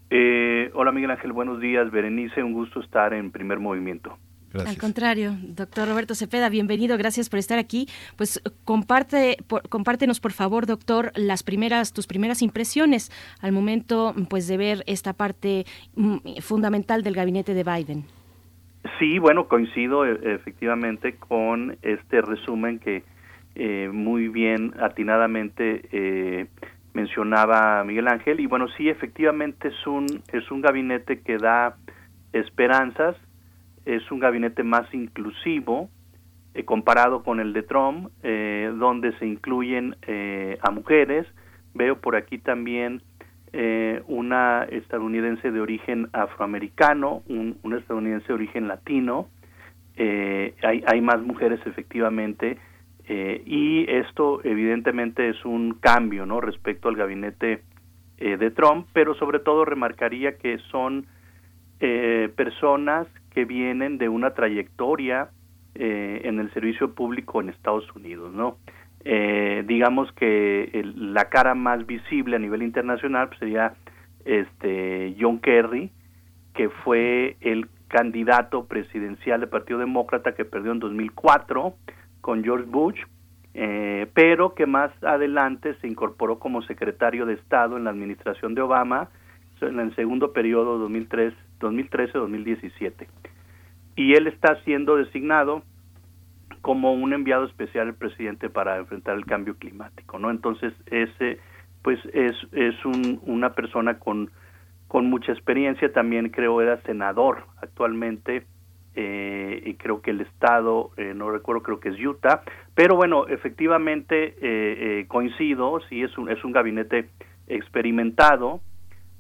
Eh, 0.10 0.72
hola 0.74 0.92
Miguel 0.92 1.12
Ángel, 1.12 1.34
buenos 1.34 1.60
días. 1.60 1.92
Berenice, 1.92 2.44
un 2.44 2.54
gusto 2.54 2.80
estar 2.80 3.14
en 3.14 3.32
primer 3.32 3.60
movimiento. 3.60 4.18
Gracias. 4.54 4.76
Al 4.76 4.82
contrario, 4.82 5.36
doctor 5.44 5.90
Roberto 5.90 6.16
Cepeda, 6.16 6.48
bienvenido, 6.50 6.98
gracias 6.98 7.30
por 7.30 7.38
estar 7.38 7.60
aquí. 7.60 7.88
Pues 8.16 8.42
comparte, 8.64 9.38
compártenos 9.70 10.22
por 10.22 10.32
favor, 10.32 10.66
doctor, 10.66 11.12
las 11.16 11.44
primeras, 11.44 11.92
tus 11.92 12.08
primeras 12.08 12.42
impresiones 12.42 13.12
al 13.42 13.52
momento, 13.52 14.16
pues, 14.30 14.48
de 14.48 14.56
ver 14.56 14.84
esta 14.88 15.12
parte 15.12 15.66
mm, 15.96 16.40
fundamental 16.42 17.04
del 17.04 17.14
gabinete 17.14 17.54
de 17.54 17.64
Biden. 17.64 18.06
Sí, 19.00 19.20
bueno, 19.20 19.50
coincido 19.50 20.06
e, 20.06 20.34
efectivamente 20.34 21.16
con 21.18 21.78
este 21.82 22.22
resumen 22.22 22.80
que 22.80 23.04
eh, 23.56 23.90
muy 23.92 24.28
bien, 24.28 24.74
atinadamente 24.80 25.82
eh, 25.92 26.48
mencionaba 26.98 27.84
Miguel 27.84 28.08
Ángel 28.08 28.40
y 28.40 28.48
bueno 28.48 28.68
sí 28.76 28.90
efectivamente 28.90 29.68
es 29.68 29.88
un 29.88 30.06
es 30.34 30.50
un 30.50 30.62
gabinete 30.62 31.22
que 31.22 31.38
da 31.38 31.78
esperanzas 32.34 33.16
es 33.86 34.10
un 34.12 34.20
gabinete 34.20 34.64
más 34.64 34.92
inclusivo 34.94 35.90
eh, 36.58 36.66
comparado 36.66 37.22
con 37.22 37.40
el 37.40 37.54
de 37.54 37.62
Trump 37.62 38.10
eh, 38.24 38.74
donde 38.80 39.16
se 39.20 39.28
incluyen 39.28 39.96
eh, 40.08 40.58
a 40.62 40.72
mujeres. 40.72 41.28
Veo 41.76 42.02
por 42.02 42.16
aquí 42.16 42.40
también 42.40 43.04
una 44.08 44.68
estadounidense 44.70 45.52
de 45.52 45.60
origen 45.62 46.10
afroamericano 46.14 47.24
un, 47.28 47.58
un 47.64 47.74
estadounidense 47.74 48.28
de 48.28 48.34
origen 48.34 48.68
latino. 48.68 49.30
Hay, 49.98 50.84
hay 50.86 51.02
más 51.02 51.22
mujeres 51.22 51.60
efectivamente 51.66 52.58
eh, 53.10 53.42
y 53.46 53.90
esto 53.90 54.42
evidentemente 54.44 55.30
es 55.30 55.46
un 55.46 55.76
cambio 55.76 56.26
¿no? 56.26 56.42
respecto 56.42 56.90
al 56.90 56.98
gabinete 56.98 57.64
eh, 58.18 58.36
de 58.36 58.52
Trump, 58.52 58.88
pero 58.92 59.16
sobre 59.16 59.40
todo 59.40 59.64
remarcaría 59.64 60.38
que 60.38 60.58
son 60.72 61.06
eh, 61.80 62.30
personas 62.36 63.08
que 63.30 63.46
vienen 63.46 63.98
de 63.98 64.10
una 64.10 64.32
trayectoria 64.32 65.30
en 65.80 66.40
el 66.40 66.52
servicio 66.54 66.96
público 66.96 67.40
en 67.40 67.50
Estados 67.50 67.86
Unidos. 67.96 68.34
¿no? 68.34 68.58
digamos 69.04 70.12
que 70.14 70.84
la 70.96 71.30
cara 71.30 71.54
más 71.54 71.86
visible 71.86 72.36
a 72.36 72.40
nivel 72.40 72.64
internacional 72.64 73.28
pues, 73.28 73.38
sería 73.38 73.76
este 74.26 75.16
John 75.20 75.38
Kerry, 75.38 75.92
que 76.56 76.70
fue 76.70 77.38
el 77.42 77.68
candidato 77.90 78.66
presidencial 78.66 79.40
del 79.40 79.50
Partido 79.50 79.78
Demócrata 79.78 80.34
que 80.34 80.46
perdió 80.46 80.72
en 80.72 80.80
2004 80.80 81.76
con 82.28 82.44
George 82.44 82.68
Bush, 82.68 83.00
eh, 83.54 84.06
pero 84.14 84.54
que 84.54 84.66
más 84.66 84.92
adelante 85.02 85.76
se 85.76 85.88
incorporó 85.88 86.40
como 86.40 86.62
secretario 86.62 87.26
de 87.26 87.36
Estado 87.36 87.78
en 87.78 87.86
la 87.86 87.92
administración 87.92 88.54
de 88.54 88.64
Obama 88.64 89.08
en 89.62 89.80
el 89.80 89.96
segundo 89.96 90.34
periodo 90.34 90.90
2013-2017. 90.90 93.08
Y 93.96 94.16
él 94.16 94.28
está 94.28 94.62
siendo 94.66 94.98
designado 94.98 95.64
como 96.60 96.92
un 96.92 97.14
enviado 97.14 97.46
especial 97.46 97.86
del 97.86 97.96
presidente 97.96 98.50
para 98.50 98.76
enfrentar 98.76 99.16
el 99.16 99.26
cambio 99.26 99.56
climático, 99.56 100.20
¿no? 100.20 100.30
Entonces, 100.30 100.74
ese 100.88 101.40
pues 101.82 101.98
es, 102.12 102.36
es 102.52 102.76
una 102.84 103.54
persona 103.54 104.00
con, 104.00 104.32
con 104.90 105.10
mucha 105.10 105.32
experiencia, 105.32 105.94
también 105.94 106.28
creo 106.28 106.62
era 106.62 106.82
senador 106.82 107.46
actualmente 107.62 108.46
eh, 109.00 109.62
y 109.64 109.76
creo 109.76 110.02
que 110.02 110.10
el 110.10 110.22
estado, 110.22 110.90
eh, 110.98 111.14
no 111.16 111.30
recuerdo, 111.30 111.62
creo 111.62 111.80
que 111.80 111.90
es 111.90 112.04
Utah, 112.04 112.42
pero 112.74 112.96
bueno, 112.96 113.28
efectivamente 113.28 114.36
eh, 114.42 115.06
coincido, 115.08 115.80
sí 115.88 116.02
es 116.02 116.18
un, 116.18 116.32
es 116.32 116.44
un 116.44 116.52
gabinete 116.52 117.08
experimentado. 117.46 118.60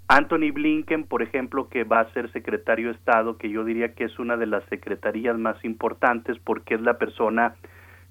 Anthony 0.08 0.52
Blinken, 0.52 1.04
por 1.04 1.22
ejemplo, 1.22 1.70
que 1.70 1.84
va 1.84 2.00
a 2.00 2.12
ser 2.14 2.32
secretario 2.32 2.88
de 2.88 2.96
Estado, 2.96 3.38
que 3.38 3.52
yo 3.52 3.64
diría 3.64 3.94
que 3.94 4.06
es 4.06 4.18
una 4.18 4.36
de 4.36 4.48
las 4.48 4.64
secretarías 4.66 5.38
más 5.38 5.64
importantes 5.64 6.40
porque 6.44 6.74
es 6.74 6.82
la 6.82 6.98
persona 6.98 7.54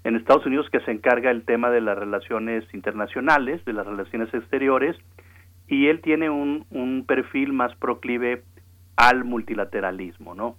en 0.05 0.15
Estados 0.15 0.45
Unidos 0.45 0.69
que 0.69 0.79
se 0.79 0.91
encarga 0.91 1.31
del 1.31 1.43
tema 1.43 1.69
de 1.69 1.81
las 1.81 1.97
relaciones 1.97 2.63
internacionales, 2.73 3.65
de 3.65 3.73
las 3.73 3.85
relaciones 3.85 4.33
exteriores, 4.33 4.95
y 5.67 5.87
él 5.87 5.99
tiene 5.99 6.29
un, 6.29 6.65
un 6.69 7.05
perfil 7.05 7.51
más 7.51 7.75
proclive 7.75 8.43
al 8.95 9.25
multilateralismo, 9.25 10.33
¿no? 10.33 10.55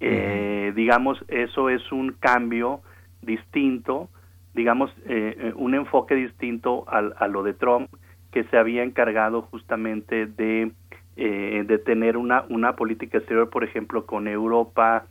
Eh, 0.00 0.72
digamos, 0.74 1.24
eso 1.28 1.68
es 1.68 1.92
un 1.92 2.12
cambio 2.12 2.80
distinto, 3.22 4.08
digamos, 4.54 4.90
eh, 5.06 5.36
eh, 5.38 5.52
un 5.56 5.74
enfoque 5.74 6.14
distinto 6.14 6.84
al, 6.88 7.14
a 7.18 7.28
lo 7.28 7.42
de 7.42 7.54
Trump, 7.54 7.90
que 8.30 8.44
se 8.44 8.58
había 8.58 8.82
encargado 8.82 9.42
justamente 9.42 10.26
de, 10.26 10.70
de 11.16 11.78
tener 11.78 12.16
una, 12.16 12.44
una 12.48 12.76
política 12.76 13.18
exterior, 13.18 13.48
por 13.50 13.64
ejemplo, 13.64 14.06
con 14.06 14.28
Europa 14.28 15.06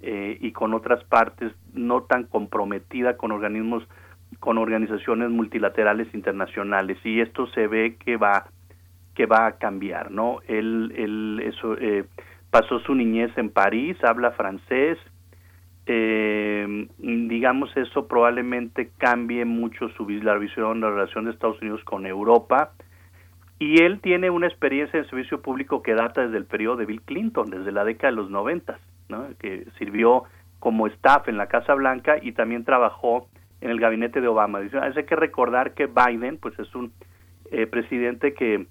y 0.00 0.50
con 0.52 0.74
otras 0.74 1.04
partes, 1.04 1.52
no 1.74 2.02
tan 2.02 2.24
comprometida 2.24 3.16
con 3.16 3.30
organismos, 3.30 3.86
con 4.40 4.56
organizaciones 4.56 5.30
multilaterales 5.30 6.12
internacionales. 6.14 6.98
Y 7.04 7.20
esto 7.20 7.46
se 7.48 7.66
ve 7.66 7.96
que 8.02 8.16
va 8.16 8.46
que 9.14 9.26
va 9.26 9.46
a 9.46 9.52
cambiar, 9.58 10.10
¿no? 10.10 10.40
Él, 10.48 10.92
él 10.96 11.42
eso, 11.44 11.76
pasó 12.52 12.80
su 12.80 12.94
niñez 12.94 13.30
en 13.38 13.48
París, 13.48 13.96
habla 14.04 14.32
francés, 14.32 14.98
eh, 15.86 16.86
digamos 16.98 17.74
eso 17.78 18.06
probablemente 18.06 18.90
cambie 18.98 19.46
mucho 19.46 19.88
su 19.96 20.06
la 20.06 20.34
visión 20.36 20.82
la 20.82 20.90
relación 20.90 21.24
de 21.24 21.30
Estados 21.30 21.60
Unidos 21.62 21.82
con 21.84 22.04
Europa 22.04 22.72
y 23.58 23.82
él 23.82 24.00
tiene 24.00 24.28
una 24.28 24.48
experiencia 24.48 24.98
en 24.98 25.08
servicio 25.08 25.40
público 25.40 25.82
que 25.82 25.94
data 25.94 26.20
desde 26.20 26.36
el 26.36 26.44
periodo 26.44 26.76
de 26.76 26.84
Bill 26.84 27.00
Clinton, 27.00 27.48
desde 27.48 27.72
la 27.72 27.84
década 27.84 28.10
de 28.10 28.16
los 28.16 28.30
noventas, 28.30 28.78
¿no? 29.08 29.28
que 29.38 29.66
sirvió 29.78 30.24
como 30.58 30.86
staff 30.88 31.28
en 31.28 31.38
la 31.38 31.46
Casa 31.46 31.72
Blanca 31.72 32.16
y 32.20 32.32
también 32.32 32.64
trabajó 32.64 33.28
en 33.62 33.70
el 33.70 33.80
gabinete 33.80 34.20
de 34.20 34.28
Obama. 34.28 34.58
Hay 34.58 35.04
que 35.04 35.16
recordar 35.16 35.72
que 35.72 35.86
Biden 35.86 36.36
pues 36.36 36.58
es 36.58 36.74
un 36.74 36.92
eh, 37.50 37.66
presidente 37.66 38.34
que 38.34 38.66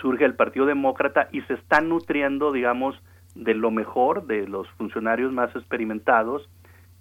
surge 0.00 0.24
el 0.24 0.34
Partido 0.34 0.66
Demócrata 0.66 1.28
y 1.32 1.42
se 1.42 1.54
está 1.54 1.80
nutriendo, 1.80 2.52
digamos, 2.52 3.00
de 3.34 3.54
lo 3.54 3.70
mejor 3.70 4.26
de 4.26 4.46
los 4.46 4.68
funcionarios 4.70 5.32
más 5.32 5.54
experimentados 5.56 6.48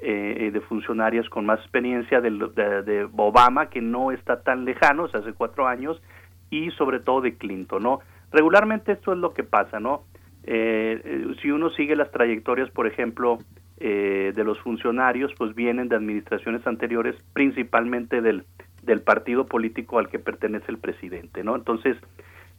eh, 0.03 0.49
de 0.51 0.61
funcionarias 0.61 1.29
con 1.29 1.45
más 1.45 1.59
experiencia 1.59 2.21
de, 2.21 2.31
de, 2.31 3.07
Obama, 3.15 3.69
que 3.69 3.81
no 3.81 4.11
está 4.11 4.41
tan 4.41 4.65
lejano, 4.65 5.05
hace 5.05 5.33
cuatro 5.33 5.67
años, 5.67 6.01
y 6.49 6.71
sobre 6.71 6.99
todo 6.99 7.21
de 7.21 7.35
Clinton, 7.37 7.83
¿no? 7.83 7.99
Regularmente 8.31 8.93
esto 8.93 9.13
es 9.13 9.19
lo 9.19 9.33
que 9.33 9.43
pasa, 9.43 9.79
¿no? 9.79 10.03
Eh, 10.43 11.35
si 11.41 11.51
uno 11.51 11.69
sigue 11.69 11.95
las 11.95 12.09
trayectorias, 12.09 12.71
por 12.71 12.87
ejemplo, 12.87 13.37
eh, 13.77 14.33
de 14.35 14.43
los 14.43 14.59
funcionarios, 14.61 15.31
pues 15.37 15.53
vienen 15.53 15.87
de 15.87 15.97
administraciones 15.97 16.65
anteriores, 16.65 17.15
principalmente 17.33 18.21
del, 18.21 18.45
del 18.81 19.01
partido 19.01 19.45
político 19.45 19.99
al 19.99 20.09
que 20.09 20.17
pertenece 20.17 20.71
el 20.71 20.79
presidente, 20.79 21.43
¿no? 21.43 21.55
Entonces, 21.55 21.97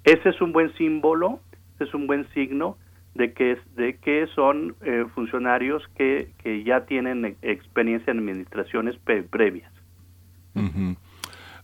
ese 0.04 0.28
es 0.28 0.40
un 0.40 0.52
buen 0.52 0.72
símbolo, 0.74 1.40
es 1.78 1.92
un 1.94 2.06
buen 2.06 2.28
signo 2.32 2.76
de 3.14 3.32
que, 3.32 3.58
de 3.76 3.96
que 3.98 4.26
son 4.34 4.74
eh, 4.82 5.04
funcionarios 5.14 5.82
que, 5.96 6.30
que 6.42 6.64
ya 6.64 6.86
tienen 6.86 7.36
experiencia 7.42 8.10
en 8.10 8.18
administraciones 8.18 8.96
previas. 9.30 9.70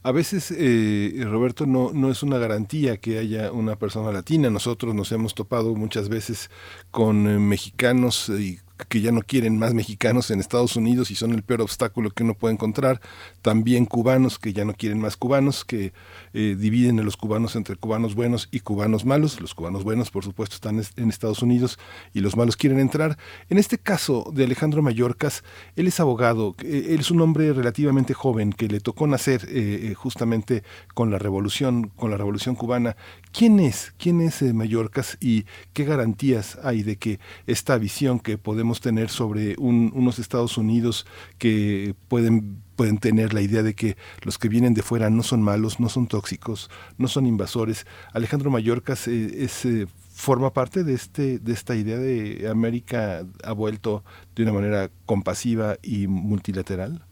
A 0.03 0.13
veces, 0.13 0.55
eh, 0.57 1.25
Roberto, 1.25 1.67
no, 1.67 1.93
no 1.93 2.11
es 2.11 2.23
una 2.23 2.39
garantía 2.39 2.97
que 2.97 3.19
haya 3.19 3.51
una 3.53 3.77
persona 3.77 4.13
latina. 4.13 4.49
Nosotros 4.49 4.95
nos 4.95 5.11
hemos 5.13 5.35
topado 5.35 5.75
muchas 5.75 6.09
veces 6.09 6.51
con 6.91 7.29
eh, 7.29 7.39
mexicanos 7.39 8.29
y 8.31 8.59
que 8.89 9.01
ya 9.01 9.13
no 9.13 9.23
quieren 9.23 9.59
más 9.59 9.75
mexicanos 9.75 10.31
en 10.31 10.41
Estados 10.41 10.77
Unidos 10.77 11.11
y 11.11 11.15
son 11.15 11.33
el 11.33 11.43
peor 11.43 11.63
obstáculo 11.63 12.11
que 12.11 12.23
uno 12.23 12.35
puede 12.35 12.55
encontrar. 12.55 13.01
También 13.43 13.87
cubanos 13.87 14.39
que 14.39 14.53
ya 14.53 14.65
no 14.65 14.75
quieren 14.75 15.01
más 15.01 15.17
cubanos, 15.17 15.65
que 15.65 15.93
eh, 16.33 16.57
dividen 16.59 17.01
a 17.01 17.03
los 17.03 17.17
cubanos 17.17 17.57
entre 17.57 17.77
cubanos 17.77 18.15
buenos 18.15 18.49
y 18.53 18.61
cubanos 18.61 19.05
malos. 19.05 19.41
Los 19.41 19.55
cubanos 19.55 19.85
buenos, 19.85 20.11
por 20.11 20.25
supuesto, 20.25 20.55
están 20.55 20.83
en 20.97 21.09
Estados 21.09 21.43
Unidos 21.43 21.79
y 22.15 22.21
los 22.21 22.37
malos 22.37 22.57
quieren 22.57 22.79
entrar. 22.79 23.19
En 23.49 23.59
este 23.59 23.79
caso 23.79 24.31
de 24.33 24.45
Alejandro 24.45 24.83
Mayorkas, 24.83 25.43
él 25.77 25.87
es 25.87 26.01
abogado, 26.01 26.55
eh, 26.63 26.89
él 26.91 27.01
es 27.01 27.11
un 27.11 27.21
hombre 27.21 27.53
relativamente 27.53 28.15
joven 28.15 28.53
que 28.53 28.69
le 28.69 28.81
tocó 28.81 29.07
nacer 29.07 29.47
eh, 29.49 29.95
justamente 29.97 30.63
con 30.95 31.11
la 31.11 31.19
revolución, 31.19 31.91
con 31.97 32.11
la 32.11 32.17
revolución 32.17 32.55
cubana. 32.55 32.97
¿Quién 33.39 33.61
es? 33.61 33.95
¿Quién 33.97 34.21
es 34.21 34.43
Mayorkas 34.53 35.17
y 35.21 35.45
qué 35.73 35.85
garantías 35.85 36.59
hay 36.65 36.83
de 36.83 36.97
que 36.97 37.21
esta 37.47 37.79
visión 37.79 38.19
que 38.19 38.37
podemos 38.37 38.81
tener 38.81 39.11
sobre 39.11 39.55
unos 39.59 40.19
Estados 40.19 40.59
Unidos 40.59 41.07
que 41.39 41.95
pueden 42.09 42.57
pueden 42.75 42.99
tener 42.99 43.35
la 43.35 43.41
idea 43.41 43.63
de 43.63 43.75
que 43.75 43.95
los 44.25 44.39
que 44.39 44.49
vienen 44.49 44.75
de 44.75 44.83
fuera 44.83 45.09
no 45.09 45.23
son 45.23 45.41
malos, 45.41 45.79
no 45.79 45.89
son 45.89 46.09
tóxicos, 46.09 46.69
no 46.99 47.07
son 47.07 47.27
invasores. 47.27 47.87
Alejandro 48.13 48.51
Mallorcas 48.51 49.07
eh, 49.07 49.47
eh, 49.47 49.87
forma 50.13 50.53
parte 50.53 50.83
de 50.83 50.95
este 50.95 51.39
de 51.39 51.53
esta 51.53 51.77
idea 51.77 51.97
de 51.97 52.49
América 52.51 53.21
ha 53.45 53.53
vuelto 53.53 54.03
de 54.35 54.43
una 54.43 54.53
manera 54.53 54.89
compasiva 55.07 55.77
y 55.81 56.09
multilateral. 56.09 57.03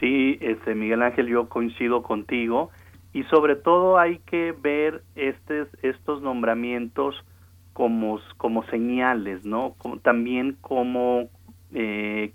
Sí, 0.00 0.36
este 0.40 0.74
Miguel 0.74 1.02
Ángel, 1.02 1.28
yo 1.28 1.48
coincido 1.48 2.02
contigo 2.02 2.70
y 3.12 3.24
sobre 3.24 3.56
todo 3.56 3.98
hay 3.98 4.18
que 4.20 4.52
ver 4.52 5.02
este, 5.14 5.66
estos 5.82 6.22
nombramientos 6.22 7.16
como, 7.72 8.20
como 8.36 8.64
señales, 8.66 9.44
¿no? 9.44 9.74
Como, 9.78 9.98
también 9.98 10.56
como, 10.60 11.28
eh, 11.72 12.32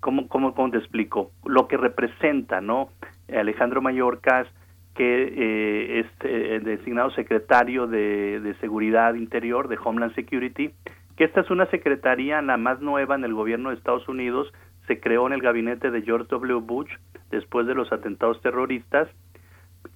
como, 0.00 0.28
como, 0.28 0.70
te 0.70 0.78
explico? 0.78 1.32
Lo 1.44 1.68
que 1.68 1.76
representa, 1.76 2.60
¿no? 2.60 2.88
Alejandro 3.32 3.82
Mayorkas, 3.82 4.48
que 4.94 5.04
eh, 5.04 6.00
es 6.00 6.06
eh, 6.20 6.60
designado 6.64 7.10
secretario 7.10 7.86
de, 7.86 8.40
de, 8.40 8.54
Seguridad 8.54 9.14
Interior 9.14 9.68
de 9.68 9.78
Homeland 9.82 10.14
Security, 10.14 10.70
que 11.16 11.24
esta 11.24 11.42
es 11.42 11.50
una 11.50 11.66
secretaría 11.66 12.40
la 12.40 12.56
más 12.56 12.80
nueva 12.80 13.14
en 13.14 13.24
el 13.24 13.34
gobierno 13.34 13.68
de 13.68 13.76
Estados 13.76 14.08
Unidos, 14.08 14.52
se 14.86 15.00
creó 15.00 15.26
en 15.26 15.34
el 15.34 15.42
gabinete 15.42 15.90
de 15.90 16.02
George 16.02 16.28
W. 16.30 16.60
Bush 16.60 16.90
después 17.30 17.66
de 17.66 17.74
los 17.74 17.92
atentados 17.92 18.40
terroristas 18.40 19.08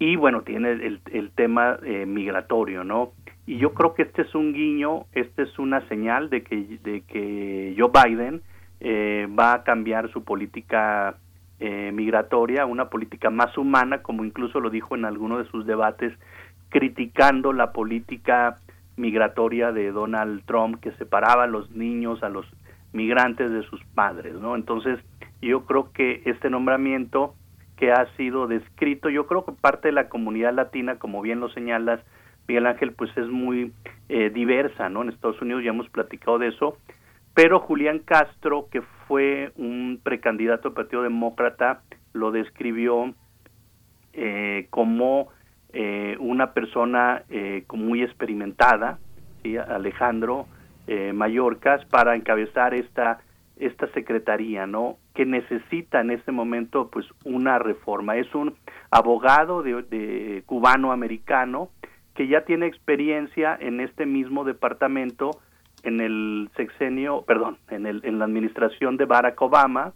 y 0.00 0.16
bueno, 0.16 0.40
tiene 0.40 0.72
el, 0.72 1.00
el 1.12 1.30
tema 1.30 1.78
eh, 1.84 2.06
migratorio, 2.06 2.84
¿no? 2.84 3.12
Y 3.46 3.58
yo 3.58 3.74
creo 3.74 3.94
que 3.94 4.02
este 4.02 4.22
es 4.22 4.34
un 4.34 4.54
guiño, 4.54 5.04
este 5.12 5.42
es 5.42 5.58
una 5.58 5.86
señal 5.88 6.30
de 6.30 6.42
que, 6.42 6.78
de 6.82 7.02
que 7.02 7.76
Joe 7.78 7.90
Biden 7.92 8.40
eh, 8.80 9.28
va 9.38 9.52
a 9.52 9.62
cambiar 9.62 10.10
su 10.10 10.24
política 10.24 11.16
eh, 11.58 11.92
migratoria, 11.92 12.64
una 12.64 12.88
política 12.88 13.28
más 13.28 13.58
humana, 13.58 14.02
como 14.02 14.24
incluso 14.24 14.58
lo 14.58 14.70
dijo 14.70 14.94
en 14.94 15.04
alguno 15.04 15.36
de 15.36 15.44
sus 15.50 15.66
debates, 15.66 16.14
criticando 16.70 17.52
la 17.52 17.72
política 17.72 18.58
migratoria 18.96 19.70
de 19.70 19.92
Donald 19.92 20.44
Trump 20.46 20.80
que 20.80 20.92
separaba 20.92 21.44
a 21.44 21.46
los 21.46 21.70
niños, 21.72 22.22
a 22.22 22.30
los 22.30 22.46
migrantes 22.94 23.50
de 23.50 23.64
sus 23.64 23.84
padres, 23.94 24.32
¿no? 24.34 24.56
Entonces, 24.56 24.98
yo 25.42 25.66
creo 25.66 25.92
que 25.92 26.22
este 26.24 26.48
nombramiento 26.48 27.34
que 27.80 27.90
ha 27.90 28.06
sido 28.16 28.46
descrito, 28.46 29.08
yo 29.08 29.26
creo 29.26 29.46
que 29.46 29.52
parte 29.52 29.88
de 29.88 29.92
la 29.92 30.10
comunidad 30.10 30.52
latina, 30.52 30.98
como 30.98 31.22
bien 31.22 31.40
lo 31.40 31.48
señalas, 31.48 32.00
Miguel 32.46 32.66
Ángel, 32.66 32.92
pues 32.92 33.10
es 33.16 33.26
muy 33.26 33.72
eh, 34.10 34.28
diversa, 34.28 34.90
¿no? 34.90 35.02
En 35.02 35.08
Estados 35.08 35.40
Unidos 35.40 35.64
ya 35.64 35.70
hemos 35.70 35.88
platicado 35.88 36.38
de 36.38 36.48
eso, 36.48 36.76
pero 37.32 37.58
Julián 37.58 38.00
Castro, 38.00 38.68
que 38.70 38.82
fue 39.08 39.52
un 39.56 39.98
precandidato 40.02 40.68
del 40.68 40.74
Partido 40.74 41.02
Demócrata, 41.02 41.80
lo 42.12 42.32
describió 42.32 43.14
eh, 44.12 44.66
como 44.68 45.28
eh, 45.72 46.16
una 46.20 46.52
persona 46.52 47.22
muy 47.72 48.02
experimentada, 48.02 48.98
¿sí? 49.42 49.56
Alejandro 49.56 50.46
Mallorcas, 51.14 51.84
para 51.84 52.16
encabezar 52.16 52.74
esta 52.74 53.20
esta 53.60 53.86
secretaría, 53.92 54.66
¿no? 54.66 54.96
Que 55.14 55.26
necesita 55.26 56.00
en 56.00 56.10
este 56.10 56.32
momento, 56.32 56.90
pues, 56.90 57.06
una 57.24 57.58
reforma. 57.58 58.16
Es 58.16 58.34
un 58.34 58.54
abogado 58.90 59.62
de, 59.62 59.82
de 59.82 60.42
cubano-americano 60.46 61.70
que 62.14 62.26
ya 62.26 62.44
tiene 62.44 62.66
experiencia 62.66 63.56
en 63.60 63.80
este 63.80 64.06
mismo 64.06 64.44
departamento 64.44 65.30
en 65.82 66.00
el 66.00 66.50
sexenio, 66.56 67.22
perdón, 67.26 67.58
en, 67.70 67.86
el, 67.86 68.00
en 68.04 68.18
la 68.18 68.24
administración 68.24 68.96
de 68.96 69.06
Barack 69.06 69.40
Obama, 69.40 69.94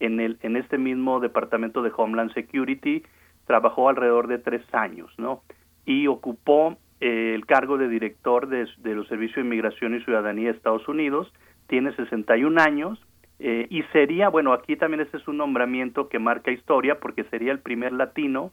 en, 0.00 0.20
el, 0.20 0.38
en 0.42 0.56
este 0.56 0.78
mismo 0.78 1.20
departamento 1.20 1.82
de 1.82 1.92
Homeland 1.96 2.32
Security, 2.34 3.02
trabajó 3.46 3.88
alrededor 3.88 4.28
de 4.28 4.38
tres 4.38 4.62
años, 4.72 5.12
¿no? 5.18 5.42
Y 5.84 6.06
ocupó 6.06 6.76
eh, 7.00 7.34
el 7.34 7.46
cargo 7.46 7.78
de 7.78 7.88
director 7.88 8.48
de, 8.48 8.68
de, 8.78 8.94
los 8.94 9.06
Servicios 9.08 9.36
de 9.36 9.42
Inmigración 9.42 9.94
y 9.94 10.04
Ciudadanía 10.04 10.50
de 10.50 10.56
Estados 10.56 10.86
Unidos, 10.88 11.32
tiene 11.72 11.96
61 11.96 12.60
años 12.60 13.02
eh, 13.38 13.66
y 13.70 13.82
sería, 13.94 14.28
bueno, 14.28 14.52
aquí 14.52 14.76
también 14.76 15.00
este 15.00 15.16
es 15.16 15.26
un 15.26 15.38
nombramiento 15.38 16.10
que 16.10 16.18
marca 16.18 16.50
historia 16.50 17.00
porque 17.00 17.24
sería 17.24 17.50
el 17.50 17.60
primer 17.60 17.94
latino 17.94 18.52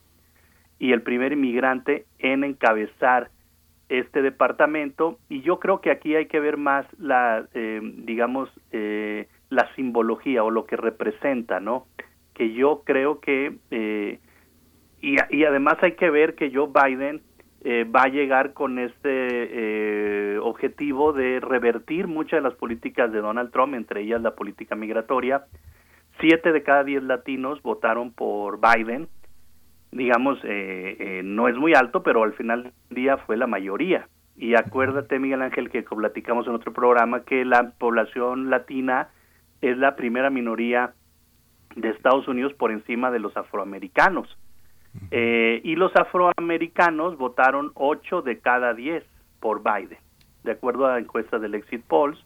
y 0.79 0.93
el 0.93 1.01
primer 1.01 1.33
inmigrante 1.33 2.05
en 2.19 2.45
encabezar 2.45 3.29
este 3.89 4.21
departamento. 4.21 5.19
Y 5.27 5.41
yo 5.41 5.59
creo 5.59 5.81
que 5.81 5.91
aquí 5.91 6.15
hay 6.15 6.27
que 6.27 6.39
ver 6.39 6.55
más 6.55 6.85
la 6.97 7.45
eh, 7.53 7.81
digamos 7.83 8.49
eh, 8.71 9.27
la 9.49 9.67
simbología 9.75 10.45
o 10.45 10.49
lo 10.49 10.65
que 10.65 10.77
representa 10.77 11.59
no 11.59 11.87
que 12.33 12.53
yo 12.53 12.83
creo 12.85 13.19
que 13.19 13.57
eh, 13.69 14.19
y, 15.01 15.17
y, 15.29 15.43
además 15.43 15.75
hay 15.81 15.95
que 15.95 16.09
ver 16.09 16.35
que 16.35 16.53
Joe 16.53 16.69
Biden 16.73 17.21
va 17.65 18.03
a 18.03 18.07
llegar 18.07 18.53
con 18.53 18.79
este 18.79 20.39
objetivo 20.39 21.11
de 21.11 21.39
revertir 21.41 22.07
muchas 22.07 22.37
de 22.37 22.49
las 22.49 22.53
políticas 22.53 23.11
de 23.11 23.19
Donald 23.19 23.51
Trump 23.51 23.73
entre 23.73 24.01
ellas 24.01 24.21
la 24.21 24.35
política 24.35 24.75
migratoria 24.75 25.45
siete 26.21 26.53
de 26.53 26.63
cada 26.63 26.85
diez 26.85 27.03
latinos 27.03 27.61
votaron 27.61 28.13
por 28.13 28.59
Biden 28.61 29.09
digamos, 29.91 30.39
eh, 30.43 30.95
eh, 30.99 31.21
no 31.23 31.47
es 31.47 31.55
muy 31.55 31.73
alto, 31.73 32.03
pero 32.03 32.23
al 32.23 32.33
final 32.33 32.63
del 32.63 32.73
día 32.89 33.17
fue 33.17 33.37
la 33.37 33.47
mayoría. 33.47 34.07
Y 34.37 34.55
acuérdate, 34.55 35.19
Miguel 35.19 35.41
Ángel, 35.41 35.69
que 35.69 35.83
platicamos 35.83 36.47
en 36.47 36.55
otro 36.55 36.73
programa, 36.73 37.23
que 37.23 37.43
la 37.43 37.71
población 37.71 38.49
latina 38.49 39.09
es 39.61 39.77
la 39.77 39.95
primera 39.95 40.29
minoría 40.29 40.93
de 41.75 41.89
Estados 41.89 42.27
Unidos 42.27 42.53
por 42.53 42.71
encima 42.71 43.11
de 43.11 43.19
los 43.19 43.35
afroamericanos. 43.35 44.37
Eh, 45.11 45.61
y 45.63 45.75
los 45.75 45.95
afroamericanos 45.95 47.17
votaron 47.17 47.71
8 47.75 48.21
de 48.21 48.39
cada 48.39 48.73
10 48.73 49.03
por 49.39 49.61
Biden, 49.63 49.99
de 50.43 50.51
acuerdo 50.51 50.87
a 50.87 50.93
la 50.93 50.99
encuesta 50.99 51.39
del 51.39 51.55
Exit 51.55 51.83
Polls 51.83 52.23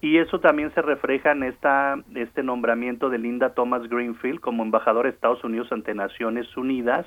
y 0.00 0.18
eso 0.18 0.40
también 0.40 0.72
se 0.74 0.82
refleja 0.82 1.32
en 1.32 1.42
esta, 1.42 1.96
este 2.14 2.42
nombramiento 2.42 3.08
de 3.08 3.18
Linda 3.18 3.54
Thomas 3.54 3.88
Greenfield 3.88 4.40
como 4.40 4.62
embajadora 4.62 5.08
de 5.08 5.14
Estados 5.14 5.42
Unidos 5.42 5.72
ante 5.72 5.94
Naciones 5.94 6.54
Unidas 6.56 7.06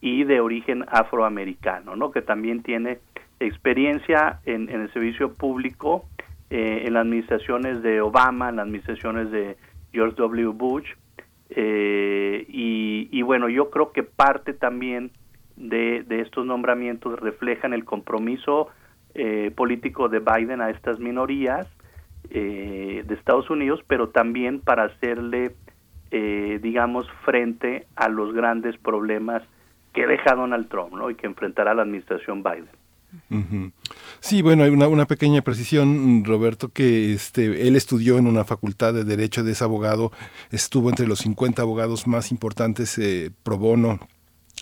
y 0.00 0.24
de 0.24 0.40
origen 0.40 0.84
afroamericano, 0.88 1.96
¿no? 1.96 2.10
que 2.10 2.22
también 2.22 2.62
tiene 2.62 3.00
experiencia 3.40 4.40
en, 4.44 4.68
el 4.68 4.92
servicio 4.92 5.34
público, 5.34 6.04
eh, 6.50 6.84
en 6.86 6.94
las 6.94 7.02
administraciones 7.02 7.82
de 7.82 8.00
Obama, 8.00 8.48
en 8.48 8.56
las 8.56 8.66
administraciones 8.66 9.30
de 9.30 9.56
George 9.92 10.16
W. 10.16 10.48
Bush, 10.48 10.88
eh, 11.54 12.44
y, 12.48 13.22
bueno, 13.22 13.48
yo 13.48 13.70
creo 13.70 13.92
que 13.92 14.02
parte 14.02 14.52
también 14.52 15.10
de, 15.56 16.02
de 16.02 16.20
estos 16.20 16.46
nombramientos 16.46 17.18
reflejan 17.20 17.72
el 17.72 17.84
compromiso 17.84 18.68
eh, 19.14 19.52
político 19.54 20.08
de 20.08 20.20
Biden 20.20 20.62
a 20.62 20.70
estas 20.70 20.98
minorías, 20.98 21.66
eh, 22.30 23.02
de 23.06 23.14
Estados 23.14 23.50
Unidos, 23.50 23.80
pero 23.86 24.08
también 24.08 24.60
para 24.60 24.84
hacerle, 24.84 25.54
eh, 26.10 26.58
digamos, 26.62 27.06
frente 27.24 27.86
a 27.94 28.08
los 28.08 28.32
grandes 28.32 28.76
problemas 28.78 29.42
que 29.92 30.06
deja 30.06 30.34
Donald 30.34 30.68
Trump 30.68 30.94
¿no? 30.94 31.10
y 31.10 31.14
que 31.14 31.26
enfrentará 31.26 31.74
la 31.74 31.82
administración 31.82 32.42
Biden. 32.42 32.81
Sí, 34.20 34.42
bueno, 34.42 34.64
hay 34.64 34.70
una, 34.70 34.88
una, 34.88 35.06
pequeña 35.06 35.42
precisión, 35.42 36.24
Roberto, 36.24 36.70
que 36.70 37.12
este, 37.12 37.66
él 37.66 37.76
estudió 37.76 38.18
en 38.18 38.26
una 38.26 38.44
facultad 38.44 38.94
de 38.94 39.04
Derecho, 39.04 39.42
de 39.42 39.52
ese 39.52 39.64
abogado, 39.64 40.12
estuvo 40.50 40.88
entre 40.88 41.06
los 41.06 41.20
50 41.20 41.62
abogados 41.62 42.06
más 42.06 42.30
importantes 42.30 42.96
eh, 42.98 43.30
pro 43.42 43.58
bono 43.58 44.00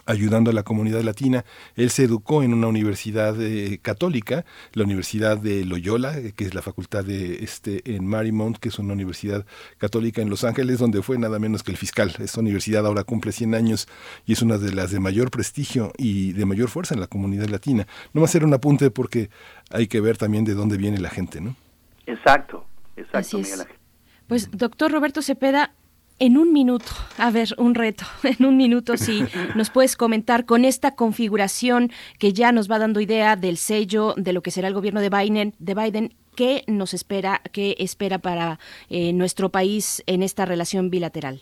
ayudando 0.07 0.51
a 0.51 0.55
la 0.55 0.63
comunidad 0.63 1.03
latina. 1.03 1.45
Él 1.77 1.91
se 1.91 2.05
educó 2.05 2.43
en 2.43 2.55
una 2.55 2.67
universidad 2.67 3.41
eh, 3.41 3.79
católica, 3.83 4.45
la 4.73 4.85
Universidad 4.85 5.39
de 5.39 5.65
Loyola, 5.65 6.19
eh, 6.19 6.33
que 6.35 6.45
es 6.45 6.55
la 6.55 6.63
facultad 6.63 7.05
de 7.05 7.45
este 7.45 7.95
en 7.97 8.07
Marymount, 8.07 8.59
que 8.59 8.69
es 8.69 8.79
una 8.79 8.93
universidad 8.93 9.47
católica 9.79 10.23
en 10.23 10.31
Los 10.31 10.45
Ángeles, 10.45 10.79
donde 10.79 11.03
fue 11.03 11.19
nada 11.19 11.39
menos 11.39 11.63
que 11.63 11.71
el 11.71 11.77
fiscal. 11.77 12.13
Esta 12.19 12.41
universidad 12.41 12.87
ahora 12.87 13.05
cumple 13.05 13.33
100 13.33 13.55
años 13.55 13.89
y 14.27 14.33
es 14.33 14.43
una 14.43 14.59
de 14.59 14.73
las 14.73 14.91
de 14.91 15.01
mayor 15.01 15.31
prestigio 15.31 15.93
y 15.97 16.33
de 16.33 16.45
mayor 16.47 16.69
fuerza 16.69 16.95
en 16.95 17.01
la 17.01 17.07
comunidad 17.07 17.49
latina. 17.49 17.87
No 18.13 18.21
va 18.21 18.27
a 18.27 18.31
ser 18.31 18.45
un 18.45 18.55
apunte 18.55 18.91
porque 18.91 19.31
hay 19.71 19.87
que 19.87 20.01
ver 20.01 20.17
también 20.17 20.45
de 20.45 20.55
dónde 20.55 20.77
viene 20.77 20.99
la 20.99 21.11
gente, 21.11 21.41
¿no? 21.41 21.57
Exacto, 22.07 22.65
exacto, 22.97 23.39
Miguel 23.39 23.61
Ángel. 23.61 23.77
Pues, 24.27 24.51
doctor 24.53 24.93
Roberto 24.93 25.23
Cepeda, 25.23 25.73
en 26.21 26.37
un 26.37 26.53
minuto, 26.53 26.93
a 27.19 27.31
ver, 27.31 27.49
un 27.57 27.75
reto, 27.75 28.05
en 28.23 28.47
un 28.47 28.57
minuto, 28.57 28.97
si 28.97 29.25
nos 29.57 29.71
puedes 29.71 29.97
comentar 29.97 30.45
con 30.45 30.65
esta 30.65 30.95
configuración 30.95 31.91
que 32.19 32.33
ya 32.33 32.53
nos 32.53 32.71
va 32.71 32.79
dando 32.79 33.01
idea 33.01 33.35
del 33.37 33.57
sello 33.57 34.15
de 34.17 34.33
lo 34.33 34.43
que 34.43 34.51
será 34.51 34.69
el 34.69 34.75
gobierno 34.75 35.01
de 35.01 35.09
Biden, 35.09 35.55
de 35.59 35.75
Biden 35.75 36.15
¿qué 36.37 36.63
nos 36.69 36.95
espera, 36.95 37.41
qué 37.53 37.75
espera 37.79 38.19
para 38.19 38.59
eh, 38.89 39.13
nuestro 39.13 39.49
país 39.49 40.03
en 40.07 40.23
esta 40.23 40.45
relación 40.45 40.91
bilateral? 40.91 41.41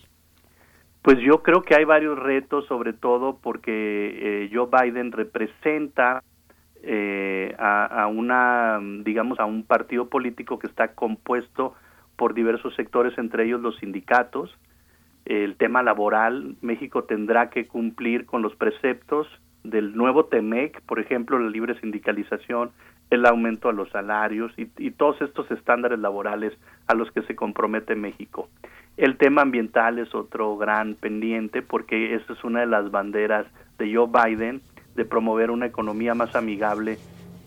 Pues 1.03 1.19
yo 1.21 1.43
creo 1.43 1.63
que 1.63 1.75
hay 1.75 1.85
varios 1.85 2.19
retos, 2.19 2.67
sobre 2.67 2.93
todo 2.93 3.39
porque 3.43 4.45
eh, 4.45 4.51
Joe 4.53 4.69
Biden 4.71 5.13
representa 5.13 6.23
eh, 6.83 7.55
a, 7.59 8.03
a, 8.03 8.07
una, 8.07 8.79
digamos, 9.05 9.41
a 9.41 9.45
un 9.45 9.65
partido 9.65 10.09
político 10.09 10.59
que 10.59 10.67
está 10.67 10.95
compuesto 10.95 11.75
por 12.19 12.35
diversos 12.35 12.75
sectores, 12.75 13.17
entre 13.17 13.47
ellos 13.47 13.61
los 13.61 13.77
sindicatos, 13.77 14.51
el 15.25 15.55
tema 15.55 15.85
laboral, 15.85 16.57
México 16.63 17.05
tendrá 17.05 17.49
que 17.49 17.69
cumplir 17.69 18.27
con 18.27 18.43
los 18.43 18.57
preceptos 18.57 19.29
del 19.63 19.97
nuevo 19.97 20.25
TEMEC, 20.25 20.81
por 20.83 20.99
ejemplo, 20.99 21.39
la 21.39 21.49
libre 21.49 21.79
sindicalización, 21.81 22.73
el 23.11 23.25
aumento 23.25 23.69
a 23.69 23.73
los 23.73 23.89
salarios 23.91 24.53
y, 24.57 24.69
y, 24.79 24.91
todos 24.91 25.21
estos 25.23 25.49
estándares 25.51 26.01
laborales 26.01 26.53
a 26.89 26.95
los 26.95 27.11
que 27.13 27.23
se 27.23 27.37
compromete 27.37 27.95
México. 27.95 28.49
El 28.97 29.17
tema 29.17 29.43
ambiental 29.43 29.99
es 30.01 30.13
otro 30.13 30.57
gran 30.57 30.95
pendiente 30.95 31.63
porque 31.63 32.15
esa 32.15 32.33
es 32.33 32.43
una 32.43 32.61
de 32.61 32.67
las 32.67 32.91
banderas 32.91 33.47
de 33.79 33.95
Joe 33.95 34.09
Biden 34.09 34.61
de 34.97 35.05
promover 35.05 35.53
una 35.53 35.67
economía 35.67 36.15
más 36.15 36.35
amigable 36.35 36.99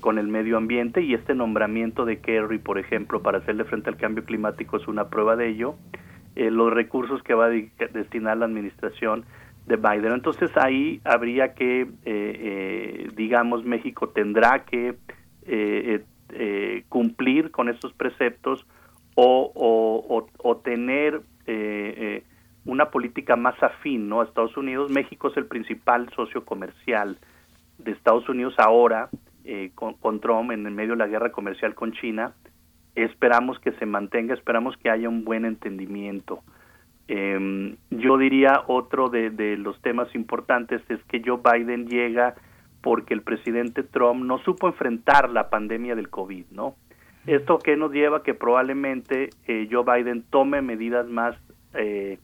con 0.02 0.18
el 0.18 0.28
medio 0.28 0.58
ambiente 0.58 1.02
y 1.02 1.14
este 1.14 1.34
nombramiento 1.34 2.04
de 2.04 2.20
Kerry, 2.20 2.58
por 2.58 2.78
ejemplo, 2.78 3.22
para 3.22 3.38
hacerle 3.38 3.64
frente 3.64 3.90
al 3.90 3.98
cambio 3.98 4.26
climático 4.26 4.76
es 4.76 4.88
una 4.88 5.10
prueba 5.10 5.38
de 5.38 5.48
ello. 5.48 5.76
Eh, 6.36 6.50
los 6.50 6.74
recursos 6.74 7.22
que 7.24 7.34
va 7.34 7.46
a 7.46 7.50
destinar 7.50 8.38
la 8.38 8.46
administración 8.46 9.26
de 9.68 9.76
Biden. 9.76 10.14
Entonces 10.14 10.50
ahí 10.56 11.02
habría 11.04 11.54
que, 11.54 11.82
eh, 11.82 11.88
eh, 12.06 13.08
digamos, 13.16 13.64
México 13.64 14.10
tendrá 14.10 14.66
que 14.66 14.96
cumplir 16.88 17.52
con 17.52 17.70
esos 17.70 17.94
preceptos 17.94 18.66
o, 19.16 19.52
o, 19.54 20.28
o, 20.38 20.58
tener 20.58 21.22
una 22.66 22.90
política 22.90 23.36
más 23.36 23.62
afín 23.62 24.08
¿no? 24.08 24.22
a 24.22 24.24
Estados 24.24 24.56
Unidos. 24.56 24.90
México 24.90 25.30
es 25.30 25.38
el 25.38 25.46
principal 25.46 26.10
socio 26.16 26.46
comercial 26.46 27.18
de 27.78 27.92
Estados 27.92 28.30
Unidos 28.30 28.54
ahora 28.58 29.10
con, 29.76 29.96
con 29.96 30.20
Trump 30.20 30.52
en 30.52 30.66
el 30.66 30.74
medio 30.74 30.92
de 30.92 30.98
la 30.98 31.08
guerra 31.08 31.32
comercial 31.32 31.74
con 31.76 31.92
China 31.94 32.34
esperamos 32.96 33.60
que 33.60 33.72
se 33.74 33.86
mantenga, 33.86 34.34
esperamos 34.34 34.76
que 34.78 34.90
haya 34.90 35.08
un 35.10 35.24
buen 35.24 35.46
entendimiento. 35.46 36.44
Eh, 37.08 37.76
yo 37.90 38.18
diría 38.18 38.64
otro 38.68 39.10
de, 39.10 39.30
de, 39.30 39.58
los 39.58 39.82
temas 39.82 40.14
importantes 40.16 40.82
es 40.90 41.04
que 41.06 41.22
Joe 41.26 41.40
Biden 41.44 41.88
llega 41.88 42.36
porque 42.82 43.14
el 43.14 43.22
presidente 43.22 43.84
Trump 43.84 44.24
no 44.24 44.40
supo 44.40 44.68
enfrentar 44.68 45.30
la 45.30 45.50
pandemia 45.50 45.96
del 45.96 46.10
COVID, 46.10 46.46
¿no? 46.52 46.76
Esto 47.28 47.60
que 47.60 47.78
nos 47.78 47.92
lleva 47.92 48.24
que 48.24 48.34
probablemente 48.34 49.30
eh, 49.46 49.68
Joe 49.70 49.84
Biden 49.84 50.24
tome 50.30 50.62
medidas 50.62 51.08
más, 51.08 51.36
eh, 51.76 52.18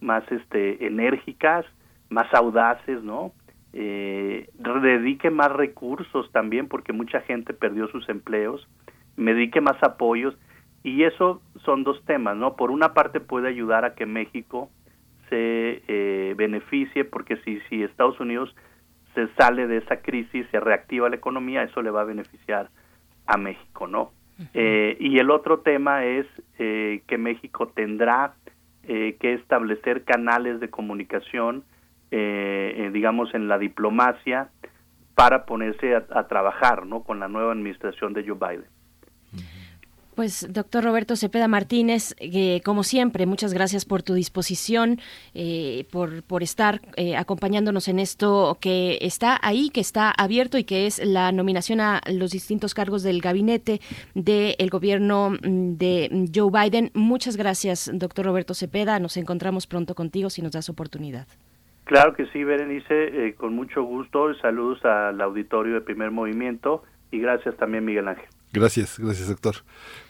más 0.00 0.30
este, 0.30 0.86
enérgicas, 0.86 1.64
más 2.10 2.32
audaces, 2.34 3.02
¿no? 3.02 3.32
Eh, 3.72 4.48
dedique 4.82 5.30
más 5.30 5.50
recursos 5.50 6.30
también 6.32 6.68
porque 6.68 6.92
mucha 6.92 7.20
gente 7.22 7.54
perdió 7.54 7.88
sus 7.88 8.08
empleos 8.08 8.68
me 9.16 9.34
dedique 9.34 9.60
más 9.60 9.82
apoyos 9.82 10.36
y 10.82 11.04
eso 11.04 11.40
son 11.64 11.84
dos 11.84 12.02
temas, 12.04 12.36
¿no? 12.36 12.56
Por 12.56 12.70
una 12.70 12.92
parte 12.94 13.20
puede 13.20 13.48
ayudar 13.48 13.84
a 13.84 13.94
que 13.94 14.06
México 14.06 14.70
se 15.28 15.82
eh, 15.86 16.34
beneficie 16.36 17.04
porque 17.04 17.36
si, 17.38 17.60
si 17.68 17.82
Estados 17.82 18.18
Unidos 18.20 18.54
se 19.14 19.28
sale 19.34 19.66
de 19.66 19.78
esa 19.78 20.00
crisis, 20.00 20.46
se 20.50 20.60
reactiva 20.60 21.08
la 21.08 21.16
economía, 21.16 21.62
eso 21.62 21.82
le 21.82 21.90
va 21.90 22.00
a 22.00 22.04
beneficiar 22.04 22.70
a 23.26 23.36
México, 23.36 23.86
¿no? 23.86 24.12
eh, 24.54 24.96
y 24.98 25.18
el 25.18 25.30
otro 25.30 25.60
tema 25.60 26.04
es 26.04 26.26
eh, 26.58 27.02
que 27.06 27.18
México 27.18 27.68
tendrá 27.68 28.34
eh, 28.84 29.16
que 29.20 29.34
establecer 29.34 30.04
canales 30.04 30.58
de 30.58 30.70
comunicación, 30.70 31.64
eh, 32.12 32.90
digamos, 32.92 33.34
en 33.34 33.48
la 33.48 33.58
diplomacia 33.58 34.50
para 35.14 35.44
ponerse 35.44 35.94
a, 35.94 36.28
trabajar, 36.28 36.86
¿no? 36.86 37.02
Con 37.02 37.20
la 37.20 37.28
nueva 37.28 37.52
administración 37.52 38.12
de 38.12 38.24
Joe 38.26 38.36
Biden. 38.38 38.66
Pues, 40.14 40.46
doctor 40.50 40.84
Roberto 40.84 41.16
Cepeda 41.16 41.48
Martínez, 41.48 42.14
eh, 42.18 42.60
como 42.66 42.84
siempre, 42.84 43.24
muchas 43.24 43.54
gracias 43.54 43.86
por 43.86 44.02
tu 44.02 44.12
disposición, 44.12 45.00
eh, 45.32 45.86
por, 45.90 46.22
por 46.22 46.42
estar 46.42 46.82
eh, 46.96 47.16
acompañándonos 47.16 47.88
en 47.88 47.98
esto 47.98 48.58
que 48.60 48.98
está 49.00 49.38
ahí, 49.42 49.70
que 49.70 49.80
está 49.80 50.10
abierto 50.10 50.58
y 50.58 50.64
que 50.64 50.86
es 50.86 51.02
la 51.02 51.32
nominación 51.32 51.80
a 51.80 52.02
los 52.12 52.30
distintos 52.30 52.74
cargos 52.74 53.02
del 53.02 53.22
gabinete 53.22 53.80
del 54.14 54.68
gobierno 54.68 55.30
mm, 55.30 55.76
de 55.78 56.28
Joe 56.34 56.50
Biden. 56.50 56.90
Muchas 56.92 57.38
gracias, 57.38 57.90
doctor 57.94 58.26
Roberto 58.26 58.52
Cepeda. 58.52 58.98
Nos 58.98 59.16
encontramos 59.16 59.66
pronto 59.66 59.94
contigo 59.94 60.28
si 60.28 60.42
nos 60.42 60.52
das 60.52 60.68
oportunidad. 60.68 61.26
Claro 61.84 62.14
que 62.14 62.26
sí, 62.26 62.44
Berenice, 62.44 63.34
con 63.36 63.54
mucho 63.54 63.82
gusto. 63.82 64.32
Saludos 64.34 64.84
al 64.84 65.20
auditorio 65.20 65.74
de 65.74 65.80
Primer 65.80 66.10
Movimiento 66.10 66.84
y 67.10 67.18
gracias 67.18 67.56
también, 67.56 67.84
Miguel 67.84 68.08
Ángel. 68.08 68.26
Gracias, 68.52 68.98
gracias 68.98 69.28
doctor. 69.28 69.56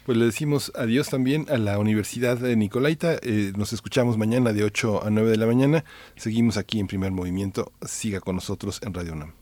Pues 0.05 0.19
le 0.19 0.25
decimos 0.25 0.73
adiós 0.75 1.09
también 1.09 1.47
a 1.49 1.59
la 1.59 1.79
Universidad 1.79 2.37
de 2.37 2.57
Nicolaita. 2.57 3.15
Eh, 3.23 3.53
nos 3.57 3.73
escuchamos 3.73 4.19
mañana 4.19 4.53
de 4.53 4.65
8 4.65 5.05
a 5.05 5.11
9 5.11 5.31
de 5.31 5.37
la 5.37 5.47
mañana. 5.47 5.85
Seguimos 6.17 6.57
aquí 6.57 6.81
en 6.81 6.89
primer 6.89 7.13
movimiento. 7.13 7.73
Siga 7.83 8.21
con 8.21 8.35
nosotros 8.35 8.81
en 8.83 8.95
Radio 8.95 9.13
UNAM. 9.13 9.42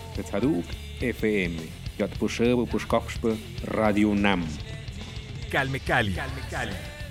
FM, 0.99 1.57
Yatpushebo 1.97 2.65
Pushkoxpe, 2.65 3.37
Radio 3.65 4.13
Nam. 4.13 4.45
Calme 5.49 5.79
Cali, 5.79 6.15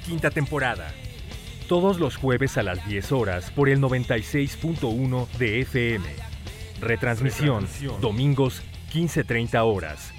quinta 0.06 0.30
temporada. 0.30 0.92
Todos 1.68 2.00
los 2.00 2.16
jueves 2.16 2.56
a 2.58 2.62
las 2.62 2.86
10 2.88 3.12
horas 3.12 3.50
por 3.50 3.68
el 3.68 3.80
96.1 3.80 5.28
de 5.38 5.60
FM. 5.60 6.04
Retransmisión, 6.80 7.66
domingos 8.00 8.62
15.30 8.92 9.62
horas. 9.64 10.12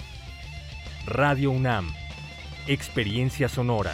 Radio 1.06 1.52
UNAM, 1.52 1.92
Experiencia 2.68 3.50
Sonora. 3.50 3.94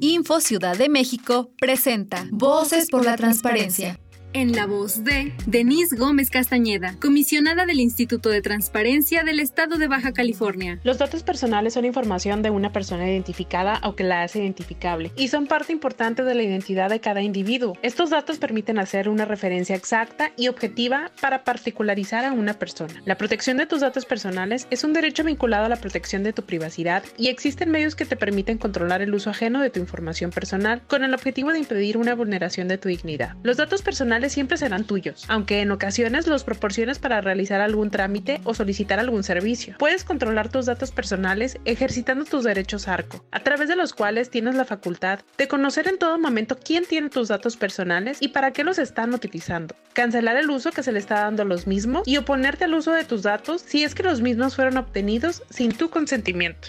Info 0.00 0.40
Ciudad 0.40 0.76
de 0.76 0.88
México 0.88 1.50
presenta 1.60 2.26
Voces 2.30 2.88
por 2.88 3.04
la 3.04 3.16
Transparencia. 3.16 3.98
En 4.34 4.52
la 4.52 4.66
voz 4.66 5.04
de 5.04 5.32
Denise 5.46 5.96
Gómez 5.96 6.28
Castañeda, 6.28 6.96
comisionada 7.00 7.64
del 7.64 7.80
Instituto 7.80 8.28
de 8.28 8.42
Transparencia 8.42 9.24
del 9.24 9.40
Estado 9.40 9.78
de 9.78 9.88
Baja 9.88 10.12
California. 10.12 10.78
Los 10.84 10.98
datos 10.98 11.22
personales 11.22 11.72
son 11.72 11.86
información 11.86 12.42
de 12.42 12.50
una 12.50 12.70
persona 12.70 13.08
identificada 13.08 13.80
o 13.84 13.96
que 13.96 14.04
la 14.04 14.22
hace 14.22 14.40
identificable 14.40 15.12
y 15.16 15.28
son 15.28 15.46
parte 15.46 15.72
importante 15.72 16.24
de 16.24 16.34
la 16.34 16.42
identidad 16.42 16.90
de 16.90 17.00
cada 17.00 17.22
individuo. 17.22 17.72
Estos 17.80 18.10
datos 18.10 18.36
permiten 18.36 18.78
hacer 18.78 19.08
una 19.08 19.24
referencia 19.24 19.74
exacta 19.74 20.30
y 20.36 20.48
objetiva 20.48 21.10
para 21.22 21.42
particularizar 21.42 22.26
a 22.26 22.32
una 22.32 22.52
persona. 22.52 23.02
La 23.06 23.16
protección 23.16 23.56
de 23.56 23.66
tus 23.66 23.80
datos 23.80 24.04
personales 24.04 24.66
es 24.70 24.84
un 24.84 24.92
derecho 24.92 25.24
vinculado 25.24 25.64
a 25.64 25.70
la 25.70 25.76
protección 25.76 26.22
de 26.22 26.34
tu 26.34 26.42
privacidad 26.42 27.02
y 27.16 27.28
existen 27.28 27.70
medios 27.70 27.96
que 27.96 28.04
te 28.04 28.16
permiten 28.16 28.58
controlar 28.58 29.00
el 29.00 29.14
uso 29.14 29.30
ajeno 29.30 29.62
de 29.62 29.70
tu 29.70 29.80
información 29.80 30.30
personal 30.32 30.82
con 30.86 31.02
el 31.02 31.14
objetivo 31.14 31.50
de 31.50 31.60
impedir 31.60 31.96
una 31.96 32.14
vulneración 32.14 32.68
de 32.68 32.76
tu 32.76 32.90
dignidad. 32.90 33.34
Los 33.42 33.56
datos 33.56 33.80
personales 33.80 34.17
siempre 34.28 34.56
serán 34.58 34.84
tuyos, 34.84 35.24
aunque 35.28 35.60
en 35.60 35.70
ocasiones 35.70 36.26
los 36.26 36.44
proporciones 36.44 36.98
para 36.98 37.20
realizar 37.20 37.60
algún 37.60 37.90
trámite 37.90 38.40
o 38.44 38.54
solicitar 38.54 38.98
algún 38.98 39.22
servicio. 39.22 39.76
Puedes 39.78 40.04
controlar 40.04 40.50
tus 40.50 40.66
datos 40.66 40.90
personales 40.90 41.58
ejercitando 41.64 42.24
tus 42.24 42.44
derechos 42.44 42.88
ARCO, 42.88 43.24
a 43.30 43.40
través 43.40 43.68
de 43.68 43.76
los 43.76 43.92
cuales 43.92 44.30
tienes 44.30 44.54
la 44.54 44.64
facultad 44.64 45.20
de 45.36 45.48
conocer 45.48 45.86
en 45.88 45.98
todo 45.98 46.18
momento 46.18 46.58
quién 46.58 46.84
tiene 46.84 47.10
tus 47.10 47.28
datos 47.28 47.56
personales 47.56 48.18
y 48.20 48.28
para 48.28 48.52
qué 48.52 48.64
los 48.64 48.78
están 48.78 49.14
utilizando, 49.14 49.76
cancelar 49.92 50.36
el 50.36 50.50
uso 50.50 50.72
que 50.72 50.82
se 50.82 50.92
le 50.92 50.98
está 50.98 51.20
dando 51.20 51.42
a 51.42 51.46
los 51.46 51.66
mismos 51.66 52.02
y 52.06 52.16
oponerte 52.16 52.64
al 52.64 52.74
uso 52.74 52.92
de 52.92 53.04
tus 53.04 53.22
datos 53.22 53.62
si 53.62 53.84
es 53.84 53.94
que 53.94 54.02
los 54.02 54.20
mismos 54.20 54.56
fueron 54.56 54.76
obtenidos 54.76 55.42
sin 55.50 55.72
tu 55.72 55.90
consentimiento. 55.90 56.68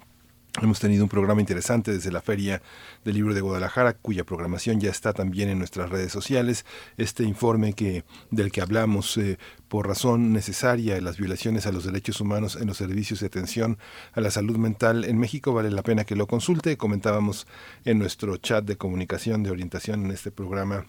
Hemos 0.60 0.80
tenido 0.80 1.04
un 1.04 1.08
programa 1.08 1.40
interesante 1.40 1.92
desde 1.92 2.10
la 2.10 2.20
Feria 2.20 2.60
del 3.04 3.14
Libro 3.14 3.34
de 3.34 3.40
Guadalajara, 3.40 3.94
cuya 3.94 4.24
programación 4.24 4.80
ya 4.80 4.90
está 4.90 5.12
también 5.12 5.48
en 5.48 5.58
nuestras 5.58 5.90
redes 5.90 6.10
sociales. 6.10 6.66
Este 6.96 7.22
informe 7.22 7.72
que, 7.72 8.04
del 8.32 8.50
que 8.50 8.60
hablamos 8.60 9.16
eh, 9.16 9.38
por 9.68 9.86
razón 9.86 10.32
necesaria 10.32 11.00
las 11.00 11.18
violaciones 11.18 11.66
a 11.66 11.72
los 11.72 11.84
derechos 11.84 12.20
humanos 12.20 12.58
en 12.60 12.66
los 12.66 12.78
servicios 12.78 13.20
de 13.20 13.26
atención 13.26 13.78
a 14.12 14.20
la 14.20 14.32
salud 14.32 14.56
mental 14.56 15.04
en 15.04 15.18
México, 15.18 15.54
vale 15.54 15.70
la 15.70 15.82
pena 15.82 16.04
que 16.04 16.16
lo 16.16 16.26
consulte. 16.26 16.76
Comentábamos 16.76 17.46
en 17.84 18.00
nuestro 18.00 18.36
chat 18.36 18.64
de 18.64 18.76
comunicación 18.76 19.44
de 19.44 19.52
orientación 19.52 20.04
en 20.04 20.10
este 20.10 20.32
programa 20.32 20.84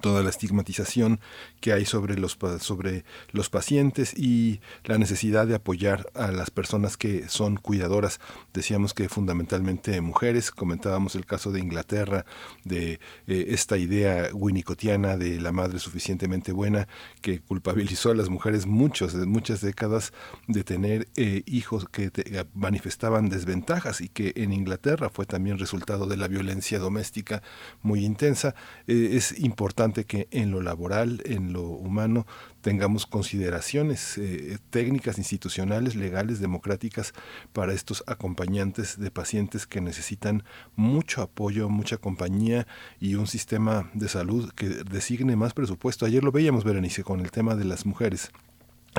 toda 0.00 0.22
la 0.22 0.30
estigmatización 0.30 1.20
que 1.60 1.72
hay 1.72 1.84
sobre 1.84 2.16
los 2.16 2.38
sobre 2.60 3.04
los 3.30 3.50
pacientes 3.50 4.14
y 4.16 4.60
la 4.84 4.98
necesidad 4.98 5.46
de 5.46 5.54
apoyar 5.54 6.10
a 6.14 6.32
las 6.32 6.50
personas 6.50 6.96
que 6.96 7.28
son 7.28 7.56
cuidadoras. 7.56 8.20
Decíamos 8.54 8.94
que 8.94 9.08
fundamentalmente 9.08 10.00
mujeres 10.00 10.50
comentábamos 10.50 11.14
el 11.14 11.26
caso 11.26 11.52
de 11.52 11.60
Inglaterra 11.60 12.24
de 12.64 13.00
eh, 13.26 13.46
esta 13.48 13.76
idea 13.76 14.30
winnicottiana 14.32 15.16
de 15.16 15.40
la 15.40 15.52
madre 15.52 15.78
suficientemente 15.78 16.52
buena 16.52 16.88
que 17.20 17.40
culpabilizó 17.40 18.10
a 18.10 18.14
las 18.14 18.28
mujeres 18.28 18.66
muchos 18.66 19.14
muchas 19.14 19.60
décadas 19.60 20.12
de 20.48 20.64
tener 20.64 21.08
eh, 21.16 21.42
hijos 21.46 21.86
que 21.88 22.10
manifestaban 22.54 23.28
desventajas 23.28 24.00
y 24.00 24.08
que 24.08 24.32
en 24.36 24.52
Inglaterra 24.52 25.10
fue 25.10 25.26
también 25.26 25.58
resultado 25.58 26.06
de 26.06 26.16
la 26.16 26.28
violencia 26.28 26.78
doméstica 26.78 27.42
muy 27.82 28.04
intensa. 28.04 28.54
Eh, 28.86 29.10
es 29.12 29.38
importante 29.38 29.81
que 29.90 30.28
en 30.30 30.50
lo 30.50 30.62
laboral, 30.62 31.22
en 31.24 31.52
lo 31.52 31.62
humano, 31.62 32.26
tengamos 32.60 33.06
consideraciones 33.06 34.16
eh, 34.16 34.58
técnicas, 34.70 35.18
institucionales, 35.18 35.96
legales, 35.96 36.38
democráticas 36.38 37.12
para 37.52 37.72
estos 37.72 38.04
acompañantes 38.06 38.98
de 38.98 39.10
pacientes 39.10 39.66
que 39.66 39.80
necesitan 39.80 40.44
mucho 40.76 41.22
apoyo, 41.22 41.68
mucha 41.68 41.96
compañía 41.96 42.66
y 43.00 43.16
un 43.16 43.26
sistema 43.26 43.90
de 43.94 44.08
salud 44.08 44.52
que 44.54 44.68
designe 44.68 45.34
más 45.34 45.52
presupuesto. 45.52 46.06
Ayer 46.06 46.22
lo 46.22 46.30
veíamos, 46.30 46.62
Berenice, 46.62 47.02
con 47.02 47.20
el 47.20 47.32
tema 47.32 47.56
de 47.56 47.64
las 47.64 47.84
mujeres. 47.84 48.30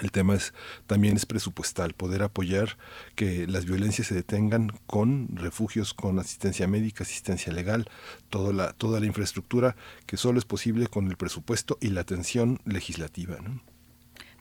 El 0.02 0.12
tema 0.12 0.36
es 0.36 0.54
también 0.88 1.16
es 1.16 1.26
presupuestal, 1.26 1.94
poder 1.94 2.24
apoyar 2.24 2.78
que 3.16 3.46
las 3.48 3.66
violencias 3.66 4.08
se 4.08 4.16
detengan 4.16 4.72
con 4.88 5.36
refugios, 5.36 5.94
con 5.94 6.18
asistencia 6.18 6.68
médica, 6.68 7.04
asistencia 7.04 7.54
legal, 7.54 7.88
toda 8.30 8.54
la, 8.54 8.74
toda 8.74 9.00
la 9.00 9.06
infraestructura 9.06 9.76
que 10.08 10.18
solo 10.18 10.40
es 10.40 10.46
posible 10.46 10.88
con 10.88 11.08
el 11.08 11.18
presupuesto 11.18 11.78
y 11.80 11.90
la 11.90 12.02
atención 12.02 12.60
legislativa. 12.66 13.38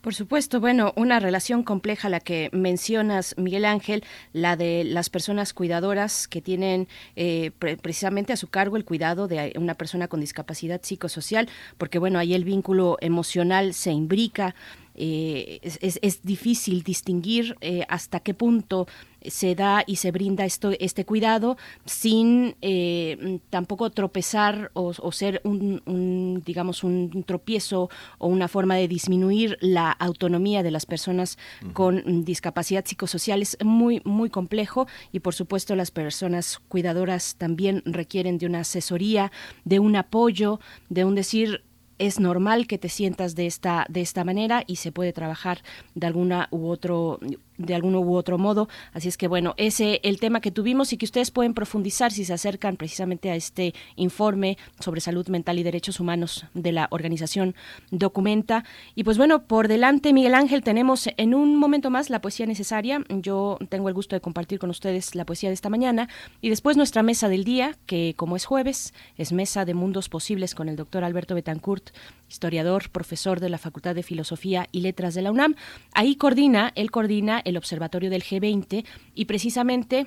Por 0.02 0.14
supuesto, 0.16 0.58
bueno, 0.58 0.92
una 0.96 1.20
relación 1.20 1.62
compleja 1.62 2.08
la 2.08 2.18
que 2.18 2.50
mencionas, 2.52 3.36
Miguel 3.38 3.64
Ángel, 3.64 4.02
la 4.32 4.56
de 4.56 4.82
las 4.82 5.10
personas 5.10 5.52
cuidadoras 5.52 6.26
que 6.26 6.42
tienen 6.42 6.88
eh, 7.14 7.52
precisamente 7.60 8.32
a 8.32 8.36
su 8.36 8.48
cargo 8.48 8.76
el 8.76 8.84
cuidado 8.84 9.28
de 9.28 9.52
una 9.56 9.74
persona 9.74 10.08
con 10.08 10.18
discapacidad 10.18 10.80
psicosocial, 10.82 11.48
porque 11.78 12.00
bueno, 12.00 12.18
ahí 12.18 12.34
el 12.34 12.42
vínculo 12.42 12.96
emocional 13.00 13.74
se 13.74 13.92
imbrica 13.92 14.56
eh, 14.94 15.60
es, 15.62 16.22
difícil 16.22 16.82
distinguir 16.82 17.56
eh, 17.60 17.84
hasta 17.88 18.20
qué 18.20 18.34
punto 18.34 18.86
se 19.24 19.54
da 19.54 19.84
y 19.86 19.96
se 19.96 20.10
brinda 20.10 20.44
esto, 20.44 20.72
este 20.78 21.04
cuidado 21.04 21.56
sin 21.84 22.56
eh, 22.60 23.38
tampoco 23.50 23.90
tropezar 23.90 24.70
o, 24.74 24.92
ser 25.12 25.40
un, 25.44 26.42
digamos, 26.44 26.84
un 26.84 27.22
tropiezo 27.24 27.88
o 28.18 28.26
una 28.26 28.48
forma 28.48 28.74
de 28.76 28.88
disminuir 28.88 29.56
la 29.60 29.92
autonomía 29.92 30.62
de 30.62 30.70
las 30.70 30.86
personas 30.86 31.38
con 31.72 32.24
discapacidad 32.24 32.84
psicosocial. 32.84 33.42
Es 33.42 33.56
muy, 33.64 34.02
muy 34.04 34.28
complejo 34.28 34.86
y 35.12 35.20
por 35.20 35.34
supuesto 35.34 35.76
las 35.76 35.90
personas 35.90 36.60
cuidadoras 36.68 37.36
también 37.36 37.82
requieren 37.86 38.38
de 38.38 38.46
una 38.46 38.60
asesoría, 38.60 39.30
de 39.64 39.78
un 39.78 39.96
apoyo, 39.96 40.60
de 40.88 41.04
un 41.04 41.14
decir, 41.14 41.62
es 42.02 42.18
normal 42.18 42.66
que 42.66 42.78
te 42.78 42.88
sientas 42.88 43.36
de 43.36 43.46
esta 43.46 43.86
de 43.88 44.00
esta 44.00 44.24
manera 44.24 44.64
y 44.66 44.76
se 44.76 44.90
puede 44.90 45.12
trabajar 45.12 45.62
de 45.94 46.08
alguna 46.08 46.48
u 46.50 46.66
otro 46.66 47.20
de 47.64 47.74
alguno 47.74 48.00
u 48.00 48.14
otro 48.14 48.38
modo. 48.38 48.68
Así 48.92 49.08
es 49.08 49.16
que 49.16 49.28
bueno, 49.28 49.54
ese 49.56 50.00
el 50.02 50.20
tema 50.20 50.40
que 50.40 50.50
tuvimos 50.50 50.92
y 50.92 50.96
que 50.96 51.04
ustedes 51.04 51.30
pueden 51.30 51.54
profundizar 51.54 52.12
si 52.12 52.24
se 52.24 52.32
acercan 52.32 52.76
precisamente 52.76 53.30
a 53.30 53.36
este 53.36 53.74
informe 53.96 54.58
sobre 54.80 55.00
salud 55.00 55.26
mental 55.28 55.58
y 55.58 55.62
derechos 55.62 56.00
humanos 56.00 56.46
de 56.54 56.72
la 56.72 56.88
organización 56.90 57.54
Documenta. 57.90 58.64
Y 58.94 59.04
pues 59.04 59.18
bueno, 59.18 59.44
por 59.44 59.68
delante, 59.68 60.12
Miguel 60.12 60.34
Ángel, 60.34 60.62
tenemos 60.62 61.08
en 61.16 61.34
un 61.34 61.56
momento 61.56 61.90
más 61.90 62.10
la 62.10 62.20
poesía 62.20 62.46
necesaria. 62.46 63.02
Yo 63.08 63.58
tengo 63.68 63.88
el 63.88 63.94
gusto 63.94 64.16
de 64.16 64.20
compartir 64.20 64.58
con 64.58 64.70
ustedes 64.70 65.14
la 65.14 65.24
poesía 65.24 65.50
de 65.50 65.54
esta 65.54 65.70
mañana 65.70 66.08
y 66.40 66.48
después 66.48 66.76
nuestra 66.76 67.02
mesa 67.02 67.28
del 67.28 67.44
día, 67.44 67.76
que 67.86 68.14
como 68.16 68.36
es 68.36 68.44
jueves, 68.44 68.94
es 69.16 69.32
mesa 69.32 69.64
de 69.64 69.74
mundos 69.74 70.08
posibles 70.08 70.54
con 70.54 70.68
el 70.68 70.76
doctor 70.76 71.04
Alberto 71.04 71.34
Betancourt, 71.34 71.90
historiador, 72.28 72.90
profesor 72.90 73.40
de 73.40 73.50
la 73.50 73.58
Facultad 73.58 73.94
de 73.94 74.02
Filosofía 74.02 74.66
y 74.72 74.80
Letras 74.80 75.14
de 75.14 75.22
la 75.22 75.30
UNAM. 75.30 75.54
Ahí 75.92 76.16
coordina, 76.16 76.72
él 76.74 76.90
coordina 76.90 77.40
el 77.44 77.51
Observatorio 77.56 78.10
del 78.10 78.22
G20 78.22 78.84
y 79.14 79.24
precisamente 79.24 80.06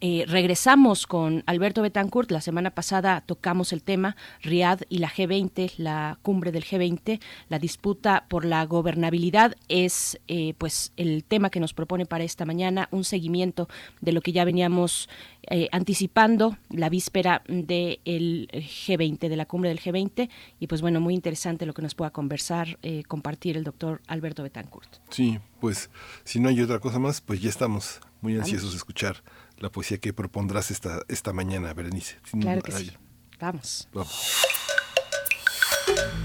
eh, 0.00 0.24
regresamos 0.26 1.06
con 1.06 1.42
Alberto 1.46 1.82
Betancourt. 1.82 2.30
La 2.30 2.40
semana 2.40 2.70
pasada 2.70 3.22
tocamos 3.26 3.72
el 3.72 3.82
tema 3.82 4.16
Riad 4.42 4.80
y 4.88 4.98
la 4.98 5.10
G20, 5.10 5.74
la 5.76 6.18
cumbre 6.22 6.52
del 6.52 6.64
G20. 6.64 7.20
La 7.48 7.58
disputa 7.58 8.26
por 8.28 8.44
la 8.44 8.64
gobernabilidad 8.64 9.56
es 9.68 10.20
eh, 10.28 10.54
pues 10.58 10.92
el 10.96 11.24
tema 11.24 11.50
que 11.50 11.60
nos 11.60 11.74
propone 11.74 12.06
para 12.06 12.24
esta 12.24 12.44
mañana, 12.44 12.88
un 12.90 13.04
seguimiento 13.04 13.68
de 14.00 14.12
lo 14.12 14.20
que 14.20 14.32
ya 14.32 14.44
veníamos 14.44 15.08
eh, 15.50 15.68
anticipando 15.72 16.56
la 16.70 16.88
víspera 16.88 17.42
del 17.46 18.48
G20, 18.52 19.28
de 19.28 19.36
la 19.36 19.46
cumbre 19.46 19.68
del 19.68 19.80
G20. 19.80 20.28
Y 20.60 20.66
pues 20.66 20.80
bueno, 20.80 21.00
muy 21.00 21.14
interesante 21.14 21.66
lo 21.66 21.74
que 21.74 21.82
nos 21.82 21.94
pueda 21.94 22.10
conversar, 22.10 22.78
compartir 23.06 23.56
el 23.56 23.64
doctor 23.64 24.00
Alberto 24.06 24.42
Betancourt. 24.42 24.96
Sí, 25.10 25.38
pues 25.60 25.90
si 26.24 26.40
no 26.40 26.48
hay 26.48 26.60
otra 26.60 26.78
cosa 26.78 26.98
más, 26.98 27.20
pues 27.20 27.40
ya 27.40 27.50
estamos 27.50 28.00
muy 28.20 28.36
ansiosos 28.36 28.70
de 28.70 28.78
escuchar 28.78 29.22
la 29.58 29.70
poesía 29.70 29.98
que 29.98 30.12
propondrás 30.12 30.70
esta, 30.70 31.00
esta 31.08 31.32
mañana, 31.32 31.72
Berenice. 31.74 32.16
Claro 32.40 32.62
que 32.62 32.72
sí. 32.72 32.92
Vamos. 33.40 33.88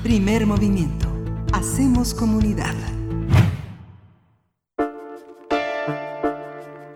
Primer 0.04 0.46
movimiento. 0.46 1.08
Hacemos 1.52 2.14
comunidad. 2.14 2.76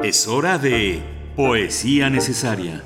Es 0.01 0.27
hora 0.27 0.57
de 0.57 1.01
poesía 1.35 2.09
necesaria. 2.09 2.83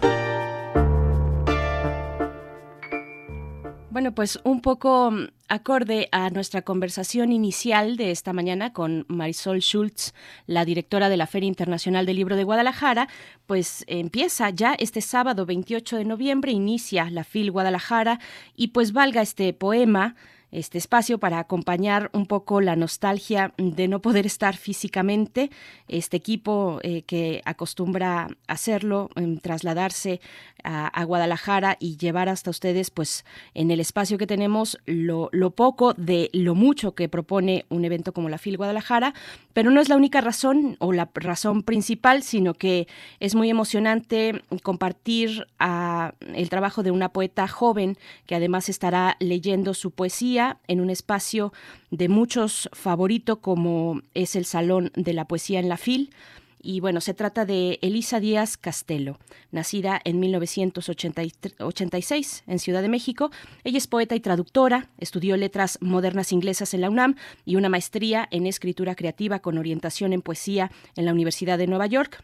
Bueno, 3.90 4.14
pues 4.14 4.40
un 4.44 4.62
poco 4.62 5.12
mm, 5.12 5.28
acorde 5.48 6.10
a 6.12 6.30
nuestra 6.30 6.62
conversación 6.62 7.32
inicial 7.32 7.98
de 7.98 8.12
esta 8.12 8.34
mañana 8.34 8.74
con 8.74 9.06
Marisol 9.08 9.60
Schultz, 9.60 10.14
la 10.46 10.66
directora 10.66 11.10
de 11.10 11.18
la 11.18 11.28
Feria 11.28 11.48
Internacional 11.48 12.06
del 12.06 12.18
Libro 12.18 12.36
de 12.36 12.44
Guadalajara, 12.44 13.08
pues 13.46 13.84
empieza 13.88 14.50
ya 14.50 14.74
este 14.74 15.02
sábado 15.02 15.46
28 15.46 15.98
de 15.98 16.06
noviembre, 16.06 16.52
inicia 16.52 17.10
la 17.10 17.24
FIL 17.24 17.52
Guadalajara 17.52 18.20
y 18.56 18.70
pues 18.70 18.94
valga 18.94 19.22
este 19.22 19.54
poema 19.54 20.16
este 20.52 20.78
espacio 20.78 21.18
para 21.18 21.40
acompañar 21.40 22.10
un 22.14 22.26
poco 22.26 22.62
la 22.62 22.76
nostalgia 22.76 23.54
de 23.58 23.88
no 23.88 24.02
poder 24.02 24.26
estar 24.26 24.56
físicamente. 24.56 25.50
Este 25.88 26.18
equipo 26.18 26.80
eh, 26.84 27.02
que 27.02 27.42
acostumbra 27.46 28.30
hacerlo, 28.48 29.10
trasladarse 29.42 30.22
a, 30.64 31.04
Guadalajara 31.06 31.78
y 31.80 31.96
llevar 31.96 32.28
hasta 32.28 32.50
ustedes, 32.50 32.90
pues 32.90 33.24
en 33.54 33.72
el 33.72 33.80
espacio 33.80 34.18
que 34.18 34.28
tenemos, 34.28 34.78
lo, 34.86 35.30
poco 35.52 35.94
de 35.94 36.30
lo 36.34 36.56
mucho 36.56 36.94
que 36.94 37.08
propone 37.08 37.66
un 37.70 37.86
evento 37.86 38.12
como 38.12 38.28
la 38.28 38.38
FIL 38.38 38.58
Guadalajara, 38.58 39.14
pero 39.54 39.72
no 39.72 39.80
es 39.80 39.88
la 39.88 39.96
única 39.96 40.20
razón 40.20 40.76
o 40.80 40.92
la 40.92 41.10
razón 41.14 41.64
principal, 41.64 42.24
sino 42.24 42.54
que 42.54 42.88
es 43.20 43.36
muy 43.36 43.50
emocionante 43.50 44.44
compartir 44.64 45.48
el 45.60 46.50
trabajo 46.50 46.84
de 46.84 46.92
una 46.92 47.10
poeta 47.10 47.48
joven 47.48 47.98
que 48.26 48.36
además 48.36 48.68
estará 48.68 49.16
leyendo 49.20 49.74
su 49.74 49.92
poesía 49.92 50.37
en 50.68 50.82
un 50.82 50.90
espacio 50.90 51.54
de 51.92 52.10
muchos 52.10 52.70
favorito 52.74 53.42
como 53.42 54.02
es 54.14 54.36
el 54.36 54.46
Salón 54.46 54.92
de 54.96 55.14
la 55.14 55.26
Poesía 55.26 55.60
en 55.60 55.70
la 55.70 55.78
FIL. 55.78 56.12
Y 56.60 56.80
bueno, 56.80 57.02
se 57.02 57.14
trata 57.14 57.46
de 57.46 57.78
Elisa 57.82 58.20
Díaz 58.20 58.58
Castelo, 58.58 59.20
nacida 59.52 60.02
en 60.04 60.20
1986 60.20 62.44
en 62.48 62.60
Ciudad 62.60 62.82
de 62.82 62.90
México. 62.90 63.32
Ella 63.64 63.78
es 63.78 63.88
poeta 63.88 64.16
y 64.16 64.20
traductora, 64.20 64.90
estudió 64.98 65.38
letras 65.38 65.78
modernas 65.82 66.32
inglesas 66.32 66.74
en 66.74 66.82
la 66.82 66.90
UNAM 66.90 67.16
y 67.46 67.56
una 67.56 67.70
maestría 67.70 68.28
en 68.32 68.48
escritura 68.48 68.96
creativa 68.96 69.40
con 69.40 69.58
orientación 69.58 70.14
en 70.14 70.22
poesía 70.22 70.72
en 70.96 71.06
la 71.06 71.14
Universidad 71.14 71.58
de 71.58 71.68
Nueva 71.68 71.88
York 71.88 72.24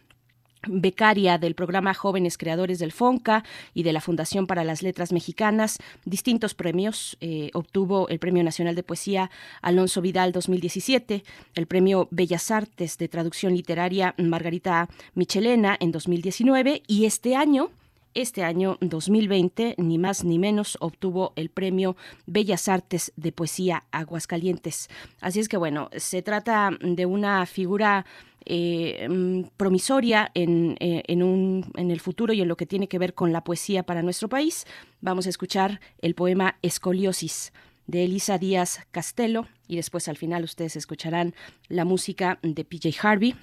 becaria 0.68 1.38
del 1.38 1.56
programa 1.56 1.94
Jóvenes 1.94 2.38
Creadores 2.38 2.80
del 2.80 2.92
FONCA 2.92 3.44
y 3.74 3.84
de 3.84 3.94
la 3.94 4.02
Fundación 4.02 4.48
para 4.48 4.64
las 4.64 4.82
Letras 4.82 5.12
Mexicanas, 5.12 5.80
distintos 6.06 6.54
premios. 6.54 7.18
Eh, 7.22 7.52
obtuvo 7.54 8.10
el 8.10 8.20
Premio 8.20 8.44
Nacional 8.44 8.76
de 8.76 8.84
Poesía 8.84 9.30
Alonso 9.62 10.02
Vidal 10.02 10.32
2017, 10.32 11.24
el 11.56 11.68
Premio 11.68 12.08
Bellas 12.12 12.52
Artes 12.52 12.98
de 12.98 13.08
Traducción 13.08 13.56
Literaria 13.56 14.16
Margarita 14.18 14.90
Michelena 15.16 15.78
en 15.80 15.92
2019 15.92 16.84
y 16.88 17.06
este 17.06 17.36
año 17.36 17.72
este 18.14 18.44
año 18.44 18.78
2020, 18.82 19.76
ni 19.78 19.98
más 19.98 20.24
ni 20.24 20.40
menos, 20.40 20.78
obtuvo 20.80 21.34
el 21.36 21.50
premio 21.50 21.96
Bellas 22.26 22.68
Artes 22.68 23.12
de 23.16 23.32
Poesía 23.32 23.84
Aguascalientes. 23.92 24.90
Así 25.22 25.40
es 25.40 25.50
que 25.50 25.58
bueno, 25.58 25.90
se 25.98 26.22
trata 26.22 26.72
de 26.82 27.06
una 27.06 27.46
figura 27.46 28.06
eh, 28.46 29.08
mm, 29.10 29.44
promisoria 29.56 30.30
en, 30.34 30.76
eh, 30.80 31.04
en, 31.08 31.92
el 31.92 32.00
futuro 32.02 32.34
y 32.34 32.42
en 32.42 32.48
lo 32.48 32.58
que 32.58 32.66
tiene 32.66 32.88
que 32.88 33.00
ver 33.00 33.14
con 33.14 33.32
la 33.32 33.44
poesía 33.44 33.84
para 33.84 34.02
nuestro 34.02 34.28
país. 34.28 34.66
Vamos 35.00 35.28
a 35.28 35.30
escuchar 35.30 35.80
el 36.02 36.14
poema 36.14 36.58
Escoliosis 36.62 37.54
de 37.88 38.04
Elisa 38.04 38.38
Díaz 38.38 38.82
Castelo 38.92 39.48
y 39.68 39.78
después 39.78 40.08
al 40.08 40.18
final 40.18 40.44
ustedes 40.44 40.76
escucharán 40.76 41.36
la 41.70 41.86
música 41.86 42.40
de 42.42 42.66
PJ 42.66 42.90
Harvey. 43.02 43.36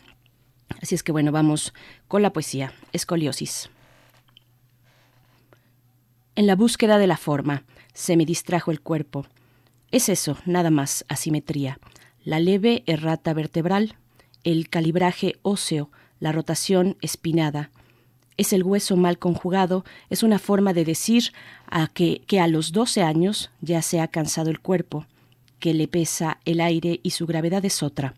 Así 0.82 0.94
es 0.94 1.02
que 1.02 1.12
bueno, 1.12 1.32
vamos 1.32 1.72
con 2.06 2.22
la 2.22 2.32
poesía 2.32 2.72
Escoliosis. 2.92 3.70
En 6.40 6.46
la 6.46 6.56
búsqueda 6.56 6.96
de 6.96 7.06
la 7.06 7.18
forma, 7.18 7.64
se 7.92 8.16
me 8.16 8.24
distrajo 8.24 8.70
el 8.70 8.80
cuerpo. 8.80 9.26
Es 9.90 10.08
eso, 10.08 10.38
nada 10.46 10.70
más, 10.70 11.04
asimetría. 11.06 11.78
La 12.24 12.40
leve 12.40 12.82
errata 12.86 13.34
vertebral, 13.34 13.96
el 14.42 14.70
calibraje 14.70 15.34
óseo, 15.42 15.90
la 16.18 16.32
rotación 16.32 16.96
espinada. 17.02 17.70
Es 18.38 18.54
el 18.54 18.62
hueso 18.62 18.96
mal 18.96 19.18
conjugado, 19.18 19.84
es 20.08 20.22
una 20.22 20.38
forma 20.38 20.72
de 20.72 20.86
decir 20.86 21.24
a 21.66 21.88
que, 21.88 22.22
que 22.26 22.40
a 22.40 22.46
los 22.46 22.72
doce 22.72 23.02
años 23.02 23.50
ya 23.60 23.82
se 23.82 24.00
ha 24.00 24.08
cansado 24.08 24.48
el 24.48 24.60
cuerpo, 24.60 25.04
que 25.58 25.74
le 25.74 25.88
pesa 25.88 26.40
el 26.46 26.62
aire 26.62 27.00
y 27.02 27.10
su 27.10 27.26
gravedad 27.26 27.62
es 27.66 27.82
otra. 27.82 28.14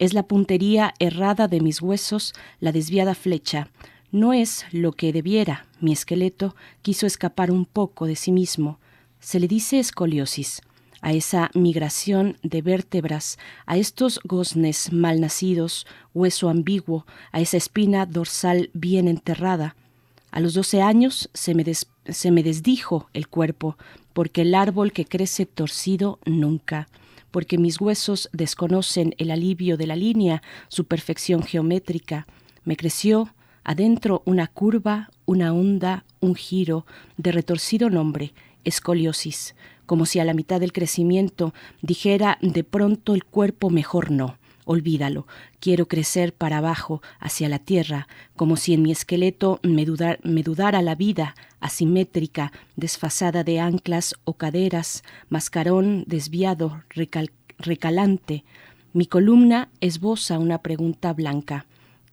Es 0.00 0.12
la 0.12 0.24
puntería 0.24 0.92
errada 0.98 1.46
de 1.46 1.60
mis 1.60 1.80
huesos, 1.80 2.34
la 2.58 2.72
desviada 2.72 3.14
flecha. 3.14 3.68
No 4.14 4.32
es 4.32 4.64
lo 4.70 4.92
que 4.92 5.12
debiera. 5.12 5.66
Mi 5.80 5.92
esqueleto 5.92 6.54
quiso 6.82 7.04
escapar 7.04 7.50
un 7.50 7.64
poco 7.64 8.06
de 8.06 8.14
sí 8.14 8.30
mismo. 8.30 8.78
Se 9.18 9.40
le 9.40 9.48
dice 9.48 9.80
escoliosis 9.80 10.62
a 11.00 11.12
esa 11.12 11.50
migración 11.52 12.36
de 12.44 12.62
vértebras, 12.62 13.40
a 13.66 13.76
estos 13.76 14.20
goznes 14.22 14.92
mal 14.92 15.20
nacidos, 15.20 15.84
hueso 16.14 16.48
ambiguo, 16.48 17.06
a 17.32 17.40
esa 17.40 17.56
espina 17.56 18.06
dorsal 18.06 18.70
bien 18.72 19.08
enterrada. 19.08 19.74
A 20.30 20.38
los 20.38 20.54
doce 20.54 20.80
años 20.80 21.28
se 21.34 21.56
me, 21.56 21.64
se 21.64 22.30
me 22.30 22.44
desdijo 22.44 23.08
el 23.14 23.26
cuerpo, 23.26 23.76
porque 24.12 24.42
el 24.42 24.54
árbol 24.54 24.92
que 24.92 25.06
crece 25.06 25.44
torcido 25.44 26.20
nunca, 26.24 26.86
porque 27.32 27.58
mis 27.58 27.80
huesos 27.80 28.30
desconocen 28.32 29.16
el 29.18 29.32
alivio 29.32 29.76
de 29.76 29.88
la 29.88 29.96
línea, 29.96 30.40
su 30.68 30.84
perfección 30.84 31.42
geométrica. 31.42 32.28
Me 32.62 32.76
creció 32.76 33.34
adentro 33.64 34.22
una 34.26 34.46
curva, 34.46 35.10
una 35.24 35.52
onda, 35.52 36.04
un 36.20 36.34
giro, 36.34 36.86
de 37.16 37.32
retorcido 37.32 37.90
nombre, 37.90 38.34
escoliosis, 38.64 39.56
como 39.86 40.06
si 40.06 40.20
a 40.20 40.24
la 40.24 40.34
mitad 40.34 40.60
del 40.60 40.72
crecimiento 40.72 41.54
dijera 41.82 42.38
de 42.40 42.62
pronto 42.62 43.14
el 43.14 43.24
cuerpo 43.24 43.70
mejor 43.70 44.10
no. 44.10 44.38
Olvídalo, 44.66 45.26
quiero 45.60 45.88
crecer 45.88 46.32
para 46.32 46.58
abajo, 46.58 47.02
hacia 47.20 47.50
la 47.50 47.58
tierra, 47.58 48.08
como 48.34 48.56
si 48.56 48.72
en 48.72 48.80
mi 48.80 48.92
esqueleto 48.92 49.60
me, 49.62 49.84
dudara 49.84 50.80
la 50.80 50.94
vida, 50.94 51.34
asimétrica, 51.60 52.50
desfasada 52.74 53.44
de 53.44 53.60
anclas 53.60 54.14
o 54.24 54.34
caderas, 54.34 55.02
mascarón 55.28 56.04
desviado, 56.06 56.82
recalante. 57.58 58.44
Mi 58.94 59.04
columna 59.04 59.68
esboza 59.80 60.38
una 60.38 60.62
pregunta 60.62 61.12
blanca 61.12 61.66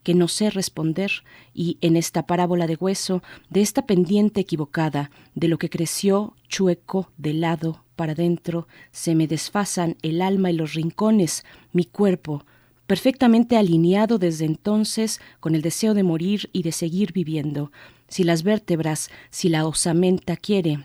que 0.04 0.14
no 0.14 0.28
sé 0.28 0.50
responder, 0.50 1.12
y 1.54 1.78
en 1.82 1.96
esta 1.96 2.26
parábola 2.26 2.68
de 2.68 2.76
hueso, 2.76 3.22
de 3.50 3.62
esta 3.62 3.86
pendiente 3.86 4.42
equivocada, 4.42 5.12
de 5.36 5.48
lo 5.48 5.58
que 5.58 5.70
creció 5.70 6.36
chueco 6.48 7.12
de 7.18 7.34
lado 7.34 7.84
para 7.96 8.16
dentro, 8.16 8.68
se 8.92 9.16
me 9.16 9.28
desfasan 9.28 9.98
el 10.02 10.22
alma 10.22 10.52
y 10.52 10.54
los 10.54 10.74
rincones, 10.74 11.46
mi 11.72 11.86
cuerpo, 11.86 12.46
perfectamente 12.88 13.58
alineado 13.58 14.18
desde 14.18 14.46
entonces 14.46 15.22
con 15.40 15.56
el 15.56 15.62
deseo 15.62 15.94
de 15.94 16.04
morir 16.04 16.50
y 16.52 16.64
de 16.64 16.72
seguir 16.72 17.14
viviendo. 17.14 17.72
Si 18.08 18.24
las 18.24 18.44
vértebras, 18.44 19.10
si 19.30 19.48
la 19.48 19.66
osamenta 19.66 20.36
quiere, 20.36 20.84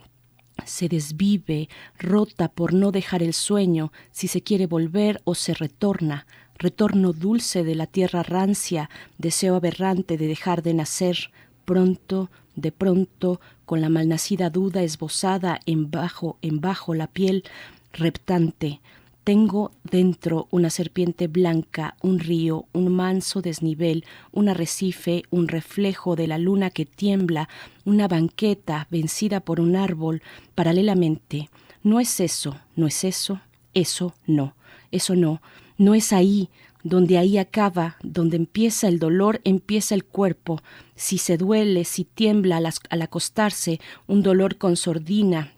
se 0.65 0.89
desvive, 0.89 1.69
rota 1.99 2.49
por 2.49 2.73
no 2.73 2.93
dejar 2.93 3.23
el 3.23 3.35
sueño, 3.35 3.93
si 4.13 4.29
se 4.29 4.43
quiere 4.43 4.67
volver 4.67 5.21
o 5.25 5.35
se 5.35 5.55
retorna, 5.55 6.27
retorno 6.59 7.13
dulce 7.13 7.65
de 7.65 7.75
la 7.75 7.87
tierra 7.87 8.23
rancia, 8.23 8.91
deseo 9.19 9.57
aberrante 9.57 10.17
de 10.17 10.27
dejar 10.27 10.63
de 10.63 10.75
nacer, 10.75 11.31
pronto, 11.65 12.31
de 12.55 12.73
pronto, 12.73 13.41
con 13.65 13.81
la 13.81 13.89
malnacida 13.89 14.51
duda 14.51 14.83
esbozada 14.83 15.61
en 15.67 15.91
bajo, 15.91 16.39
en 16.43 16.61
bajo 16.61 16.95
la 16.95 17.07
piel, 17.07 17.45
reptante, 17.93 18.81
tengo 19.27 19.73
dentro 19.83 20.47
una 20.53 20.71
serpiente 20.71 21.27
blanca, 21.27 21.97
un 22.01 22.21
río, 22.21 22.67
un 22.73 22.95
manso 22.95 23.43
desnivel, 23.43 24.05
un 24.31 24.49
arrecife, 24.49 25.25
un 25.31 25.49
reflejo 25.49 26.15
de 26.15 26.29
la 26.29 26.39
luna 26.39 26.71
que 26.71 26.87
tiembla, 26.87 27.49
una 27.85 28.07
banqueta 28.07 28.87
vencida 28.89 29.41
por 29.41 29.59
un 29.59 29.75
árbol, 29.75 30.23
paralelamente. 30.55 31.51
No 31.83 31.99
es 31.99 32.21
eso, 32.21 32.57
no 32.77 32.87
es 32.87 33.03
eso, 33.03 33.41
eso 33.75 34.15
no, 34.29 34.55
eso 34.93 35.17
no, 35.17 35.43
no 35.77 35.95
es 35.95 36.13
ahí, 36.13 36.51
donde 36.83 37.19
ahí 37.19 37.39
acaba, 37.39 37.97
donde 38.03 38.37
empieza 38.37 38.89
el 38.89 38.99
dolor, 38.99 39.41
empieza 39.45 39.95
el 39.95 40.05
cuerpo. 40.05 40.61
Si 40.95 41.19
se 41.19 41.37
duele, 41.37 41.85
si 41.85 42.05
tiembla 42.05 42.59
al, 42.59 42.69
al 42.91 43.03
acostarse, 43.03 43.81
un 44.07 44.23
dolor 44.23 44.57
con 44.57 44.77
sordina, 44.77 45.53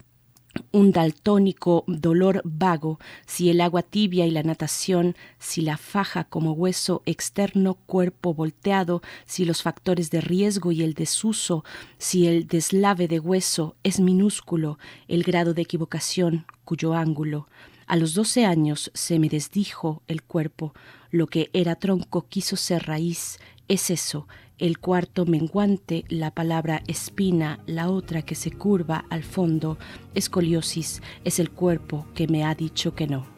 un 0.73 0.93
daltónico 0.93 1.85
dolor 1.86 2.40
vago, 2.45 2.99
si 3.27 3.51
el 3.51 3.61
agua 3.61 3.82
tibia 3.82 4.27
y 4.27 4.31
la 4.31 4.43
natación, 4.43 5.16
si 5.39 5.61
la 5.61 5.77
faja 5.77 6.24
como 6.24 6.53
hueso 6.53 7.03
externo, 7.07 7.74
cuerpo 7.74 8.35
volteado, 8.35 9.03
si 9.27 9.45
los 9.45 9.62
factores 9.62 10.11
de 10.11 10.20
riesgo 10.20 10.73
y 10.73 10.82
el 10.82 10.95
desuso, 10.95 11.65
si 11.99 12.27
el 12.27 12.47
deslave 12.47 13.09
de 13.09 13.20
hueso 13.20 13.77
es 13.82 14.01
minúsculo, 14.01 14.78
el 15.09 15.23
grado 15.23 15.55
de 15.55 15.62
equivocación, 15.62 16.47
cuyo 16.65 16.95
ángulo. 16.95 17.49
A 17.89 17.97
los 17.97 18.12
doce 18.12 18.44
años 18.44 18.90
se 18.93 19.19
me 19.19 19.31
desdijo 19.31 20.02
el 20.09 20.23
cuerpo, 20.23 20.74
lo 21.10 21.27
que 21.27 21.48
era 21.55 21.74
tronco 21.74 22.27
quiso 22.28 22.56
ser 22.56 22.82
raíz, 22.86 23.39
es 23.66 23.89
eso, 23.89 24.28
el 24.59 24.78
cuarto 24.78 25.24
menguante, 25.24 26.05
la 26.10 26.31
palabra 26.31 26.82
espina, 26.86 27.60
la 27.65 27.89
otra 27.89 28.20
que 28.20 28.35
se 28.35 28.51
curva 28.51 29.06
al 29.09 29.23
fondo, 29.23 29.78
escoliosis, 30.15 31.01
es 31.24 31.39
el 31.39 31.51
cuerpo 31.51 32.06
que 32.15 32.28
me 32.28 32.44
ha 32.44 32.55
dicho 32.55 32.94
que 32.94 33.06
no. 33.06 33.38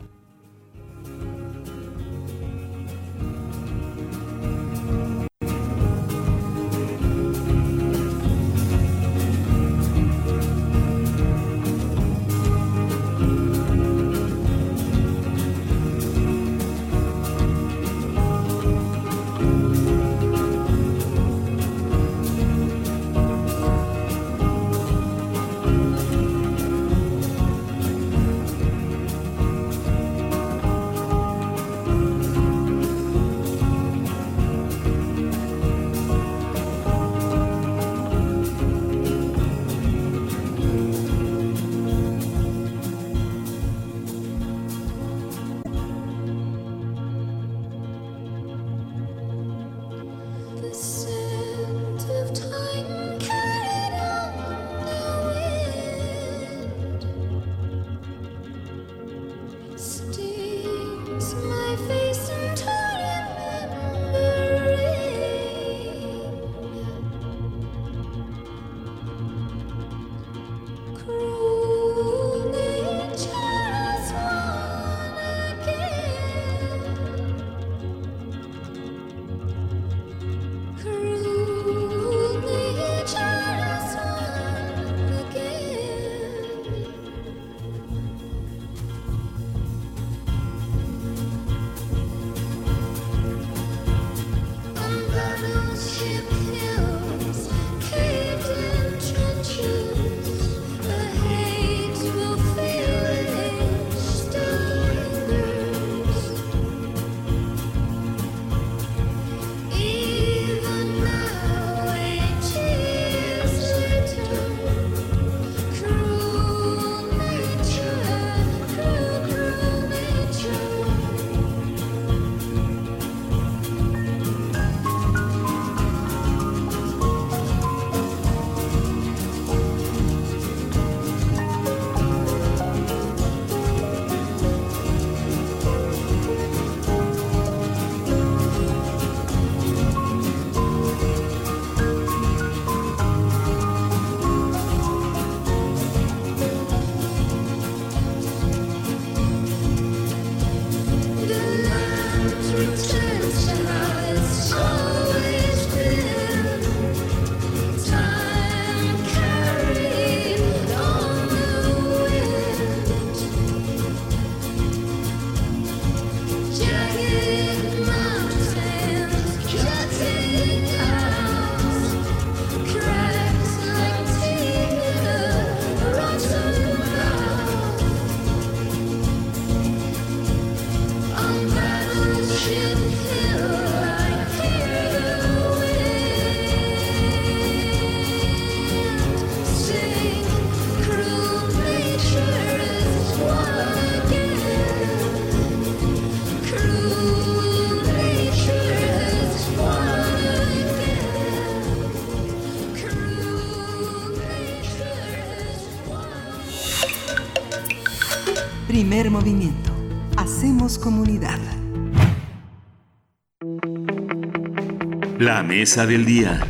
La 215.31 215.45
mesa 215.45 215.87
del 215.87 216.05
día. 216.05 216.41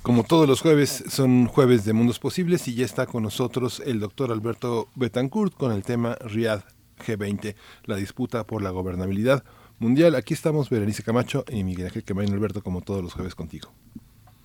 Como 0.00 0.24
todos 0.24 0.48
los 0.48 0.62
jueves, 0.62 1.04
son 1.06 1.44
jueves 1.44 1.84
de 1.84 1.92
Mundos 1.92 2.18
Posibles 2.18 2.66
y 2.66 2.74
ya 2.74 2.86
está 2.86 3.04
con 3.04 3.22
nosotros 3.22 3.82
el 3.84 4.00
doctor 4.00 4.32
Alberto 4.32 4.88
Betancourt 4.94 5.52
con 5.52 5.70
el 5.70 5.82
tema 5.82 6.14
Riad 6.14 6.60
G20, 6.98 7.54
la 7.84 7.96
disputa 7.96 8.44
por 8.44 8.62
la 8.62 8.70
gobernabilidad 8.70 9.44
mundial. 9.78 10.14
Aquí 10.14 10.32
estamos 10.32 10.70
Berenice 10.70 11.02
Camacho 11.02 11.44
y 11.52 11.62
Miguel 11.62 11.88
Ángel 11.88 12.04
Quemain 12.04 12.32
Alberto, 12.32 12.62
como 12.62 12.80
todos 12.80 13.02
los 13.02 13.12
jueves 13.12 13.34
contigo. 13.34 13.68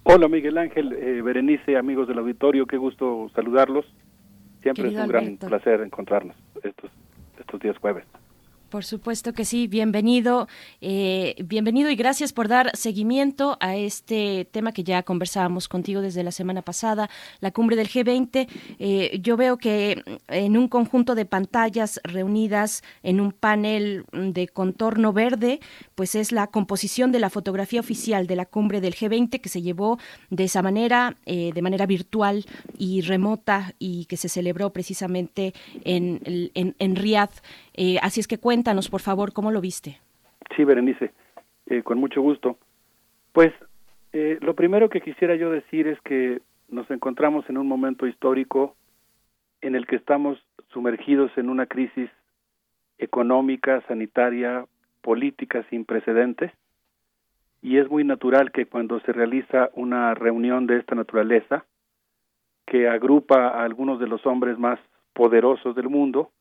Hola 0.04 0.28
Miguel 0.28 0.58
Ángel, 0.58 0.92
eh, 0.92 1.22
Berenice, 1.22 1.78
amigos 1.78 2.10
del 2.10 2.20
auditorio, 2.20 2.66
qué 2.66 2.76
gusto 2.76 3.32
saludarlos. 3.34 3.86
Siempre 4.64 4.90
es 4.90 4.96
un 4.96 5.08
gran 5.08 5.38
placer 5.38 5.80
encontrarnos 5.80 6.36
estos, 6.62 6.92
estos 7.40 7.58
días 7.62 7.78
jueves. 7.78 8.04
Por 8.72 8.86
supuesto 8.86 9.34
que 9.34 9.44
sí, 9.44 9.68
bienvenido, 9.68 10.48
eh, 10.80 11.36
bienvenido 11.44 11.90
y 11.90 11.98
gracias 11.98 12.32
por 12.32 12.48
dar 12.48 12.72
seguimiento 12.74 13.58
a 13.60 13.76
este 13.76 14.48
tema 14.50 14.72
que 14.72 14.86
ya 14.86 15.04
conversábamos 15.04 15.68
contigo 15.68 16.00
desde 16.00 16.24
la 16.24 16.32
semana 16.32 16.62
pasada, 16.62 17.10
la 17.42 17.52
cumbre 17.52 17.76
del 17.76 17.90
G20. 17.90 18.48
Eh, 18.80 19.20
yo 19.22 19.36
veo 19.36 19.58
que 19.58 20.02
en 20.30 20.56
un 20.58 20.70
conjunto 20.70 21.16
de 21.16 21.26
pantallas 21.26 22.00
reunidas 22.06 22.82
en 23.04 23.20
un 23.20 23.34
panel 23.34 24.06
de 24.14 24.48
contorno 24.48 25.12
verde, 25.12 25.60
pues 25.94 26.16
es 26.16 26.32
la 26.32 26.48
composición 26.48 27.12
de 27.12 27.20
la 27.20 27.30
fotografía 27.30 27.82
oficial 27.82 28.26
de 28.26 28.38
la 28.38 28.46
cumbre 28.46 28.80
del 28.80 28.96
G20 28.96 29.42
que 29.42 29.50
se 29.50 29.62
llevó 29.62 30.00
de 30.30 30.46
esa 30.46 30.62
manera, 30.62 31.18
eh, 31.26 31.52
de 31.54 31.62
manera 31.62 31.86
virtual 31.86 32.46
y 32.78 33.02
remota 33.02 33.76
y 33.80 34.06
que 34.06 34.16
se 34.16 34.30
celebró 34.30 34.72
precisamente 34.72 35.54
en, 35.84 36.22
en, 36.54 36.74
en 36.80 36.96
Riyadh. 36.96 37.34
Así 38.02 38.20
es 38.20 38.28
que 38.28 38.38
Cuéntanos, 38.38 38.90
por 38.90 39.02
favor, 39.02 39.34
¿cómo 39.34 39.52
lo 39.52 39.62
viste? 39.62 40.00
Sí, 40.56 40.64
Berenice, 40.64 41.12
eh, 41.68 41.84
con 41.84 42.00
mucho 42.00 42.22
gusto. 42.22 42.58
Pues 43.32 43.54
eh, 44.14 44.38
lo 44.42 44.56
primero 44.56 44.90
que 44.90 45.02
quisiera 45.02 45.36
yo 45.36 45.50
decir 45.52 45.88
es 45.88 46.00
que 46.02 46.42
nos 46.70 46.90
encontramos 46.92 47.50
en 47.50 47.58
un 47.58 47.68
momento 47.68 48.08
histórico 48.08 48.76
en 49.62 49.76
el 49.76 49.86
que 49.86 49.96
estamos 49.96 50.38
sumergidos 50.74 51.32
en 51.38 51.50
una 51.50 51.66
crisis 51.66 52.10
económica, 52.98 53.82
sanitaria, 53.88 54.66
política 55.02 55.66
sin 55.70 55.86
precedentes 55.86 56.52
y 57.62 57.78
es 57.78 57.90
muy 57.90 58.04
natural 58.04 58.52
que 58.52 58.66
cuando 58.66 59.00
se 59.02 59.12
realiza 59.12 59.70
una 59.74 60.14
reunión 60.16 60.66
de 60.66 60.78
esta 60.78 60.96
naturaleza 60.96 61.66
que 62.66 62.88
agrupa 62.88 63.50
a 63.50 63.64
algunos 63.64 64.00
de 64.00 64.08
los 64.08 64.26
hombres 64.26 64.58
más 64.58 64.80
poderosos 65.14 65.76
del 65.76 65.90
mundo, 65.90 66.32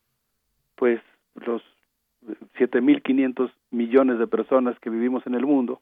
pues 0.77 1.01
los 1.35 1.63
7.500 2.59 3.51
millones 3.71 4.19
de 4.19 4.27
personas 4.27 4.79
que 4.81 4.91
vivimos 4.91 5.27
en 5.27 5.35
el 5.35 5.47
mundo, 5.47 5.81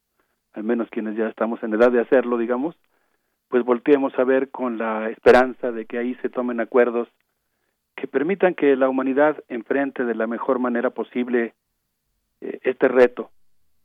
al 0.53 0.65
menos 0.65 0.89
quienes 0.91 1.17
ya 1.17 1.29
estamos 1.29 1.63
en 1.63 1.75
edad 1.75 1.91
de 1.91 2.01
hacerlo, 2.01 2.39
digamos, 2.39 2.77
pues 3.49 3.65
volteemos 3.65 4.17
a 4.19 4.25
ver 4.25 4.51
con 4.51 4.79
la 4.79 5.11
esperanza 5.11 5.73
de 5.73 5.87
que 5.87 5.99
ahí 5.99 6.15
se 6.17 6.29
tomen 6.29 6.61
acuerdos 6.61 7.09
que 7.97 8.07
permitan 8.07 8.55
que 8.55 8.77
la 8.77 8.89
humanidad 8.89 9.43
enfrente 9.49 10.05
de 10.05 10.15
la 10.15 10.29
mejor 10.29 10.61
manera 10.61 10.91
posible 10.91 11.55
eh, 12.41 12.61
este 12.63 12.87
reto, 12.87 13.31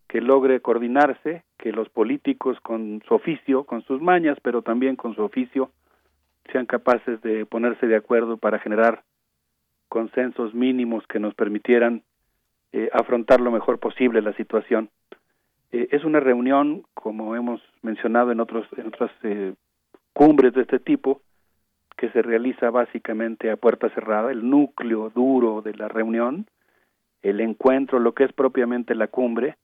que 0.08 0.22
logre 0.22 0.62
coordinarse, 0.62 1.44
que 1.58 1.72
los 1.72 1.90
políticos 1.90 2.60
con 2.62 3.02
su 3.08 3.16
oficio, 3.16 3.64
con 3.64 3.82
sus 3.84 4.02
mañas, 4.02 4.38
pero 4.44 4.62
también 4.62 4.96
con 4.96 5.16
su 5.16 5.24
oficio, 5.24 5.72
sean 6.52 6.68
capaces 6.68 7.22
de 7.22 7.48
ponerse 7.48 7.88
de 7.88 7.96
acuerdo 7.96 8.38
para 8.38 8.60
generar 8.60 9.02
consensos 9.94 10.56
mínimos 10.56 11.06
que 11.06 11.20
nos 11.20 11.36
permitieran 11.36 12.02
eh, 12.72 12.90
afrontar 12.94 13.40
lo 13.40 13.52
mejor 13.52 13.80
posible 13.80 14.24
la 14.24 14.34
situación. 14.34 14.90
Eh, 15.72 15.90
es 15.92 16.04
una 16.04 16.20
reunión, 16.20 16.82
como 16.96 17.36
hemos 17.36 17.62
mencionado 17.84 18.32
en 18.32 18.40
otros 18.40 18.66
en 18.76 18.88
otras 18.88 19.12
eh, 19.22 19.54
cumbres 20.12 20.56
de 20.56 20.62
este 20.62 20.80
tipo, 20.80 21.22
que 21.96 22.10
se 22.10 22.24
realiza 22.24 22.72
básicamente 22.72 23.52
a 23.52 23.58
puerta 23.58 23.88
cerrada, 23.92 24.32
el 24.32 24.50
núcleo 24.50 25.12
duro 25.12 25.62
de 25.62 25.76
la 25.76 25.90
reunión, 25.90 26.48
el 27.22 27.40
encuentro, 27.40 28.00
lo 28.00 28.16
que 28.16 28.24
es 28.24 28.34
propiamente 28.34 28.96
la 28.96 29.08
cumbre, 29.08 29.58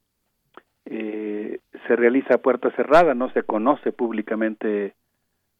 se 0.85 1.95
realiza 1.95 2.35
a 2.35 2.43
puerta 2.47 2.69
cerrada, 2.71 3.15
no 3.15 3.31
se 3.31 3.43
conoce 3.43 3.91
públicamente 3.91 4.93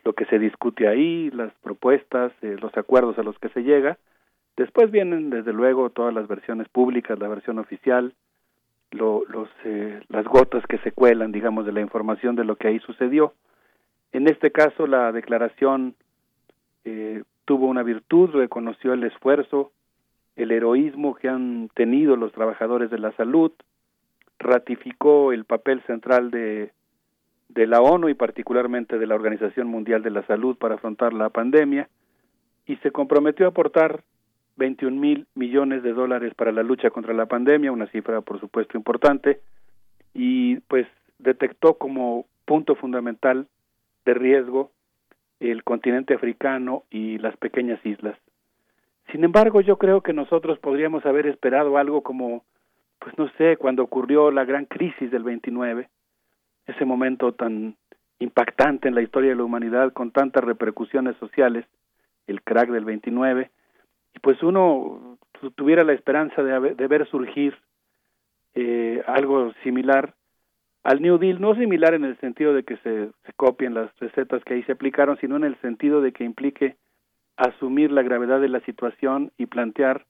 lo 0.03 0.13
que 0.13 0.25
se 0.25 0.37
discute 0.37 0.87
ahí, 0.87 1.31
las 1.31 1.51
propuestas, 1.61 2.31
los 2.41 2.75
acuerdos 2.77 3.17
a 3.17 3.23
los 3.23 3.37
que 3.39 3.49
se 3.49 3.61
llega, 3.61 3.97
Después 4.60 4.91
vienen, 4.91 5.30
desde 5.30 5.53
luego, 5.53 5.90
todas 5.90 6.14
las 6.14 6.27
versiones 6.27 6.68
públicas, 6.68 7.18
la 7.18 7.30
versión 7.30 7.60
oficial, 7.60 8.14
lo, 8.91 9.23
los, 9.30 9.48
eh, 9.64 10.02
las 10.10 10.26
gotas 10.26 10.65
que 10.68 10.80
se 10.80 10.91
cuelan, 10.91 11.31
digamos, 11.31 11.65
de 11.65 11.72
la 11.72 11.80
información 11.80 12.36
de 12.36 12.44
lo 12.44 12.57
que 12.57 12.68
ahí 12.68 12.80
sucedió. 12.80 13.34
En 14.11 14.27
este 14.27 14.52
caso, 14.52 14.86
la 14.86 15.14
declaración 15.14 15.95
eh, 16.84 17.23
tuvo 17.45 17.68
una 17.68 17.84
virtud, 17.84 18.31
reconoció 18.31 18.91
el 18.91 19.06
esfuerzo, 19.06 19.72
el 20.36 20.52
heroísmo 20.52 21.15
que 21.15 21.30
han 21.30 21.69
tenido 21.73 22.18
los 22.18 22.34
trabajadores 22.34 22.90
de 22.91 22.99
la 22.99 23.14
salud, 23.14 23.53
ratificó 24.40 25.31
el 25.31 25.45
papel 25.45 25.81
central 25.84 26.31
de, 26.31 26.73
de 27.48 27.65
la 27.65 27.80
ONU 27.80 28.10
y 28.10 28.14
particularmente 28.14 28.99
de 28.99 29.07
la 29.07 29.15
Organización 29.15 29.68
Mundial 29.68 30.03
de 30.03 30.10
la 30.11 30.27
Salud 30.27 30.57
para 30.57 30.76
afrontar 30.76 31.14
la 31.14 31.30
pandemia 31.30 31.88
y 32.65 32.76
se 32.77 32.91
comprometió 32.91 33.45
a 33.45 33.49
aportar 33.52 34.03
21 34.60 34.99
mil 34.99 35.26
millones 35.34 35.81
de 35.81 35.94
dólares 35.94 36.34
para 36.36 36.52
la 36.52 36.61
lucha 36.61 36.91
contra 36.91 37.14
la 37.14 37.26
pandemia, 37.26 37.72
una 37.72 37.88
cifra 37.88 38.22
por 38.22 38.40
supuesto 38.40 38.77
importante, 38.77 39.40
y 40.14 40.57
pues 40.68 40.86
detectó 41.18 41.76
como 41.76 42.26
punto 42.45 42.76
fundamental 42.76 43.48
de 44.06 44.14
riesgo 44.14 44.72
el 45.40 45.64
continente 45.64 46.14
africano 46.14 46.84
y 46.91 47.18
las 47.18 47.36
pequeñas 47.38 47.84
islas. 47.86 48.18
Sin 49.11 49.23
embargo, 49.23 49.61
yo 49.61 49.77
creo 49.77 50.02
que 50.02 50.14
nosotros 50.14 50.60
podríamos 50.60 51.06
haber 51.06 51.26
esperado 51.26 51.77
algo 51.77 52.03
como, 52.03 52.44
pues 52.99 53.18
no 53.18 53.30
sé, 53.38 53.57
cuando 53.57 53.84
ocurrió 53.84 54.30
la 54.30 54.45
gran 54.45 54.65
crisis 54.65 55.10
del 55.10 55.23
29, 55.23 55.90
ese 56.68 56.86
momento 56.86 57.34
tan 57.34 57.76
impactante 58.19 58.88
en 58.88 58.95
la 58.95 59.02
historia 59.02 59.31
de 59.31 59.38
la 59.38 59.44
humanidad 59.44 59.94
con 59.94 60.11
tantas 60.11 60.44
repercusiones 60.44 61.15
sociales, 61.18 61.65
el 62.27 62.41
crack 62.44 62.69
del 62.69 62.86
29, 62.86 63.49
y 64.14 64.19
pues 64.19 64.41
uno 64.44 65.18
tuviera 65.56 65.84
la 65.84 65.94
esperanza 65.94 66.44
de, 66.44 66.76
de 66.76 66.88
ver 66.88 67.07
surgir 67.10 67.56
eh, 68.56 69.03
algo 69.07 69.53
similar 69.64 70.15
al 70.84 71.02
New 71.02 71.18
Deal, 71.18 71.40
no 71.40 71.56
similar 71.56 71.94
en 71.94 72.06
el 72.06 72.18
sentido 72.19 72.53
de 72.53 72.64
que 72.64 72.77
se, 72.77 73.10
se 73.26 73.34
copien 73.34 73.73
las 73.73 73.91
recetas 73.99 74.44
que 74.44 74.56
ahí 74.56 74.64
se 74.64 74.72
aplicaron, 74.72 75.18
sino 75.18 75.36
en 75.36 75.44
el 75.44 75.60
sentido 75.61 76.02
de 76.02 76.14
que 76.14 76.23
implique 76.23 76.77
asumir 77.38 77.91
la 77.91 78.02
gravedad 78.02 78.41
de 78.41 78.49
la 78.49 78.60
situación 78.61 79.31
y 79.38 79.45
plantear 79.45 80.06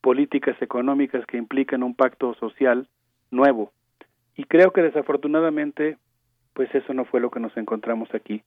políticas 0.00 0.60
económicas 0.60 1.24
que 1.26 1.38
impliquen 1.38 1.82
un 1.82 1.94
pacto 1.94 2.34
social 2.34 2.88
nuevo. 3.30 3.72
Y 4.36 4.44
creo 4.44 4.72
que 4.72 4.82
desafortunadamente, 4.82 5.96
pues 6.52 6.74
eso 6.74 6.92
no 6.92 7.04
fue 7.04 7.20
lo 7.20 7.30
que 7.30 7.40
nos 7.40 7.56
encontramos 7.56 8.12
aquí. 8.14 8.42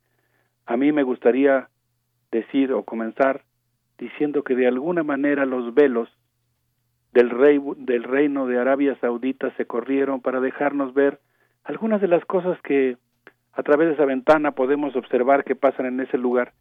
A 0.66 0.78
mí 0.78 0.92
me 0.92 1.04
gustaría 1.04 1.70
decir 2.32 2.74
o 2.74 2.84
comenzar 2.84 3.42
diciendo 3.98 4.44
que 4.44 4.56
de 4.56 4.68
alguna 4.68 5.04
manera 5.04 5.46
los 5.46 5.74
velos 5.74 6.10
del, 7.14 7.30
rey, 7.30 7.60
del 7.78 8.04
reino 8.04 8.46
de 8.46 8.60
Arabia 8.60 8.96
Saudita 9.02 9.52
se 9.58 9.66
corrieron 9.66 10.22
para 10.22 10.40
dejarnos 10.40 10.94
ver 10.94 11.20
algunas 11.64 12.02
de 12.02 12.08
las 12.08 12.24
cosas 12.26 12.60
que 12.62 12.98
a 13.54 13.64
través 13.64 13.88
de 13.88 13.94
esa 13.96 14.06
ventana 14.06 14.52
podemos 14.52 14.96
observar 14.96 15.44
que 15.44 15.56
pasan 15.56 15.88
en 15.88 16.00
ese 16.00 16.18
lugar. 16.18 16.54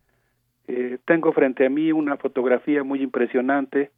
Eh, 0.66 0.98
tengo 1.04 1.32
frente 1.32 1.66
a 1.66 1.70
mí 1.70 1.92
una 1.92 2.16
fotografía 2.16 2.82
muy 2.82 3.02
impresionante 3.02 3.90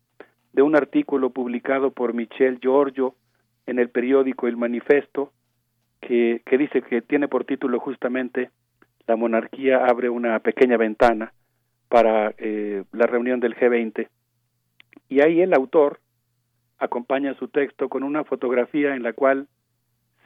de 0.53 0.63
un 0.63 0.75
artículo 0.75 1.31
publicado 1.31 1.93
por 1.93 2.13
Michel 2.13 2.59
Giorgio 2.61 3.15
en 3.67 3.79
el 3.79 3.91
periódico 3.91 4.49
El 4.49 4.57
Manifesto, 4.57 5.33
que, 6.01 6.43
que 6.45 6.59
dice 6.59 6.83
que 6.83 7.03
tiene 7.03 7.29
por 7.29 7.45
título 7.45 7.79
justamente 7.79 8.51
La 9.07 9.17
monarquía 9.17 9.87
abre 9.87 10.09
una 10.09 10.39
pequeña 10.41 10.77
ventana 10.77 11.33
para 11.89 12.35
eh, 12.39 12.85
la 12.93 13.07
reunión 13.07 13.41
del 13.41 13.57
G20. 13.57 14.09
Y 15.09 15.21
ahí 15.21 15.41
el 15.41 15.55
autor 15.55 16.01
acompaña 16.79 17.35
su 17.35 17.49
texto 17.49 17.89
con 17.89 18.03
una 18.03 18.25
fotografía 18.25 18.95
en 18.95 19.03
la 19.03 19.13
cual 19.13 19.49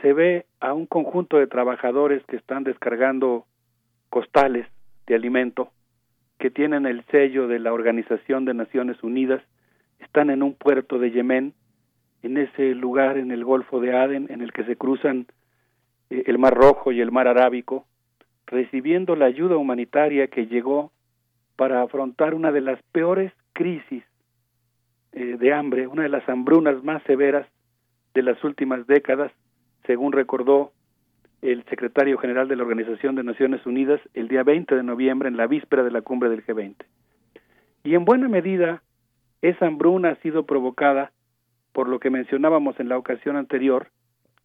se 0.00 0.12
ve 0.12 0.46
a 0.60 0.72
un 0.74 0.86
conjunto 0.86 1.38
de 1.38 1.46
trabajadores 1.46 2.24
que 2.26 2.36
están 2.36 2.64
descargando 2.64 3.46
costales 4.10 4.66
de 5.06 5.14
alimento 5.14 5.70
que 6.42 6.50
tienen 6.50 6.86
el 6.86 7.04
sello 7.12 7.46
de 7.46 7.60
la 7.60 7.72
Organización 7.72 8.44
de 8.44 8.52
Naciones 8.52 9.00
Unidas, 9.04 9.40
están 10.00 10.28
en 10.28 10.42
un 10.42 10.54
puerto 10.54 10.98
de 10.98 11.12
Yemen, 11.12 11.54
en 12.24 12.36
ese 12.36 12.74
lugar 12.74 13.16
en 13.16 13.30
el 13.30 13.44
Golfo 13.44 13.78
de 13.78 13.96
Aden, 13.96 14.26
en 14.28 14.40
el 14.40 14.52
que 14.52 14.64
se 14.64 14.74
cruzan 14.74 15.28
eh, 16.10 16.24
el 16.26 16.38
Mar 16.38 16.54
Rojo 16.54 16.90
y 16.90 17.00
el 17.00 17.12
Mar 17.12 17.28
Arábico, 17.28 17.86
recibiendo 18.44 19.14
la 19.14 19.26
ayuda 19.26 19.56
humanitaria 19.56 20.26
que 20.26 20.48
llegó 20.48 20.90
para 21.62 21.80
afrontar 21.80 22.34
una 22.34 22.50
de 22.50 22.60
las 22.60 22.82
peores 22.90 23.32
crisis 23.52 24.02
eh, 25.12 25.36
de 25.38 25.52
hambre, 25.52 25.86
una 25.86 26.02
de 26.02 26.08
las 26.08 26.28
hambrunas 26.28 26.82
más 26.82 27.00
severas 27.04 27.46
de 28.14 28.22
las 28.24 28.42
últimas 28.42 28.84
décadas, 28.88 29.30
según 29.86 30.10
recordó 30.10 30.72
el 31.40 31.62
secretario 31.66 32.18
general 32.18 32.48
de 32.48 32.56
la 32.56 32.64
Organización 32.64 33.14
de 33.14 33.22
Naciones 33.22 33.64
Unidas 33.64 34.00
el 34.12 34.26
día 34.26 34.42
20 34.42 34.74
de 34.74 34.82
noviembre 34.82 35.28
en 35.28 35.36
la 35.36 35.46
víspera 35.46 35.84
de 35.84 35.92
la 35.92 36.02
cumbre 36.02 36.30
del 36.30 36.44
G20. 36.44 36.74
Y 37.84 37.94
en 37.94 38.04
buena 38.04 38.26
medida, 38.26 38.82
esa 39.40 39.66
hambruna 39.66 40.08
ha 40.08 40.16
sido 40.16 40.46
provocada 40.46 41.12
por 41.72 41.88
lo 41.88 42.00
que 42.00 42.10
mencionábamos 42.10 42.80
en 42.80 42.88
la 42.88 42.98
ocasión 42.98 43.36
anterior, 43.36 43.86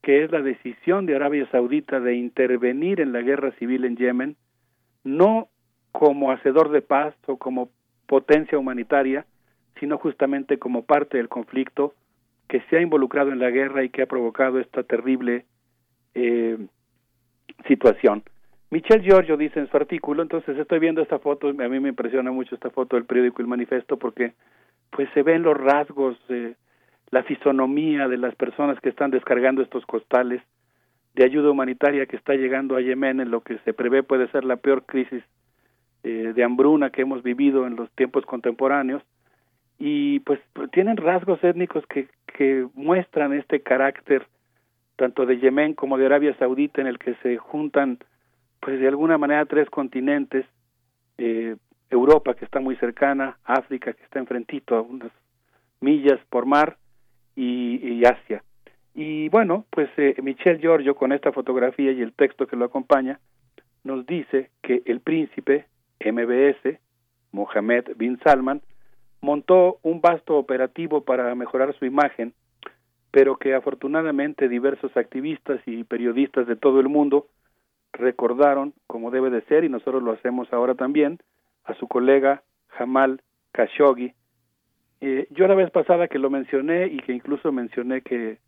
que 0.04 0.24
es 0.24 0.32
la 0.32 0.44
decisión 0.44 1.08
de 1.08 1.16
Arabia 1.16 1.50
Saudita 1.50 2.00
de 2.00 2.14
intervenir 2.14 3.02
en 3.02 3.12
la 3.12 3.24
guerra 3.24 3.54
civil 3.54 3.86
en 3.86 3.98
Yemen, 3.98 4.36
no 5.04 5.50
como 5.98 6.32
hacedor 6.32 6.70
de 6.70 6.84
paz 6.84 7.16
o 7.26 7.38
como 7.38 7.70
potencia 8.06 8.60
humanitaria, 8.60 9.26
sino 9.80 9.98
justamente 9.98 10.60
como 10.60 10.84
parte 10.84 11.18
del 11.18 11.28
conflicto 11.28 11.96
que 12.48 12.62
se 12.70 12.78
ha 12.78 12.82
involucrado 12.82 13.32
en 13.32 13.40
la 13.40 13.50
guerra 13.50 13.84
y 13.84 13.90
que 13.90 14.04
ha 14.04 14.06
provocado 14.06 14.60
esta 14.60 14.84
terrible 14.84 15.46
eh, 16.14 16.60
situación. 17.68 18.22
Michelle 18.70 19.04
Giorgio 19.04 19.38
dice 19.38 19.60
en 19.60 19.72
su 19.72 19.76
artículo, 19.76 20.22
entonces 20.22 20.56
estoy 20.60 20.78
viendo 20.78 21.02
esta 21.02 21.18
foto, 21.18 21.50
a 21.50 21.54
mí 21.54 21.80
me 21.80 21.90
impresiona 21.90 22.32
mucho 22.32 22.54
esta 22.54 22.70
foto 22.70 22.96
del 22.96 23.06
periódico 23.06 23.42
El 23.42 23.48
Manifesto 23.48 23.98
porque 23.98 24.34
pues 24.92 25.10
se 25.16 25.24
ven 25.24 25.42
los 25.42 25.58
rasgos, 25.58 26.16
eh, 26.30 26.54
la 27.10 27.24
fisonomía 27.24 28.08
de 28.08 28.18
las 28.18 28.36
personas 28.36 28.80
que 28.82 28.90
están 28.90 29.10
descargando 29.10 29.64
estos 29.64 29.84
costales 29.88 30.44
de 31.16 31.26
ayuda 31.26 31.50
humanitaria 31.50 32.06
que 32.06 32.18
está 32.18 32.36
llegando 32.36 32.76
a 32.76 32.82
Yemen 32.82 33.20
en 33.20 33.32
lo 33.32 33.42
que 33.42 33.58
se 33.66 33.74
prevé 33.74 34.04
puede 34.04 34.28
ser 34.28 34.46
la 34.46 34.58
peor 34.58 34.86
crisis 34.86 35.24
eh, 36.04 36.34
de 36.36 36.44
hambruna 36.44 36.90
que 36.90 37.02
hemos 37.02 37.24
vivido 37.24 37.68
en 37.68 37.76
los 37.76 37.90
tiempos 37.92 38.26
contemporáneos. 38.26 39.04
Y 39.80 40.20
pues 40.22 40.40
tienen 40.72 40.98
rasgos 40.98 41.44
étnicos 41.44 41.86
que, 41.88 42.08
que 42.26 42.68
muestran 42.74 43.34
este 43.34 43.62
carácter 43.62 44.26
tanto 44.98 45.26
de 45.26 45.40
Yemen 45.40 45.76
como 45.76 45.98
de 45.98 46.08
Arabia 46.08 46.36
Saudita 46.38 46.82
en 46.82 46.88
el 46.88 47.00
que 47.00 47.16
se 47.22 47.38
juntan 47.38 48.00
pues 48.60 48.80
de 48.80 48.88
alguna 48.88 49.18
manera 49.18 49.46
tres 49.46 49.70
continentes 49.70 50.46
eh, 51.18 51.56
Europa 51.90 52.34
que 52.34 52.44
está 52.44 52.60
muy 52.60 52.76
cercana 52.78 53.38
África 53.46 53.94
que 53.94 54.04
está 54.04 54.20
enfrentito 54.20 54.76
a 54.76 54.82
unas 54.82 55.12
millas 55.80 56.20
por 56.30 56.46
mar 56.46 56.78
y, 57.36 58.04
Asia. 58.04 58.44
Y 58.96 59.30
bueno 59.30 59.66
pues 59.70 59.90
eh, 59.98 60.16
Michelle 60.24 60.60
Giorgio 60.60 60.96
con 60.96 61.12
esta 61.12 61.32
fotografía 61.32 61.92
y 61.92 62.02
el 62.02 62.14
texto 62.14 62.48
que 62.48 62.56
lo 62.56 62.66
acompaña 62.66 63.20
nos 63.84 64.06
dice 64.06 64.50
que 64.64 64.82
el 64.86 65.00
príncipe 65.00 65.66
MBS 66.00 66.80
Mohammed 67.32 67.96
bin 67.96 68.20
Salman 68.24 68.62
montó 69.22 69.80
un 69.82 70.02
vasto 70.02 70.38
operativo 70.38 71.02
para 71.02 71.34
mejorar 71.36 71.76
su 71.78 71.86
imagen, 71.86 72.34
pero 73.12 73.38
que 73.38 73.54
afortunadamente 73.54 74.48
diversos 74.48 74.96
activistas 74.96 75.60
y 75.66 75.84
periodistas 75.84 76.48
de 76.48 76.56
todo 76.56 76.80
el 76.80 76.90
mundo 76.90 77.28
recordaron, 77.94 78.74
como 78.86 79.12
debe 79.12 79.30
de 79.30 79.42
ser, 79.44 79.64
y 79.64 79.70
nosotros 79.70 80.04
lo 80.04 80.12
hacemos 80.12 80.52
ahora 80.54 80.76
también, 80.76 81.20
a 81.64 81.74
su 81.76 81.88
colega 81.88 82.44
Jamal 82.68 83.22
Khashoggi. 83.54 84.14
Eh, 85.02 85.28
yo 85.32 85.48
la 85.48 85.56
vez 85.56 85.72
pasada 85.72 86.08
que 86.08 86.20
lo 86.20 86.30
mencioné 86.30 86.88
y 86.88 86.98
que 87.00 87.14
incluso 87.14 87.52
mencioné 87.52 88.02
que, 88.02 88.40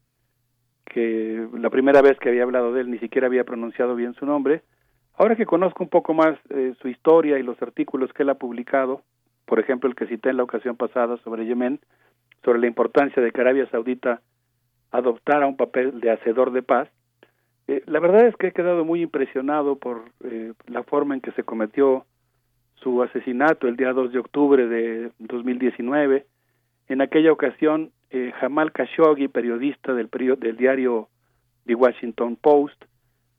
que 0.85 1.47
la 1.53 1.69
primera 1.69 2.01
vez 2.01 2.17
que 2.19 2.29
había 2.29 2.43
hablado 2.43 2.73
de 2.73 2.81
él 2.81 2.91
ni 2.91 2.99
siquiera 2.99 3.27
había 3.27 3.43
pronunciado 3.43 3.95
bien 3.95 4.13
su 4.15 4.25
nombre, 4.25 4.61
ahora 5.19 5.35
que 5.35 5.45
conozco 5.45 5.83
un 5.83 5.89
poco 5.89 6.15
más 6.15 6.39
eh, 6.49 6.73
su 6.81 6.87
historia 6.87 7.37
y 7.37 7.43
los 7.43 7.61
artículos 7.61 8.11
que 8.13 8.23
él 8.23 8.29
ha 8.29 8.35
publicado, 8.35 9.03
por 9.45 9.59
ejemplo 9.59 9.89
el 9.89 9.95
que 9.95 10.07
cité 10.07 10.29
en 10.29 10.37
la 10.37 10.43
ocasión 10.43 10.75
pasada 10.75 11.17
sobre 11.17 11.45
Yemen, 11.45 11.79
sobre 12.43 12.59
la 12.59 12.67
importancia 12.67 13.21
de 13.21 13.31
que 13.31 13.41
Arabia 13.41 13.69
Saudita 13.69 14.21
adoptara 14.91 15.45
un 15.45 15.57
papel 15.57 15.99
de 15.99 16.09
hacedor 16.09 16.51
de 16.51 16.63
paz, 16.63 16.89
eh, 17.67 17.83
la 17.85 17.99
verdad 17.99 18.25
es 18.25 18.35
que 18.37 18.47
he 18.47 18.51
quedado 18.53 18.83
muy 18.85 19.03
impresionado 19.03 19.75
por 19.75 20.05
eh, 20.23 20.53
la 20.65 20.83
forma 20.83 21.13
en 21.13 21.21
que 21.21 21.33
se 21.33 21.43
cometió 21.43 22.05
su 22.81 23.03
asesinato 23.03 23.67
el 23.67 23.75
día 23.75 23.93
2 23.93 24.13
de 24.13 24.19
octubre 24.19 24.67
de 24.67 25.11
2019. 25.19 26.25
En 26.87 27.01
aquella 27.01 27.31
ocasión, 27.31 27.91
eh, 28.09 28.31
Jamal 28.39 28.71
Khashoggi, 28.71 29.27
periodista 29.27 29.93
del, 29.93 30.09
del 30.39 30.57
diario 30.57 31.09
The 31.65 31.75
Washington 31.75 32.37
Post, 32.37 32.85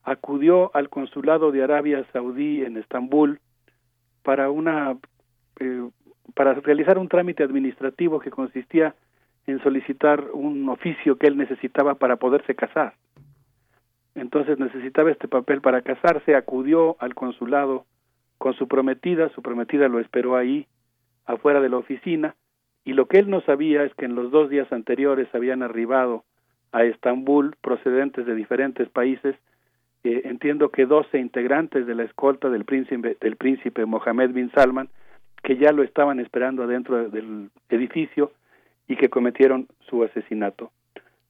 acudió 0.03 0.75
al 0.75 0.89
consulado 0.89 1.53
de 1.53 1.63
Arabia 1.63 2.05
Saudí 2.13 2.65
en 2.65 2.77
Estambul 2.77 3.41
para 4.23 4.51
una 4.51 4.97
eh, 5.61 5.89
para 6.35 6.55
realizar 6.55 6.99
un 6.99 7.09
trámite 7.09 7.43
administrativo 7.43 8.21
que 8.21 8.31
consistía 8.31 8.95
en 9.47 9.63
solicitar 9.63 10.29
un 10.33 10.69
oficio 10.69 11.17
que 11.17 11.27
él 11.27 11.37
necesitaba 11.37 11.97
para 11.97 12.17
poderse 12.17 12.55
casar. 12.55 12.95
Entonces 14.15 14.59
necesitaba 14.59 15.11
este 15.11 15.29
papel 15.29 15.61
para 15.61 15.83
casarse, 15.83 16.35
acudió 16.35 16.97
al 17.01 17.15
consulado 17.15 17.85
con 18.39 18.55
su 18.55 18.69
prometida, 18.69 19.29
su 19.31 19.43
prometida 19.43 19.89
lo 19.89 20.01
esperó 20.01 20.37
ahí, 20.37 20.67
afuera 21.27 21.61
de 21.61 21.69
la 21.69 21.77
oficina, 21.77 22.35
y 22.85 22.95
lo 22.95 23.07
que 23.07 23.19
él 23.19 23.29
no 23.31 23.41
sabía 23.43 23.85
es 23.85 23.95
que 23.95 24.07
en 24.07 24.15
los 24.15 24.31
dos 24.31 24.49
días 24.51 24.73
anteriores 24.73 25.29
habían 25.35 25.63
arribado 25.63 26.25
a 26.73 26.85
Estambul 26.85 27.57
procedentes 27.61 28.27
de 28.27 28.35
diferentes 28.35 28.89
países, 28.89 29.37
eh, 30.03 30.23
entiendo 30.25 30.71
que 30.71 30.87
12 30.87 31.19
integrantes 31.19 31.87
de 31.87 31.95
la 31.95 32.05
escolta 32.05 32.49
del 32.49 32.65
príncipe, 32.65 33.17
del 33.21 33.37
príncipe 33.37 33.85
Mohammed 33.85 34.31
bin 34.31 34.51
Salman, 34.53 34.89
que 35.43 35.57
ya 35.57 35.73
lo 35.73 35.83
estaban 35.83 36.21
esperando 36.21 36.63
adentro 36.63 37.09
del 37.09 37.51
edificio 37.69 38.33
y 38.89 38.97
que 38.97 39.09
cometieron 39.09 39.69
su 39.89 40.03
asesinato. 40.03 40.71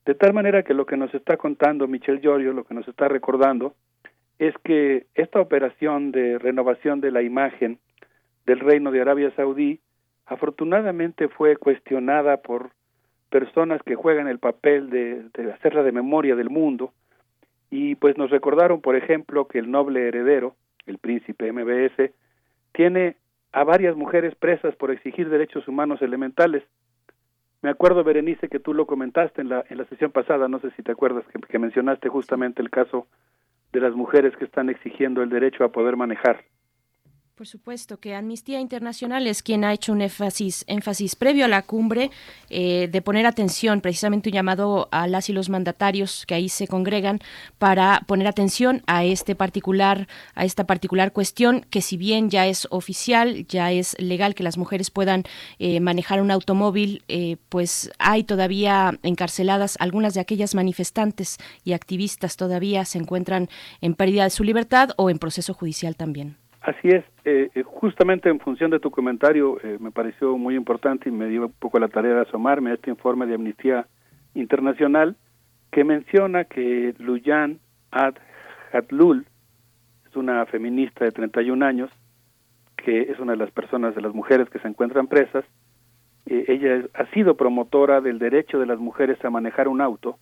De 0.06 0.14
tal 0.14 0.32
manera 0.32 0.62
que 0.62 0.74
lo 0.74 0.86
que 0.86 0.96
nos 0.96 1.12
está 1.14 1.36
contando 1.36 1.86
Michel 1.86 2.20
Giorgio, 2.20 2.52
lo 2.52 2.64
que 2.64 2.74
nos 2.74 2.88
está 2.88 3.08
recordando, 3.08 3.74
es 4.38 4.54
que 4.64 5.06
esta 5.14 5.40
operación 5.40 6.12
de 6.12 6.38
renovación 6.38 7.00
de 7.00 7.10
la 7.10 7.22
imagen 7.22 7.78
del 8.46 8.60
reino 8.60 8.90
de 8.90 9.00
Arabia 9.00 9.30
Saudí 9.36 9.80
afortunadamente 10.26 11.28
fue 11.28 11.56
cuestionada 11.56 12.38
por 12.38 12.70
personas 13.30 13.82
que 13.82 13.96
juegan 13.96 14.28
el 14.28 14.38
papel 14.38 14.90
de, 14.90 15.24
de 15.34 15.52
hacerla 15.52 15.82
de 15.82 15.92
memoria 15.92 16.36
del 16.36 16.50
mundo 16.50 16.92
y 17.70 17.94
pues 17.94 18.18
nos 18.18 18.30
recordaron, 18.30 18.80
por 18.80 18.96
ejemplo, 18.96 19.46
que 19.46 19.58
el 19.58 19.70
noble 19.70 20.08
heredero, 20.08 20.56
el 20.86 20.98
príncipe 20.98 21.52
MBS, 21.52 22.12
tiene 22.72 23.16
a 23.52 23.64
varias 23.64 23.96
mujeres 23.96 24.34
presas 24.34 24.74
por 24.76 24.90
exigir 24.90 25.28
derechos 25.28 25.66
humanos 25.68 26.02
elementales. 26.02 26.62
Me 27.62 27.70
acuerdo, 27.70 28.04
Berenice, 28.04 28.48
que 28.48 28.58
tú 28.58 28.74
lo 28.74 28.86
comentaste 28.86 29.42
en 29.42 29.50
la, 29.50 29.64
en 29.68 29.78
la 29.78 29.84
sesión 29.84 30.10
pasada, 30.10 30.48
no 30.48 30.60
sé 30.60 30.70
si 30.72 30.82
te 30.82 30.92
acuerdas, 30.92 31.24
que, 31.32 31.40
que 31.40 31.58
mencionaste 31.58 32.08
justamente 32.08 32.62
el 32.62 32.70
caso 32.70 33.06
de 33.72 33.80
las 33.80 33.94
mujeres 33.94 34.36
que 34.36 34.44
están 34.44 34.68
exigiendo 34.70 35.22
el 35.22 35.30
derecho 35.30 35.64
a 35.64 35.72
poder 35.72 35.96
manejar. 35.96 36.42
Por 37.40 37.46
supuesto 37.46 38.00
que 38.00 38.14
Amnistía 38.14 38.60
Internacional 38.60 39.26
es 39.26 39.42
quien 39.42 39.64
ha 39.64 39.72
hecho 39.72 39.92
un 39.92 40.02
énfasis, 40.02 40.62
énfasis 40.66 41.16
previo 41.16 41.46
a 41.46 41.48
la 41.48 41.62
cumbre 41.62 42.10
eh, 42.50 42.86
de 42.92 43.00
poner 43.00 43.24
atención, 43.24 43.80
precisamente 43.80 44.28
un 44.28 44.34
llamado 44.34 44.88
a 44.90 45.06
las 45.06 45.30
y 45.30 45.32
los 45.32 45.48
mandatarios 45.48 46.26
que 46.26 46.34
ahí 46.34 46.50
se 46.50 46.68
congregan 46.68 47.18
para 47.56 48.02
poner 48.06 48.26
atención 48.26 48.82
a 48.86 49.04
este 49.04 49.34
particular, 49.34 50.06
a 50.34 50.44
esta 50.44 50.66
particular 50.66 51.14
cuestión 51.14 51.64
que 51.70 51.80
si 51.80 51.96
bien 51.96 52.28
ya 52.28 52.46
es 52.46 52.68
oficial, 52.70 53.46
ya 53.46 53.72
es 53.72 53.96
legal 53.98 54.34
que 54.34 54.42
las 54.42 54.58
mujeres 54.58 54.90
puedan 54.90 55.24
eh, 55.58 55.80
manejar 55.80 56.20
un 56.20 56.30
automóvil, 56.30 57.04
eh, 57.08 57.38
pues 57.48 57.90
hay 57.98 58.22
todavía 58.22 58.98
encarceladas 59.02 59.78
algunas 59.80 60.12
de 60.12 60.20
aquellas 60.20 60.54
manifestantes 60.54 61.38
y 61.64 61.72
activistas 61.72 62.36
todavía 62.36 62.84
se 62.84 62.98
encuentran 62.98 63.48
en 63.80 63.94
pérdida 63.94 64.24
de 64.24 64.30
su 64.30 64.44
libertad 64.44 64.90
o 64.98 65.08
en 65.08 65.18
proceso 65.18 65.54
judicial 65.54 65.96
también. 65.96 66.39
Así 66.60 66.88
es, 66.88 67.04
eh, 67.24 67.50
eh, 67.54 67.62
justamente 67.62 68.28
en 68.28 68.38
función 68.38 68.70
de 68.70 68.80
tu 68.80 68.90
comentario 68.90 69.58
eh, 69.62 69.78
me 69.80 69.90
pareció 69.90 70.36
muy 70.36 70.56
importante 70.56 71.08
y 71.08 71.12
me 71.12 71.26
dio 71.26 71.46
un 71.46 71.52
poco 71.52 71.78
la 71.78 71.88
tarea 71.88 72.14
de 72.14 72.20
asomarme 72.20 72.70
a 72.70 72.74
este 72.74 72.90
informe 72.90 73.24
de 73.24 73.34
Amnistía 73.34 73.86
Internacional 74.34 75.16
que 75.70 75.84
menciona 75.84 76.44
que 76.44 76.94
Luyan 76.98 77.60
Ad 77.90 78.16
Hatlul 78.72 79.24
es 80.06 80.16
una 80.16 80.44
feminista 80.46 81.06
de 81.06 81.12
31 81.12 81.64
años 81.64 81.90
que 82.76 83.02
es 83.02 83.18
una 83.18 83.32
de 83.32 83.38
las 83.38 83.50
personas, 83.50 83.94
de 83.94 84.02
las 84.02 84.14
mujeres 84.14 84.50
que 84.50 84.58
se 84.58 84.68
encuentran 84.68 85.06
presas. 85.06 85.44
ella 86.26 86.84
ha 86.94 87.06
sido 87.06 87.36
promotora 87.36 88.02
del 88.02 88.18
derecho 88.18 88.58
de 88.58 88.66
las 88.66 88.78
mujeres 88.78 89.22
a 89.24 89.30
manejar 89.30 89.66
un 89.66 89.80
auto, 89.80 90.18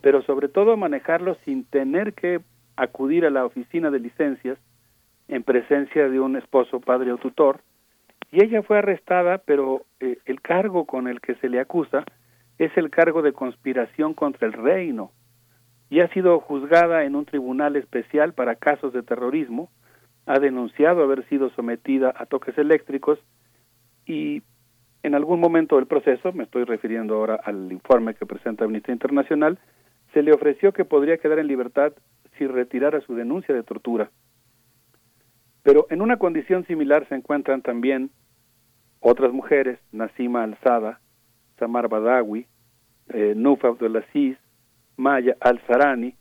pero 0.00 0.22
sobre 0.22 0.48
todo 0.48 0.72
a 0.72 0.76
manejarlo 0.76 1.36
sin 1.44 1.64
tener 1.64 2.14
que 2.14 2.40
acudir 2.76 3.26
a 3.26 3.30
la 3.30 3.44
oficina 3.44 3.90
de 3.90 4.00
licencias 4.00 4.58
en 5.28 5.42
presencia 5.42 6.08
de 6.08 6.20
un 6.20 6.36
esposo, 6.36 6.80
padre 6.80 7.12
o 7.12 7.18
tutor, 7.18 7.60
y 8.30 8.42
ella 8.42 8.62
fue 8.62 8.78
arrestada, 8.78 9.38
pero 9.38 9.82
eh, 10.00 10.18
el 10.24 10.40
cargo 10.40 10.86
con 10.86 11.08
el 11.08 11.20
que 11.20 11.34
se 11.36 11.48
le 11.48 11.60
acusa 11.60 12.04
es 12.58 12.76
el 12.76 12.90
cargo 12.90 13.22
de 13.22 13.32
conspiración 13.32 14.14
contra 14.14 14.46
el 14.46 14.52
reino, 14.52 15.12
y 15.90 16.00
ha 16.00 16.08
sido 16.08 16.40
juzgada 16.40 17.04
en 17.04 17.14
un 17.14 17.24
tribunal 17.24 17.76
especial 17.76 18.32
para 18.32 18.56
casos 18.56 18.92
de 18.92 19.02
terrorismo, 19.02 19.70
ha 20.26 20.38
denunciado 20.38 21.02
haber 21.02 21.26
sido 21.28 21.50
sometida 21.50 22.12
a 22.16 22.26
toques 22.26 22.56
eléctricos 22.56 23.18
y 24.06 24.42
en 25.02 25.14
algún 25.14 25.38
momento 25.38 25.76
del 25.76 25.86
proceso, 25.86 26.32
me 26.32 26.44
estoy 26.44 26.64
refiriendo 26.64 27.14
ahora 27.14 27.38
al 27.44 27.70
informe 27.70 28.14
que 28.14 28.24
presenta 28.24 28.64
Amnistía 28.64 28.94
Internacional, 28.94 29.58
se 30.14 30.22
le 30.22 30.32
ofreció 30.32 30.72
que 30.72 30.86
podría 30.86 31.18
quedar 31.18 31.38
en 31.38 31.46
libertad 31.46 31.92
si 32.38 32.46
retirara 32.46 33.02
su 33.02 33.14
denuncia 33.14 33.54
de 33.54 33.62
tortura. 33.62 34.10
Pero 35.64 35.86
en 35.90 36.02
una 36.02 36.18
condición 36.18 36.64
similar 36.66 37.08
se 37.08 37.16
encuentran 37.16 37.62
también 37.62 38.10
otras 39.00 39.32
mujeres, 39.32 39.80
Nasima 39.90 40.44
Alzada, 40.44 41.00
Samar 41.58 41.88
Badawi, 41.88 42.46
eh, 43.08 43.34
Nufa 43.34 43.68
Abdelaziz, 43.68 44.38
Maya 44.96 45.36
Al-Sarani, 45.40 46.14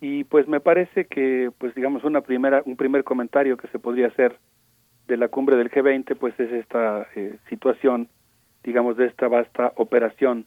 y 0.00 0.24
pues 0.24 0.46
me 0.46 0.60
parece 0.60 1.06
que, 1.06 1.50
pues 1.58 1.74
digamos, 1.74 2.04
una 2.04 2.20
primera, 2.20 2.62
un 2.66 2.76
primer 2.76 3.04
comentario 3.04 3.56
que 3.56 3.68
se 3.68 3.78
podría 3.78 4.08
hacer 4.08 4.38
de 5.08 5.16
la 5.16 5.28
cumbre 5.28 5.56
del 5.56 5.70
G20, 5.70 6.16
pues 6.16 6.38
es 6.38 6.52
esta 6.52 7.06
eh, 7.16 7.38
situación, 7.48 8.08
digamos, 8.62 8.98
de 8.98 9.06
esta 9.06 9.28
vasta 9.28 9.72
operación 9.76 10.46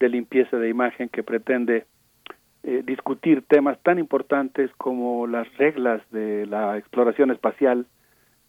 de 0.00 0.08
limpieza 0.08 0.56
de 0.56 0.68
imagen 0.68 1.08
que 1.08 1.22
pretende 1.22 1.86
eh, 2.68 2.82
discutir 2.84 3.44
temas 3.46 3.80
tan 3.84 4.00
importantes 4.00 4.72
como 4.76 5.28
las 5.28 5.46
reglas 5.56 6.02
de 6.10 6.46
la 6.46 6.76
exploración 6.76 7.30
espacial, 7.30 7.86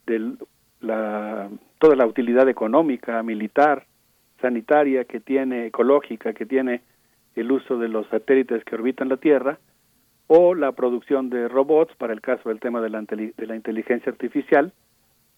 de 0.08 0.34
la, 0.82 1.52
toda 1.78 1.96
la 1.96 2.08
utilidad 2.08 2.50
económica, 2.50 3.22
militar, 3.22 3.86
sanitaria 4.42 5.06
que 5.06 5.20
tiene, 5.20 5.68
ecológica 5.68 6.34
que 6.34 6.48
tiene 6.48 6.82
el 7.36 7.52
uso 7.52 7.78
de 7.78 7.90
los 7.90 8.08
satélites 8.08 8.64
que 8.64 8.74
orbitan 8.74 9.08
la 9.08 9.18
Tierra, 9.18 9.60
o 10.26 10.56
la 10.56 10.72
producción 10.72 11.30
de 11.30 11.48
robots 11.48 11.96
para 11.98 12.12
el 12.12 12.22
caso 12.22 12.50
del 12.50 12.60
tema 12.60 12.82
de 12.82 12.90
la, 12.90 13.02
de 13.02 13.46
la 13.46 13.56
inteligencia 13.56 14.12
artificial, 14.12 14.74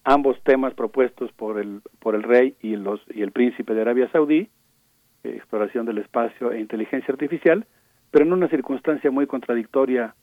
ambos 0.04 0.42
temas 0.42 0.72
propuestos 0.72 1.30
por 1.32 1.60
el, 1.60 1.82
por 1.98 2.14
el 2.14 2.22
rey 2.22 2.56
y, 2.62 2.76
los, 2.76 3.02
y 3.10 3.20
el 3.20 3.32
príncipe 3.32 3.74
de 3.74 3.82
Arabia 3.82 4.08
Saudí, 4.10 4.48
eh, 5.22 5.34
exploración 5.36 5.84
del 5.84 5.98
espacio 5.98 6.50
e 6.50 6.60
inteligencia 6.60 7.12
artificial, 7.12 7.66
pero 8.10 8.24
en 8.24 8.32
una 8.32 8.48
circunstancia 8.48 9.10
muy 9.10 9.26
contradictoria 9.26 10.14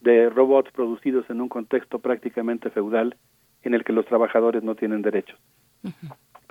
de 0.00 0.28
robots 0.30 0.70
producidos 0.72 1.28
en 1.30 1.40
un 1.40 1.48
contexto 1.48 1.98
prácticamente 1.98 2.70
feudal 2.70 3.16
en 3.62 3.74
el 3.74 3.84
que 3.84 3.92
los 3.92 4.06
trabajadores 4.06 4.62
no 4.62 4.74
tienen 4.74 5.02
derechos. 5.02 5.38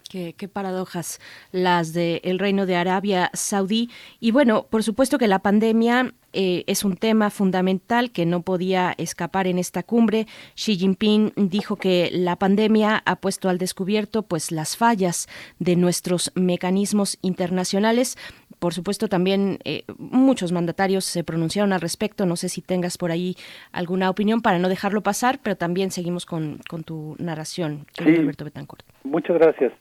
Qué, 0.09 0.47
paradojas 0.47 1.19
las 1.51 1.91
del 1.93 2.37
Reino 2.37 2.67
de 2.67 2.75
Arabia 2.75 3.31
Saudí. 3.33 3.89
Y 4.19 4.29
bueno, 4.29 4.67
por 4.69 4.83
supuesto 4.83 5.17
que 5.17 5.27
la 5.27 5.39
pandemia 5.39 6.13
eh, 6.33 6.63
es 6.67 6.83
un 6.83 6.97
tema 6.97 7.31
fundamental 7.31 8.11
que 8.11 8.27
no 8.27 8.43
podía 8.43 8.93
escapar 8.99 9.47
en 9.47 9.57
esta 9.57 9.81
cumbre. 9.81 10.27
Xi 10.55 10.77
Jinping 10.77 11.33
dijo 11.35 11.77
que 11.77 12.11
la 12.13 12.35
pandemia 12.35 13.01
ha 13.05 13.15
puesto 13.15 13.49
al 13.49 13.57
descubierto 13.57 14.21
pues 14.21 14.51
las 14.51 14.77
fallas 14.77 15.27
de 15.57 15.75
nuestros 15.75 16.31
mecanismos 16.35 17.17
internacionales. 17.23 18.17
Por 18.63 18.73
supuesto, 18.73 19.09
también 19.09 19.59
eh, 19.65 19.83
muchos 19.97 20.53
mandatarios 20.53 21.03
se 21.03 21.25
pronunciaron 21.25 21.73
al 21.73 21.81
respecto. 21.81 22.25
No 22.25 22.37
sé 22.37 22.47
si 22.47 22.61
tengas 22.61 22.97
por 22.97 23.11
ahí 23.11 23.35
alguna 23.73 24.09
opinión 24.09 24.39
para 24.39 24.57
no 24.57 24.69
dejarlo 24.69 25.01
pasar, 25.01 25.39
pero 25.43 25.57
también 25.57 25.91
seguimos 25.91 26.25
con, 26.25 26.59
con 26.69 26.85
tu 26.85 27.17
narración, 27.19 27.85
Alberto 27.99 28.45
Betancourt. 28.45 28.85
Muchas 29.03 29.37
gracias. 29.37 29.73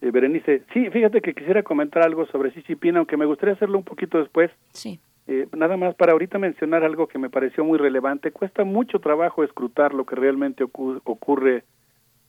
Eh, 0.00 0.12
Berenice, 0.12 0.62
sí, 0.72 0.88
fíjate 0.90 1.22
que 1.22 1.34
quisiera 1.34 1.64
comentar 1.64 2.04
algo 2.04 2.24
sobre 2.26 2.52
Xi 2.52 2.62
Jinping, 2.62 2.98
aunque 2.98 3.16
me 3.16 3.26
gustaría 3.26 3.56
hacerlo 3.56 3.78
un 3.78 3.84
poquito 3.84 4.18
después. 4.18 4.52
Sí. 4.70 5.00
Eh, 5.26 5.48
nada 5.56 5.76
más 5.76 5.96
para 5.96 6.12
ahorita 6.12 6.38
mencionar 6.38 6.84
algo 6.84 7.08
que 7.08 7.18
me 7.18 7.30
pareció 7.30 7.64
muy 7.64 7.78
relevante. 7.78 8.30
Cuesta 8.30 8.62
mucho 8.62 9.00
trabajo 9.00 9.42
escrutar 9.42 9.92
lo 9.92 10.06
que 10.06 10.14
realmente 10.14 10.62
ocurre 10.62 11.64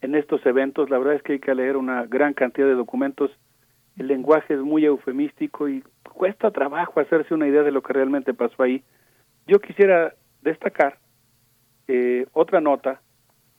en 0.02 0.16
estos 0.16 0.44
eventos. 0.48 0.90
La 0.90 0.98
verdad 0.98 1.14
es 1.14 1.22
que 1.22 1.34
hay 1.34 1.40
que 1.40 1.54
leer 1.54 1.78
una 1.78 2.08
gran 2.08 2.34
cantidad 2.34 2.66
de 2.66 2.74
documentos. 2.74 3.30
El 3.98 4.08
lenguaje 4.08 4.53
es 4.53 4.60
muy 4.60 4.86
eufemístico 4.86 5.68
y 5.68 5.84
cuesta 6.03 6.52
trabajo 6.52 7.00
hacerse 7.00 7.34
una 7.34 7.48
idea 7.48 7.64
de 7.64 7.72
lo 7.72 7.82
que 7.82 7.94
realmente 7.94 8.34
pasó 8.34 8.64
ahí. 8.64 8.84
Yo 9.48 9.60
quisiera 9.60 10.14
destacar 10.42 10.98
eh, 11.88 12.26
otra 12.34 12.61
nota 12.61 13.02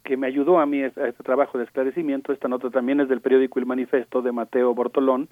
que 0.05 0.17
me 0.17 0.27
ayudó 0.27 0.59
a 0.59 0.67
mí 0.67 0.83
a 0.83 0.87
este 0.87 1.23
trabajo 1.23 1.59
de 1.59 1.65
esclarecimiento. 1.65 2.33
Esta 2.33 2.49
nota 2.49 2.71
también 2.71 3.01
es 3.01 3.09
del 3.09 3.21
periódico 3.21 3.59
El 3.59 3.67
Manifesto 3.67 4.23
de 4.23 4.33
Mateo 4.33 4.75
Bortolón, 4.75 5.29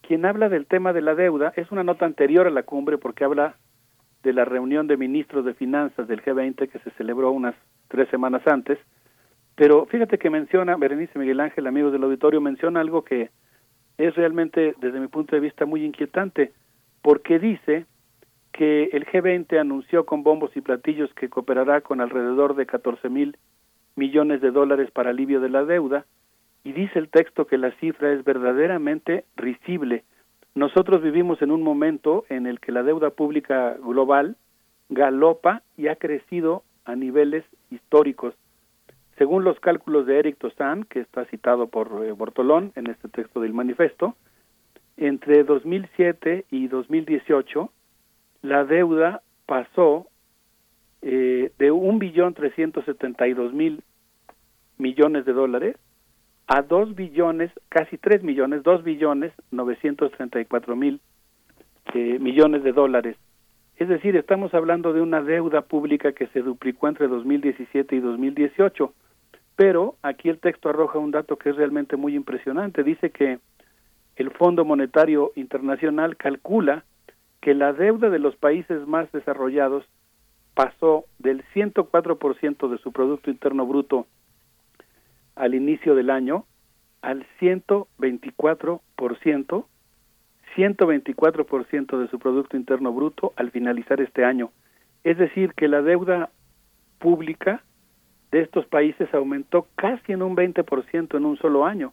quien 0.00 0.24
habla 0.24 0.48
del 0.48 0.66
tema 0.66 0.92
de 0.92 1.02
la 1.02 1.14
deuda. 1.14 1.52
Es 1.56 1.70
una 1.70 1.84
nota 1.84 2.06
anterior 2.06 2.46
a 2.46 2.50
la 2.50 2.64
cumbre 2.64 2.98
porque 2.98 3.24
habla 3.24 3.56
de 4.22 4.32
la 4.32 4.44
reunión 4.44 4.86
de 4.86 4.96
ministros 4.96 5.44
de 5.44 5.54
finanzas 5.54 6.08
del 6.08 6.22
G20 6.22 6.68
que 6.68 6.78
se 6.80 6.90
celebró 6.92 7.30
unas 7.30 7.54
tres 7.88 8.08
semanas 8.08 8.46
antes. 8.46 8.78
Pero 9.54 9.86
fíjate 9.86 10.18
que 10.18 10.30
menciona, 10.30 10.76
Berenice 10.76 11.18
Miguel 11.18 11.40
Ángel, 11.40 11.66
amigos 11.66 11.92
del 11.92 12.04
auditorio, 12.04 12.40
menciona 12.40 12.80
algo 12.80 13.04
que 13.04 13.30
es 14.00 14.14
realmente, 14.14 14.74
desde 14.80 15.00
mi 15.00 15.08
punto 15.08 15.36
de 15.36 15.40
vista, 15.40 15.66
muy 15.66 15.84
inquietante, 15.84 16.52
porque 17.02 17.38
dice 17.38 17.86
que 18.52 18.84
el 18.92 19.06
G20 19.06 19.58
anunció 19.58 20.06
con 20.06 20.22
bombos 20.22 20.56
y 20.56 20.60
platillos 20.60 21.12
que 21.14 21.28
cooperará 21.28 21.82
con 21.82 22.00
alrededor 22.00 22.56
de 22.56 22.66
14 22.66 23.08
mil 23.08 23.36
millones 23.96 24.40
de 24.40 24.50
dólares 24.50 24.90
para 24.90 25.10
alivio 25.10 25.40
de 25.40 25.50
la 25.50 25.64
deuda, 25.64 26.06
y 26.64 26.72
dice 26.72 26.98
el 26.98 27.08
texto 27.08 27.46
que 27.46 27.58
la 27.58 27.72
cifra 27.72 28.12
es 28.12 28.24
verdaderamente 28.24 29.24
risible. 29.36 30.04
Nosotros 30.54 31.02
vivimos 31.02 31.40
en 31.42 31.50
un 31.50 31.62
momento 31.62 32.24
en 32.28 32.46
el 32.46 32.60
que 32.60 32.72
la 32.72 32.82
deuda 32.82 33.10
pública 33.10 33.76
global 33.82 34.36
galopa 34.88 35.62
y 35.76 35.88
ha 35.88 35.96
crecido 35.96 36.62
a 36.84 36.96
niveles 36.96 37.44
históricos. 37.70 38.34
Según 39.20 39.44
los 39.44 39.60
cálculos 39.60 40.06
de 40.06 40.18
Eric 40.18 40.38
Tosan, 40.38 40.84
que 40.84 41.00
está 41.00 41.26
citado 41.26 41.66
por 41.66 42.06
eh, 42.06 42.12
Bortolón 42.12 42.72
en 42.74 42.86
este 42.86 43.06
texto 43.10 43.42
del 43.42 43.52
manifiesto, 43.52 44.16
entre 44.96 45.44
2007 45.44 46.46
y 46.50 46.68
2018 46.68 47.70
la 48.40 48.64
deuda 48.64 49.20
pasó 49.44 50.06
eh, 51.02 51.52
de 51.58 51.70
un 51.70 51.98
billón 51.98 52.32
trescientos 52.32 52.86
setenta 52.86 53.28
y 53.28 53.34
dos 53.34 53.52
mil 53.52 53.82
millones 54.78 55.26
de 55.26 55.34
dólares 55.34 55.76
a 56.46 56.62
dos 56.62 56.94
billones, 56.94 57.50
casi 57.68 57.98
tres 57.98 58.22
millones, 58.22 58.62
dos 58.62 58.82
billones 58.82 59.34
novecientos 59.50 60.12
treinta 60.12 60.40
y 60.40 60.46
cuatro 60.46 60.76
mil 60.76 60.98
eh, 61.92 62.18
millones 62.18 62.64
de 62.64 62.72
dólares. 62.72 63.18
Es 63.76 63.88
decir, 63.88 64.16
estamos 64.16 64.54
hablando 64.54 64.94
de 64.94 65.02
una 65.02 65.20
deuda 65.20 65.60
pública 65.60 66.12
que 66.12 66.26
se 66.28 66.40
duplicó 66.40 66.88
entre 66.88 67.06
2017 67.06 67.96
y 67.96 68.00
2018. 68.00 68.94
Pero 69.60 69.96
aquí 70.00 70.30
el 70.30 70.38
texto 70.38 70.70
arroja 70.70 70.98
un 70.98 71.10
dato 71.10 71.36
que 71.36 71.50
es 71.50 71.56
realmente 71.56 71.98
muy 71.98 72.16
impresionante. 72.16 72.82
Dice 72.82 73.10
que 73.10 73.40
el 74.16 74.30
Fondo 74.30 74.64
Monetario 74.64 75.32
Internacional 75.36 76.16
calcula 76.16 76.86
que 77.42 77.52
la 77.52 77.74
deuda 77.74 78.08
de 78.08 78.20
los 78.20 78.36
países 78.36 78.86
más 78.86 79.12
desarrollados 79.12 79.84
pasó 80.54 81.04
del 81.18 81.44
104% 81.52 82.70
de 82.70 82.78
su 82.78 82.90
Producto 82.90 83.30
Interno 83.30 83.66
Bruto 83.66 84.06
al 85.34 85.54
inicio 85.54 85.94
del 85.94 86.08
año 86.08 86.46
al 87.02 87.26
124%, 87.38 89.66
124% 90.56 91.98
de 91.98 92.08
su 92.08 92.18
Producto 92.18 92.56
Interno 92.56 92.94
Bruto 92.94 93.34
al 93.36 93.50
finalizar 93.50 94.00
este 94.00 94.24
año. 94.24 94.52
Es 95.04 95.18
decir, 95.18 95.52
que 95.52 95.68
la 95.68 95.82
deuda 95.82 96.30
pública 96.98 97.62
de 98.32 98.40
estos 98.40 98.66
países 98.66 99.12
aumentó 99.12 99.66
casi 99.76 100.12
en 100.12 100.22
un 100.22 100.36
20% 100.36 101.16
en 101.16 101.24
un 101.24 101.36
solo 101.36 101.64
año. 101.64 101.92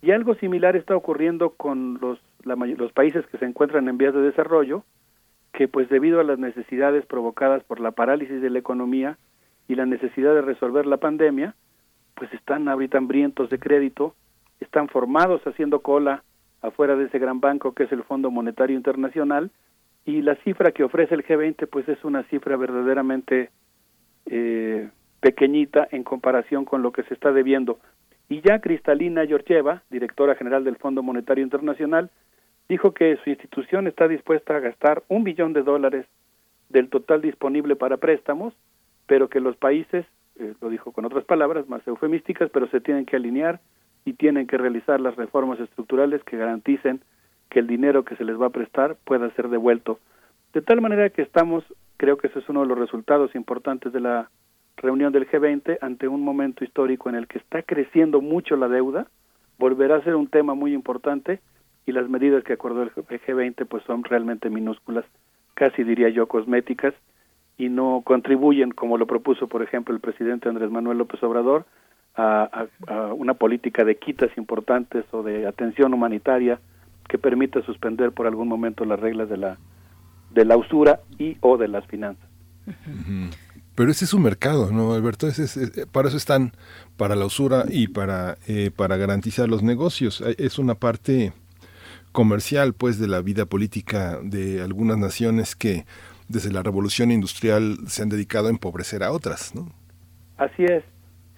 Y 0.00 0.10
algo 0.10 0.34
similar 0.34 0.74
está 0.74 0.96
ocurriendo 0.96 1.50
con 1.50 1.98
los, 2.00 2.18
los 2.44 2.92
países 2.92 3.24
que 3.26 3.38
se 3.38 3.44
encuentran 3.44 3.88
en 3.88 3.98
vías 3.98 4.14
de 4.14 4.20
desarrollo, 4.20 4.84
que 5.52 5.68
pues 5.68 5.88
debido 5.88 6.18
a 6.18 6.24
las 6.24 6.38
necesidades 6.38 7.06
provocadas 7.06 7.62
por 7.64 7.78
la 7.78 7.92
parálisis 7.92 8.42
de 8.42 8.50
la 8.50 8.58
economía 8.58 9.18
y 9.68 9.76
la 9.76 9.86
necesidad 9.86 10.34
de 10.34 10.42
resolver 10.42 10.86
la 10.86 10.96
pandemia, 10.96 11.54
pues 12.14 12.32
están 12.32 12.68
ahorita 12.68 12.98
hambrientos 12.98 13.48
de 13.50 13.58
crédito, 13.58 14.14
están 14.60 14.88
formados 14.88 15.40
haciendo 15.46 15.80
cola 15.80 16.24
afuera 16.62 16.96
de 16.96 17.04
ese 17.04 17.18
gran 17.18 17.40
banco 17.40 17.72
que 17.72 17.84
es 17.84 17.92
el 17.92 18.02
Fondo 18.04 18.30
Monetario 18.30 18.76
Internacional 18.76 19.50
y 20.04 20.22
la 20.22 20.36
cifra 20.36 20.72
que 20.72 20.84
ofrece 20.84 21.14
el 21.14 21.24
G20 21.24 21.68
pues 21.68 21.88
es 21.88 22.02
una 22.04 22.22
cifra 22.24 22.56
verdaderamente 22.56 23.50
eh, 24.26 24.88
pequeñita 25.22 25.86
en 25.92 26.02
comparación 26.02 26.64
con 26.64 26.82
lo 26.82 26.92
que 26.92 27.04
se 27.04 27.14
está 27.14 27.32
debiendo. 27.32 27.78
Y 28.28 28.40
ya 28.42 28.60
Cristalina 28.60 29.24
Georgieva, 29.24 29.82
directora 29.88 30.34
general 30.34 30.64
del 30.64 30.76
Fondo 30.76 31.02
Monetario 31.02 31.44
Internacional, 31.44 32.10
dijo 32.68 32.92
que 32.92 33.16
su 33.22 33.30
institución 33.30 33.86
está 33.86 34.08
dispuesta 34.08 34.56
a 34.56 34.60
gastar 34.60 35.04
un 35.08 35.22
billón 35.22 35.52
de 35.52 35.62
dólares 35.62 36.06
del 36.70 36.88
total 36.88 37.22
disponible 37.22 37.76
para 37.76 37.98
préstamos, 37.98 38.52
pero 39.06 39.28
que 39.28 39.38
los 39.38 39.56
países, 39.56 40.04
eh, 40.40 40.54
lo 40.60 40.70
dijo 40.70 40.90
con 40.90 41.04
otras 41.04 41.24
palabras 41.24 41.68
más 41.68 41.86
eufemísticas, 41.86 42.50
pero 42.50 42.66
se 42.68 42.80
tienen 42.80 43.06
que 43.06 43.16
alinear 43.16 43.60
y 44.04 44.14
tienen 44.14 44.48
que 44.48 44.58
realizar 44.58 45.00
las 45.00 45.14
reformas 45.14 45.60
estructurales 45.60 46.24
que 46.24 46.36
garanticen 46.36 47.00
que 47.48 47.60
el 47.60 47.68
dinero 47.68 48.04
que 48.04 48.16
se 48.16 48.24
les 48.24 48.40
va 48.40 48.46
a 48.46 48.50
prestar 48.50 48.96
pueda 49.04 49.30
ser 49.36 49.50
devuelto. 49.50 50.00
De 50.52 50.62
tal 50.62 50.80
manera 50.80 51.10
que 51.10 51.22
estamos, 51.22 51.64
creo 51.96 52.16
que 52.16 52.26
ese 52.26 52.40
es 52.40 52.48
uno 52.48 52.62
de 52.62 52.66
los 52.66 52.78
resultados 52.78 53.34
importantes 53.36 53.92
de 53.92 54.00
la 54.00 54.30
reunión 54.76 55.12
del 55.12 55.28
G20 55.28 55.78
ante 55.80 56.08
un 56.08 56.22
momento 56.22 56.64
histórico 56.64 57.08
en 57.08 57.14
el 57.14 57.26
que 57.26 57.38
está 57.38 57.62
creciendo 57.62 58.20
mucho 58.20 58.56
la 58.56 58.68
deuda, 58.68 59.06
volverá 59.58 59.96
a 59.96 60.04
ser 60.04 60.16
un 60.16 60.26
tema 60.26 60.54
muy 60.54 60.74
importante 60.74 61.40
y 61.86 61.92
las 61.92 62.08
medidas 62.08 62.44
que 62.44 62.52
acordó 62.52 62.82
el 62.82 62.92
G20 62.92 63.66
pues 63.66 63.82
son 63.84 64.04
realmente 64.04 64.50
minúsculas, 64.50 65.04
casi 65.54 65.84
diría 65.84 66.08
yo 66.08 66.26
cosméticas 66.26 66.94
y 67.58 67.68
no 67.68 68.02
contribuyen 68.04 68.70
como 68.70 68.98
lo 68.98 69.06
propuso 69.06 69.46
por 69.46 69.62
ejemplo 69.62 69.94
el 69.94 70.00
presidente 70.00 70.48
Andrés 70.48 70.70
Manuel 70.70 70.98
López 70.98 71.22
Obrador 71.22 71.64
a, 72.16 72.66
una 73.14 73.34
política 73.34 73.84
de 73.84 73.96
quitas 73.96 74.36
importantes 74.36 75.04
o 75.12 75.22
de 75.22 75.46
atención 75.46 75.94
humanitaria 75.94 76.58
que 77.08 77.18
permita 77.18 77.62
suspender 77.62 78.12
por 78.12 78.26
algún 78.26 78.48
momento 78.48 78.84
las 78.84 79.00
reglas 79.00 79.28
de 79.28 79.36
la 79.36 79.58
de 80.30 80.44
la 80.44 80.56
usura 80.56 81.00
y 81.18 81.36
o 81.40 81.58
de 81.58 81.68
las 81.68 81.86
finanzas. 81.86 82.28
Pero 83.74 83.90
ese 83.90 84.04
es 84.04 84.12
un 84.12 84.22
mercado, 84.22 84.70
¿no, 84.70 84.92
Alberto? 84.92 85.26
Ese 85.26 85.86
para 85.86 86.08
eso 86.08 86.16
están, 86.16 86.52
para 86.96 87.16
la 87.16 87.24
usura 87.24 87.64
y 87.68 87.88
para, 87.88 88.36
eh, 88.46 88.70
para 88.74 88.96
garantizar 88.96 89.48
los 89.48 89.62
negocios. 89.62 90.22
Es 90.36 90.58
una 90.58 90.74
parte 90.74 91.32
comercial, 92.12 92.74
pues, 92.74 92.98
de 92.98 93.08
la 93.08 93.22
vida 93.22 93.46
política 93.46 94.18
de 94.22 94.60
algunas 94.60 94.98
naciones 94.98 95.56
que 95.56 95.86
desde 96.28 96.52
la 96.52 96.62
revolución 96.62 97.10
industrial 97.10 97.78
se 97.86 98.02
han 98.02 98.10
dedicado 98.10 98.48
a 98.48 98.50
empobrecer 98.50 99.02
a 99.02 99.12
otras, 99.12 99.54
¿no? 99.54 99.70
Así 100.36 100.64
es. 100.64 100.84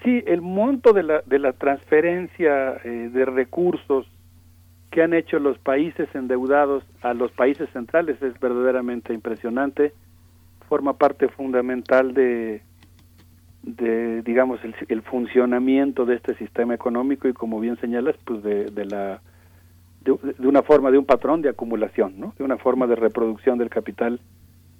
Sí, 0.03 0.23
el 0.27 0.43
monto 0.43 0.93
de 0.93 1.03
la, 1.03 1.23
de 1.25 1.39
la 1.39 1.53
transferencia 1.53 2.77
eh, 2.85 3.11
de 3.13 3.25
recursos 3.25 4.07
que 4.91 5.03
han 5.03 5.15
hecho 5.15 5.39
los 5.39 5.59
países 5.59 6.09
endeudados 6.15 6.85
a 7.01 7.15
los 7.15 7.33
países 7.33 7.69
centrales 7.73 8.21
es 8.23 8.39
verdaderamente 8.39 9.15
impresionante 9.15 9.93
forma 10.69 10.97
parte 10.99 11.29
fundamental 11.29 12.15
de, 12.15 12.63
digamos, 14.25 14.61
el, 14.89 15.03
funcionamiento 15.03 16.05
de 16.07 16.17
este 16.17 16.35
sistema 16.37 16.75
económico 16.75 17.29
y 17.29 17.33
como 17.33 17.61
bien 17.61 17.79
señalas, 17.81 18.17
pues 18.25 18.43
de, 18.43 18.67
de 18.67 18.85
la 18.85 19.21
de, 20.05 20.47
una 20.47 20.63
forma, 20.63 20.91
de 20.91 20.99
un 20.99 21.07
patrón 21.07 21.43
de 21.43 21.49
acumulación, 21.49 22.19
¿no? 22.19 22.35
De 22.37 22.45
una 22.45 22.59
forma 22.59 22.87
de 22.87 22.97
reproducción 22.97 23.59
del 23.59 23.71
capital 23.71 24.21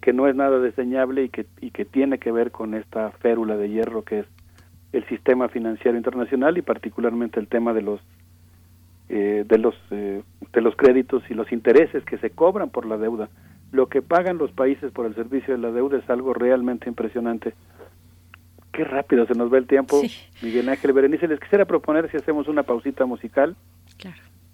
que 0.01 0.13
no 0.13 0.29
es 0.29 0.37
nada 0.37 0.63
diseñable 0.63 1.25
y 1.25 1.29
que, 1.31 1.47
y 1.61 1.71
que 1.71 1.87
tiene 1.87 2.19
que 2.19 2.31
ver 2.31 2.51
con 2.51 2.75
esta 2.75 3.11
férula 3.13 3.57
de 3.57 3.71
hierro 3.71 4.03
que 4.03 4.21
es 4.21 4.27
el 4.93 5.05
sistema 5.07 5.49
financiero 5.49 5.97
internacional 5.97 6.59
y 6.59 6.63
particularmente 6.63 7.41
el 7.41 7.49
tema 7.49 7.73
de 7.73 7.83
los 7.83 8.01
eh, 9.09 9.45
de 9.49 9.59
los 9.59 9.75
eh, 9.91 10.23
de 10.53 10.61
los 10.61 10.77
créditos 10.77 11.23
y 11.31 11.35
los 11.35 11.51
intereses 11.53 12.05
que 12.05 12.19
se 12.19 12.31
cobran 12.31 12.71
por 12.71 12.87
la 12.87 12.99
deuda 12.99 13.29
lo 13.73 13.89
que 13.89 14.03
pagan 14.03 14.39
los 14.39 14.53
países 14.53 14.93
por 14.93 15.07
el 15.07 15.15
servicio 15.15 15.55
de 15.55 15.61
la 15.61 15.71
deuda 15.71 15.99
es 15.99 16.09
algo 16.09 16.33
realmente 16.35 16.89
impresionante. 16.89 17.55
Qué 18.73 18.85
rápido 18.85 19.27
se 19.27 19.35
nos 19.35 19.53
va 19.53 19.59
el 19.59 19.67
tiempo. 19.67 20.03
Miguel 20.43 20.69
Ángel 20.69 20.93
Berenice, 20.93 21.29
les 21.29 21.41
quisiera 21.41 21.65
proponer 21.65 22.11
si 22.11 22.17
hacemos 22.17 22.49
una 22.49 22.65
pausita 22.65 23.07
musical 23.07 23.57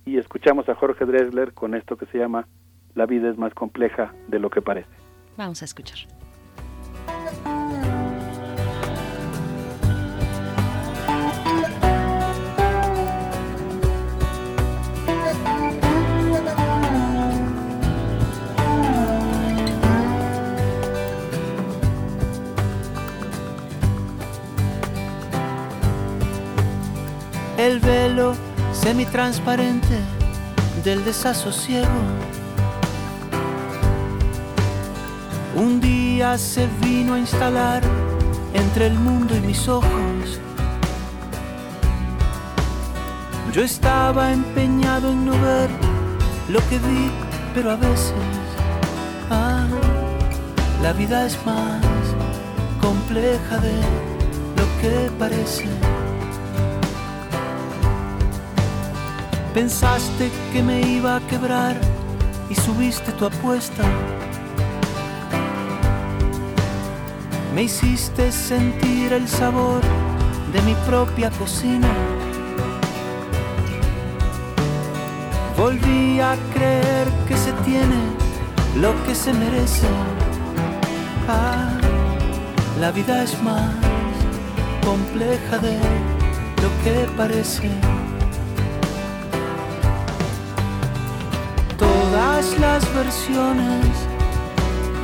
y 0.04 0.18
escuchamos 0.18 0.68
a 0.68 0.74
Jorge 0.74 1.04
Dresler 1.04 1.52
con 1.52 1.74
esto 1.74 1.96
que 1.96 2.06
se 2.06 2.18
llama 2.18 2.46
La 2.94 3.06
vida 3.06 3.30
es 3.30 3.38
más 3.38 3.54
compleja 3.54 4.12
de 4.28 4.38
lo 4.38 4.50
que 4.50 4.62
parece. 4.62 4.90
Vamos 5.36 5.62
a 5.62 5.64
escuchar. 5.64 5.98
El 27.66 27.78
velo 27.78 28.34
semitransparente 28.72 29.98
del 30.82 31.04
desasosiego. 31.04 32.00
Un 35.54 35.78
día 35.78 36.38
se 36.38 36.66
vino 36.80 37.14
a 37.14 37.18
instalar 37.18 37.82
entre 38.54 38.86
el 38.86 38.94
mundo 38.94 39.36
y 39.36 39.40
mis 39.40 39.68
ojos. 39.68 40.40
Yo 43.52 43.62
estaba 43.62 44.32
empeñado 44.32 45.10
en 45.10 45.26
no 45.26 45.32
ver 45.32 45.68
lo 46.48 46.60
que 46.68 46.78
vi, 46.78 47.10
pero 47.54 47.72
a 47.72 47.76
veces, 47.76 48.14
ah, 49.30 49.66
la 50.82 50.94
vida 50.94 51.26
es 51.26 51.36
más 51.44 51.84
compleja 52.80 53.58
de 53.58 53.74
lo 54.56 54.80
que 54.80 55.10
parece. 55.18 55.99
Pensaste 59.54 60.30
que 60.52 60.62
me 60.62 60.80
iba 60.80 61.16
a 61.16 61.20
quebrar 61.26 61.76
y 62.48 62.54
subiste 62.54 63.10
tu 63.12 63.26
apuesta. 63.26 63.82
Me 67.52 67.64
hiciste 67.64 68.30
sentir 68.30 69.12
el 69.12 69.26
sabor 69.26 69.80
de 70.52 70.62
mi 70.62 70.74
propia 70.86 71.30
cocina. 71.30 71.88
Volví 75.56 76.20
a 76.20 76.36
creer 76.54 77.08
que 77.26 77.36
se 77.36 77.52
tiene 77.64 78.00
lo 78.76 78.92
que 79.04 79.16
se 79.16 79.32
merece. 79.32 79.88
Ah, 81.28 81.72
la 82.80 82.92
vida 82.92 83.24
es 83.24 83.42
más 83.42 83.74
compleja 84.84 85.58
de 85.58 85.76
lo 86.62 86.70
que 86.84 87.08
parece. 87.16 87.89
Las 92.60 92.94
versiones 92.94 93.86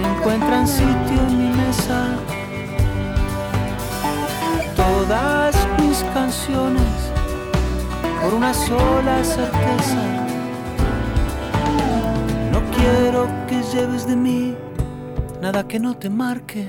encuentran 0.05 0.69
sitio 0.69 1.21
en 1.29 1.39
mi 1.39 1.57
mesa. 1.57 2.17
Todas 4.77 5.57
mis 5.81 6.03
canciones 6.13 6.93
por 8.23 8.35
una 8.35 8.53
sola 8.53 9.25
certeza. 9.25 10.03
No 12.53 12.61
quiero 12.77 13.29
que 13.49 13.63
lleves 13.75 14.07
de 14.07 14.17
mí 14.17 14.55
nada 15.41 15.67
que 15.67 15.79
no 15.79 15.97
te 15.97 16.11
marque. 16.11 16.69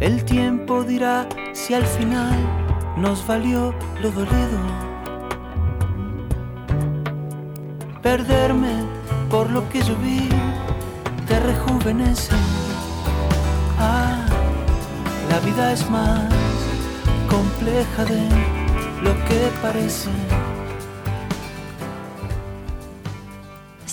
El 0.00 0.24
tiempo 0.24 0.84
dirá 0.84 1.26
si 1.54 1.74
al 1.74 1.86
final 1.86 2.38
nos 2.96 3.26
valió 3.26 3.74
lo 4.02 4.10
dolido. 4.10 4.87
Perderme 8.08 8.86
por 9.28 9.50
lo 9.50 9.68
que 9.68 9.82
yo 9.82 9.94
vi 9.96 10.30
te 11.26 11.38
rejuvenece. 11.40 12.32
Ah, 13.78 14.24
la 15.28 15.38
vida 15.40 15.74
es 15.74 15.90
más 15.90 16.22
compleja 17.28 18.06
de 18.06 18.22
lo 19.02 19.12
que 19.26 19.52
parece. 19.60 20.08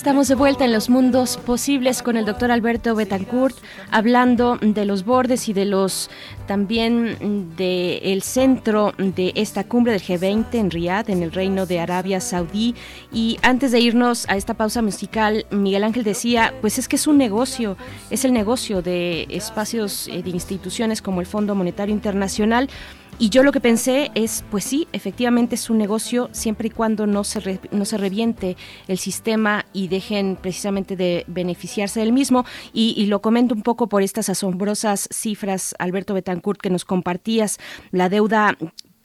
Estamos 0.05 0.27
de 0.27 0.35
vuelta 0.35 0.65
en 0.65 0.71
los 0.71 0.87
mundos 0.87 1.37
posibles 1.37 2.03
con 2.03 2.15
el 2.15 2.25
doctor 2.25 2.51
Alberto 2.51 2.93
Betancourt, 2.93 3.55
hablando 3.89 4.59
de 4.61 4.85
los 4.85 5.03
bordes 5.03 5.49
y 5.49 5.53
de 5.53 5.65
los 5.65 6.11
también 6.45 7.55
del 7.57 8.21
centro 8.21 8.93
de 8.99 9.31
esta 9.33 9.63
cumbre 9.63 9.93
del 9.93 10.03
G20 10.03 10.53
en 10.53 10.69
Riyadh, 10.69 11.09
en 11.09 11.23
el 11.23 11.31
Reino 11.31 11.65
de 11.65 11.79
Arabia 11.79 12.19
Saudí. 12.19 12.75
Y 13.11 13.39
antes 13.41 13.71
de 13.71 13.79
irnos 13.79 14.29
a 14.29 14.37
esta 14.37 14.53
pausa 14.53 14.83
musical, 14.83 15.47
Miguel 15.49 15.83
Ángel 15.83 16.03
decía, 16.03 16.53
pues 16.61 16.77
es 16.77 16.87
que 16.87 16.97
es 16.97 17.07
un 17.07 17.17
negocio, 17.17 17.75
es 18.11 18.25
el 18.25 18.33
negocio 18.33 18.83
de 18.83 19.25
espacios 19.31 20.07
eh, 20.07 20.21
de 20.21 20.29
instituciones 20.29 21.01
como 21.01 21.19
el 21.19 21.25
Fondo 21.25 21.55
Monetario 21.55 21.95
Internacional. 21.95 22.69
Y 23.17 23.29
yo 23.29 23.43
lo 23.43 23.53
que 23.53 23.61
pensé 23.61 24.11
es, 24.13 24.43
pues 24.51 24.65
sí, 24.65 24.89
efectivamente 24.91 25.55
es 25.55 25.69
un 25.69 25.77
negocio 25.77 26.29
siempre 26.33 26.67
y 26.67 26.71
cuando 26.71 27.07
no 27.07 27.23
se, 27.23 27.61
no 27.71 27.85
se 27.85 27.97
reviente 27.97 28.57
el 28.89 28.97
sistema 28.97 29.65
y 29.71 29.87
dejen 29.87 30.35
precisamente 30.35 30.97
de 30.97 31.23
beneficiarse 31.27 32.01
del 32.01 32.11
mismo. 32.11 32.45
Y, 32.73 33.05
lo 33.05 33.21
comento 33.21 33.55
un 33.55 33.61
poco 33.61 33.87
por 33.87 34.03
estas 34.03 34.27
asombrosas 34.27 35.07
cifras, 35.13 35.75
Alberto 35.79 36.13
Betancourt, 36.13 36.59
que 36.59 36.69
nos 36.69 36.83
compartías, 36.83 37.57
la 37.91 38.09
deuda 38.09 38.57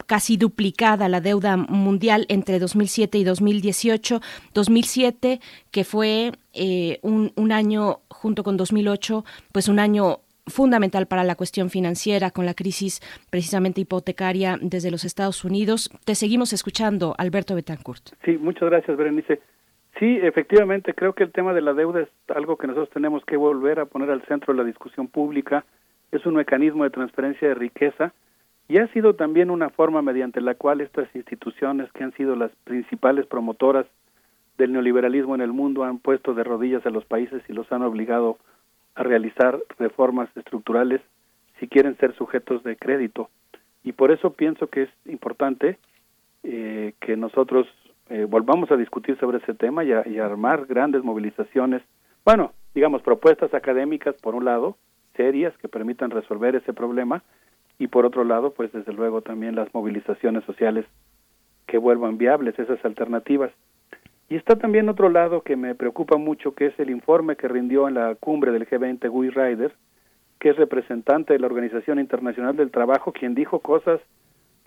casi 0.06 0.36
duplicada 0.36 1.08
la 1.08 1.20
deuda 1.20 1.56
mundial 1.56 2.26
entre 2.28 2.58
2007 2.58 3.16
y 3.18 3.22
2018. 3.22 4.20
2007, 4.54 5.40
que 5.70 5.84
fue 5.84 6.32
eh, 6.52 6.98
un, 7.02 7.32
un 7.36 7.52
año 7.52 8.00
junto 8.08 8.42
con 8.42 8.56
2008, 8.56 9.24
pues 9.52 9.68
un 9.68 9.78
año 9.78 10.22
fundamental 10.50 11.06
para 11.06 11.24
la 11.24 11.34
cuestión 11.34 11.70
financiera 11.70 12.30
con 12.30 12.46
la 12.46 12.54
crisis 12.54 13.00
precisamente 13.30 13.80
hipotecaria 13.80 14.58
desde 14.60 14.90
los 14.90 15.04
Estados 15.04 15.44
Unidos. 15.44 15.90
Te 16.04 16.14
seguimos 16.14 16.52
escuchando, 16.52 17.14
Alberto 17.18 17.54
Betancourt. 17.54 18.10
Sí, 18.24 18.38
muchas 18.38 18.68
gracias, 18.68 18.96
Berenice. 18.96 19.40
Sí, 19.98 20.18
efectivamente, 20.22 20.94
creo 20.94 21.14
que 21.14 21.24
el 21.24 21.32
tema 21.32 21.52
de 21.52 21.60
la 21.60 21.74
deuda 21.74 22.00
es 22.00 22.08
algo 22.34 22.56
que 22.56 22.66
nosotros 22.66 22.90
tenemos 22.90 23.24
que 23.24 23.36
volver 23.36 23.80
a 23.80 23.86
poner 23.86 24.10
al 24.10 24.22
centro 24.22 24.54
de 24.54 24.58
la 24.58 24.64
discusión 24.64 25.08
pública. 25.08 25.64
Es 26.12 26.24
un 26.26 26.34
mecanismo 26.34 26.84
de 26.84 26.90
transferencia 26.90 27.48
de 27.48 27.54
riqueza 27.54 28.12
y 28.68 28.78
ha 28.78 28.86
sido 28.92 29.14
también 29.14 29.50
una 29.50 29.68
forma 29.68 30.00
mediante 30.00 30.40
la 30.40 30.54
cual 30.54 30.80
estas 30.80 31.08
instituciones 31.14 31.90
que 31.92 32.04
han 32.04 32.12
sido 32.12 32.36
las 32.36 32.52
principales 32.64 33.26
promotoras 33.26 33.84
del 34.58 34.72
neoliberalismo 34.72 35.34
en 35.34 35.40
el 35.40 35.52
mundo 35.52 35.84
han 35.84 35.98
puesto 35.98 36.34
de 36.34 36.44
rodillas 36.44 36.86
a 36.86 36.90
los 36.90 37.04
países 37.04 37.42
y 37.48 37.52
los 37.52 37.70
han 37.72 37.82
obligado 37.82 38.30
a 38.30 38.36
realizar 38.94 39.58
reformas 39.78 40.28
estructurales 40.36 41.00
si 41.58 41.68
quieren 41.68 41.96
ser 41.98 42.14
sujetos 42.14 42.62
de 42.64 42.76
crédito. 42.76 43.30
Y 43.82 43.92
por 43.92 44.10
eso 44.10 44.32
pienso 44.32 44.68
que 44.68 44.82
es 44.82 44.90
importante 45.06 45.78
eh, 46.42 46.94
que 47.00 47.16
nosotros 47.16 47.66
eh, 48.08 48.26
volvamos 48.28 48.70
a 48.70 48.76
discutir 48.76 49.18
sobre 49.18 49.38
ese 49.38 49.54
tema 49.54 49.84
y, 49.84 49.90
y 50.06 50.18
armar 50.18 50.66
grandes 50.66 51.04
movilizaciones, 51.04 51.82
bueno, 52.24 52.52
digamos, 52.74 53.02
propuestas 53.02 53.54
académicas, 53.54 54.14
por 54.16 54.34
un 54.34 54.44
lado, 54.44 54.76
serias, 55.16 55.56
que 55.58 55.68
permitan 55.68 56.10
resolver 56.10 56.54
ese 56.56 56.72
problema, 56.72 57.22
y 57.78 57.88
por 57.88 58.04
otro 58.04 58.24
lado, 58.24 58.52
pues 58.52 58.70
desde 58.72 58.92
luego 58.92 59.22
también 59.22 59.54
las 59.54 59.72
movilizaciones 59.72 60.44
sociales 60.44 60.84
que 61.66 61.78
vuelvan 61.78 62.18
viables 62.18 62.58
esas 62.58 62.84
alternativas. 62.84 63.52
Y 64.30 64.36
está 64.36 64.56
también 64.56 64.88
otro 64.88 65.10
lado 65.10 65.42
que 65.42 65.56
me 65.56 65.74
preocupa 65.74 66.16
mucho, 66.16 66.54
que 66.54 66.66
es 66.66 66.78
el 66.78 66.88
informe 66.88 67.34
que 67.34 67.48
rindió 67.48 67.88
en 67.88 67.94
la 67.94 68.14
cumbre 68.14 68.52
del 68.52 68.64
G20 68.64 69.10
Guy 69.10 69.30
Ryder, 69.30 69.74
que 70.38 70.50
es 70.50 70.56
representante 70.56 71.32
de 71.32 71.40
la 71.40 71.48
Organización 71.48 71.98
Internacional 71.98 72.56
del 72.56 72.70
Trabajo, 72.70 73.12
quien 73.12 73.34
dijo 73.34 73.58
cosas 73.58 74.00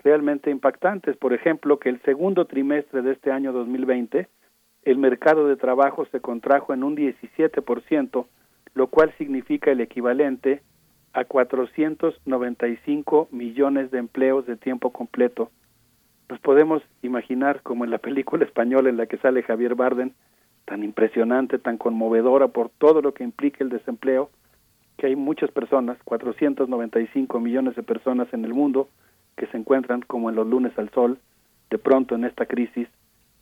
realmente 0.04 0.50
impactantes. 0.50 1.16
Por 1.16 1.32
ejemplo, 1.32 1.78
que 1.78 1.88
el 1.88 1.98
segundo 2.02 2.44
trimestre 2.44 3.00
de 3.00 3.12
este 3.12 3.32
año 3.32 3.54
2020, 3.54 4.28
el 4.82 4.98
mercado 4.98 5.48
de 5.48 5.56
trabajo 5.56 6.04
se 6.12 6.20
contrajo 6.20 6.74
en 6.74 6.84
un 6.84 6.94
17%, 6.94 8.26
lo 8.74 8.86
cual 8.88 9.14
significa 9.16 9.70
el 9.70 9.80
equivalente 9.80 10.60
a 11.14 11.24
495 11.24 13.28
millones 13.30 13.90
de 13.90 13.98
empleos 13.98 14.44
de 14.44 14.58
tiempo 14.58 14.92
completo. 14.92 15.50
Nos 16.28 16.40
podemos 16.40 16.82
imaginar 17.02 17.62
como 17.62 17.84
en 17.84 17.90
la 17.90 17.98
película 17.98 18.44
española 18.44 18.88
en 18.88 18.96
la 18.96 19.06
que 19.06 19.18
sale 19.18 19.42
Javier 19.42 19.74
Barden, 19.74 20.14
tan 20.64 20.82
impresionante, 20.82 21.58
tan 21.58 21.76
conmovedora 21.76 22.48
por 22.48 22.70
todo 22.70 23.02
lo 23.02 23.12
que 23.12 23.24
implica 23.24 23.62
el 23.62 23.70
desempleo, 23.70 24.30
que 24.96 25.08
hay 25.08 25.16
muchas 25.16 25.50
personas, 25.50 25.98
495 26.04 27.40
millones 27.40 27.76
de 27.76 27.82
personas 27.82 28.32
en 28.32 28.44
el 28.44 28.54
mundo, 28.54 28.88
que 29.36 29.46
se 29.48 29.56
encuentran 29.56 30.00
como 30.02 30.30
en 30.30 30.36
los 30.36 30.46
lunes 30.46 30.72
al 30.78 30.90
sol, 30.90 31.18
de 31.70 31.78
pronto 31.78 32.14
en 32.14 32.24
esta 32.24 32.46
crisis, 32.46 32.88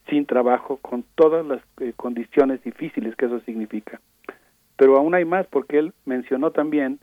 sin 0.09 0.27
trabajo, 0.27 0.79
con 0.79 1.05
todas 1.15 1.47
las 1.47 1.61
eh, 1.81 1.93
condiciones 1.95 2.63
difíciles 2.65 3.15
que 3.15 3.27
eso 3.27 3.41
significa. 3.41 4.01
Pero 4.77 4.97
aún 4.97 5.15
hay 5.15 5.25
más 5.25 5.47
porque 5.47 5.79
él 5.79 5.93
mencionó 6.07 6.51
también 6.51 6.99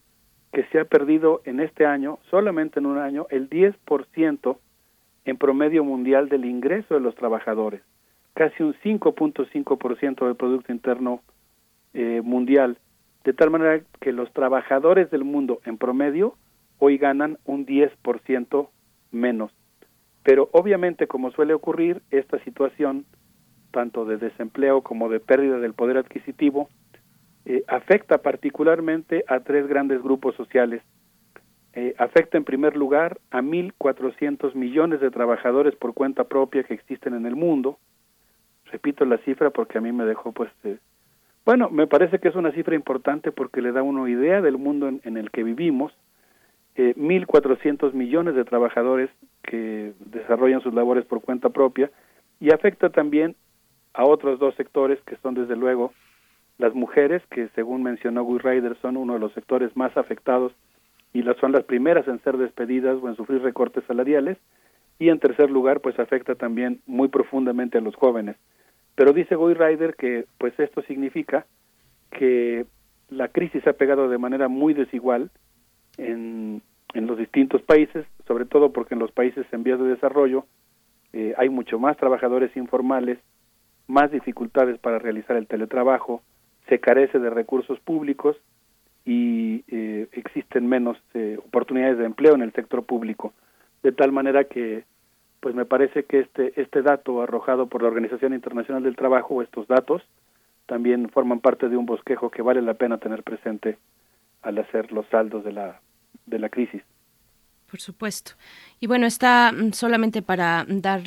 que 0.51 0.65
se 0.65 0.79
ha 0.79 0.85
perdido 0.85 1.41
en 1.45 1.59
este 1.59 1.85
año, 1.85 2.19
solamente 2.29 2.79
en 2.79 2.87
un 2.87 2.97
año, 2.97 3.27
el 3.29 3.49
10% 3.49 4.57
en 5.25 5.37
promedio 5.37 5.83
mundial 5.83 6.29
del 6.29 6.45
ingreso 6.45 6.93
de 6.93 6.99
los 6.99 7.15
trabajadores, 7.15 7.81
casi 8.33 8.63
un 8.63 8.73
5.5% 8.75 10.25
del 10.25 10.35
Producto 10.35 10.71
Interno 10.71 11.21
eh, 11.93 12.21
Mundial, 12.23 12.77
de 13.23 13.33
tal 13.33 13.49
manera 13.49 13.81
que 13.99 14.11
los 14.11 14.31
trabajadores 14.33 15.11
del 15.11 15.23
mundo 15.23 15.59
en 15.65 15.77
promedio 15.77 16.35
hoy 16.77 16.97
ganan 16.97 17.37
un 17.45 17.65
10% 17.65 18.69
menos. 19.11 19.51
Pero 20.23 20.49
obviamente, 20.51 21.07
como 21.07 21.31
suele 21.31 21.53
ocurrir, 21.53 22.01
esta 22.11 22.39
situación, 22.43 23.05
tanto 23.71 24.05
de 24.05 24.17
desempleo 24.17 24.81
como 24.81 25.09
de 25.09 25.19
pérdida 25.19 25.59
del 25.59 25.73
poder 25.73 25.97
adquisitivo, 25.97 26.69
eh, 27.45 27.63
afecta 27.67 28.19
particularmente 28.19 29.23
a 29.27 29.39
tres 29.41 29.67
grandes 29.67 30.01
grupos 30.01 30.35
sociales. 30.35 30.81
Eh, 31.73 31.93
afecta 31.99 32.37
en 32.37 32.43
primer 32.43 32.75
lugar 32.75 33.19
a 33.29 33.41
1.400 33.41 34.55
millones 34.55 35.01
de 35.01 35.11
trabajadores 35.11 35.75
por 35.75 35.93
cuenta 35.93 36.23
propia 36.23 36.63
que 36.63 36.73
existen 36.73 37.13
en 37.13 37.25
el 37.25 37.35
mundo. 37.35 37.77
Repito 38.71 39.05
la 39.05 39.17
cifra 39.19 39.51
porque 39.51 39.77
a 39.77 39.81
mí 39.81 39.91
me 39.91 40.05
dejó 40.05 40.31
pues... 40.31 40.49
Eh, 40.63 40.77
bueno, 41.45 41.69
me 41.69 41.87
parece 41.87 42.19
que 42.19 42.27
es 42.27 42.35
una 42.35 42.51
cifra 42.51 42.75
importante 42.75 43.31
porque 43.31 43.61
le 43.61 43.71
da 43.71 43.81
una 43.81 44.07
idea 44.09 44.41
del 44.41 44.57
mundo 44.57 44.87
en, 44.87 45.17
el 45.17 45.31
que 45.31 45.43
vivimos. 45.43 45.93
Eh, 46.75 46.93
1.400 46.95 47.93
millones 47.93 48.35
de 48.35 48.45
trabajadores 48.45 49.09
que 49.43 49.93
desarrollan 49.99 50.61
sus 50.61 50.73
labores 50.73 51.05
por 51.05 51.21
cuenta 51.21 51.49
propia 51.49 51.89
y 52.39 52.51
afecta 52.51 52.89
también 52.89 53.35
a 53.93 54.05
otros 54.05 54.39
dos 54.39 54.55
sectores 54.55 54.99
que 55.05 55.17
son 55.17 55.33
desde 55.33 55.55
luego 55.55 55.93
las 56.57 56.73
mujeres, 56.73 57.23
que 57.31 57.47
según 57.55 57.83
mencionó 57.83 58.23
Guy 58.23 58.39
Ryder 58.39 58.77
son 58.81 58.97
uno 58.97 59.13
de 59.13 59.19
los 59.19 59.33
sectores 59.33 59.75
más 59.75 59.95
afectados 59.97 60.53
y 61.13 61.23
las 61.23 61.37
son 61.37 61.51
las 61.51 61.63
primeras 61.63 62.07
en 62.07 62.21
ser 62.23 62.37
despedidas 62.37 62.97
o 63.01 63.09
en 63.09 63.15
sufrir 63.15 63.41
recortes 63.41 63.83
salariales, 63.85 64.37
y 64.99 65.09
en 65.09 65.19
tercer 65.19 65.49
lugar, 65.49 65.79
pues 65.79 65.97
afecta 65.97 66.35
también 66.35 66.81
muy 66.85 67.07
profundamente 67.07 67.77
a 67.77 67.81
los 67.81 67.95
jóvenes. 67.95 68.35
Pero 68.95 69.13
dice 69.13 69.35
Guy 69.35 69.53
Ryder 69.53 69.95
que 69.95 70.25
pues 70.37 70.59
esto 70.59 70.81
significa 70.81 71.45
que 72.11 72.65
la 73.09 73.29
crisis 73.29 73.65
ha 73.65 73.73
pegado 73.73 74.09
de 74.09 74.17
manera 74.17 74.49
muy 74.49 74.73
desigual 74.73 75.31
en, 75.97 76.61
en 76.93 77.07
los 77.07 77.17
distintos 77.17 77.61
países, 77.61 78.05
sobre 78.27 78.45
todo 78.45 78.73
porque 78.73 78.93
en 78.95 78.99
los 78.99 79.11
países 79.11 79.45
en 79.51 79.63
vías 79.63 79.79
de 79.79 79.87
desarrollo 79.87 80.45
eh, 81.13 81.33
hay 81.37 81.49
mucho 81.49 81.79
más 81.79 81.97
trabajadores 81.97 82.55
informales, 82.55 83.19
más 83.87 84.11
dificultades 84.11 84.77
para 84.79 84.99
realizar 84.99 85.37
el 85.37 85.47
teletrabajo, 85.47 86.21
se 86.67 86.79
carece 86.79 87.19
de 87.19 87.29
recursos 87.29 87.79
públicos 87.79 88.37
y 89.09 89.63
eh, 89.69 90.07
existen 90.11 90.67
menos 90.67 90.95
eh, 91.15 91.39
oportunidades 91.43 91.97
de 91.97 92.05
empleo 92.05 92.35
en 92.35 92.43
el 92.43 92.53
sector 92.53 92.85
público 92.85 93.33
de 93.81 93.91
tal 93.91 94.11
manera 94.11 94.43
que 94.43 94.83
pues 95.39 95.55
me 95.55 95.65
parece 95.65 96.03
que 96.03 96.19
este 96.19 96.61
este 96.61 96.83
dato 96.83 97.23
arrojado 97.23 97.65
por 97.65 97.81
la 97.81 97.87
Organización 97.87 98.35
Internacional 98.35 98.83
del 98.83 98.95
Trabajo 98.95 99.41
estos 99.41 99.67
datos 99.67 100.03
también 100.67 101.09
forman 101.09 101.39
parte 101.39 101.69
de 101.69 101.77
un 101.77 101.87
bosquejo 101.87 102.29
que 102.29 102.43
vale 102.43 102.61
la 102.61 102.75
pena 102.75 102.99
tener 102.99 103.23
presente 103.23 103.79
al 104.43 104.59
hacer 104.59 104.91
los 104.91 105.07
saldos 105.07 105.43
de 105.43 105.53
la 105.53 105.81
de 106.27 106.37
la 106.37 106.49
crisis 106.49 106.83
por 107.67 107.79
supuesto. 107.79 108.33
Y 108.81 108.87
bueno, 108.87 109.07
está 109.07 109.51
mm, 109.51 109.73
solamente 109.73 110.21
para 110.21 110.65
dar 110.67 111.03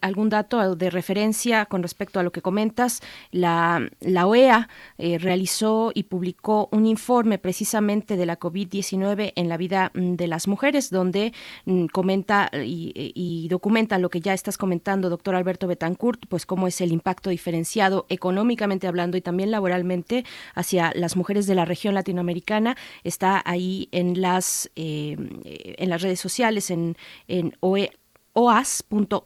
algún 0.00 0.28
dato 0.28 0.74
de 0.74 0.90
referencia 0.90 1.66
con 1.66 1.82
respecto 1.82 2.18
a 2.18 2.22
lo 2.22 2.32
que 2.32 2.42
comentas. 2.42 3.00
La, 3.30 3.88
la 4.00 4.26
OEA 4.26 4.68
eh, 4.98 5.18
realizó 5.18 5.92
y 5.94 6.04
publicó 6.04 6.68
un 6.72 6.86
informe 6.86 7.38
precisamente 7.38 8.16
de 8.16 8.26
la 8.26 8.38
COVID-19 8.38 9.32
en 9.36 9.48
la 9.48 9.56
vida 9.56 9.92
mm, 9.94 10.14
de 10.14 10.26
las 10.26 10.48
mujeres, 10.48 10.90
donde 10.90 11.32
mm, 11.66 11.86
comenta 11.86 12.50
y, 12.52 12.92
y, 13.14 13.48
documenta 13.48 13.98
lo 13.98 14.10
que 14.10 14.20
ya 14.20 14.34
estás 14.34 14.58
comentando, 14.58 15.10
doctor 15.10 15.34
Alberto 15.34 15.66
Betancourt, 15.66 16.26
pues 16.28 16.46
cómo 16.46 16.66
es 16.66 16.80
el 16.80 16.92
impacto 16.92 17.30
diferenciado 17.30 18.06
económicamente 18.08 18.88
hablando 18.88 19.16
y 19.16 19.20
también 19.20 19.50
laboralmente 19.50 20.24
hacia 20.54 20.92
las 20.94 21.16
mujeres 21.16 21.46
de 21.46 21.54
la 21.54 21.64
región 21.64 21.94
latinoamericana. 21.94 22.76
Está 23.04 23.42
ahí 23.44 23.88
en 23.92 24.20
las, 24.20 24.70
eh, 24.74 25.16
en 25.44 25.90
las 25.90 26.02
redes 26.02 26.20
sociales, 26.20 26.70
en, 26.70 26.96
en 27.28 27.52
oas.org, 27.60 29.22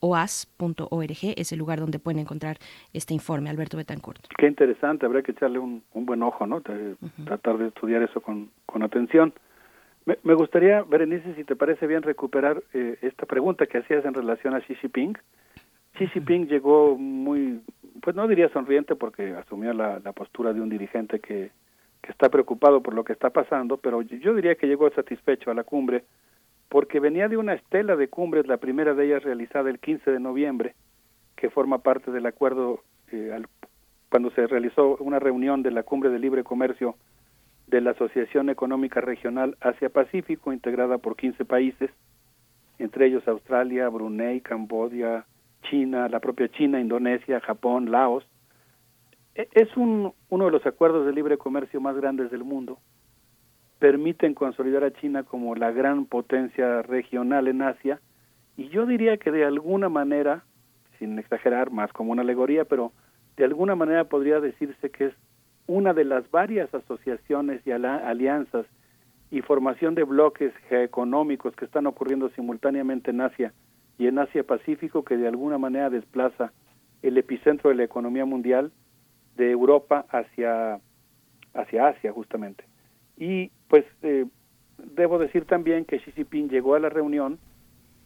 oas.org 0.00 1.18
es 1.36 1.52
el 1.52 1.58
lugar 1.58 1.80
donde 1.80 1.98
pueden 1.98 2.20
encontrar 2.20 2.58
este 2.92 3.14
informe, 3.14 3.50
Alberto 3.50 3.76
Betancourt. 3.76 4.26
Qué 4.36 4.46
interesante, 4.46 5.06
habrá 5.06 5.22
que 5.22 5.32
echarle 5.32 5.58
un, 5.58 5.82
buen 5.92 6.22
ojo, 6.22 6.46
¿no? 6.46 6.62
Tratar 7.24 7.58
de 7.58 7.68
estudiar 7.68 8.02
eso 8.02 8.20
con, 8.20 8.50
con 8.66 8.82
atención. 8.82 9.32
Me, 10.06 10.16
me, 10.22 10.34
gustaría, 10.34 10.82
Berenice, 10.82 11.34
si 11.34 11.44
te 11.44 11.56
parece 11.56 11.86
bien, 11.86 12.02
recuperar 12.02 12.62
eh, 12.72 12.98
esta 13.02 13.26
pregunta 13.26 13.66
que 13.66 13.78
hacías 13.78 14.04
en 14.04 14.14
relación 14.14 14.54
a 14.54 14.60
Xi 14.60 14.74
Jinping. 14.76 15.18
Xi 15.98 16.06
Jinping 16.08 16.48
llegó 16.48 16.96
muy, 16.96 17.60
pues 18.00 18.16
no 18.16 18.26
diría 18.26 18.48
sonriente 18.48 18.94
porque 18.96 19.34
asumió 19.34 19.74
la, 19.74 20.00
la 20.02 20.12
postura 20.12 20.54
de 20.54 20.60
un 20.60 20.70
dirigente 20.70 21.20
que, 21.20 21.50
que 22.00 22.12
está 22.12 22.28
preocupado 22.30 22.82
por 22.82 22.94
lo 22.94 23.04
que 23.04 23.12
está 23.12 23.30
pasando, 23.30 23.76
pero 23.76 24.02
yo 24.02 24.34
diría 24.34 24.54
que 24.54 24.66
llegó 24.66 24.90
satisfecho 24.90 25.50
a 25.50 25.54
la 25.54 25.64
cumbre 25.64 26.04
porque 26.70 27.00
venía 27.00 27.28
de 27.28 27.36
una 27.36 27.54
estela 27.54 27.96
de 27.96 28.08
cumbres, 28.08 28.46
la 28.46 28.56
primera 28.56 28.94
de 28.94 29.04
ellas 29.04 29.24
realizada 29.24 29.68
el 29.68 29.80
15 29.80 30.12
de 30.12 30.20
noviembre, 30.20 30.76
que 31.36 31.50
forma 31.50 31.78
parte 31.78 32.12
del 32.12 32.24
acuerdo 32.26 32.84
eh, 33.10 33.32
al, 33.34 33.48
cuando 34.08 34.30
se 34.30 34.46
realizó 34.46 34.96
una 34.98 35.18
reunión 35.18 35.62
de 35.62 35.72
la 35.72 35.82
Cumbre 35.82 36.10
de 36.10 36.20
Libre 36.20 36.44
Comercio 36.44 36.94
de 37.66 37.80
la 37.80 37.90
Asociación 37.90 38.50
Económica 38.50 39.00
Regional 39.00 39.56
Asia-Pacífico, 39.60 40.52
integrada 40.52 40.98
por 40.98 41.16
15 41.16 41.44
países, 41.44 41.90
entre 42.78 43.06
ellos 43.06 43.26
Australia, 43.26 43.88
Brunei, 43.88 44.40
Camboya, 44.40 45.26
China, 45.68 46.08
la 46.08 46.20
propia 46.20 46.48
China, 46.50 46.80
Indonesia, 46.80 47.40
Japón, 47.40 47.90
Laos. 47.90 48.24
E, 49.34 49.48
es 49.54 49.76
un, 49.76 50.12
uno 50.28 50.44
de 50.44 50.50
los 50.52 50.64
acuerdos 50.66 51.04
de 51.04 51.12
libre 51.12 51.36
comercio 51.36 51.80
más 51.80 51.96
grandes 51.96 52.30
del 52.30 52.44
mundo 52.44 52.78
permiten 53.80 54.34
consolidar 54.34 54.84
a 54.84 54.92
China 54.92 55.24
como 55.24 55.56
la 55.56 55.72
gran 55.72 56.04
potencia 56.04 56.82
regional 56.82 57.48
en 57.48 57.62
Asia 57.62 58.00
y 58.56 58.68
yo 58.68 58.84
diría 58.84 59.16
que 59.16 59.32
de 59.32 59.44
alguna 59.44 59.88
manera, 59.88 60.44
sin 60.98 61.18
exagerar 61.18 61.70
más 61.70 61.90
como 61.92 62.12
una 62.12 62.20
alegoría, 62.20 62.66
pero 62.66 62.92
de 63.38 63.44
alguna 63.44 63.74
manera 63.74 64.04
podría 64.04 64.38
decirse 64.38 64.90
que 64.90 65.06
es 65.06 65.14
una 65.66 65.94
de 65.94 66.04
las 66.04 66.30
varias 66.30 66.72
asociaciones 66.74 67.66
y 67.66 67.70
alianzas 67.72 68.66
y 69.30 69.40
formación 69.40 69.94
de 69.94 70.04
bloques 70.04 70.52
geoeconómicos 70.68 71.56
que 71.56 71.64
están 71.64 71.86
ocurriendo 71.86 72.28
simultáneamente 72.30 73.12
en 73.12 73.22
Asia 73.22 73.54
y 73.96 74.08
en 74.08 74.18
Asia 74.18 74.42
Pacífico 74.42 75.04
que 75.04 75.16
de 75.16 75.28
alguna 75.28 75.56
manera 75.56 75.88
desplaza 75.88 76.52
el 77.00 77.16
epicentro 77.16 77.70
de 77.70 77.76
la 77.76 77.84
economía 77.84 78.26
mundial 78.26 78.72
de 79.36 79.50
Europa 79.52 80.04
hacia, 80.10 80.80
hacia 81.54 81.86
Asia 81.86 82.12
justamente. 82.12 82.69
Y 83.20 83.52
pues 83.68 83.84
eh, 84.02 84.24
debo 84.96 85.18
decir 85.18 85.44
también 85.44 85.84
que 85.84 85.98
Xi 85.98 86.10
Jinping 86.12 86.48
llegó 86.48 86.74
a 86.74 86.80
la 86.80 86.88
reunión 86.88 87.38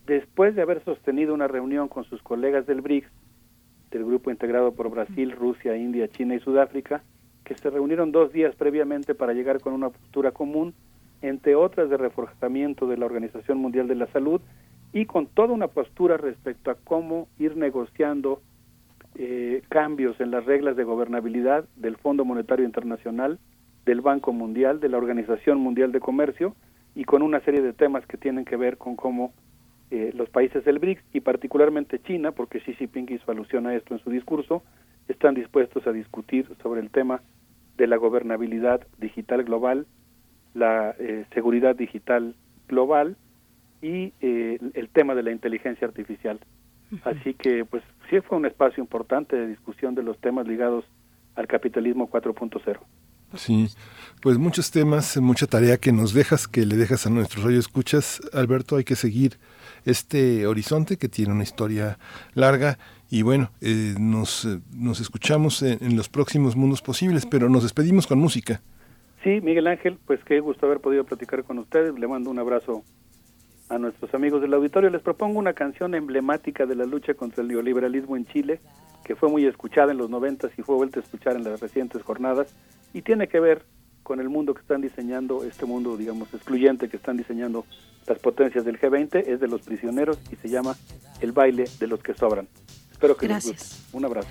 después 0.07 0.55
de 0.57 0.63
haber 0.63 0.85
sostenido 0.85 1.33
una 1.33 1.49
reunión 1.49 1.89
con 1.89 2.05
sus 2.05 2.21
colegas 2.21 2.67
del 2.67 2.81
BRICS, 2.81 3.09
del 3.93 4.05
grupo 4.05 4.33
integrado 4.33 4.75
por 4.75 4.91
Brasil, 4.91 5.31
Rusia, 5.31 5.77
India, 5.77 6.09
China 6.09 6.35
y 6.35 6.41
Sudáfrica, 6.41 7.05
que 7.45 7.55
se 7.55 7.71
reunieron 7.71 8.11
dos 8.11 8.33
días 8.33 8.57
previamente 8.57 9.15
para 9.15 9.35
llegar 9.35 9.61
con 9.61 9.73
una 9.73 9.91
postura 9.91 10.33
común, 10.33 10.75
entre 11.23 11.55
otras 11.55 11.89
de 11.89 11.97
reforzamiento 11.97 12.89
de 12.89 12.97
la 12.97 13.07
Organización 13.07 13.59
Mundial 13.59 13.87
de 13.87 13.95
la 13.95 14.09
Salud 14.09 14.41
y 14.93 15.07
con 15.07 15.27
toda 15.27 15.55
una 15.55 15.69
postura 15.69 16.17
respecto 16.17 16.73
a 16.73 16.75
cómo 16.75 17.29
ir 17.39 17.57
negociando 17.57 18.43
eh, 19.15 19.63
cambios 19.69 20.21
en 20.21 20.33
las 20.33 20.45
reglas 20.45 20.77
de 20.77 20.83
gobernabilidad 20.83 21.67
del 21.77 21.97
Fondo 21.97 22.25
Monetario 22.25 22.65
Internacional, 22.65 23.39
del 23.85 24.01
Banco 24.01 24.33
Mundial, 24.33 24.81
de 24.81 24.89
la 24.89 24.99
Organización 24.99 25.59
Mundial 25.59 25.93
de 25.93 26.01
Comercio 26.01 26.55
y 26.95 27.05
con 27.05 27.23
una 27.23 27.41
serie 27.41 27.63
de 27.63 27.73
temas 27.73 28.07
que 28.07 28.17
tienen 28.17 28.45
que 28.45 28.57
ver 28.57 28.79
con 28.79 28.97
cómo 28.97 29.33
eh, 29.91 30.13
los 30.15 30.31
países 30.31 30.65
del 30.65 30.79
BRICS 30.79 31.03
y 31.13 31.21
particularmente 31.21 32.01
China, 32.01 32.33
porque 32.33 32.61
Xi 32.61 32.75
Jinping 32.75 33.13
hizo 33.13 33.31
alusión 33.31 33.67
a 33.67 33.75
esto 33.75 33.95
en 33.95 34.01
su 34.01 34.11
discurso, 34.11 34.63
están 35.09 35.35
dispuestos 35.35 35.87
a 35.87 35.93
discutir 35.93 36.49
sobre 36.63 36.81
el 36.81 36.91
tema 36.91 37.21
de 37.77 37.87
la 37.87 37.97
gobernabilidad 37.97 38.87
digital 38.99 39.45
global, 39.45 39.87
la 40.55 40.95
eh, 40.99 41.27
seguridad 41.35 41.77
digital 41.77 42.35
global 42.69 43.17
y 43.83 44.13
eh, 44.21 44.59
el 44.73 44.89
tema 44.89 45.15
de 45.15 45.23
la 45.23 45.33
inteligencia 45.33 45.87
artificial. 45.87 46.41
Así 47.05 47.35
que, 47.35 47.65
pues, 47.65 47.83
sí 48.09 48.21
fue 48.21 48.39
un 48.39 48.47
espacio 48.47 48.83
importante 48.83 49.37
de 49.37 49.49
discusión 49.49 49.95
de 49.95 50.03
los 50.03 50.19
temas 50.19 50.47
ligados 50.47 50.85
al 51.35 51.47
capitalismo 51.49 52.09
4.0. 52.09 52.79
Sí, 53.37 53.69
pues 54.23 54.39
muchos 54.39 54.71
temas, 54.71 55.17
mucha 55.19 55.47
tarea 55.47 55.77
que 55.77 55.93
nos 55.93 56.15
dejas, 56.15 56.49
que 56.49 56.65
le 56.65 56.77
dejas 56.77 57.07
a 57.07 57.11
nuestros 57.11 57.45
escuchas 57.53 58.21
Alberto, 58.33 58.77
hay 58.77 58.85
que 58.85 58.97
seguir 58.97 59.39
este 59.85 60.47
horizonte 60.47 60.97
que 60.97 61.09
tiene 61.09 61.33
una 61.33 61.43
historia 61.43 61.99
larga 62.35 62.79
y 63.11 63.23
bueno, 63.23 63.51
eh, 63.61 63.95
nos, 63.99 64.49
nos 64.73 65.01
escuchamos 65.01 65.63
en, 65.63 65.97
los 65.97 66.09
próximos 66.09 66.57
mundos 66.57 66.83
posibles, 66.83 67.27
pero 67.27 67.49
nos 67.49 67.63
despedimos 67.63 68.07
con 68.07 68.19
música. 68.19 68.61
Sí, 69.23 69.41
Miguel 69.41 69.67
Ángel, 69.67 69.99
pues 70.07 70.21
qué 70.25 70.41
gusto 70.41 70.67
haber 70.67 70.81
podido 70.81 71.05
platicar 71.05 71.45
con 71.45 71.59
ustedes. 71.59 71.99
Le 71.99 72.09
mando 72.09 72.31
un 72.31 72.39
abrazo 72.39 72.83
a 73.75 73.79
nuestros 73.79 74.15
amigos 74.15 74.41
del 74.41 74.55
auditorio. 74.55 74.91
Les 74.91 75.03
propongo 75.03 75.39
una 75.39 75.53
canción 75.53 75.95
emblemática 75.95 76.67
de 76.67 76.77
la 76.77 76.85
lucha 76.85 77.15
contra 77.15 77.43
el 77.43 77.49
neoliberalismo 77.49 78.17
en 78.17 78.27
Chile, 78.27 78.61
que 79.05 79.17
fue 79.17 79.29
muy 79.29 79.45
escuchada 79.47 79.93
en 79.93 79.99
los 79.99 80.09
noventas 80.09 80.53
y 80.57 80.63
fue 80.63 80.77
vuelta 80.77 81.01
a 81.01 81.03
escuchar 81.03 81.37
en 81.37 81.45
las 81.45 81.61
recientes 81.61 82.03
jornadas, 82.03 82.55
y 82.93 83.03
tiene 83.03 83.29
que 83.29 83.41
ver 83.41 83.65
con 84.03 84.21
el 84.21 84.29
mundo 84.29 84.55
que 84.55 84.61
están 84.61 84.81
diseñando, 84.81 85.45
este 85.45 85.67
mundo, 85.67 85.97
digamos, 85.97 86.33
excluyente 86.33 86.89
que 86.89 86.97
están 86.97 87.17
diseñando 87.17 87.65
las 88.07 88.19
potencias 88.19 88.65
del 88.65 88.79
G20, 88.79 89.27
es 89.27 89.41
de 89.41 89.49
los 89.49 89.63
prisioneros 89.63 90.19
y 90.31 90.37
se 90.37 90.49
llama 90.49 90.77
El 91.21 91.33
baile 91.33 91.65
de 91.81 91.87
los 91.87 92.03
que 92.03 92.15
sobran. 92.15 92.47
Espero 92.93 93.17
que 93.17 93.27
Gracias. 93.27 93.53
les 93.53 93.63
guste. 93.63 93.97
Un 93.97 94.05
abrazo. 94.05 94.29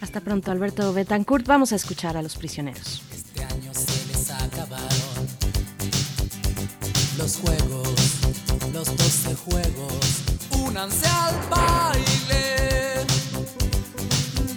Hasta 0.00 0.20
pronto, 0.20 0.50
Alberto 0.50 0.92
Betancourt. 0.92 1.46
Vamos 1.46 1.72
a 1.72 1.76
escuchar 1.76 2.16
a 2.16 2.22
los 2.22 2.36
prisioneros. 2.36 3.02
Este 3.12 3.42
año 3.42 3.74
se 3.74 4.08
les 4.08 4.30
acabaron 4.30 5.40
los 7.20 7.36
juegos, 7.36 8.49
los 8.68 8.96
doce 8.96 9.34
juegos. 9.34 10.22
Únanse 10.50 11.06
al 11.06 11.34
baile 11.48 13.04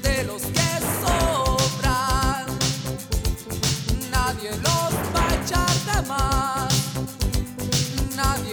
de 0.02 0.24
los 0.26 0.42
que 0.42 0.70
sobran. 1.02 2.46
Nadie 4.12 4.52
los 4.52 4.94
va 5.14 5.28
a 5.30 5.36
echar 5.36 5.76
de 5.90 6.08
más. 6.08 6.74
Nadie 8.16 8.53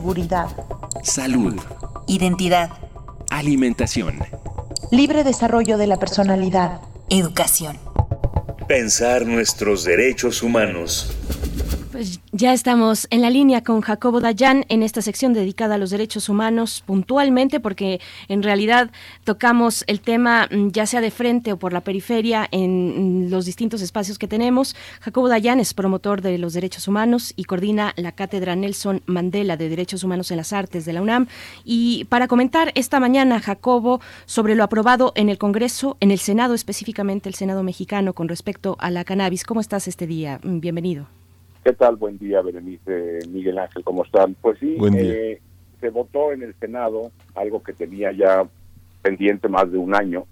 Seguridad. 0.00 0.48
Salud. 1.02 1.60
Identidad. 2.06 2.70
Alimentación. 3.28 4.20
Libre 4.90 5.24
desarrollo 5.24 5.76
de 5.76 5.86
la 5.86 5.98
personalidad. 5.98 6.80
Educación. 7.10 7.76
Pensar 8.66 9.26
nuestros 9.26 9.84
derechos 9.84 10.42
humanos. 10.42 11.14
Pues 11.92 12.18
ya 12.32 12.54
estamos 12.54 13.08
en 13.10 13.20
la 13.20 13.28
línea 13.28 13.62
con 13.62 13.82
Jacobo 13.82 14.20
Dayan 14.20 14.64
en 14.70 14.82
esta 14.82 15.02
sección 15.02 15.34
dedicada 15.34 15.74
a 15.74 15.78
los 15.78 15.90
derechos 15.90 16.30
humanos 16.30 16.82
puntualmente 16.86 17.60
porque 17.60 18.00
en 18.28 18.42
realidad 18.42 18.90
tocamos 19.24 19.84
el 19.86 20.00
tema 20.00 20.48
mm, 20.50 20.68
ya 20.68 20.86
sea 20.86 21.02
de 21.02 21.10
frente 21.10 21.52
o 21.52 21.58
por 21.58 21.74
la 21.74 21.82
periferia 21.82 22.48
en 22.52 23.09
los 23.30 23.46
distintos 23.46 23.80
espacios 23.82 24.18
que 24.18 24.28
tenemos. 24.28 24.76
Jacobo 25.00 25.28
Dayan 25.28 25.60
es 25.60 25.72
promotor 25.72 26.20
de 26.20 26.36
los 26.38 26.52
derechos 26.52 26.88
humanos 26.88 27.32
y 27.36 27.44
coordina 27.44 27.92
la 27.96 28.12
cátedra 28.12 28.56
Nelson 28.56 29.02
Mandela 29.06 29.56
de 29.56 29.68
Derechos 29.68 30.04
Humanos 30.04 30.30
en 30.30 30.36
las 30.36 30.52
Artes 30.52 30.84
de 30.84 30.92
la 30.92 31.02
UNAM. 31.02 31.26
Y 31.64 32.04
para 32.06 32.28
comentar 32.28 32.72
esta 32.74 33.00
mañana, 33.00 33.40
Jacobo, 33.40 34.00
sobre 34.26 34.54
lo 34.54 34.64
aprobado 34.64 35.12
en 35.14 35.28
el 35.28 35.38
Congreso, 35.38 35.96
en 36.00 36.10
el 36.10 36.18
Senado 36.18 36.54
específicamente, 36.54 37.28
el 37.28 37.34
Senado 37.34 37.62
mexicano, 37.62 38.12
con 38.12 38.28
respecto 38.28 38.76
a 38.80 38.90
la 38.90 39.04
cannabis. 39.04 39.44
¿Cómo 39.44 39.60
estás 39.60 39.88
este 39.88 40.06
día? 40.06 40.40
Mm, 40.42 40.60
Bienvenido. 40.60 41.06
¿Qué 41.64 41.72
tal? 41.72 41.96
Buen 41.96 42.18
día, 42.18 42.40
Berenice, 42.40 43.18
Miguel 43.28 43.58
Ángel, 43.58 43.84
¿cómo 43.84 44.04
están? 44.04 44.34
Pues 44.40 44.58
sí, 44.58 44.76
Buen 44.78 44.94
día. 44.94 45.02
eh, 45.02 45.40
se 45.80 45.90
votó 45.90 46.32
en 46.32 46.42
el 46.42 46.54
Senado 46.58 47.10
algo 47.34 47.62
que 47.62 47.72
tenía 47.72 48.12
ya 48.12 48.48
pendiente 49.02 49.48
más 49.48 49.70
de 49.70 49.78
un 49.78 49.94
año. 49.94 50.24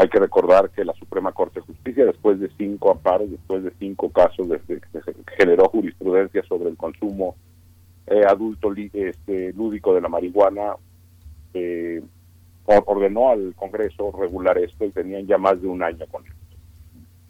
Hay 0.00 0.08
que 0.08 0.20
recordar 0.20 0.70
que 0.70 0.84
la 0.84 0.92
Suprema 0.92 1.32
Corte 1.32 1.58
de 1.58 1.66
Justicia, 1.66 2.04
después 2.04 2.38
de 2.38 2.48
cinco 2.56 2.92
amparos, 2.92 3.28
después 3.32 3.64
de 3.64 3.72
cinco 3.80 4.10
casos 4.10 4.46
que 4.68 4.80
generó 5.36 5.68
jurisprudencia 5.70 6.44
sobre 6.44 6.70
el 6.70 6.76
consumo 6.76 7.34
eh, 8.06 8.22
adulto 8.24 8.72
este, 8.92 9.52
lúdico 9.54 9.92
de 9.92 10.00
la 10.00 10.08
marihuana, 10.08 10.76
eh, 11.52 12.00
or- 12.66 12.84
ordenó 12.86 13.30
al 13.30 13.56
Congreso 13.56 14.12
regular 14.16 14.56
esto 14.58 14.84
y 14.84 14.90
tenían 14.92 15.26
ya 15.26 15.36
más 15.36 15.60
de 15.60 15.66
un 15.66 15.82
año 15.82 16.06
con 16.12 16.24
esto. 16.24 16.36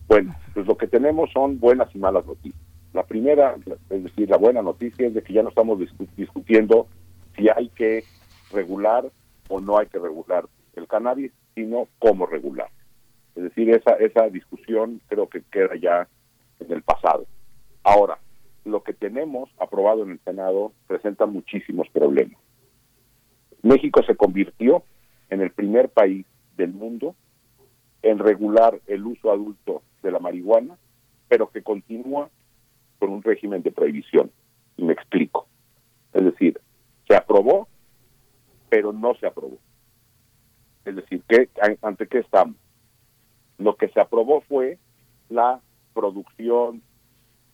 Bueno, 0.06 0.36
pues 0.52 0.66
lo 0.66 0.76
que 0.76 0.88
tenemos 0.88 1.30
son 1.32 1.58
buenas 1.58 1.88
y 1.94 1.98
malas 1.98 2.26
noticias. 2.26 2.62
La 2.92 3.02
primera, 3.02 3.56
es 3.88 4.04
decir, 4.04 4.28
la 4.28 4.36
buena 4.36 4.60
noticia 4.60 5.06
es 5.06 5.14
de 5.14 5.22
que 5.22 5.32
ya 5.32 5.42
no 5.42 5.48
estamos 5.48 5.78
discu- 5.78 6.08
discutiendo 6.18 6.86
si 7.34 7.48
hay 7.48 7.70
que 7.70 8.04
regular 8.52 9.10
o 9.48 9.58
no 9.58 9.78
hay 9.78 9.86
que 9.86 9.98
regular 9.98 10.44
el 10.76 10.86
cannabis, 10.86 11.32
sino 11.58 11.88
cómo 11.98 12.24
regular. 12.24 12.68
Es 13.34 13.42
decir, 13.42 13.68
esa, 13.70 13.94
esa 13.94 14.28
discusión 14.28 15.00
creo 15.08 15.28
que 15.28 15.42
queda 15.50 15.74
ya 15.74 16.06
en 16.60 16.70
el 16.70 16.82
pasado. 16.82 17.26
Ahora, 17.82 18.18
lo 18.64 18.84
que 18.84 18.92
tenemos 18.92 19.50
aprobado 19.58 20.04
en 20.04 20.12
el 20.12 20.20
Senado 20.20 20.72
presenta 20.86 21.26
muchísimos 21.26 21.88
problemas. 21.88 22.40
México 23.62 24.04
se 24.04 24.14
convirtió 24.14 24.84
en 25.30 25.40
el 25.40 25.50
primer 25.50 25.88
país 25.88 26.24
del 26.56 26.72
mundo 26.72 27.16
en 28.02 28.20
regular 28.20 28.78
el 28.86 29.04
uso 29.04 29.32
adulto 29.32 29.82
de 30.04 30.12
la 30.12 30.20
marihuana, 30.20 30.78
pero 31.26 31.50
que 31.50 31.62
continúa 31.62 32.30
con 33.00 33.10
un 33.10 33.22
régimen 33.24 33.64
de 33.64 33.72
prohibición. 33.72 34.30
Y 34.76 34.84
me 34.84 34.92
explico. 34.92 35.48
Es 36.12 36.24
decir, 36.24 36.60
se 37.08 37.16
aprobó, 37.16 37.66
pero 38.68 38.92
no 38.92 39.16
se 39.16 39.26
aprobó. 39.26 39.58
Es 40.88 40.96
decir, 40.96 41.22
¿qué, 41.28 41.50
¿ante 41.82 42.06
qué 42.06 42.20
estamos? 42.20 42.56
Lo 43.58 43.76
que 43.76 43.88
se 43.88 44.00
aprobó 44.00 44.40
fue 44.40 44.78
la 45.28 45.60
producción, 45.92 46.80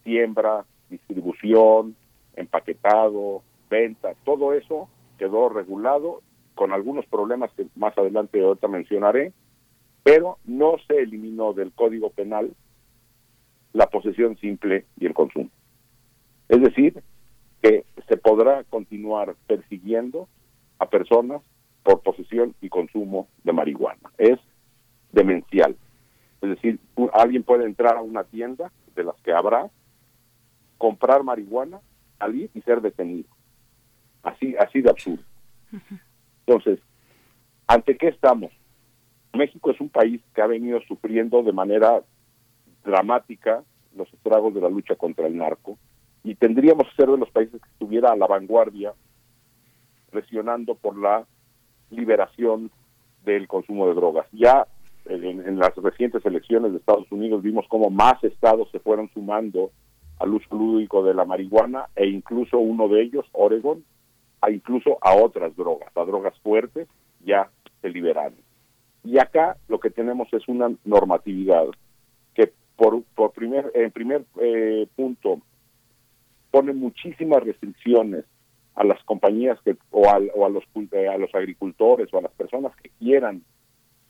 siembra, 0.05 0.65
distribución, 0.89 1.97
empaquetado, 2.37 3.43
venta, 3.69 4.15
todo 4.25 4.53
eso 4.53 4.89
quedó 5.19 5.49
regulado 5.49 6.23
con 6.55 6.73
algunos 6.73 7.07
problemas 7.07 7.51
que 7.57 7.67
más 7.75 7.99
adelante 7.99 8.41
ahorita 8.41 8.69
mencionaré, 8.69 9.33
pero 10.05 10.39
no 10.45 10.77
se 10.87 10.99
eliminó 10.99 11.55
del 11.55 11.73
Código 11.73 12.11
Penal 12.11 12.55
la 13.73 13.89
posesión 13.89 14.37
simple 14.39 14.87
y 14.97 15.07
el 15.07 15.15
consumo. 15.15 15.51
Es 16.49 16.61
decir, 16.61 17.03
que 17.61 17.85
se 18.07 18.17
podrá 18.17 18.63
continuar 18.63 19.35
persiguiendo 19.49 20.29
a 20.79 20.87
personas 20.87 21.43
por 21.85 22.01
posesión 22.01 22.55
y 22.61 22.69
consumo 22.69 23.29
de 23.45 23.53
marihuana. 23.53 24.11
Es 24.19 24.41
demencial. 25.13 25.77
Es 26.41 26.51
decir, 26.51 26.81
alguien 27.13 27.45
puede 27.45 27.65
entrar 27.65 27.97
a 27.97 28.03
una 28.03 28.25
tienda 28.25 28.73
de 28.97 29.05
las 29.05 29.15
que 29.23 29.33
habrá, 29.33 29.71
comprar 30.79 31.23
marihuana, 31.23 31.81
salir 32.19 32.51
y 32.55 32.61
ser 32.63 32.81
detenido. 32.81 33.29
Así, 34.23 34.57
así 34.57 34.81
de 34.81 34.91
absurdo. 34.91 35.23
Entonces, 36.47 36.81
¿ante 37.67 37.97
qué 37.97 38.09
estamos? 38.09 38.51
México 39.35 39.71
es 39.71 39.81
un 39.81 39.89
país 39.89 40.21
que 40.35 40.43
ha 40.43 40.47
venido 40.47 40.81
sufriendo 40.83 41.43
de 41.43 41.53
manera 41.53 42.03
dramática 42.85 43.63
los 43.97 44.13
estragos 44.13 44.55
de 44.55 44.61
la 44.61 44.69
lucha 44.69 44.97
contra 44.97 45.27
el 45.27 45.37
narco 45.37 45.79
y 46.23 46.35
tendríamos 46.35 46.89
que 46.89 46.97
ser 46.97 47.11
de 47.11 47.19
los 47.19 47.31
países 47.31 47.61
que 47.61 47.69
estuviera 47.71 48.13
a 48.13 48.17
la 48.17 48.27
vanguardia 48.27 48.95
presionando 50.11 50.75
por 50.75 50.97
la 50.97 51.27
liberación 51.91 52.71
del 53.25 53.49
consumo 53.49 53.89
de 53.89 53.95
drogas. 53.95 54.27
Ya 54.33 54.67
en, 55.07 55.47
en 55.47 55.59
las 55.59 55.75
recientes 55.77 56.25
elecciones 56.25 56.73
de 56.73 56.79
Estados 56.79 57.11
Unidos 57.11 57.43
vimos 57.43 57.67
cómo 57.69 57.91
más 57.91 58.23
estados 58.25 58.69
se 58.71 58.79
fueron 58.81 59.09
sumando 59.13 59.71
al 60.19 60.35
uso 60.35 60.55
lúdico 60.55 61.03
de 61.03 61.15
la 61.15 61.25
marihuana 61.25 61.87
e 61.97 62.07
incluso 62.07 62.59
uno 62.59 62.89
de 62.89 63.03
ellos, 63.03 63.27
Oregon, 63.33 63.85
a 64.41 64.51
incluso 64.51 64.99
a 65.01 65.15
otras 65.15 65.57
drogas, 65.57 65.91
a 65.97 66.05
drogas 66.05 66.39
fuertes, 66.41 66.89
ya 67.25 67.51
se 67.81 67.89
liberaron. 67.89 68.39
Y 69.03 69.19
acá 69.19 69.57
lo 69.69 69.81
que 69.81 69.91
tenemos 69.91 70.29
es 70.33 70.47
una 70.49 70.73
normatividad 70.85 71.67
que 72.35 72.53
por, 72.77 73.03
por 73.15 73.33
primer, 73.33 73.71
en 73.75 73.91
primer 73.91 74.25
eh, 74.41 74.87
punto 74.97 75.41
pone 76.51 76.73
muchísimas 76.73 77.43
restricciones 77.43 78.25
a 78.75 78.85
las 78.85 79.03
compañías 79.05 79.59
que 79.65 79.77
o, 79.91 80.09
al- 80.11 80.31
o 80.35 80.47
a 80.47 80.49
los 80.49 80.65
eh, 80.93 81.09
a 81.09 81.17
los 81.19 81.35
agricultores 81.35 82.13
o 82.13 82.19
a 82.19 82.23
las 82.23 82.33
personas 82.33 82.75
que 82.77 82.91
quieran 82.99 83.43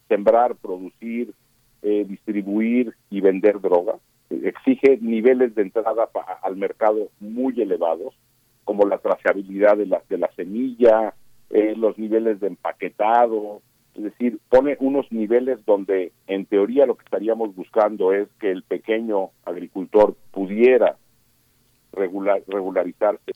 sembrar, 0.07 0.55
producir, 0.55 1.33
eh, 1.81 2.05
distribuir 2.07 2.93
y 3.09 3.21
vender 3.21 3.59
droga. 3.61 3.95
Exige 4.29 4.97
niveles 5.01 5.53
de 5.55 5.63
entrada 5.63 6.09
al 6.41 6.55
mercado 6.55 7.09
muy 7.19 7.59
elevados, 7.61 8.15
como 8.63 8.85
la 8.87 8.97
trazabilidad 8.97 9.77
de 9.77 9.85
la, 9.85 10.01
de 10.09 10.17
la 10.17 10.31
semilla, 10.35 11.13
eh, 11.51 11.75
los 11.77 11.97
niveles 11.97 12.39
de 12.39 12.47
empaquetado, 12.47 13.61
es 13.93 14.03
decir, 14.03 14.39
pone 14.49 14.75
unos 14.79 15.09
niveles 15.11 15.63
donde 15.65 16.11
en 16.27 16.45
teoría 16.45 16.85
lo 16.85 16.95
que 16.97 17.05
estaríamos 17.05 17.55
buscando 17.55 18.11
es 18.13 18.27
que 18.39 18.51
el 18.51 18.63
pequeño 18.63 19.29
agricultor 19.45 20.15
pudiera 20.31 20.97
regular, 21.93 22.41
regularizarse, 22.47 23.31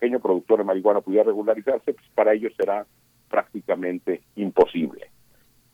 pequeño 0.00 0.20
productor 0.20 0.58
de 0.58 0.64
marihuana 0.64 1.02
pudiera 1.02 1.24
regularizarse, 1.24 1.92
pues 1.92 2.06
para 2.14 2.32
ellos 2.32 2.52
será 2.56 2.86
prácticamente 3.28 4.22
imposible. 4.34 5.10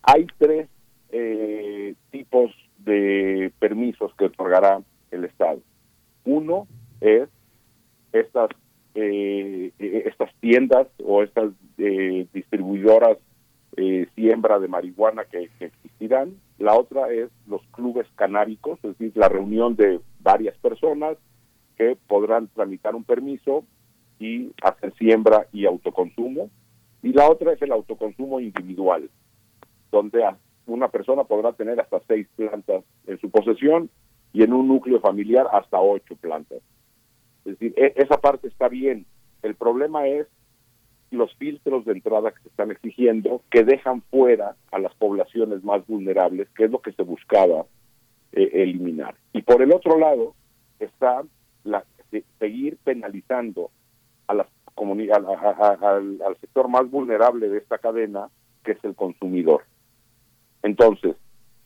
Hay 0.02 0.26
tres 0.36 0.68
eh, 1.10 1.94
tipos 2.10 2.50
de 2.78 3.52
permisos 3.58 4.12
que 4.16 4.26
otorgará 4.26 4.82
el 5.10 5.24
Estado. 5.24 5.60
Uno 6.24 6.66
es 7.00 7.28
estas 8.12 8.50
eh, 8.94 9.72
eh, 9.78 10.02
estas 10.06 10.34
tiendas 10.40 10.88
o 11.04 11.22
estas 11.22 11.52
eh, 11.78 12.26
distribuidoras 12.32 13.18
eh, 13.76 14.06
siembra 14.14 14.58
de 14.58 14.68
marihuana 14.68 15.24
que, 15.24 15.50
que 15.58 15.66
existirán. 15.66 16.34
La 16.58 16.74
otra 16.74 17.12
es 17.12 17.30
los 17.46 17.62
clubes 17.72 18.06
canábicos, 18.16 18.78
es 18.82 18.98
decir, 18.98 19.12
la 19.14 19.28
reunión 19.28 19.76
de 19.76 20.00
varias 20.20 20.56
personas 20.58 21.16
que 21.76 21.96
podrán 22.08 22.48
tramitar 22.48 22.94
un 22.94 23.04
permiso 23.04 23.64
y 24.18 24.52
hacer 24.62 24.94
siembra 24.96 25.46
y 25.52 25.66
autoconsumo. 25.66 26.50
Y 27.02 27.12
la 27.12 27.28
otra 27.30 27.52
es 27.52 27.62
el 27.62 27.72
autoconsumo 27.72 28.40
individual, 28.40 29.10
donde 29.90 30.24
una 30.66 30.88
persona 30.88 31.24
podrá 31.24 31.52
tener 31.52 31.80
hasta 31.80 32.00
seis 32.08 32.26
plantas 32.36 32.82
en 33.06 33.18
su 33.20 33.30
posesión 33.30 33.88
y 34.32 34.42
en 34.42 34.52
un 34.52 34.66
núcleo 34.68 35.00
familiar 35.00 35.46
hasta 35.52 35.80
ocho 35.80 36.16
plantas. 36.16 36.58
Es 37.44 37.52
decir, 37.58 37.74
e- 37.76 37.92
esa 37.96 38.20
parte 38.20 38.48
está 38.48 38.68
bien. 38.68 39.06
El 39.42 39.54
problema 39.54 40.06
es 40.08 40.26
los 41.12 41.32
filtros 41.36 41.84
de 41.84 41.92
entrada 41.92 42.32
que 42.32 42.42
se 42.42 42.48
están 42.48 42.72
exigiendo 42.72 43.40
que 43.50 43.62
dejan 43.62 44.02
fuera 44.10 44.56
a 44.72 44.78
las 44.80 44.92
poblaciones 44.96 45.62
más 45.62 45.86
vulnerables, 45.86 46.48
que 46.56 46.64
es 46.64 46.70
lo 46.70 46.80
que 46.80 46.92
se 46.92 47.04
buscaba 47.04 47.64
eh, 48.32 48.50
eliminar. 48.52 49.14
Y 49.32 49.42
por 49.42 49.62
el 49.62 49.72
otro 49.72 49.98
lado 49.98 50.34
está 50.80 51.22
la, 51.62 51.84
se- 52.10 52.24
seguir 52.40 52.76
penalizando 52.82 53.70
a 54.26 54.34
las 54.34 54.46
comuni- 54.74 55.10
a- 55.10 55.16
a- 55.16 55.68
a- 55.68 55.96
al, 55.96 56.20
al 56.22 56.36
sector 56.40 56.68
más 56.68 56.90
vulnerable 56.90 57.48
de 57.48 57.58
esta 57.58 57.78
cadena, 57.78 58.28
que 58.64 58.72
es 58.72 58.84
el 58.84 58.94
consumidor. 58.94 59.62
Entonces, 60.62 61.16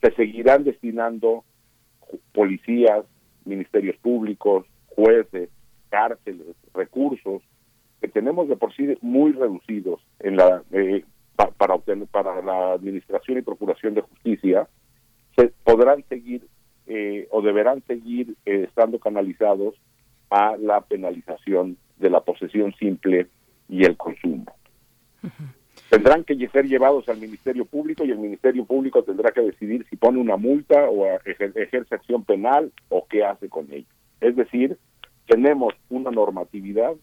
se 0.01 0.13
seguirán 0.15 0.63
destinando 0.63 1.43
policías, 2.33 3.05
ministerios 3.45 3.97
públicos, 3.97 4.65
jueces, 4.87 5.49
cárceles, 5.89 6.55
recursos, 6.73 7.41
que 7.99 8.07
tenemos 8.07 8.47
de 8.47 8.55
por 8.55 8.73
sí 8.75 8.97
muy 9.01 9.31
reducidos 9.31 10.01
en 10.19 10.37
la 10.37 10.63
eh, 10.71 11.03
para 11.57 11.73
obtener 11.75 12.07
para 12.07 12.41
la 12.41 12.73
administración 12.73 13.37
y 13.39 13.41
procuración 13.41 13.93
de 13.95 14.01
justicia, 14.01 14.67
se 15.35 15.47
podrán 15.63 16.03
seguir 16.07 16.47
eh, 16.87 17.27
o 17.31 17.41
deberán 17.41 17.81
seguir 17.87 18.35
eh, 18.45 18.65
estando 18.67 18.99
canalizados 18.99 19.75
a 20.29 20.55
la 20.57 20.81
penalización 20.81 21.77
de 22.01 22.09
la 22.09 22.21
posesión 22.21 22.73
simple 22.73 23.27
y 23.69 23.85
el 23.85 23.95
consumo. 23.95 24.53
Tendrán 25.89 26.23
que 26.23 26.47
ser 26.49 26.67
llevados 26.67 27.07
al 27.09 27.19
Ministerio 27.19 27.65
Público 27.65 28.05
y 28.05 28.11
el 28.11 28.17
Ministerio 28.17 28.65
Público 28.65 29.03
tendrá 29.03 29.31
que 29.31 29.41
decidir 29.41 29.85
si 29.89 29.97
pone 29.97 30.19
una 30.19 30.37
multa 30.37 30.89
o 30.89 31.05
ejerce 31.25 31.95
acción 31.95 32.23
penal 32.23 32.71
o 32.89 33.05
qué 33.07 33.25
hace 33.25 33.49
con 33.49 33.71
ella. 33.71 33.87
Es 34.21 34.35
decir, 34.35 34.77
tenemos 35.27 35.73
una 35.89 36.11
normatividad 36.11 36.93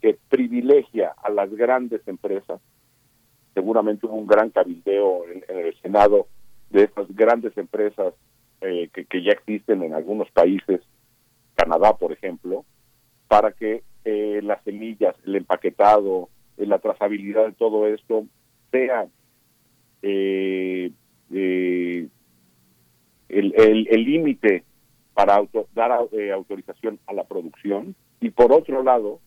que 0.00 0.18
privilegia 0.28 1.14
a 1.22 1.30
las 1.30 1.50
grandes 1.54 2.06
empresas. 2.06 2.60
Seguramente 3.54 4.06
hubo 4.06 4.16
un 4.16 4.26
gran 4.26 4.50
cabildeo 4.50 5.24
en, 5.28 5.44
el 5.48 5.74
Senado 5.80 6.26
de 6.70 6.84
estas 6.84 7.14
grandes 7.14 7.56
empresas 7.56 8.14
eh, 8.60 8.88
que, 8.92 9.04
que, 9.04 9.22
ya 9.22 9.32
existen 9.32 9.82
en 9.82 9.94
algunos 9.94 10.30
países, 10.30 10.80
Canadá, 11.54 11.96
por 11.96 12.12
ejemplo, 12.12 12.64
para 13.28 13.52
que 13.52 13.82
eh, 14.04 14.40
las 14.42 14.62
semillas, 14.64 15.14
el 15.26 15.36
empaquetado, 15.36 16.28
eh, 16.56 16.66
la 16.66 16.78
trazabilidad 16.78 17.46
de 17.46 17.52
todo 17.52 17.86
esto 17.86 18.26
sea 18.70 19.06
eh, 20.02 20.90
eh, 21.32 22.08
el 23.28 24.04
límite 24.04 24.64
para 25.14 25.42
dar 25.74 25.92
autorización 26.32 26.98
a 27.06 27.12
la 27.12 27.24
producción 27.24 27.94
y 28.20 28.30
por 28.30 28.52
otro 28.52 28.82
lado 28.82 29.20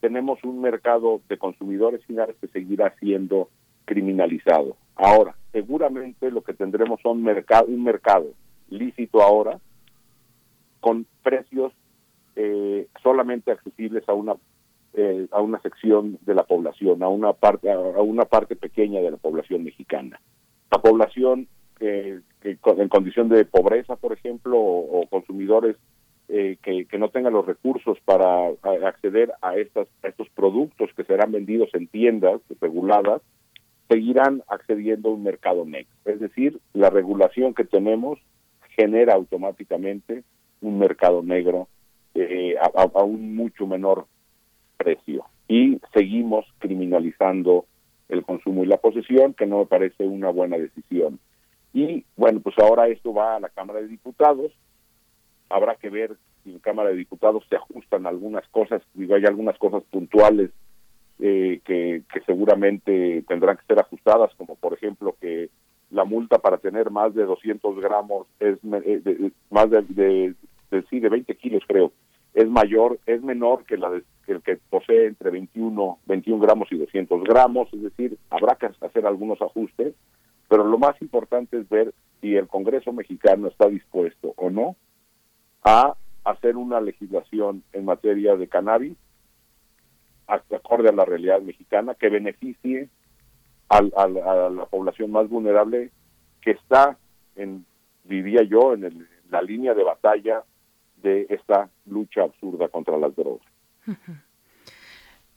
tenemos 0.00 0.42
un 0.44 0.60
mercado 0.60 1.20
de 1.28 1.38
consumidores 1.38 2.04
finales 2.04 2.36
que 2.40 2.48
seguirá 2.48 2.94
siendo 3.00 3.48
criminalizado. 3.84 4.76
Ahora, 4.96 5.34
seguramente 5.52 6.30
lo 6.30 6.42
que 6.42 6.54
tendremos 6.54 7.00
son 7.02 7.22
mercado, 7.22 7.66
un 7.66 7.82
mercado 7.82 8.26
lícito 8.68 9.22
ahora 9.22 9.58
con 10.80 11.06
precios 11.22 11.72
solamente 13.02 13.52
accesibles 13.52 14.08
a 14.08 14.14
una 14.14 14.34
eh, 14.92 15.28
a 15.30 15.40
una 15.40 15.60
sección 15.60 16.18
de 16.22 16.34
la 16.34 16.42
población, 16.42 17.02
a 17.02 17.08
una 17.08 17.32
parte 17.32 17.70
a 17.70 17.78
una 17.78 18.24
parte 18.24 18.56
pequeña 18.56 19.00
de 19.00 19.12
la 19.12 19.16
población 19.16 19.62
mexicana. 19.62 20.20
La 20.70 20.82
población 20.82 21.46
que 21.78 22.20
en 22.42 22.88
condición 22.88 23.28
de 23.28 23.44
pobreza, 23.44 23.96
por 23.96 24.12
ejemplo, 24.12 24.58
o, 24.58 25.06
consumidores 25.08 25.76
eh, 26.28 26.56
que, 26.62 26.98
no 26.98 27.08
tengan 27.08 27.32
los 27.32 27.46
recursos 27.46 27.98
para 28.04 28.48
acceder 28.86 29.32
a, 29.42 29.56
estas, 29.56 29.88
a 30.02 30.08
estos 30.08 30.28
productos 30.30 30.90
que 30.96 31.04
serán 31.04 31.32
vendidos 31.32 31.70
en 31.72 31.86
tiendas 31.86 32.40
reguladas, 32.60 33.22
seguirán 33.88 34.42
accediendo 34.48 35.08
a 35.08 35.12
un 35.12 35.22
mercado 35.22 35.64
negro. 35.64 35.90
Es 36.04 36.20
decir, 36.20 36.60
la 36.72 36.90
regulación 36.90 37.54
que 37.54 37.64
tenemos 37.64 38.18
genera 38.76 39.14
automáticamente 39.14 40.22
un 40.60 40.78
mercado 40.78 41.22
negro 41.22 41.68
eh, 42.14 42.56
a, 42.60 43.02
un 43.02 43.34
mucho 43.34 43.66
menor 43.66 44.06
precio. 44.76 45.24
Y 45.48 45.80
seguimos 45.92 46.46
criminalizando 46.58 47.66
el 48.08 48.24
consumo 48.24 48.64
y 48.64 48.66
la 48.66 48.78
posesión, 48.78 49.34
que 49.34 49.46
no 49.46 49.58
me 49.58 49.66
parece 49.66 50.04
una 50.04 50.30
buena 50.30 50.56
decisión. 50.58 51.18
Y 51.72 52.04
bueno, 52.16 52.40
pues 52.40 52.58
ahora 52.58 52.88
esto 52.88 53.14
va 53.14 53.36
a 53.36 53.40
la 53.40 53.48
Cámara 53.48 53.80
de 53.80 53.88
Diputados. 53.88 54.52
Habrá 55.48 55.76
que 55.76 55.90
ver 55.90 56.16
si 56.42 56.52
en 56.52 56.58
Cámara 56.58 56.90
de 56.90 56.96
Diputados 56.96 57.44
se 57.48 57.56
ajustan 57.56 58.06
algunas 58.06 58.46
cosas, 58.48 58.82
digo, 58.94 59.14
hay 59.14 59.24
algunas 59.24 59.58
cosas 59.58 59.82
puntuales 59.90 60.50
eh, 61.22 61.60
que, 61.64 62.02
seguramente 62.24 63.22
tendrán 63.28 63.56
que 63.58 63.66
ser 63.66 63.78
ajustadas, 63.78 64.34
como 64.36 64.56
por 64.56 64.72
ejemplo 64.72 65.16
que 65.20 65.50
la 65.90 66.04
multa 66.04 66.38
para 66.38 66.56
tener 66.58 66.90
más 66.90 67.14
de 67.14 67.24
200 67.24 67.78
gramos 67.80 68.26
es 68.38 68.58
eh, 68.62 69.30
más 69.50 69.68
de, 69.68 69.82
de, 69.82 70.34
de, 70.70 70.82
sí, 70.90 71.00
de 71.00 71.08
20 71.08 71.36
kilos 71.36 71.62
creo, 71.66 71.92
es 72.34 72.48
mayor, 72.48 72.98
es 73.06 73.22
menor 73.22 73.64
que 73.64 73.76
la 73.76 73.90
de 73.90 74.02
el 74.30 74.42
que 74.42 74.58
posee 74.70 75.06
entre 75.06 75.30
21, 75.30 75.98
21 76.06 76.40
gramos 76.40 76.68
y 76.70 76.78
200 76.78 77.24
gramos, 77.24 77.68
es 77.72 77.82
decir, 77.82 78.16
habrá 78.30 78.54
que 78.54 78.66
hacer 78.80 79.06
algunos 79.06 79.42
ajustes, 79.42 79.94
pero 80.48 80.64
lo 80.64 80.78
más 80.78 81.00
importante 81.02 81.58
es 81.58 81.68
ver 81.68 81.92
si 82.20 82.36
el 82.36 82.48
Congreso 82.48 82.92
mexicano 82.92 83.48
está 83.48 83.68
dispuesto 83.68 84.32
o 84.36 84.50
no 84.50 84.76
a 85.64 85.94
hacer 86.24 86.56
una 86.56 86.80
legislación 86.80 87.62
en 87.72 87.84
materia 87.84 88.36
de 88.36 88.48
cannabis 88.48 88.96
acorde 90.28 90.88
a 90.88 90.92
la 90.92 91.04
realidad 91.04 91.40
mexicana 91.40 91.94
que 91.94 92.08
beneficie 92.08 92.88
a 93.68 93.80
la 93.82 94.66
población 94.66 95.10
más 95.10 95.28
vulnerable 95.28 95.90
que 96.40 96.52
está 96.52 96.98
en 97.36 97.64
diría 98.04 98.42
yo 98.42 98.74
en 98.74 99.08
la 99.30 99.42
línea 99.42 99.74
de 99.74 99.84
batalla 99.84 100.44
de 101.02 101.26
esta 101.30 101.68
lucha 101.86 102.22
absurda 102.22 102.68
contra 102.68 102.96
las 102.98 103.14
drogas. 103.16 103.46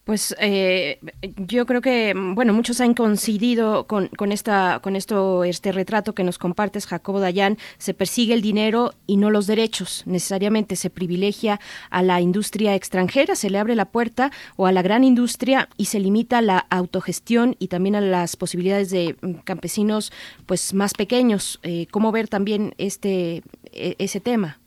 Pues 0.03 0.35
eh, 0.37 0.99
yo 1.37 1.65
creo 1.65 1.79
que 1.79 2.13
bueno 2.13 2.51
muchos 2.51 2.81
han 2.81 2.93
coincidido 2.93 3.87
con, 3.87 4.09
con, 4.09 4.33
esta 4.33 4.81
con 4.83 4.97
esto 4.97 5.45
este 5.45 5.71
retrato 5.71 6.13
que 6.13 6.25
nos 6.25 6.37
compartes 6.37 6.87
Jacobo 6.87 7.21
Dayan 7.21 7.57
se 7.77 7.93
persigue 7.93 8.33
el 8.33 8.41
dinero 8.41 8.91
y 9.07 9.15
no 9.15 9.29
los 9.29 9.47
derechos. 9.47 10.03
Necesariamente 10.05 10.75
se 10.75 10.89
privilegia 10.89 11.61
a 11.89 12.03
la 12.03 12.19
industria 12.19 12.75
extranjera 12.75 13.35
se 13.35 13.49
le 13.49 13.59
abre 13.59 13.75
la 13.75 13.85
puerta 13.85 14.31
o 14.57 14.65
a 14.65 14.73
la 14.73 14.81
gran 14.81 15.05
industria 15.05 15.69
y 15.77 15.85
se 15.85 16.01
limita 16.01 16.41
la 16.41 16.65
autogestión 16.69 17.55
y 17.57 17.69
también 17.69 17.95
a 17.95 18.01
las 18.01 18.35
posibilidades 18.35 18.89
de 18.89 19.15
mm, 19.21 19.35
campesinos 19.45 20.11
pues 20.45 20.73
más 20.73 20.95
pequeños. 20.95 21.61
Eh, 21.63 21.87
cómo 21.91 22.11
ver 22.11 22.27
también 22.27 22.75
este 22.77 23.41
e, 23.71 23.95
ese 23.99 24.19
tema 24.19 24.59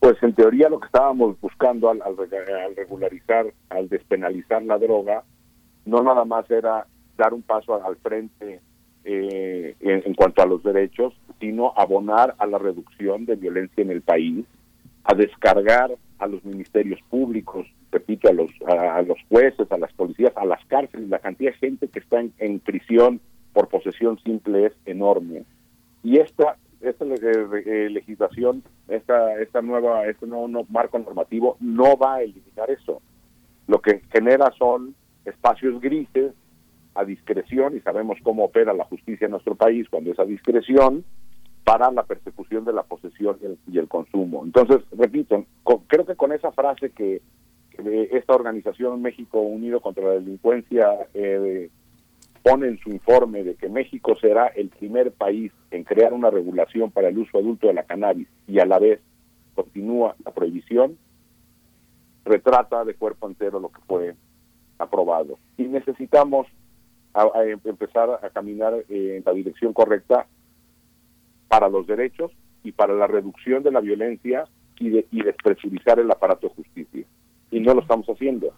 pues 0.00 0.20
en 0.22 0.34
teoría 0.34 0.70
lo 0.70 0.80
que 0.80 0.86
estábamos 0.86 1.38
buscando 1.40 1.90
al, 1.90 2.00
regularizar, 2.74 3.52
al 3.68 3.88
despenalizar 3.90 4.62
la 4.62 4.78
droga, 4.78 5.24
no 5.84 6.02
nada 6.02 6.24
más 6.24 6.50
era 6.50 6.86
dar 7.18 7.34
un 7.34 7.42
paso 7.42 7.84
al 7.84 7.96
frente 7.96 8.60
eh, 9.04 9.76
en, 9.80 10.14
cuanto 10.14 10.42
a 10.42 10.46
los 10.46 10.62
derechos, 10.62 11.12
sino 11.38 11.74
abonar 11.76 12.34
a 12.38 12.46
la 12.46 12.58
reducción 12.58 13.26
de 13.26 13.36
violencia 13.36 13.82
en 13.82 13.90
el 13.90 14.00
país, 14.00 14.46
a 15.04 15.14
descargar 15.14 15.90
a 16.18 16.26
los 16.26 16.42
ministerios 16.44 17.00
públicos, 17.10 17.66
repito, 17.92 18.28
a 18.28 18.32
los, 18.32 18.50
a, 18.66 19.02
los 19.02 19.18
jueces, 19.28 19.70
a 19.70 19.78
las 19.78 19.92
policías, 19.92 20.32
a 20.34 20.46
las 20.46 20.64
cárceles, 20.66 21.10
la 21.10 21.18
cantidad 21.18 21.52
de 21.52 21.58
gente 21.58 21.88
que 21.88 21.98
está 21.98 22.22
en 22.38 22.60
prisión 22.60 23.20
por 23.52 23.68
posesión 23.68 24.18
simple 24.20 24.66
es 24.66 24.72
enorme. 24.86 25.44
Y 26.02 26.18
esta 26.18 26.56
esta 26.80 27.04
eh, 27.04 27.88
legislación, 27.90 28.62
esta, 28.88 29.40
esta 29.40 29.62
nueva, 29.62 30.06
este 30.06 30.26
nuevo 30.26 30.48
marco 30.68 30.98
normativo 30.98 31.56
no 31.60 31.96
va 31.96 32.16
a 32.16 32.22
eliminar 32.22 32.70
eso. 32.70 33.02
Lo 33.66 33.80
que 33.80 34.02
genera 34.12 34.50
son 34.58 34.94
espacios 35.24 35.80
grises 35.80 36.32
a 36.94 37.04
discreción 37.04 37.76
y 37.76 37.80
sabemos 37.80 38.18
cómo 38.22 38.44
opera 38.44 38.72
la 38.72 38.84
justicia 38.84 39.26
en 39.26 39.32
nuestro 39.32 39.54
país 39.54 39.88
cuando 39.88 40.10
es 40.10 40.18
a 40.18 40.24
discreción 40.24 41.04
para 41.64 41.90
la 41.90 42.02
persecución 42.02 42.64
de 42.64 42.72
la 42.72 42.82
posesión 42.82 43.38
y 43.70 43.78
el, 43.78 43.88
consumo. 43.88 44.42
Entonces, 44.44 44.78
repito, 44.92 45.44
creo 45.86 46.04
que 46.04 46.16
con 46.16 46.32
esa 46.32 46.50
frase 46.52 46.90
que, 46.90 47.22
esta 48.10 48.34
organización 48.34 49.00
México 49.00 49.40
Unido 49.40 49.80
contra 49.80 50.04
la 50.04 50.10
Delincuencia 50.14 50.86
eh, 51.14 51.70
pone 52.42 52.68
en 52.68 52.78
su 52.78 52.90
informe 52.90 53.44
de 53.44 53.54
que 53.54 53.68
México 53.68 54.16
será 54.20 54.46
el 54.48 54.68
primer 54.68 55.12
país 55.12 55.52
en 55.70 55.84
crear 55.84 56.12
una 56.12 56.30
regulación 56.30 56.90
para 56.90 57.08
el 57.08 57.18
uso 57.18 57.38
adulto 57.38 57.66
de 57.66 57.74
la 57.74 57.84
cannabis 57.84 58.28
y 58.46 58.58
a 58.58 58.66
la 58.66 58.78
vez 58.78 59.00
continúa 59.54 60.16
la 60.24 60.32
prohibición, 60.32 60.96
retrata 62.24 62.84
de 62.84 62.94
cuerpo 62.94 63.28
entero 63.28 63.60
lo 63.60 63.70
que 63.70 63.80
fue 63.86 64.14
aprobado. 64.78 65.38
Y 65.58 65.64
necesitamos 65.64 66.46
empezar 67.64 68.20
a 68.22 68.30
caminar 68.30 68.74
eh, 68.88 69.16
en 69.16 69.22
la 69.24 69.32
dirección 69.32 69.72
correcta 69.72 70.26
para 71.48 71.68
los 71.68 71.86
derechos 71.86 72.30
y 72.62 72.72
para 72.72 72.94
la 72.94 73.06
reducción 73.06 73.62
de 73.62 73.72
la 73.72 73.80
violencia 73.80 74.44
y, 74.78 74.90
de, 74.90 75.06
y 75.10 75.22
despresurizar 75.22 75.98
el 75.98 76.10
aparato 76.10 76.48
de 76.48 76.54
justicia. 76.54 77.04
Y 77.50 77.60
no 77.60 77.74
lo 77.74 77.82
estamos 77.82 78.06
haciendo. 78.08 78.54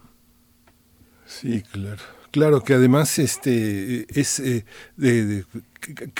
Sí, 1.25 1.63
claro. 1.63 2.22
Claro 2.33 2.65
que 2.65 2.73
además 2.73 3.19
este 3.19 4.07
es 4.19 4.41
eh, 4.41 4.65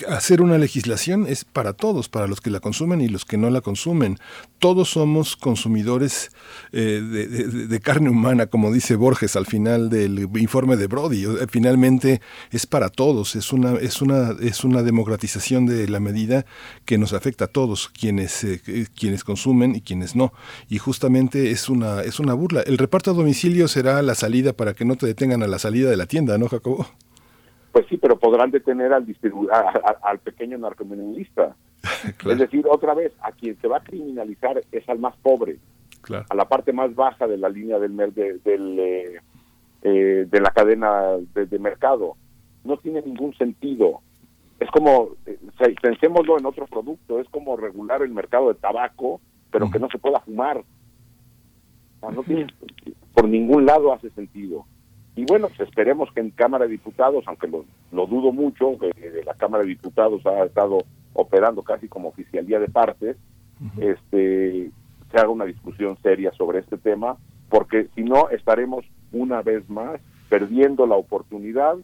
hacer 0.07 0.41
una 0.41 0.57
legislación 0.57 1.25
es 1.27 1.45
para 1.45 1.73
todos, 1.73 2.09
para 2.09 2.27
los 2.27 2.41
que 2.41 2.49
la 2.49 2.59
consumen 2.59 3.01
y 3.01 3.07
los 3.07 3.25
que 3.25 3.37
no 3.37 3.49
la 3.49 3.61
consumen. 3.61 4.17
Todos 4.59 4.89
somos 4.89 5.35
consumidores 5.35 6.31
eh, 6.71 7.01
de, 7.69 7.79
carne 7.79 8.09
humana, 8.09 8.47
como 8.47 8.71
dice 8.71 8.95
Borges 8.95 9.35
al 9.35 9.45
final 9.45 9.89
del 9.89 10.29
informe 10.35 10.77
de 10.77 10.87
Brody. 10.87 11.25
Finalmente 11.49 12.21
es 12.51 12.65
para 12.65 12.89
todos, 12.89 13.35
es 13.35 13.51
una, 13.51 13.73
es 13.73 14.01
una, 14.01 14.35
es 14.41 14.63
una 14.63 14.83
democratización 14.83 15.65
de 15.65 15.87
la 15.87 15.99
medida 15.99 16.45
que 16.85 16.97
nos 16.97 17.13
afecta 17.13 17.45
a 17.45 17.47
todos, 17.47 17.89
quienes, 17.89 18.43
eh, 18.43 18.87
quienes 18.95 19.23
consumen 19.23 19.75
y 19.75 19.81
quienes 19.81 20.15
no. 20.15 20.33
Y 20.69 20.77
justamente 20.77 21.51
es 21.51 21.69
una, 21.69 22.01
es 22.01 22.19
una 22.19 22.33
burla. 22.33 22.61
El 22.61 22.77
reparto 22.77 23.11
a 23.11 23.13
domicilio 23.13 23.67
será 23.67 24.01
la 24.01 24.15
salida 24.15 24.53
para 24.53 24.73
que 24.73 24.85
no 24.85 24.95
te 24.95 25.05
detengan 25.05 25.43
a 25.43 25.47
la 25.47 25.59
salida 25.59 25.89
de 25.89 25.97
la 25.97 26.05
tienda, 26.05 26.37
¿no, 26.37 26.47
Jacobo? 26.47 26.87
Pues 27.73 27.87
sí, 27.89 27.97
pero 27.97 28.19
podrán 28.19 28.51
detener 28.51 28.93
al 28.93 29.03
al 30.03 30.19
pepeño 30.19 30.57
narcomenudista. 30.59 31.55
Es 32.29 32.37
decir, 32.37 32.65
otra 32.69 32.93
vez, 32.93 33.11
a 33.21 33.31
quien 33.31 33.59
se 33.59 33.67
va 33.67 33.77
a 33.77 33.83
criminalizar 33.83 34.61
es 34.71 34.87
al 34.87 34.99
más 34.99 35.15
pobre, 35.17 35.57
a 36.29 36.35
la 36.35 36.47
parte 36.47 36.71
más 36.71 36.93
baja 36.95 37.27
de 37.27 37.37
la 37.37 37.49
línea 37.49 37.79
del, 37.79 37.95
de, 38.13 38.39
del 38.39 38.79
eh, 38.79 39.21
eh, 39.81 40.27
de 40.29 40.39
la 40.39 40.51
cadena 40.51 41.17
de, 41.33 41.59
mercado. 41.59 42.15
No 42.63 42.77
tiene 42.77 43.01
ningún 43.01 43.33
sentido. 43.35 44.01
Es 44.59 44.69
como, 44.69 45.09
eh, 45.25 45.37
pensémoslo 45.81 46.37
en 46.37 46.45
otro 46.45 46.67
producto, 46.67 47.19
es 47.19 47.27
como 47.29 47.57
regular 47.57 48.01
el 48.01 48.11
mercado 48.11 48.49
de 48.49 48.59
tabaco, 48.59 49.19
pero 49.51 49.69
que 49.69 49.79
no 49.79 49.89
se 49.89 49.97
pueda 49.97 50.19
fumar. 50.21 50.63
no 52.01 52.23
tiene, 52.23 52.47
por 53.13 53.27
ningún 53.27 53.65
lado 53.65 53.91
hace 53.91 54.09
sentido. 54.11 54.65
Y 55.15 55.25
bueno, 55.25 55.47
pues 55.49 55.61
esperemos 55.61 56.11
que 56.11 56.21
en 56.21 56.31
Cámara 56.31 56.65
de 56.65 56.71
Diputados, 56.71 57.23
aunque 57.27 57.47
lo, 57.47 57.65
dudo 58.07 58.31
mucho, 58.31 58.77
que 58.79 58.91
la 59.23 59.35
Cámara 59.35 59.63
de 59.63 59.69
Diputados 59.69 60.25
ha 60.25 60.43
estado 60.43 60.79
operando 61.13 61.61
casi 61.61 61.87
como 61.87 62.09
oficialía 62.09 62.59
de 62.59 62.67
partes, 62.67 63.17
este, 63.79 64.71
se 65.11 65.17
haga 65.17 65.29
una 65.29 65.45
discusión 65.45 65.97
seria 66.01 66.31
sobre 66.31 66.59
este 66.59 66.77
tema, 66.77 67.17
porque 67.49 67.87
si 67.95 68.03
no 68.03 68.29
estaremos 68.29 68.85
una 69.11 69.41
vez 69.43 69.69
más 69.69 70.01
perdiendo 70.29 70.87
la 70.87 70.95
oportunidad 70.95 71.75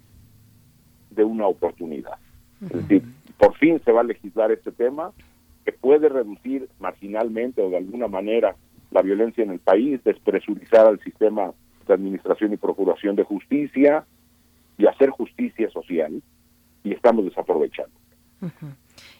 de 1.11 1.23
una 1.23 1.45
oportunidad. 1.45 2.17
Es 2.61 2.71
decir, 2.71 3.03
por 3.37 3.53
fin 3.55 3.79
se 3.85 3.91
va 3.91 4.01
a 4.01 4.05
legislar 4.05 4.51
este 4.51 4.71
tema 4.71 5.11
que 5.63 5.71
puede 5.71 6.09
reducir 6.09 6.67
marginalmente 6.79 7.61
o 7.61 7.69
de 7.69 7.77
alguna 7.77 8.07
manera 8.07 8.55
la 8.91 9.03
violencia 9.03 9.43
en 9.43 9.51
el 9.51 9.59
país, 9.59 10.03
despresurizar 10.03 10.87
al 10.87 10.99
sistema 11.01 11.53
Administración 11.93 12.53
y 12.53 12.57
Procuración 12.57 13.15
de 13.15 13.23
Justicia 13.23 14.05
y 14.77 14.85
hacer 14.87 15.09
justicia 15.09 15.69
social 15.69 16.21
y 16.83 16.93
estamos 16.93 17.25
desaprovechando. 17.25 17.93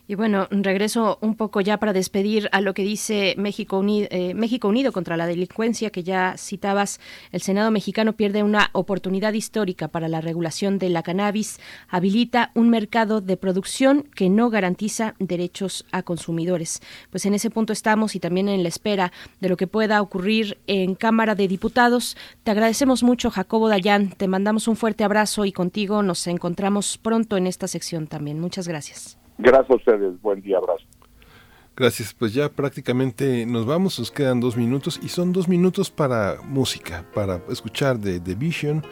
Y 0.09 0.15
bueno, 0.15 0.47
regreso 0.49 1.19
un 1.21 1.35
poco 1.35 1.61
ya 1.61 1.77
para 1.77 1.93
despedir 1.93 2.49
a 2.51 2.61
lo 2.61 2.73
que 2.73 2.81
dice 2.81 3.35
México 3.37 3.77
Unido, 3.77 4.07
eh, 4.09 4.33
México 4.33 4.67
Unido 4.67 4.91
contra 4.91 5.17
la 5.17 5.27
delincuencia, 5.27 5.91
que 5.91 6.01
ya 6.01 6.33
citabas. 6.35 6.99
El 7.31 7.43
Senado 7.43 7.69
mexicano 7.69 8.13
pierde 8.13 8.41
una 8.41 8.71
oportunidad 8.73 9.33
histórica 9.33 9.87
para 9.87 10.07
la 10.07 10.19
regulación 10.19 10.79
de 10.79 10.89
la 10.89 11.03
cannabis, 11.03 11.59
habilita 11.89 12.49
un 12.55 12.71
mercado 12.71 13.21
de 13.21 13.37
producción 13.37 14.01
que 14.15 14.31
no 14.31 14.49
garantiza 14.49 15.13
derechos 15.19 15.85
a 15.91 16.01
consumidores. 16.01 16.81
Pues 17.11 17.27
en 17.27 17.35
ese 17.35 17.51
punto 17.51 17.71
estamos 17.71 18.15
y 18.15 18.19
también 18.19 18.49
en 18.49 18.63
la 18.63 18.69
espera 18.69 19.11
de 19.39 19.49
lo 19.49 19.57
que 19.57 19.67
pueda 19.67 20.01
ocurrir 20.01 20.57
en 20.65 20.95
Cámara 20.95 21.35
de 21.35 21.47
Diputados. 21.47 22.17
Te 22.41 22.49
agradecemos 22.49 23.03
mucho, 23.03 23.29
Jacobo 23.29 23.69
Dayan. 23.69 24.09
Te 24.09 24.27
mandamos 24.27 24.67
un 24.67 24.75
fuerte 24.75 25.03
abrazo 25.03 25.45
y 25.45 25.51
contigo 25.51 26.01
nos 26.01 26.25
encontramos 26.25 26.97
pronto 26.97 27.37
en 27.37 27.45
esta 27.45 27.67
sección 27.67 28.07
también. 28.07 28.39
Muchas 28.39 28.67
gracias. 28.67 29.18
Gracias 29.39 29.69
a 29.69 29.75
ustedes, 29.75 30.21
buen 30.21 30.41
día, 30.41 30.57
abrazo. 30.57 30.83
Gracias, 31.75 32.13
pues 32.13 32.33
ya 32.33 32.49
prácticamente 32.49 33.45
nos 33.45 33.65
vamos, 33.65 33.97
nos 33.99 34.11
quedan 34.11 34.41
dos 34.41 34.57
minutos 34.57 34.99
y 35.01 35.07
son 35.07 35.31
dos 35.31 35.47
minutos 35.47 35.89
para 35.89 36.41
música, 36.43 37.05
para 37.13 37.41
escuchar 37.49 37.97
de 37.97 38.19
The 38.19 38.35
Vision, 38.35 38.83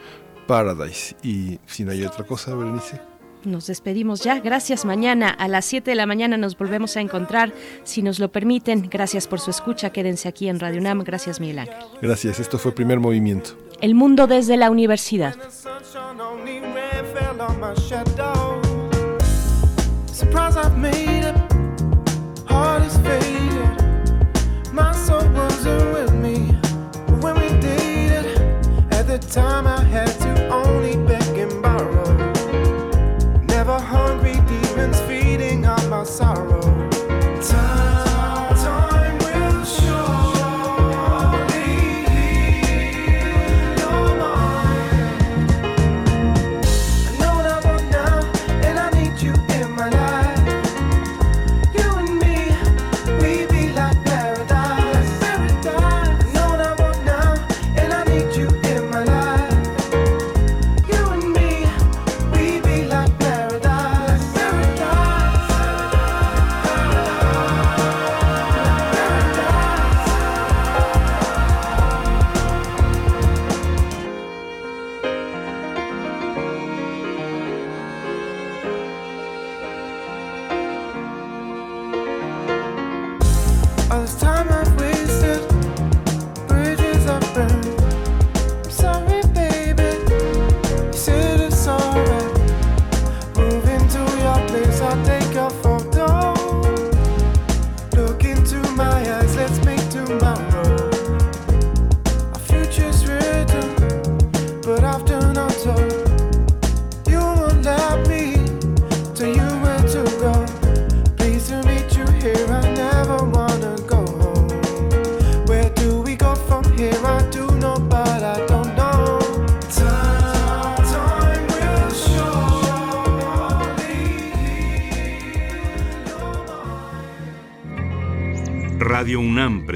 Paradise 0.46 1.14
y 1.22 1.58
si 1.66 1.84
no 1.84 1.92
hay 1.92 2.02
otra 2.02 2.24
cosa, 2.24 2.54
Berenice. 2.54 2.98
Nos 3.44 3.66
despedimos 3.66 4.24
ya. 4.24 4.40
Gracias. 4.40 4.84
Mañana 4.84 5.28
a 5.28 5.48
las 5.48 5.64
7 5.66 5.90
de 5.90 5.94
la 5.94 6.06
mañana 6.06 6.36
nos 6.36 6.56
volvemos 6.56 6.96
a 6.96 7.00
encontrar, 7.00 7.52
si 7.84 8.02
nos 8.02 8.18
lo 8.18 8.32
permiten. 8.32 8.88
Gracias 8.90 9.28
por 9.28 9.38
su 9.38 9.50
escucha. 9.50 9.90
Quédense 9.90 10.28
aquí 10.28 10.48
en 10.48 10.58
Radio 10.58 10.80
UNAM. 10.80 11.04
Gracias, 11.04 11.40
Miguel 11.40 11.60
Ángel. 11.60 11.76
Gracias. 12.02 12.40
Esto 12.40 12.58
fue 12.58 12.72
Primer 12.72 12.98
Movimiento. 12.98 13.50
El 13.80 13.94
mundo 13.94 14.26
desde 14.26 14.56
la 14.56 14.70
universidad. 14.70 15.36
Surprise 20.18 20.56
I've 20.56 20.76
made 20.76 21.22
it, 21.22 21.36
heart 22.48 22.82
is 22.82 22.96
faded. 23.06 24.72
My 24.72 24.90
soul 24.90 25.22
wasn't 25.28 25.92
with 25.92 26.12
me 26.12 26.38
when 27.22 27.36
we 27.36 27.48
dated. 27.60 28.36
At 28.90 29.06
the 29.06 29.18
time 29.18 29.68
I 29.68 29.80
had 29.80 30.07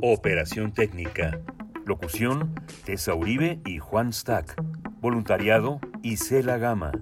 Operación 0.00 0.72
técnica. 0.72 1.40
Locución, 1.84 2.54
Tessa 2.84 3.14
Uribe 3.14 3.60
y 3.66 3.78
Juan 3.78 4.12
Stack. 4.12 4.54
Voluntariado, 5.00 5.80
Isela 6.04 6.56
Gama. 6.56 6.92